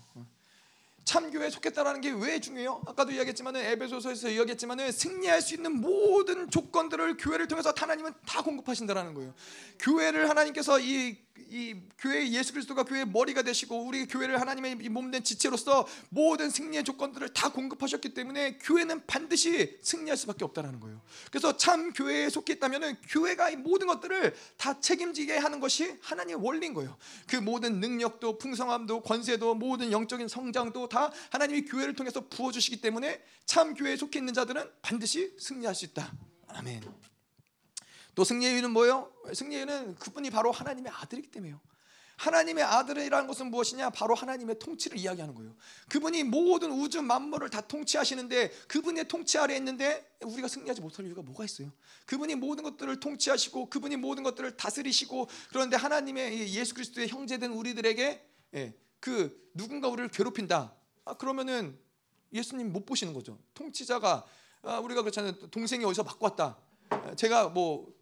어. 1.04 1.14
참교회에 1.14 1.50
속했다라는 1.50 2.00
게 2.00 2.10
왜 2.14 2.40
중요해요? 2.40 2.82
아까도 2.86 3.12
이야기했지만은 3.12 3.60
에베소서에서 3.60 4.30
이야기했지만은 4.30 4.90
승리할 4.90 5.42
수 5.42 5.54
있는 5.54 5.80
모든 5.80 6.48
조건들을 6.50 7.16
교회를 7.18 7.46
통해서 7.48 7.72
하나님은 7.76 8.12
다 8.26 8.42
공급하신다라는 8.42 9.14
거예요. 9.14 9.34
교회를 9.80 10.30
하나님께서 10.30 10.80
이, 10.80 11.16
이 11.50 11.74
교회 11.98 12.28
예수 12.30 12.52
그리스도가 12.52 12.84
교회의 12.84 13.06
머리가 13.06 13.42
되시고 13.42 13.84
우리 13.84 14.06
교회를 14.06 14.40
하나님의 14.40 14.76
몸된 14.88 15.24
지체로서 15.24 15.86
모든 16.08 16.50
승리의 16.50 16.84
조건들을 16.84 17.28
다 17.34 17.50
공급하셨기 17.50 18.14
때문에 18.14 18.58
교회는 18.58 19.06
반드시 19.06 19.78
승리할 19.82 20.16
수밖에 20.16 20.44
없다라는 20.44 20.80
거예요. 20.80 21.00
그래서 21.30 21.56
참 21.56 21.92
교회에 21.92 22.28
속해 22.28 22.54
있다면은 22.54 22.96
교회가 23.08 23.50
이 23.50 23.56
모든 23.56 23.86
것들을 23.88 24.34
다 24.56 24.80
책임지게 24.80 25.36
하는 25.36 25.60
것이 25.60 25.96
하나님의 26.02 26.44
원리인 26.44 26.74
거예요. 26.74 26.96
그 27.26 27.36
모든 27.36 27.80
능력도 27.80 28.38
풍성함도 28.38 29.02
권세도 29.02 29.54
모든 29.54 29.92
영적인 29.92 30.28
성장도 30.28 30.88
다 30.88 31.12
하나님이 31.30 31.66
교회를 31.66 31.94
통해서 31.94 32.28
부어 32.28 32.52
주시기 32.52 32.80
때문에 32.80 33.22
참 33.44 33.74
교회에 33.74 33.96
속해 33.96 34.18
있는 34.18 34.34
자들은 34.34 34.68
반드시 34.82 35.34
승리할 35.38 35.74
수 35.74 35.84
있다. 35.84 36.12
아멘. 36.48 36.82
또 38.14 38.24
승리의 38.24 38.52
이유는 38.54 38.70
뭐예요? 38.72 39.12
승리의 39.32 39.60
이유는 39.60 39.94
그분이 39.96 40.30
바로 40.30 40.52
하나님의 40.52 40.92
아들이기 40.92 41.30
때문에요. 41.30 41.60
하나님의 42.16 42.62
아들이라는 42.62 43.26
것은 43.26 43.50
무엇이냐? 43.50 43.90
바로 43.90 44.14
하나님의 44.14 44.58
통치를 44.60 44.98
이야기하는 44.98 45.34
거예요. 45.34 45.54
그분이 45.88 46.22
모든 46.24 46.70
우주 46.70 47.02
만물을 47.02 47.50
다 47.50 47.60
통치하시는데 47.60 48.50
그분의 48.68 49.08
통치 49.08 49.36
아래 49.36 49.56
있는데 49.56 50.16
우리가 50.20 50.46
승리하지 50.46 50.80
못할 50.80 51.06
이유가 51.06 51.22
뭐가 51.22 51.44
있어요? 51.44 51.72
그분이 52.06 52.36
모든 52.36 52.62
것들을 52.62 53.00
통치하시고 53.00 53.68
그분이 53.68 53.96
모든 53.96 54.22
것들을 54.22 54.56
다스리시고 54.56 55.28
그런데 55.48 55.76
하나님의 55.76 56.54
예수 56.54 56.74
그리스도의 56.74 57.08
형제된 57.08 57.52
우리들에게 57.52 58.26
예, 58.54 58.74
그 59.00 59.50
누군가 59.52 59.88
우리를 59.88 60.08
괴롭힌다. 60.10 60.72
아, 61.04 61.14
그러면은 61.14 61.76
예수님 62.32 62.72
못 62.72 62.86
보시는 62.86 63.12
거죠. 63.12 63.38
통치자가 63.54 64.24
아, 64.62 64.78
우리가 64.78 65.02
그렇잖아요. 65.02 65.50
동생이 65.50 65.84
어디서 65.84 66.04
맞고 66.04 66.24
왔다. 66.24 66.58
제가 67.16 67.48
뭐, 67.48 67.93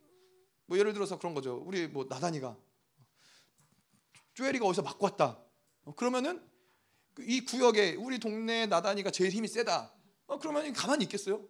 뭐 0.67 0.79
예를 0.79 0.93
들어서 0.93 1.19
그런 1.19 1.35
거죠. 1.35 1.63
우리 1.65 1.87
뭐 1.87 2.07
나단이가 2.09 2.57
쪼에리가 4.35 4.67
어디서 4.67 4.83
맞고 4.83 5.05
왔다. 5.05 5.39
어, 5.85 5.95
그러면은 5.95 6.43
이 7.19 7.45
구역에 7.45 7.95
우리 7.97 8.19
동네 8.19 8.67
나단이가 8.67 9.11
제일 9.11 9.31
힘이 9.31 9.49
세다. 9.49 9.93
어, 10.27 10.39
그러면 10.39 10.73
가만히 10.73 11.05
있겠어요? 11.05 11.47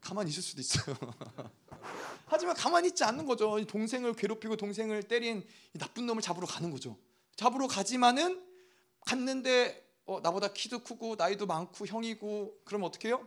가만히 0.00 0.30
있을 0.30 0.42
수도 0.42 0.60
있어요. 0.60 0.94
하지만 2.26 2.54
가만히 2.54 2.88
있지 2.88 3.04
않는 3.04 3.24
거죠. 3.24 3.64
동생을 3.64 4.14
괴롭히고 4.14 4.56
동생을 4.56 5.04
때린 5.04 5.46
나쁜 5.72 6.04
놈을 6.06 6.20
잡으러 6.20 6.46
가는 6.46 6.70
거죠. 6.70 6.98
잡으러 7.36 7.66
가지만은 7.68 8.44
갔는데 9.06 9.86
어, 10.04 10.20
나보다 10.20 10.52
키도 10.52 10.80
크고 10.80 11.16
나이도 11.16 11.46
많고 11.46 11.86
형이고 11.86 12.60
그러면 12.64 12.88
어떻게 12.88 13.08
해요? 13.08 13.26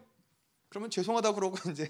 그러면 0.71 0.89
죄송하다 0.89 1.33
그러고 1.33 1.57
이제 1.69 1.87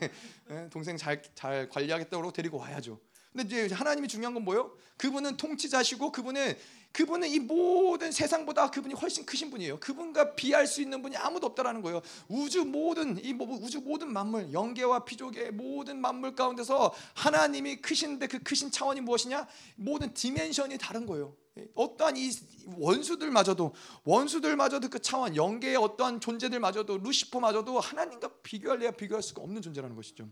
예, 0.50 0.68
동생 0.72 0.98
잘 0.98 1.22
잘 1.36 1.70
관리하겠다 1.70 2.18
그러고 2.18 2.34
데리고 2.34 2.58
와야죠. 2.58 3.00
근데 3.32 3.66
이제 3.66 3.74
하나님이 3.74 4.08
중요한 4.08 4.34
건 4.34 4.44
뭐예요? 4.44 4.76
그분은 4.98 5.38
통치자시고 5.38 6.12
그분은 6.12 6.58
그분은 6.92 7.30
이 7.30 7.40
모든 7.40 8.12
세상보다 8.12 8.72
그분이 8.72 8.96
훨씬 8.96 9.26
크신 9.26 9.52
분이에요. 9.52 9.80
그분과 9.80 10.36
비할 10.36 10.66
수 10.68 10.82
있는 10.82 11.02
분이 11.02 11.16
아무도 11.16 11.48
없다라는 11.48 11.82
거예요. 11.84 12.02
우주 12.28 12.66
모든 12.66 13.24
이 13.24 13.32
우주 13.34 13.82
모든 13.82 14.12
만물, 14.12 14.52
영계와 14.52 15.06
피조계 15.06 15.52
모든 15.52 16.02
만물 16.02 16.36
가운데서 16.36 16.94
하나님이 17.14 17.78
크신데 17.78 18.28
그 18.28 18.40
크신 18.40 18.72
차원이 18.72 19.00
무엇이냐? 19.00 19.48
모든 19.76 20.14
dimension이 20.14 20.78
다른 20.80 21.06
거예요. 21.06 21.34
어떠한 21.76 22.16
이 22.18 22.32
원수들마저도 22.78 23.74
원수들마저도 24.04 24.90
그 24.90 25.00
차원 25.00 25.36
영계의 25.36 25.76
어떠한 25.76 26.22
존재들마저도 26.22 27.00
루시퍼마저도 27.00 27.80
하나님과 27.80 28.42
비교할래야 28.42 28.92
비교할 28.92 29.22
수가 29.22 29.42
없는 29.42 29.62
존재라는 29.62 29.96
것이죠. 29.96 30.30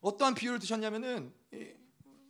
어떠한 0.00 0.34
비유를 0.34 0.60
드셨냐면은 0.60 1.32
예, 1.54 1.76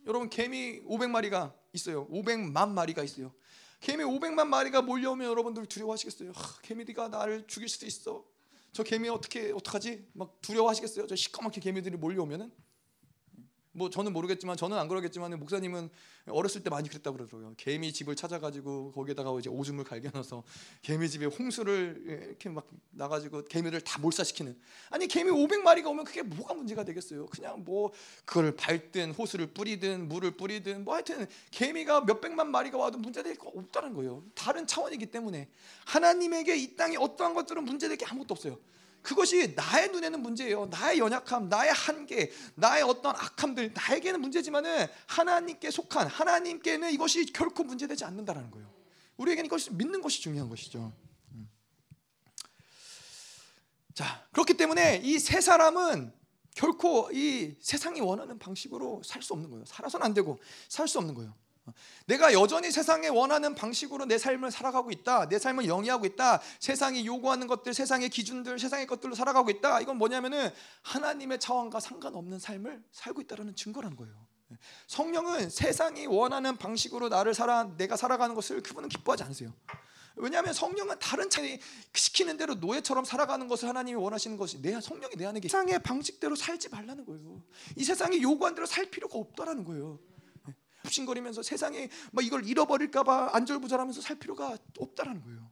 여러분 0.07 0.29
개미 0.29 0.81
500마리가 0.81 1.53
있어요. 1.73 2.07
500만 2.07 2.69
마리가 2.69 3.03
있어요. 3.03 3.31
개미 3.79 4.03
500만 4.03 4.47
마리가 4.47 4.81
몰려오면 4.81 5.27
여러분들 5.29 5.67
두려워하시겠어요? 5.67 6.31
하, 6.31 6.61
개미가 6.61 7.09
나를 7.09 7.45
죽일 7.47 7.69
수도 7.69 7.85
있어. 7.85 8.25
저 8.71 8.83
개미 8.83 9.09
어떻게 9.09 9.51
어떡하지? 9.51 10.09
막 10.13 10.41
두려워하시겠어요? 10.41 11.07
저 11.07 11.15
시커멓게 11.15 11.61
개미들이 11.61 11.97
몰려오면은 11.97 12.51
뭐 13.71 13.89
저는 13.89 14.13
모르겠지만 14.13 14.57
저는 14.57 14.77
안 14.77 14.87
그러겠지만 14.87 15.37
목사님은 15.39 15.89
어렸을 16.27 16.63
때 16.63 16.69
많이 16.69 16.89
그랬다고 16.89 17.17
그러더라고요. 17.17 17.53
개미 17.57 17.93
집을 17.93 18.15
찾아가지고 18.15 18.91
거기에다가 18.93 19.37
이제 19.39 19.49
오줌을 19.49 19.83
갈겨넣어서 19.83 20.43
개미 20.81 21.09
집에 21.09 21.25
홍수를 21.25 22.25
이렇게 22.27 22.49
막 22.49 22.67
나가지고 22.91 23.45
개미를 23.45 23.81
다 23.81 23.99
몰사시키는. 23.99 24.59
아니 24.89 25.07
개미 25.07 25.31
500마리가 25.31 25.87
오면 25.87 26.05
그게 26.05 26.23
뭐가 26.23 26.53
문제가 26.55 26.83
되겠어요? 26.83 27.27
그냥 27.27 27.63
뭐 27.63 27.91
그걸 28.25 28.55
밟든 28.55 29.11
호수를 29.11 29.47
뿌리든 29.47 30.07
물을 30.07 30.31
뿌리든 30.31 30.83
뭐 30.83 30.95
하여튼 30.95 31.27
개미가 31.51 32.01
몇백만 32.01 32.49
마리가 32.49 32.77
와도 32.77 32.97
문제될 32.97 33.35
거 33.35 33.49
없다는 33.49 33.93
거예요. 33.93 34.23
다른 34.33 34.65
차원이기 34.65 35.07
때문에 35.07 35.47
하나님에게 35.85 36.57
이 36.57 36.75
땅에 36.75 36.97
어떠한 36.97 37.33
것들은 37.35 37.63
문제될 37.63 37.97
게 37.97 38.05
아무것도 38.05 38.33
없어요. 38.33 38.57
그것이 39.01 39.53
나의 39.55 39.89
눈에는 39.89 40.21
문제예요. 40.21 40.65
나의 40.67 40.99
연약함, 40.99 41.49
나의 41.49 41.71
한계, 41.71 42.31
나의 42.55 42.83
어떤 42.83 43.15
악함들 43.15 43.73
나에게는 43.73 44.21
문제지만은 44.21 44.87
하나님께 45.07 45.71
속한 45.71 46.07
하나님께는 46.07 46.91
이것이 46.91 47.25
결코 47.33 47.63
문제되지 47.63 48.05
않는다라는 48.05 48.51
거예요. 48.51 48.69
우리에게는 49.17 49.45
이것이 49.47 49.73
믿는 49.73 50.01
것이 50.01 50.21
중요한 50.21 50.49
것이죠. 50.49 50.93
음. 51.33 51.49
자, 53.93 54.25
그렇기 54.31 54.55
때문에 54.55 55.01
이 55.03 55.19
세 55.19 55.41
사람은 55.41 56.13
결코 56.55 57.09
이 57.13 57.55
세상이 57.61 58.01
원하는 58.01 58.37
방식으로 58.37 59.01
살 59.05 59.21
수 59.21 59.33
없는 59.33 59.49
거예요. 59.49 59.65
살아서는 59.65 60.05
안 60.05 60.13
되고 60.13 60.39
살 60.67 60.87
수 60.87 60.97
없는 60.99 61.13
거예요. 61.15 61.33
내가 62.05 62.33
여전히 62.33 62.71
세상에 62.71 63.07
원하는 63.07 63.55
방식으로 63.55 64.05
내 64.05 64.17
삶을 64.17 64.51
살아가고 64.51 64.91
있다. 64.91 65.29
내 65.29 65.37
삶을 65.37 65.67
영위하고 65.67 66.05
있다. 66.05 66.41
세상이 66.59 67.05
요구하는 67.05 67.47
것들, 67.47 67.73
세상의 67.73 68.09
기준들, 68.09 68.59
세상의 68.59 68.87
것들로 68.87 69.15
살아가고 69.15 69.49
있다. 69.51 69.81
이건 69.81 69.97
뭐냐면은 69.97 70.49
하나님의 70.81 71.39
차원과 71.39 71.79
상관없는 71.79 72.39
삶을 72.39 72.83
살고 72.91 73.21
있다는 73.21 73.55
증거라는 73.55 73.95
거예요. 73.97 74.13
성령은 74.87 75.49
세상이 75.49 76.07
원하는 76.07 76.57
방식으로 76.57 77.09
나를 77.09 77.33
살아 77.33 77.75
내가 77.77 77.95
살아가는 77.95 78.33
것을 78.33 78.63
그분은 78.63 78.89
기뻐하지 78.89 79.23
않으세요. 79.23 79.53
왜냐하면 80.15 80.53
성령은 80.53 80.99
다른 80.99 81.29
차이 81.29 81.59
시키는 81.93 82.35
대로 82.37 82.55
노예처럼 82.55 83.05
살아가는 83.05 83.47
것을 83.47 83.69
하나님이 83.69 83.95
원하시는 83.95 84.35
것이 84.37 84.61
내 84.61 84.79
성령이 84.81 85.15
내 85.15 85.25
안에 85.25 85.39
세상의 85.41 85.79
방식대로 85.79 86.35
살지 86.35 86.69
말라는 86.69 87.05
거예요. 87.05 87.41
이 87.77 87.83
세상이 87.83 88.21
요구한 88.21 88.53
대로 88.53 88.65
살 88.65 88.85
필요가 88.89 89.17
없다라는 89.17 89.63
거예요. 89.63 89.99
굽신거리면서 90.89 91.43
세상에 91.43 91.89
막 92.11 92.25
이걸 92.25 92.45
잃어버릴까봐 92.47 93.29
안절부절하면서 93.33 94.01
살 94.01 94.17
필요가 94.17 94.57
없다라는 94.77 95.21
거예요. 95.21 95.51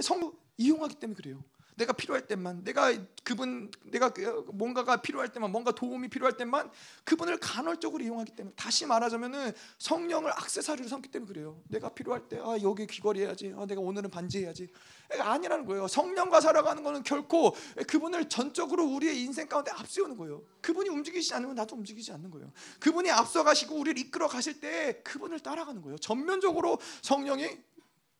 성 0.00 0.32
이용하기 0.56 0.96
때문에 0.96 1.16
그래요. 1.16 1.44
내가 1.76 1.92
필요할 1.92 2.26
때만 2.26 2.62
내가 2.64 2.92
그분 3.24 3.70
내가 3.84 4.10
그 4.10 4.46
뭔가가 4.52 5.02
필요할 5.02 5.32
때만 5.32 5.50
뭔가 5.50 5.72
도움이 5.72 6.08
필요할 6.08 6.36
때만 6.36 6.70
그분을 7.04 7.38
간헐적으로 7.38 8.02
이용하기 8.04 8.34
때문에 8.36 8.54
다시 8.54 8.86
말하자면은 8.86 9.52
성령을 9.78 10.30
악세사리로 10.32 10.88
삼기 10.88 11.10
때문에 11.10 11.32
그래요. 11.32 11.60
내가 11.68 11.88
필요할 11.88 12.28
때 12.28 12.38
아 12.38 12.56
여기 12.62 12.86
귀걸이 12.86 13.20
해야지. 13.20 13.54
아 13.56 13.66
내가 13.66 13.80
오늘은 13.80 14.10
반지 14.10 14.38
해야지. 14.40 14.68
아니라는 15.18 15.64
거예요. 15.66 15.88
성령과 15.88 16.40
살아가는 16.40 16.82
거는 16.82 17.02
결코 17.02 17.54
그분을 17.86 18.28
전적으로 18.28 18.84
우리의 18.86 19.22
인생 19.22 19.48
가운데 19.48 19.70
앞세우는 19.70 20.16
거예요. 20.16 20.42
그분이 20.60 20.88
움직이지 20.88 21.34
않으면 21.34 21.54
나도 21.54 21.76
움직이지 21.76 22.12
않는 22.12 22.30
거예요. 22.30 22.52
그분이 22.80 23.10
앞서 23.10 23.44
가시고 23.44 23.76
우리를 23.76 23.98
이끌어 23.98 24.28
가실 24.28 24.60
때 24.60 25.00
그분을 25.04 25.40
따라가는 25.40 25.82
거예요. 25.82 25.98
전면적으로 25.98 26.78
성령이 27.02 27.48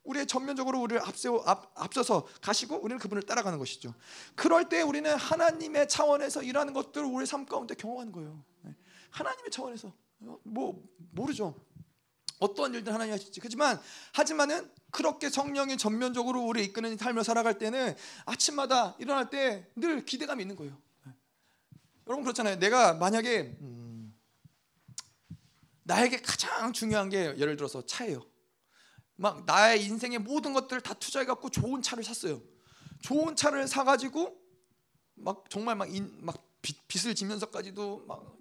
우리의 0.05 0.27
전면적으로 0.27 0.81
우리를 0.81 1.03
앞세워 1.03 1.43
앞, 1.47 1.73
앞서서 1.75 2.27
가시고 2.41 2.77
우리는 2.77 2.99
그분을 2.99 3.23
따라가는 3.23 3.59
것이죠. 3.59 3.95
그럴 4.35 4.69
때 4.69 4.83
우리는 4.83 5.15
하나님의 5.15 5.89
차원에서 5.89 6.43
일하는 6.43 6.73
것들을 6.73 7.07
우리 7.07 7.27
삶 7.27 7.47
가운데 7.47 7.75
경험하는 7.75 8.13
거예요. 8.13 8.45
네. 8.63 8.75
하나님의 9.11 9.51
차원에서 9.51 9.93
뭐 10.43 10.83
모르죠. 11.13 11.55
어떠한 12.39 12.75
일들 12.75 12.93
하나님 12.93 13.15
하실지. 13.15 13.41
그지만 13.41 13.81
하지만은 14.13 14.71
그렇게 14.91 15.31
성령이 15.31 15.79
전면적으로 15.79 16.43
우리 16.45 16.65
이끄는 16.65 16.97
삶을 16.99 17.25
살아갈 17.25 17.59
때는 17.59 17.97
아침마다 18.27 18.95
일어날 18.99 19.31
때 19.31 19.67
늘 19.77 20.05
기대감이 20.05 20.43
있는 20.43 20.55
거예요. 20.57 20.77
네. 21.07 21.13
여러분 22.07 22.25
그렇잖아요. 22.25 22.59
내가 22.59 22.95
만약에 22.95 23.57
음, 23.61 24.15
나에게 25.85 26.21
가장 26.21 26.73
중요한 26.73 27.09
게 27.09 27.35
예를 27.39 27.57
들어서 27.57 27.85
차예요. 27.87 28.23
막 29.17 29.45
나의 29.45 29.85
인생의 29.85 30.19
모든 30.19 30.53
것들을 30.53 30.83
다 30.83 30.95
투자해 30.95 31.25
갖고 31.27 31.51
좋은 31.51 31.83
차를 31.83 32.03
샀어요. 32.05 32.43
좋은 33.03 33.37
차를 33.37 33.69
사 33.69 33.85
가지고 33.85 34.41
막 35.15 35.45
정말 35.51 35.77
막, 35.77 35.95
인, 35.95 36.11
막 36.21 36.37
빚, 36.63 36.77
빚을 36.89 37.15
지면서까지도 37.15 38.07
막 38.07 38.37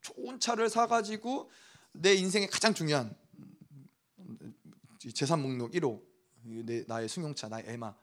좋은 0.00 0.40
차를 0.40 0.70
사 0.70 0.86
가지고 0.86 1.50
내 1.92 2.14
인생의 2.14 2.48
가장 2.48 2.72
중요한 2.72 3.14
재산 5.14 5.42
목록 5.42 5.72
1호 5.72 6.02
내, 6.64 6.84
나의 6.86 7.08
승용차 7.08 7.48
나의 7.48 7.64
에마 7.66 7.94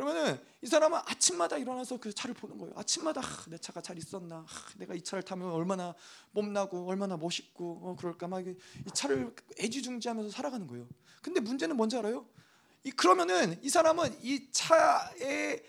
그러면은 0.00 0.40
이 0.62 0.66
사람은 0.66 0.98
아침마다 1.04 1.58
일어나서 1.58 1.98
그 1.98 2.10
차를 2.10 2.34
보는 2.34 2.56
거예요. 2.56 2.72
아침마다 2.74 3.20
아, 3.20 3.44
내 3.48 3.58
차가 3.58 3.82
잘 3.82 3.98
있었나, 3.98 4.36
아, 4.36 4.46
내가 4.78 4.94
이 4.94 5.02
차를 5.02 5.22
타면 5.22 5.50
얼마나 5.52 5.94
뽐나고 6.32 6.88
얼마나 6.88 7.18
멋있고 7.18 7.80
어, 7.82 7.96
그럴까 7.98 8.26
막 8.26 8.40
이 8.40 8.54
차를 8.94 9.34
애지중지하면서 9.58 10.30
살아가는 10.30 10.66
거예요. 10.66 10.88
근데 11.20 11.40
문제는 11.40 11.76
뭔지 11.76 11.98
알아요? 11.98 12.26
이 12.82 12.90
그러면은 12.90 13.58
이 13.62 13.68
사람은 13.68 14.20
이 14.22 14.50
차에 14.50 15.62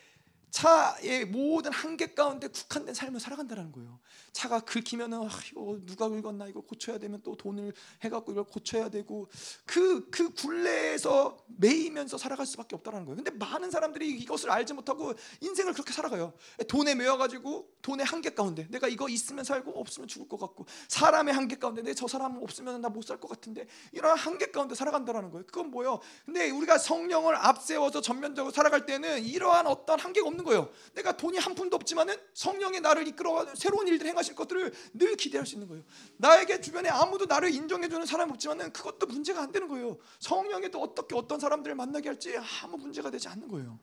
차의 0.52 1.26
모든 1.26 1.72
한계 1.72 2.14
가운데 2.14 2.48
국한된 2.48 2.94
삶을 2.94 3.20
살아간다는 3.20 3.72
거예요. 3.72 4.00
차가 4.34 4.60
긁히면은 4.60 5.24
아, 5.24 5.30
이거 5.52 5.80
누가 5.86 6.10
긁었나 6.10 6.48
이거 6.48 6.62
고쳐야 6.62 6.98
되면 6.98 7.22
또 7.24 7.36
돈을 7.36 7.74
해갖고 8.04 8.32
이걸 8.34 8.44
고쳐야 8.44 8.90
되고 8.90 9.30
그그 9.66 10.10
그 10.12 10.34
굴레에서 10.34 11.38
매이면서 11.58 12.18
살아갈 12.18 12.46
수밖에 12.46 12.76
없다는 12.76 13.06
거예요. 13.06 13.16
근데 13.16 13.32
많은 13.32 13.72
사람들이 13.72 14.10
이것을 14.20 14.52
알지 14.52 14.74
못하고 14.74 15.14
인생을 15.40 15.74
그렇게 15.74 15.94
살아가요. 15.94 16.34
돈에 16.68 16.96
매여가지고 16.96 17.70
돈의 17.82 18.06
한계 18.06 18.32
가운데 18.32 18.68
내가 18.70 18.88
이거 18.88 19.08
있으면 19.10 19.44
살고 19.44 19.72
없으면 19.80 20.08
죽을 20.08 20.28
것 20.28 20.38
같고 20.38 20.66
사람의 20.90 21.34
한계 21.34 21.56
가운데 21.58 21.82
내 21.82 21.94
저 21.94 22.08
사람 22.08 22.38
없으면 22.42 22.82
나 22.82 22.90
못 22.90 23.04
살 23.06 23.20
것 23.20 23.28
같은데 23.30 23.68
이런 23.92 24.18
한계 24.18 24.52
가운데 24.52 24.76
살아간다는 24.76 25.30
거예요. 25.32 25.46
그건 25.46 25.72
뭐예요? 25.72 26.00
근데 26.26 26.50
우리가 26.50 26.78
성령을 26.78 27.36
앞세워서 27.36 28.02
전면적으로 28.02 28.52
살아갈 28.52 28.86
때는 28.86 29.24
이러한 29.24 29.68
어떤 29.68 30.00
한계가 30.00 30.28
없는 30.28 30.41
거예요. 30.44 30.70
내가 30.94 31.16
돈이 31.16 31.38
한 31.38 31.56
푼도 31.56 31.76
없지만은 31.76 32.16
성령이 32.34 32.80
나를 32.82 33.08
이끌어 33.08 33.48
새로운 33.56 33.88
일들 33.88 34.08
행하실 34.08 34.36
것들을 34.36 34.74
늘 34.94 35.16
기대할 35.16 35.46
수 35.46 35.56
있는 35.56 35.68
거예요. 35.68 35.84
나에게 36.18 36.62
주변에 36.62 36.90
아무도 36.90 37.26
나를 37.26 37.54
인정해 37.54 37.90
주는 37.90 38.06
사람이 38.06 38.32
없지만은 38.32 38.74
그것도 38.74 39.08
문제가 39.08 39.42
안 39.42 39.52
되는 39.52 39.68
거예요. 39.68 39.98
성령이 40.20 40.70
또 40.72 40.82
어떻게 40.82 41.16
어떤 41.16 41.40
사람들을 41.40 41.76
만나게 41.76 42.10
할지 42.10 42.36
아무 42.64 42.78
문제가 42.78 43.10
되지 43.10 43.28
않는 43.28 43.48
거예요. 43.48 43.80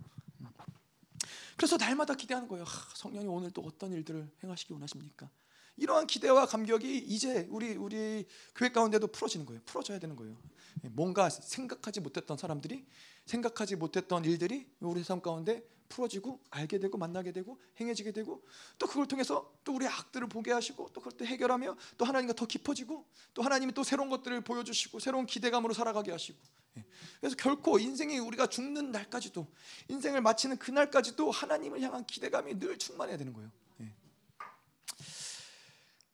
그래서 1.59 1.77
날마다 1.77 2.15
기대하는 2.15 2.47
거예요. 2.47 2.65
하, 2.65 2.95
성령이 2.95 3.27
오늘 3.27 3.51
또 3.51 3.63
어떤 3.63 3.93
일들을 3.93 4.31
행하시기 4.45 4.73
원하십니까? 4.73 5.29
이러한 5.79 6.07
기대와 6.07 6.47
감격이 6.47 6.99
이제 6.99 7.47
우리 7.51 7.77
우리 7.77 8.27
교회 8.55 8.71
가운데도 8.71 9.07
풀어지는 9.09 9.47
거예요. 9.47 9.63
풀어져야 9.65 9.99
되는 9.99 10.17
거예요. 10.17 10.37
뭔가 10.91 11.31
생각하지 11.31 12.01
못했던 12.01 12.37
사람들이 12.37 12.85
생각하지 13.27 13.77
못했던 13.77 14.25
일들이 14.25 14.67
우리 14.81 15.03
삶 15.03 15.21
가운데 15.21 15.63
풀어지고 15.89 16.41
알게 16.51 16.79
되고 16.79 16.99
만나게 16.99 17.33
되고 17.33 17.59
행해지게 17.81 18.13
되고 18.13 18.45
또 18.79 18.87
그걸 18.87 19.07
통해서 19.07 19.51
또 19.65 19.75
우리 19.75 19.87
악들을 19.87 20.29
보게 20.29 20.53
하시고 20.53 20.91
또 20.93 21.01
그걸 21.01 21.17
또 21.17 21.25
해결하며 21.25 21.77
또 21.97 22.05
하나님과 22.05 22.35
더 22.35 22.47
깊어지고 22.47 23.07
또 23.35 23.43
하나님이 23.43 23.73
또 23.73 23.83
새로운 23.83 24.11
것들을 24.11 24.43
보여주시고 24.43 24.99
새로운 24.99 25.27
기대감으로 25.27 25.73
살아가게 25.73 26.11
하시고 26.11 26.39
예. 26.77 26.85
그래서 27.21 27.37
결코 27.37 27.79
인생이 27.79 28.19
우리가 28.19 28.49
죽는 28.49 28.93
날까지도 28.93 29.47
인생을 29.89 30.21
마치는 30.21 30.59
그날까지도 30.59 31.31
하나님을 31.31 31.81
향한 31.81 32.07
기대감이 32.07 32.59
늘 32.59 32.79
충만해야 32.79 33.17
되는 33.17 33.33
거예요. 33.33 33.51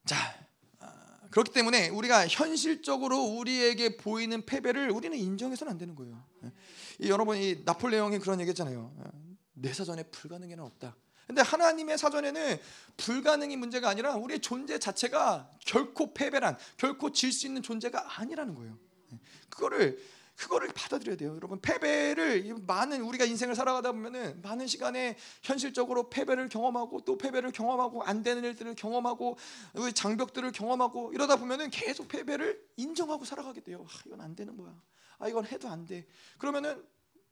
예. 0.04 0.08
자 0.08 0.16
아, 0.80 1.18
그렇기 1.30 1.52
때문에 1.52 1.88
우리가 1.88 2.26
현실적으로 2.28 3.18
우리에게 3.22 3.96
보이는 3.96 4.44
패배를 4.44 4.90
우리는 4.90 5.16
인정해서는 5.16 5.70
안 5.72 5.78
되는 5.78 5.94
거예요. 5.94 6.24
예. 6.44 7.08
여러분 7.08 7.36
이 7.36 7.62
나폴레옹이 7.64 8.18
그런 8.18 8.40
얘기했잖아요. 8.40 8.94
내 9.54 9.72
사전에 9.72 10.02
불가능에는 10.04 10.62
없다. 10.64 10.96
근데 11.26 11.40
하나님의 11.40 11.96
사전에는 11.96 12.58
불가능이 12.98 13.56
문제가 13.56 13.88
아니라 13.88 14.14
우리의 14.16 14.40
존재 14.40 14.78
자체가 14.78 15.50
결코 15.60 16.12
패배란 16.12 16.58
결코 16.76 17.10
질 17.12 17.32
수 17.32 17.46
있는 17.46 17.62
존재가 17.62 18.20
아니라는 18.20 18.54
거예요. 18.54 18.78
그거를 19.48 19.98
그거를 20.36 20.68
받아들여야 20.74 21.16
돼요. 21.16 21.34
여러분 21.36 21.60
패배를 21.60 22.54
많은 22.66 23.02
우리가 23.02 23.24
인생을 23.24 23.54
살아가다 23.54 23.92
보면은 23.92 24.40
많은 24.42 24.66
시간에 24.66 25.16
현실적으로 25.42 26.10
패배를 26.10 26.48
경험하고 26.48 27.02
또 27.04 27.16
패배를 27.16 27.52
경험하고 27.52 28.02
안 28.02 28.22
되는 28.22 28.42
일들을 28.44 28.74
경험하고 28.74 29.38
장벽들을 29.94 30.50
경험하고 30.52 31.12
이러다 31.12 31.36
보면은 31.36 31.70
계속 31.70 32.08
패배를 32.08 32.60
인정하고 32.76 33.24
살아가게 33.24 33.60
돼요. 33.60 33.86
아, 33.88 34.02
이건 34.06 34.20
안 34.20 34.34
되는 34.34 34.56
거야. 34.56 34.74
아 35.18 35.28
이건 35.28 35.46
해도 35.46 35.68
안 35.68 35.86
돼. 35.86 36.06
그러면은 36.38 36.84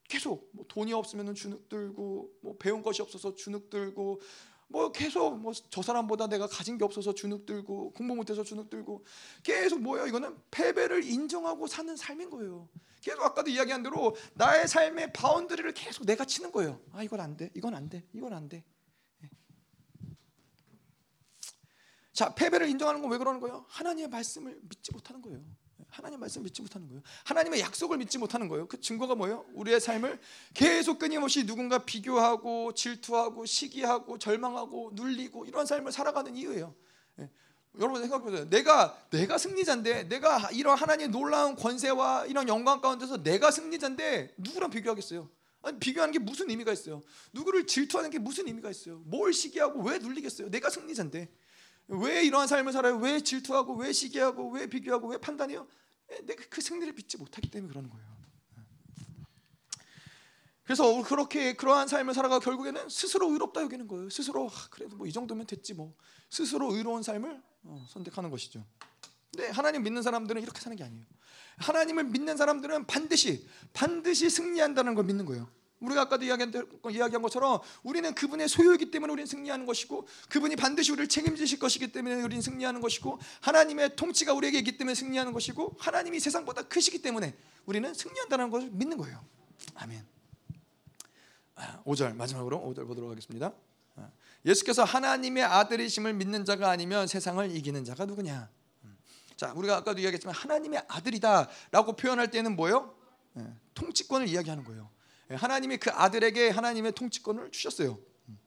계속 0.09 0.51
뭐 0.53 0.65
돈이 0.69 0.93
없으면 0.93 1.35
주눅 1.35 1.69
들고 1.69 2.31
뭐 2.43 2.57
배운 2.59 2.83
것이 2.83 3.03
없어서 3.03 3.35
주눅 3.35 3.71
들고 3.71 4.21
뭐 4.73 4.91
계속 4.91 5.39
뭐 5.39 5.53
저 5.71 5.83
사람보다 5.83 6.27
내가 6.29 6.47
가진 6.47 6.79
게 6.79 6.85
없어서 6.85 7.15
주눅 7.15 7.45
들고 7.47 7.93
공부 7.93 8.15
못해서 8.17 8.43
주눅 8.43 8.71
들고 8.71 9.05
계속 9.43 9.81
뭐예요? 9.81 10.07
이거는 10.07 10.37
패배를 10.51 11.05
인정하고 11.05 11.67
사는 11.67 11.95
삶인 11.95 12.31
거예요. 12.31 12.69
계속 13.03 13.23
아까도 13.23 13.51
이야기한 13.51 13.83
대로 13.83 14.17
나의 14.35 14.67
삶의 14.67 15.13
boundary를 15.13 15.73
계속 15.75 16.07
내가 16.07 16.25
치는 16.25 16.51
거예요. 16.53 16.81
아 16.93 17.03
이건 17.03 17.21
안 17.21 17.37
돼, 17.37 17.51
이건 17.55 17.75
안 17.75 17.89
돼, 17.91 18.05
이건 18.15 18.33
안 18.33 18.49
돼. 18.49 18.65
예. 19.25 19.29
자 22.13 22.35
패배를 22.35 22.69
인정하는 22.69 23.03
건 23.03 23.11
왜 23.11 23.19
그러는 23.19 23.41
거예요? 23.41 23.67
하나님의 23.69 24.09
말씀을 24.09 24.59
믿지 24.63 24.93
못하는 24.93 25.21
거예요. 25.21 25.45
하나님 25.89 26.21
말씀 26.21 26.43
믿지 26.43 26.63
못하는 26.63 26.89
거예요. 26.89 27.03
하나님의 27.25 27.61
약속을 27.61 27.99
믿지 27.99 28.19
못하는 28.19 28.49
거예요. 28.49 28.67
그 28.67 28.81
증거가 28.81 29.15
뭐예요? 29.15 29.45
우리의 29.55 29.81
삶을 29.81 30.19
계속 30.55 30.99
끊임없이 30.99 31.47
누군가 31.47 31.79
비교하고 31.79 32.73
질투하고 32.75 33.47
시기하고 33.47 34.19
절망하고 34.19 34.93
눌리고 34.95 35.45
이런 35.47 35.67
삶을 35.67 35.93
살아가는 35.93 36.35
이유예요. 36.35 36.75
예. 37.21 37.31
여러분 37.79 38.01
생각해 38.01 38.23
보세요. 38.23 38.49
내가 38.49 38.97
내가 39.11 39.39
승리자인데 39.39 40.09
내가 40.09 40.51
이런 40.53 40.77
하나님의 40.77 41.09
놀라운 41.09 41.55
권세와 41.55 42.27
이런 42.27 42.49
영광 42.49 42.81
가운데서 42.81 43.23
내가 43.23 43.51
승리자인데 43.51 44.35
누구랑 44.39 44.71
비교하겠어요? 44.71 45.29
아니 45.63 45.79
비교하는 45.79 46.13
게 46.13 46.19
무슨 46.19 46.51
의미가 46.51 46.73
있어요? 46.73 47.03
누구를 47.33 47.67
질투하는 47.67 48.11
게 48.11 48.19
무슨 48.19 48.49
의미가 48.49 48.71
있어요? 48.71 48.99
뭘 49.05 49.33
시기하고 49.33 49.81
왜 49.83 49.99
눌리겠어요? 49.99 50.51
내가 50.51 50.71
승리자인데 50.71 51.29
왜 51.89 52.25
이러한 52.25 52.49
삶을 52.49 52.73
살아요? 52.73 52.97
왜 52.97 53.21
질투하고 53.21 53.75
왜 53.75 53.93
시기하고 53.93 54.51
왜 54.51 54.67
비교하고 54.67 55.09
왜 55.09 55.19
판단해요? 55.19 55.67
내가 56.25 56.45
그 56.51 56.61
승리를 56.61 56.93
믿지 56.95 57.17
못하기 57.17 57.51
때문에 57.51 57.71
그러는 57.71 57.91
거예요. 57.91 58.13
그래서 60.65 61.03
그렇게 61.03 61.55
그러한 61.55 61.89
삶을 61.89 62.15
살아가 62.15 62.39
결국에는 62.39 62.89
스스로 62.89 63.31
의롭다 63.33 63.63
여기는 63.63 63.89
거예요. 63.89 64.09
스스로 64.11 64.49
아, 64.49 64.69
그래도 64.71 64.97
뭐 64.97 65.07
이 65.07 65.13
정도면 65.13 65.47
됐지 65.47 65.75
뭐 65.75 65.95
스스로 66.31 66.73
의로운 66.75 67.03
삶을 67.03 67.43
어, 67.65 67.87
선택하는 67.91 68.31
것이죠. 68.31 68.65
근데 69.31 69.49
하나님 69.51 69.83
믿는 69.83 70.03
사람들은 70.03 70.41
이렇게 70.41 70.61
사는 70.61 70.77
게 70.77 70.85
아니에요. 70.85 71.05
하나님을 71.59 72.05
믿는 72.05 72.37
사람들은 72.37 72.87
반드시 72.87 73.47
반드시 73.73 74.31
승리한다는 74.31 74.95
걸 74.95 75.05
믿는 75.05 75.27
거예요. 75.27 75.49
우리가 75.83 76.03
아까도 76.03 76.25
이야기한, 76.25 77.23
것처럼 77.23 77.61
우리는 77.83 78.15
그분의 78.15 78.49
소유이기 78.49 78.91
때문에 78.91 79.13
우리는 79.13 79.27
승리하는 79.27 79.67
것이고 79.67 80.07
그분이 80.29 80.57
반드시 80.57 80.93
우리를 80.93 81.09
책임지실 81.09 81.59
것이기 81.59 81.93
때문에 81.93 82.23
우리는 82.23 82.41
승리하는 82.41 82.81
것이고 82.81 83.19
하나님의 83.41 83.97
통치가 83.97 84.33
우리에게 84.33 84.59
있기 84.59 84.79
때문에 84.79 84.95
승리하는 84.95 85.33
것이고 85.33 85.77
하나님이 85.79 86.21
세상보다 86.21 86.63
크시기 86.63 87.03
때문에 87.03 87.35
우리는 87.67 87.93
승리한다는 87.93 88.51
것을 88.51 88.71
믿는 88.71 88.97
거예요. 88.97 89.25
아멘. 89.75 90.07
5절 91.85 92.11
아, 92.11 92.15
마지막으로 92.15 92.61
5절 92.61 92.87
보도록 92.87 93.11
하겠습니다. 93.11 93.53
아, 93.97 94.09
예수께서 94.45 94.85
하나님의 94.85 95.45
아들이심을 95.45 96.15
믿는 96.15 96.45
자가 96.45 96.71
아니면 96.71 97.07
세상을 97.07 97.55
이기는 97.55 97.85
자가 97.85 98.07
누구냐? 98.07 98.49
음. 98.85 98.99
자, 99.37 99.53
우리가 99.53 99.77
아까도 99.77 100.01
이야기했지만 100.01 100.35
하나님의 100.35 100.85
아들이다라고 100.89 101.95
표현할 101.97 102.31
때는 102.31 102.57
뭐요? 102.57 102.95
예, 103.39 103.47
통치권을 103.75 104.29
이야기하는 104.29 104.65
거예요. 104.65 104.91
예, 105.33 105.35
하나님이 105.35 105.79
그 105.79 105.91
아들에게 105.91 106.51
하나님의 106.51 106.93
통치권을 106.93 107.51
주셨어요. 107.51 107.99
음. 108.29 108.39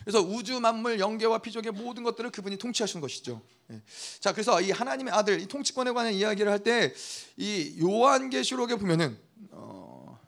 그래서 0.00 0.20
우주 0.20 0.58
만물 0.58 0.98
영계와 0.98 1.38
피족의 1.38 1.72
모든 1.72 2.02
것들을 2.02 2.30
그분이 2.30 2.56
통치하시는 2.56 3.00
것이죠. 3.00 3.42
예. 3.70 3.82
자, 4.20 4.32
그래서 4.32 4.60
이 4.62 4.70
하나님의 4.70 5.12
아들, 5.12 5.40
이 5.40 5.46
통치권에 5.46 5.92
관한 5.92 6.12
이야기를 6.14 6.50
할 6.50 6.62
때 6.62 6.94
이 7.36 7.76
요한계시록에 7.80 8.76
보면은 8.76 9.18
어, 9.50 10.18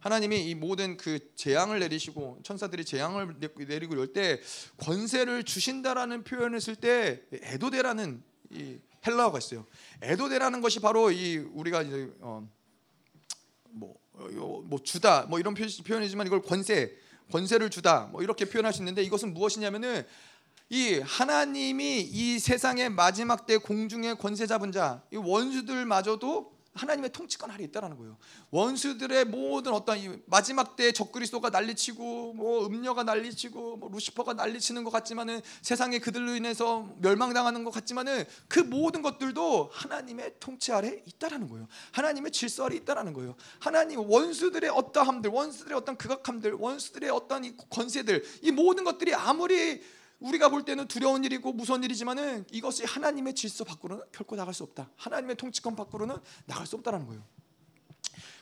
하나님이 0.00 0.48
이 0.50 0.54
모든 0.54 0.96
그 0.96 1.18
재앙을 1.36 1.78
내리시고 1.78 2.40
천사들이 2.42 2.84
재앙을 2.84 3.36
내리고 3.66 3.94
이럴 3.94 4.12
때 4.12 4.40
권세를 4.78 5.44
주신다라는 5.44 6.24
표현을 6.24 6.60
쓸 6.60 6.74
때 6.74 7.22
에도데라는 7.32 8.22
이 8.50 8.78
헬라어가 9.06 9.38
있어요. 9.38 9.64
에도데라는 10.02 10.60
것이 10.60 10.80
바로 10.80 11.12
이 11.12 11.36
우리가 11.38 11.82
이제 11.82 12.12
어, 12.20 12.46
뭐, 13.70 13.94
어, 14.07 14.07
뭐 14.64 14.78
주다 14.82 15.26
뭐 15.28 15.38
이런 15.38 15.54
표현이지만 15.54 16.26
이걸 16.26 16.42
권세 16.42 16.92
권세를 17.30 17.70
주다 17.70 18.08
뭐 18.12 18.22
이렇게 18.22 18.44
표현할 18.44 18.72
수 18.72 18.80
있는데 18.80 19.02
이것은 19.02 19.34
무엇이냐면은 19.34 20.04
이 20.70 21.00
하나님이 21.02 22.00
이 22.00 22.38
세상의 22.38 22.90
마지막 22.90 23.46
때 23.46 23.56
공중의 23.56 24.18
권세 24.18 24.46
잡은 24.46 24.70
자, 24.70 25.02
이 25.10 25.16
원수들마저도 25.16 26.57
하나님의 26.78 27.12
통치권 27.12 27.50
아래 27.50 27.64
있다라는 27.64 27.96
거예요. 27.98 28.16
원수들의 28.50 29.26
모든 29.26 29.72
어떤 29.72 30.22
마지막 30.26 30.76
때 30.76 30.92
적그리스도가 30.92 31.50
난리치고 31.50 32.34
뭐 32.34 32.66
음녀가 32.66 33.02
난리치고 33.02 33.76
뭐 33.76 33.90
루시퍼가 33.90 34.34
난리치는 34.34 34.84
것 34.84 34.90
같지만은 34.90 35.40
세상에 35.62 35.98
그들로 35.98 36.34
인해서 36.34 36.88
멸망당하는 37.00 37.64
것 37.64 37.70
같지만은 37.70 38.24
그 38.48 38.60
모든 38.60 39.02
것들도 39.02 39.70
하나님의 39.72 40.34
통치 40.40 40.72
아래 40.72 41.02
있다라는 41.04 41.48
거예요. 41.48 41.66
하나님의 41.92 42.32
질서 42.32 42.64
아래 42.64 42.76
있다라는 42.76 43.12
거예요. 43.12 43.34
하나님 43.58 44.00
원수들의 44.00 44.70
어떠함들, 44.70 45.30
원수들의 45.30 45.76
어떤 45.76 45.96
극악함들, 45.96 46.52
원수들의 46.54 47.10
어떤 47.10 47.44
이 47.44 47.56
권세들, 47.70 48.24
이 48.42 48.50
모든 48.52 48.84
것들이 48.84 49.14
아무리 49.14 49.82
우리가 50.20 50.48
볼 50.48 50.64
때는 50.64 50.88
두려운 50.88 51.24
일이고 51.24 51.52
무서운 51.52 51.82
일이지만은 51.84 52.44
이것이 52.50 52.84
하나님의 52.84 53.34
질서 53.34 53.64
밖으로는 53.64 54.04
결코 54.12 54.36
나갈 54.36 54.52
수 54.54 54.64
없다. 54.64 54.90
하나님의 54.96 55.36
통치권 55.36 55.76
밖으로는 55.76 56.16
나갈 56.46 56.66
수 56.66 56.76
없다라는 56.76 57.06
거예요. 57.06 57.22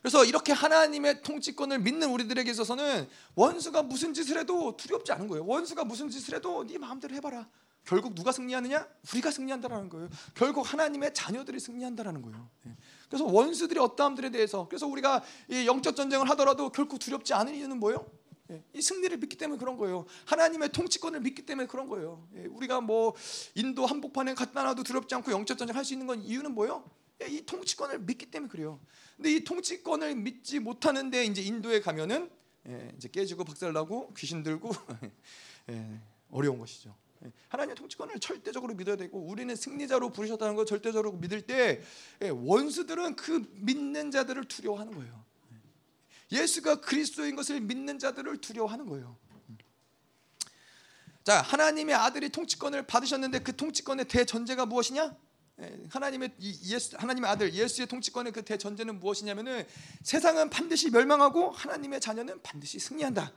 그래서 0.00 0.24
이렇게 0.24 0.52
하나님의 0.52 1.22
통치권을 1.22 1.80
믿는 1.80 2.10
우리들에게 2.10 2.50
있어서는 2.50 3.08
원수가 3.34 3.82
무슨 3.82 4.14
짓을 4.14 4.38
해도 4.38 4.76
두렵지 4.76 5.12
않은 5.12 5.28
거예요. 5.28 5.44
원수가 5.44 5.84
무슨 5.84 6.08
짓을 6.08 6.34
해도 6.34 6.66
네 6.66 6.78
마음대로 6.78 7.14
해봐라. 7.16 7.48
결국 7.84 8.14
누가 8.14 8.32
승리하느냐? 8.32 8.86
우리가 9.12 9.30
승리한다라는 9.30 9.88
거예요. 9.88 10.08
결국 10.34 10.72
하나님의 10.72 11.14
자녀들이 11.14 11.60
승리한다라는 11.60 12.20
거예요. 12.22 12.48
예. 12.66 12.76
그래서 13.08 13.24
원수들이 13.24 13.78
어떠함들에 13.78 14.30
대해서 14.30 14.66
그래서 14.68 14.86
우리가 14.86 15.22
영적 15.66 15.94
전쟁을 15.94 16.28
하더라도 16.30 16.70
결코 16.70 16.98
두렵지 16.98 17.32
않은 17.34 17.54
이유는 17.54 17.78
뭐예요? 17.78 18.04
예, 18.50 18.62
이 18.72 18.80
승리를 18.82 19.16
믿기 19.18 19.36
때문에 19.36 19.58
그런 19.58 19.76
거예요. 19.76 20.06
하나님의 20.26 20.70
통치권을 20.70 21.20
믿기 21.20 21.44
때문에 21.44 21.66
그런 21.66 21.88
거예요. 21.88 22.26
예, 22.36 22.46
우리가 22.46 22.80
뭐 22.80 23.14
인도 23.54 23.86
한복판에 23.86 24.34
갔다 24.34 24.62
놔도 24.62 24.82
두렵지 24.84 25.14
않고 25.14 25.32
영적 25.32 25.58
전쟁 25.58 25.76
할 25.76 25.84
수 25.84 25.92
있는 25.94 26.06
건 26.06 26.20
이유는 26.22 26.52
뭐예요? 26.52 26.88
예, 27.22 27.26
이 27.26 27.44
통치권을 27.46 28.00
믿기 28.00 28.26
때문에 28.30 28.50
그래요. 28.50 28.80
근데 29.16 29.32
이 29.32 29.44
통치권을 29.44 30.14
믿지 30.16 30.58
못하는데 30.58 31.24
이제 31.24 31.42
인도에 31.42 31.80
가면은 31.80 32.30
이제 32.96 33.08
깨지고 33.08 33.44
박살나고 33.44 34.12
귀신 34.14 34.42
들고 34.42 34.70
어려운 36.30 36.58
것이죠. 36.58 36.94
하나님의 37.48 37.76
통치권을 37.76 38.20
절대적으로 38.20 38.74
믿어야 38.74 38.96
되고 38.96 39.18
우리는 39.18 39.54
승리자로 39.56 40.10
부르셨다는 40.10 40.54
걸 40.54 40.66
절대적으로 40.66 41.12
믿을 41.12 41.42
때 41.42 41.82
원수들은 42.20 43.16
그 43.16 43.48
믿는 43.54 44.10
자들을 44.10 44.44
두려워하는 44.44 44.94
거예요. 44.94 45.24
예수가 46.30 46.80
그리스도인 46.80 47.36
것을 47.36 47.60
믿는 47.60 47.98
자들을 47.98 48.38
두려워하는 48.40 48.86
거예요. 48.86 49.16
자, 51.24 51.42
하나님의 51.42 51.94
아들이 51.94 52.28
통치권을 52.28 52.86
받으셨는데 52.86 53.40
그 53.40 53.56
통치권의 53.56 54.06
대전제가 54.06 54.64
무엇이냐? 54.66 55.16
예, 55.60 55.82
하나님의 55.88 56.34
예수, 56.38 56.96
하나님의 56.96 57.30
아들 57.30 57.52
예수의 57.52 57.88
통치권의 57.88 58.32
그 58.32 58.44
대전제는 58.44 59.00
무엇이냐면은 59.00 59.66
세상은 60.02 60.50
반드시 60.50 60.90
멸망하고 60.90 61.50
하나님의 61.50 62.00
자녀는 62.00 62.42
반드시 62.42 62.78
승리한다. 62.78 63.32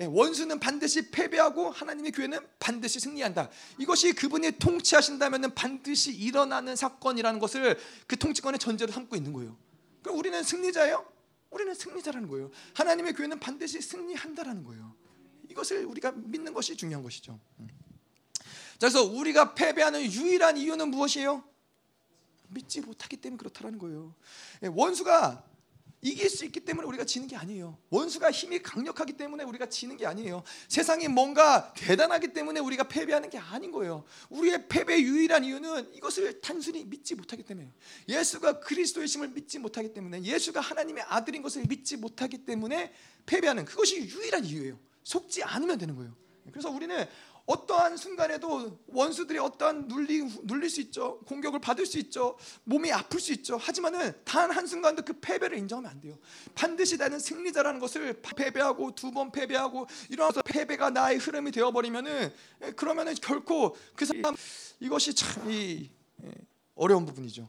예, 0.00 0.04
원수는 0.04 0.60
반드시 0.60 1.10
패배하고 1.10 1.70
하나님의 1.70 2.12
교회는 2.12 2.38
반드시 2.58 3.00
승리한다. 3.00 3.50
이것이 3.78 4.12
그분이 4.12 4.52
통치하신다면은 4.52 5.54
반드시 5.54 6.14
일어나는 6.14 6.76
사건이라는 6.76 7.40
것을 7.40 7.78
그 8.06 8.16
통치권의 8.16 8.60
전제로 8.60 8.92
삼고 8.92 9.16
있는 9.16 9.32
거예요. 9.32 9.56
그럼 10.02 10.18
우리는 10.18 10.42
승리자예요? 10.42 11.15
우리는 11.50 11.74
승리자라는 11.74 12.28
거예요. 12.28 12.50
하나님의 12.74 13.14
교회는 13.14 13.40
반드시 13.40 13.80
승리한다라는 13.80 14.64
거예요. 14.64 14.94
이것을 15.50 15.84
우리가 15.84 16.12
믿는 16.12 16.52
것이 16.52 16.76
중요한 16.76 17.02
것이죠. 17.02 17.38
음. 17.60 17.68
그래서 18.78 19.02
우리가 19.04 19.54
패배하는 19.54 20.02
유일한 20.12 20.56
이유는 20.56 20.90
무엇이에요? 20.90 21.42
믿지 22.48 22.80
못하기 22.80 23.16
때문에 23.16 23.38
그렇다는 23.38 23.78
거예요. 23.78 24.14
예, 24.62 24.68
원수가 24.68 25.44
이길 26.06 26.30
수 26.30 26.44
있기 26.44 26.60
때문에 26.60 26.86
우리가 26.86 27.04
지는 27.04 27.26
게 27.26 27.34
아니에요. 27.34 27.76
원수가 27.90 28.30
힘이 28.30 28.62
강력하기 28.62 29.14
때문에 29.14 29.42
우리가 29.42 29.68
지는 29.68 29.96
게 29.96 30.06
아니에요. 30.06 30.44
세상이 30.68 31.08
뭔가 31.08 31.74
대단하기 31.74 32.32
때문에 32.32 32.60
우리가 32.60 32.86
패배하는 32.86 33.28
게 33.28 33.38
아닌 33.38 33.72
거예요. 33.72 34.04
우리의 34.30 34.68
패배 34.68 35.00
유일한 35.00 35.42
이유는 35.42 35.94
이것을 35.94 36.40
단순히 36.40 36.84
믿지 36.84 37.16
못하기 37.16 37.42
때문에 37.42 37.72
예수가 38.08 38.60
그리스도의 38.60 39.08
심을 39.08 39.30
믿지 39.30 39.58
못하기 39.58 39.94
때문에 39.94 40.22
예수가 40.22 40.60
하나님의 40.60 41.02
아들인 41.08 41.42
것을 41.42 41.64
믿지 41.68 41.96
못하기 41.96 42.44
때문에 42.44 42.92
패배하는 43.26 43.64
그것이 43.64 43.98
유일한 43.98 44.44
이유예요. 44.44 44.78
속지 45.02 45.42
않으면 45.42 45.76
되는 45.76 45.96
거예요. 45.96 46.14
그래서 46.52 46.70
우리는 46.70 47.04
어떠한 47.46 47.96
순간에도 47.96 48.78
원수들이 48.88 49.38
어떠한 49.38 49.86
눌리, 49.88 50.22
눌릴 50.42 50.68
수 50.68 50.80
있죠. 50.82 51.20
공격을 51.26 51.60
받을 51.60 51.86
수 51.86 51.98
있죠. 51.98 52.36
몸이 52.64 52.92
아플 52.92 53.20
수 53.20 53.32
있죠. 53.32 53.56
하지만은 53.56 54.12
단 54.24 54.50
한순간도 54.50 55.04
그 55.04 55.12
패배를 55.20 55.56
인정하면 55.58 55.90
안 55.90 56.00
돼요. 56.00 56.18
반드시 56.54 56.96
나는 56.96 57.18
승리자라는 57.18 57.78
것을 57.80 58.20
패배하고 58.20 58.94
두 58.94 59.12
번 59.12 59.30
패배하고 59.30 59.86
이러면서 60.10 60.42
패배가 60.42 60.90
나의 60.90 61.18
흐름이 61.18 61.52
되어버리면은 61.52 62.32
예, 62.64 62.70
그러면은 62.72 63.14
결코 63.14 63.76
그 63.94 64.04
사람 64.04 64.34
이것이 64.80 65.14
참이 65.14 65.88
예, 66.24 66.30
어려운 66.74 67.06
부분이죠. 67.06 67.48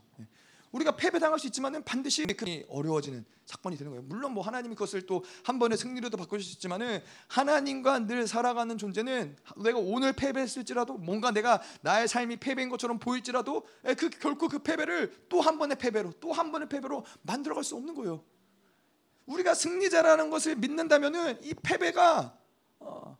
예. 0.68 0.76
우리가 0.76 0.96
패배당할 0.96 1.38
수 1.38 1.46
있지만은 1.46 1.82
반드시 1.84 2.26
어려워지는 2.68 3.24
사건이 3.46 3.76
되는 3.76 3.90
거예요. 3.92 4.02
물론 4.06 4.32
뭐 4.32 4.44
하나님이 4.44 4.74
그것을 4.74 5.06
또 5.06 5.22
한 5.44 5.58
번의 5.58 5.78
승리로도 5.78 6.16
바꿀 6.16 6.42
수 6.42 6.52
있지만은 6.52 7.02
하나님과 7.28 8.06
늘 8.06 8.26
살아가는 8.26 8.76
존재는 8.76 9.36
내가 9.62 9.78
오늘 9.78 10.12
패배했을지라도 10.12 10.98
뭔가 10.98 11.30
내가 11.30 11.62
나의 11.80 12.08
삶이 12.08 12.36
패배인 12.36 12.68
것처럼 12.68 12.98
보일지라도 12.98 13.66
그 13.96 14.10
결코 14.10 14.48
그 14.48 14.58
패배를 14.58 15.14
또 15.28 15.40
한 15.40 15.58
번의 15.58 15.78
패배로 15.78 16.12
또 16.20 16.32
한 16.32 16.52
번의 16.52 16.68
패배로 16.68 17.04
만들어갈 17.22 17.64
수 17.64 17.76
없는 17.76 17.94
거예요. 17.94 18.22
우리가 19.26 19.54
승리자라는 19.54 20.30
것을 20.30 20.56
믿는다면은 20.56 21.42
이 21.44 21.54
패배가 21.54 22.36
어, 22.80 23.18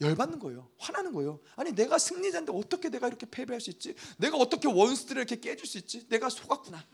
열받는 0.00 0.38
거예요. 0.38 0.68
화나는 0.78 1.12
거예요. 1.12 1.40
아니 1.56 1.72
내가 1.72 1.98
승리자인데 1.98 2.52
어떻게 2.54 2.90
내가 2.90 3.08
이렇게 3.08 3.26
패배할 3.30 3.60
수 3.60 3.70
있지? 3.70 3.94
내가 4.18 4.36
어떻게 4.36 4.68
원수들을 4.68 5.20
이렇게 5.20 5.40
깨줄 5.40 5.66
수 5.66 5.78
있지? 5.78 6.06
내가 6.08 6.28
속았구나. 6.28 6.84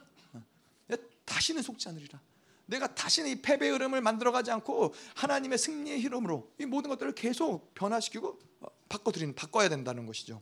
다시는 1.24 1.62
속지 1.62 1.88
않으리라. 1.88 2.20
내가 2.66 2.94
다시는 2.94 3.30
이 3.30 3.42
패배 3.42 3.68
흐름을 3.68 4.00
만들어가지 4.00 4.50
않고 4.50 4.94
하나님의 5.14 5.58
승리의 5.58 6.02
흐름으로 6.02 6.52
이 6.58 6.66
모든 6.66 6.90
것들을 6.90 7.14
계속 7.14 7.74
변화시키고 7.74 8.38
어, 8.60 8.66
바꿔드리는 8.88 9.34
바꿔야 9.34 9.68
된다는 9.68 10.06
것이죠. 10.06 10.40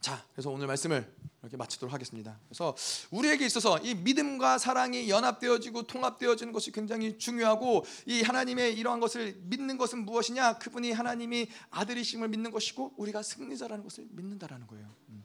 자, 0.00 0.24
그래서 0.32 0.50
오늘 0.50 0.66
말씀을 0.66 1.10
이렇게 1.44 1.56
마치도록 1.56 1.92
하겠습니다. 1.92 2.38
그래서 2.48 2.74
우리에게 3.10 3.44
있어서 3.46 3.78
이 3.78 3.94
믿음과 3.94 4.58
사랑이 4.58 5.10
연합되어지고 5.10 5.82
통합되어지는 5.82 6.52
것이 6.52 6.72
굉장히 6.72 7.18
중요하고 7.18 7.84
이 8.06 8.22
하나님의 8.22 8.74
이러한 8.74 8.98
것을 9.00 9.36
믿는 9.42 9.76
것은 9.76 10.04
무엇이냐? 10.04 10.58
그분이 10.58 10.92
하나님이 10.92 11.48
아들이심을 11.70 12.28
믿는 12.28 12.50
것이고 12.50 12.94
우리가 12.96 13.22
승리자라는 13.22 13.84
것을 13.84 14.06
믿는다라는 14.10 14.66
거예요. 14.66 14.94
음. 15.10 15.24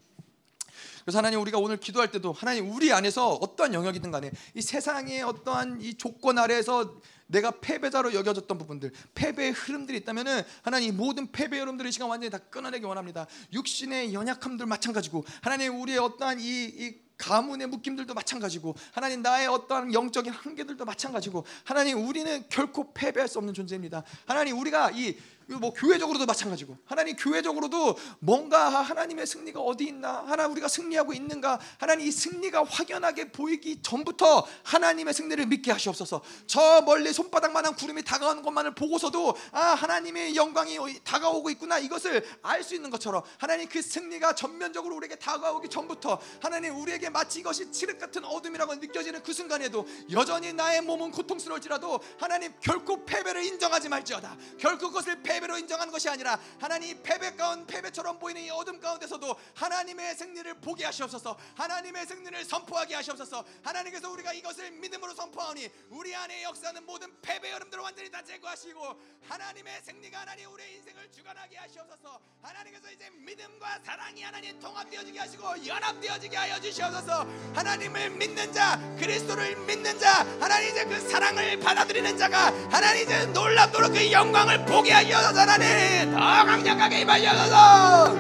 그래서 1.04 1.18
하나님 1.18 1.42
우리가 1.42 1.58
오늘 1.58 1.78
기도할 1.78 2.12
때도 2.12 2.34
하나님 2.34 2.70
우리 2.72 2.92
안에서 2.92 3.34
어떠한 3.36 3.74
영역이든 3.74 4.12
간에 4.12 4.32
이 4.54 4.62
세상의 4.62 5.24
어떠한 5.24 5.82
이 5.82 5.96
조건 5.96 6.38
아래에서 6.38 7.02
내가 7.30 7.52
패배자로 7.52 8.14
여겨졌던 8.14 8.58
부분들, 8.58 8.92
패배의 9.14 9.52
흐름들이 9.52 10.00
있다면은 10.00 10.42
하나님 10.64 10.98
모든 10.98 11.32
패배 11.32 11.60
흐름들을 11.60 11.90
이 11.90 11.92
시간 11.92 12.10
완전히 12.10 12.32
다 12.32 12.40
끊어내기 12.40 12.86
원합니다. 12.86 13.28
육신의 13.54 14.14
연약함들 14.14 14.66
마찬가지고 14.66 15.24
하나님 15.42 15.80
우리의 15.80 16.00
어떠한 16.00 16.40
이, 16.40 16.44
이 16.44 16.96
가문의 17.18 17.68
묶임들도 17.68 18.14
마찬가지고 18.14 18.76
하나님 18.94 19.22
나의 19.22 19.48
어떠한 19.48 19.94
영적인 19.94 20.32
한계들도 20.32 20.86
마찬가지고 20.86 21.46
하나님 21.66 22.08
우리는 22.08 22.44
결코 22.50 22.94
패배할 22.94 23.28
수 23.28 23.38
없는 23.38 23.54
존재입니다. 23.54 24.04
하나님 24.26 24.58
우리가 24.58 24.92
이 24.92 25.16
뭐 25.58 25.74
교회적으로도 25.74 26.26
마찬가지고. 26.26 26.78
하나님 26.86 27.16
교회적으로도 27.16 27.98
뭔가 28.20 28.70
하나님의 28.70 29.26
승리가 29.26 29.60
어디 29.60 29.86
있나? 29.86 30.24
하나님 30.28 30.52
우리가 30.52 30.68
승리하고 30.68 31.14
있는가? 31.14 31.60
하나님 31.80 32.08
이 32.08 32.12
승리가 32.12 32.66
확연하게 32.66 33.32
보이기 33.32 33.82
전부터 33.82 34.46
하나님의 34.64 35.14
승리를 35.14 35.46
믿게 35.48 35.72
하시옵소서. 35.72 36.22
저 36.46 36.82
멀리 36.82 37.12
손바닥만한 37.12 37.76
구름이 37.76 38.04
다가오는 38.04 38.44
것만을 38.44 38.76
보고서도 38.76 39.36
아 39.52 39.60
하나님의 39.74 40.36
영광이 40.36 40.78
다가오고 41.04 41.50
있구나. 41.52 41.80
이것을 41.80 42.24
알 42.44 42.60
수 42.60 42.76
있는 42.76 42.90
것처럼 42.90 43.24
하나님 43.38 43.70
그 43.70 43.82
승리가 43.82 44.36
전면적으로 44.36 44.98
우리에게 44.98 45.16
다가오기 45.16 45.70
전부터 45.70 46.20
하나님 46.42 46.76
우리에게 46.76 47.10
마치 47.10 47.40
이것이 47.40 47.72
칠흑 47.72 47.98
같은 47.98 48.26
어둠이라고 48.26 48.76
느껴지는 48.76 49.24
그 49.24 49.32
순간에도 49.34 49.88
여전히 50.12 50.52
나의 50.52 50.82
몸은 50.82 51.12
고통스러울지라도 51.12 52.02
하나님 52.20 52.54
결코 52.60 53.06
패배를 53.06 53.46
인정하지 53.46 53.88
말지어다. 53.90 54.38
결코 54.60 54.90
그것을 54.90 55.24
패 55.24 55.39
패배로 55.40 55.58
인정하는 55.58 55.92
것이 55.92 56.10
아니라 56.10 56.38
하나님 56.60 57.02
패배 57.02 57.34
가운 57.36 57.66
패배처럼 57.66 58.20
보이는 58.20 58.42
이 58.42 58.50
어둠 58.50 58.80
가운데서도 58.80 59.40
하나님의 59.56 60.16
승리를 60.16 60.54
보게 60.56 60.86
하시옵소서. 60.86 61.38
하나님의 61.56 62.06
승리를 62.06 62.44
선포하게 62.44 62.96
하시옵소서. 62.96 63.46
하나님께서 63.64 64.12
우리가 64.12 64.34
이것을 64.34 64.72
믿음으로 64.72 65.14
선포하니 65.14 65.70
우리 65.90 66.14
안에 66.14 66.44
역사는 66.44 66.86
모든 66.86 67.10
패배 67.22 67.52
여름들을 67.52 67.82
완전히 67.82 68.12
다 68.12 68.22
제거하시고 68.22 69.00
하나님의 69.28 69.82
승리가 69.84 70.22
하나님 70.22 70.52
우리의 70.52 70.76
인생을 70.76 71.10
주관하게 71.12 71.58
하시옵소서. 71.58 72.20
하나님께서 72.42 72.92
이제 72.92 73.10
믿음과 73.10 73.80
사랑이 73.86 74.22
하나님 74.22 74.60
통합되어지게 74.60 75.20
하시고 75.20 75.66
연합되어지게 75.66 76.36
하여 76.36 76.60
주시옵소서. 76.60 77.26
하나님을 77.56 78.10
믿는 78.12 78.52
자, 78.52 78.78
그리스도를 79.00 79.56
믿는 79.56 79.98
자, 80.00 80.26
하나님 80.40 80.70
이제 80.70 80.84
그 80.86 81.00
사랑을 81.00 81.60
받아들이는 81.60 82.18
자가 82.18 82.48
하나님 82.70 83.04
이제 83.04 83.26
놀랍도록 83.28 83.94
그 83.94 84.12
영광을 84.12 84.66
보게 84.66 84.92
하여 84.92 85.29
하나님 85.38 86.12
더 86.12 86.20
강력하게 86.20 87.02
임하셔서 87.02 88.16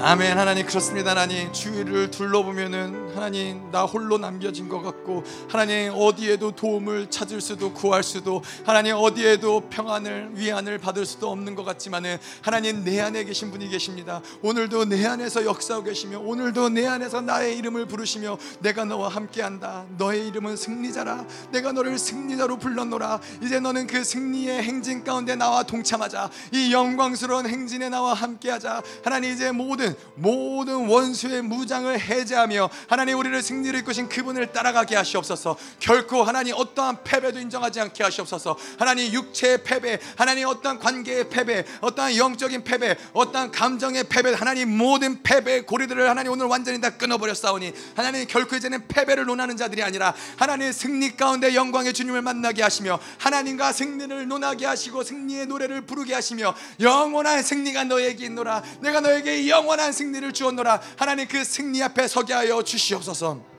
아멘 0.00 0.38
하나님 0.38 0.64
그렇습니다. 0.64 1.10
하나님 1.10 1.52
주위를 1.52 2.12
둘러보면은 2.12 3.16
하나님 3.16 3.68
나 3.72 3.82
홀로 3.82 4.16
남겨진 4.16 4.68
것 4.68 4.80
같고 4.80 5.24
하나님 5.48 5.92
어디에도 5.92 6.52
도움을 6.52 7.10
찾을 7.10 7.40
수도 7.40 7.72
구할 7.72 8.04
수도 8.04 8.42
하나님 8.64 8.94
어디에도 8.94 9.62
평안을 9.68 10.30
위안을 10.34 10.78
받을 10.78 11.04
수도 11.04 11.30
없는 11.32 11.56
것 11.56 11.64
같지만은 11.64 12.18
하나님 12.42 12.84
내 12.84 13.00
안에 13.00 13.24
계신 13.24 13.50
분이 13.50 13.68
계십니다. 13.70 14.22
오늘도 14.42 14.84
내 14.84 15.04
안에서 15.04 15.44
역사하고 15.44 15.86
계시며 15.86 16.20
오늘도 16.20 16.68
내 16.68 16.86
안에서 16.86 17.20
나의 17.20 17.58
이름을 17.58 17.86
부르시며 17.86 18.38
내가 18.60 18.84
너와 18.84 19.08
함께한다. 19.08 19.86
너의 19.98 20.28
이름은 20.28 20.56
승리자라. 20.56 21.26
내가 21.50 21.72
너를 21.72 21.98
승리자로 21.98 22.58
불렀노라. 22.58 23.20
이제 23.42 23.58
너는 23.58 23.88
그 23.88 24.04
승리의 24.04 24.62
행진 24.62 25.02
가운데 25.02 25.34
나와 25.34 25.64
동참하자. 25.64 26.30
이 26.52 26.72
영광스러운 26.72 27.48
행진에 27.48 27.88
나와 27.88 28.14
함께하자. 28.14 28.82
하나님 29.02 29.32
이제 29.32 29.50
모든 29.50 29.67
모든 29.68 29.94
모든 30.14 30.88
원수의 30.88 31.42
무장을 31.42 32.00
해제하며 32.00 32.70
하나님 32.88 33.18
우리를 33.18 33.42
승리를 33.42 33.78
이끄신 33.80 34.08
그분을 34.08 34.52
따라가게 34.52 34.96
하시옵소서. 34.96 35.58
결코 35.78 36.22
하나님 36.22 36.54
어떠한 36.56 37.04
패배도 37.04 37.38
인정하지 37.38 37.80
않게 37.80 38.02
하시옵소서. 38.02 38.56
하나님 38.78 39.12
육체의 39.12 39.62
패배, 39.62 39.98
하나님 40.16 40.46
어떠한 40.46 40.78
관계의 40.78 41.28
패배, 41.28 41.64
어떠한 41.82 42.16
영적인 42.16 42.64
패배, 42.64 42.96
어떠한 43.12 43.50
감정의 43.50 44.04
패배, 44.04 44.32
하나님 44.32 44.76
모든 44.76 45.22
패배의 45.22 45.66
고리들을 45.66 46.08
하나님 46.08 46.32
오늘 46.32 46.46
완전히 46.46 46.80
다 46.80 46.96
끊어버렸사오니 46.96 47.72
하나님 47.94 48.26
결코 48.26 48.56
이제는 48.56 48.88
패배를 48.88 49.26
논하는 49.26 49.56
자들이 49.56 49.82
아니라 49.82 50.14
하나님 50.36 50.72
승리 50.72 51.14
가운데 51.14 51.54
영광의 51.54 51.92
주님을 51.92 52.22
만나게 52.22 52.62
하시며 52.62 52.98
하나님과 53.18 53.72
승리를 53.72 54.28
논하게 54.28 54.64
하시고 54.64 55.04
승리의 55.04 55.46
노래를 55.46 55.82
부르게 55.82 56.14
하시며 56.14 56.54
영원한 56.80 57.42
승리가 57.42 57.84
너에게 57.84 58.24
있노라 58.26 58.62
내가 58.80 59.00
너에게 59.00 59.47
영원 59.48 59.78
영원한 59.78 59.92
승리를 59.92 60.32
주었노라. 60.32 60.80
하나님 60.96 61.28
그 61.28 61.44
승리 61.44 61.82
앞에 61.82 62.08
서게 62.08 62.32
하여 62.32 62.62
주시옵소서 62.62 63.57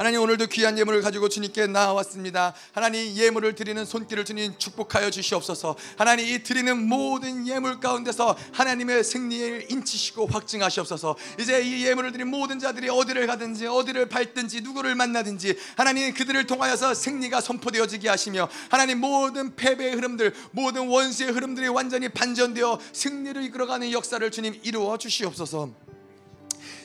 하나님 0.00 0.22
오늘도 0.22 0.46
귀한 0.46 0.78
예물을 0.78 1.02
가지고 1.02 1.28
주님께 1.28 1.66
나왔습니다. 1.66 2.54
하나님 2.72 3.14
예물을 3.14 3.54
드리는 3.54 3.84
손길을 3.84 4.24
주님 4.24 4.54
축복하여 4.56 5.10
주시옵소서. 5.10 5.76
하나님 5.98 6.26
이 6.26 6.42
드리는 6.42 6.88
모든 6.88 7.46
예물 7.46 7.80
가운데서 7.80 8.34
하나님의 8.54 9.04
승리를 9.04 9.70
인치시고 9.70 10.28
확증하시옵소서. 10.28 11.16
이제 11.38 11.60
이 11.60 11.84
예물을 11.84 12.12
드린 12.12 12.28
모든 12.28 12.58
자들이 12.58 12.88
어디를 12.88 13.26
가든지 13.26 13.66
어디를 13.66 14.08
밟든지 14.08 14.62
누구를 14.62 14.94
만나든지 14.94 15.58
하나님 15.76 16.14
그들을 16.14 16.46
통하여서 16.46 16.94
승리가 16.94 17.42
선포되어지게 17.42 18.08
하시며 18.08 18.48
하나님 18.70 19.00
모든 19.00 19.54
패배의 19.54 19.96
흐름들 19.96 20.32
모든 20.52 20.88
원수의 20.88 21.32
흐름들이 21.32 21.68
완전히 21.68 22.08
반전되어 22.08 22.80
승리를 22.94 23.44
이끌어가는 23.44 23.92
역사를 23.92 24.30
주님 24.30 24.58
이루어 24.62 24.96
주시옵소서. 24.96 25.90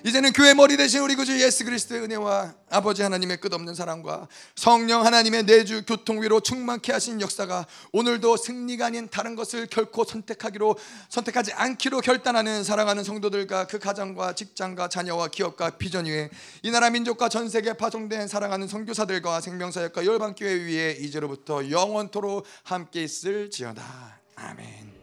이제는 0.05 0.33
교회 0.33 0.53
머리 0.53 0.77
대신 0.77 1.01
우리 1.01 1.15
구주 1.15 1.41
예수 1.41 1.65
그리스도의 1.65 2.03
은혜와 2.03 2.53
아버지 2.69 3.01
하나님의 3.01 3.37
끝없는 3.37 3.73
사랑과 3.73 4.27
성령 4.55 5.03
하나님의 5.03 5.45
내주 5.47 5.83
교통 5.83 6.21
위로 6.21 6.41
충만케 6.41 6.91
하신 6.91 7.21
역사가 7.21 7.65
오늘도 7.91 8.37
승리가 8.37 8.85
아닌 8.85 9.09
다른 9.09 9.35
것을 9.35 9.65
결코 9.65 10.03
선택하기로 10.03 10.75
선택하지 11.09 11.53
않기로 11.53 12.01
결단하는 12.01 12.63
사랑하는 12.63 13.03
성도들과 13.03 13.65
그 13.65 13.79
가정과 13.79 14.35
직장과 14.35 14.89
자녀와 14.89 15.29
기업과 15.29 15.71
비전 15.71 16.05
위에 16.05 16.29
이 16.61 16.69
나라 16.69 16.91
민족과 16.91 17.27
전 17.27 17.49
세계 17.49 17.73
파송된 17.73 18.27
사랑하는 18.27 18.67
선교사들과 18.67 19.41
생명사역과 19.41 20.05
열방 20.05 20.35
교회 20.35 20.53
위에 20.53 20.97
이제로부터 20.99 21.71
영원토로 21.71 22.45
함께 22.63 23.03
있을지어다 23.03 24.19
아멘. 24.35 24.93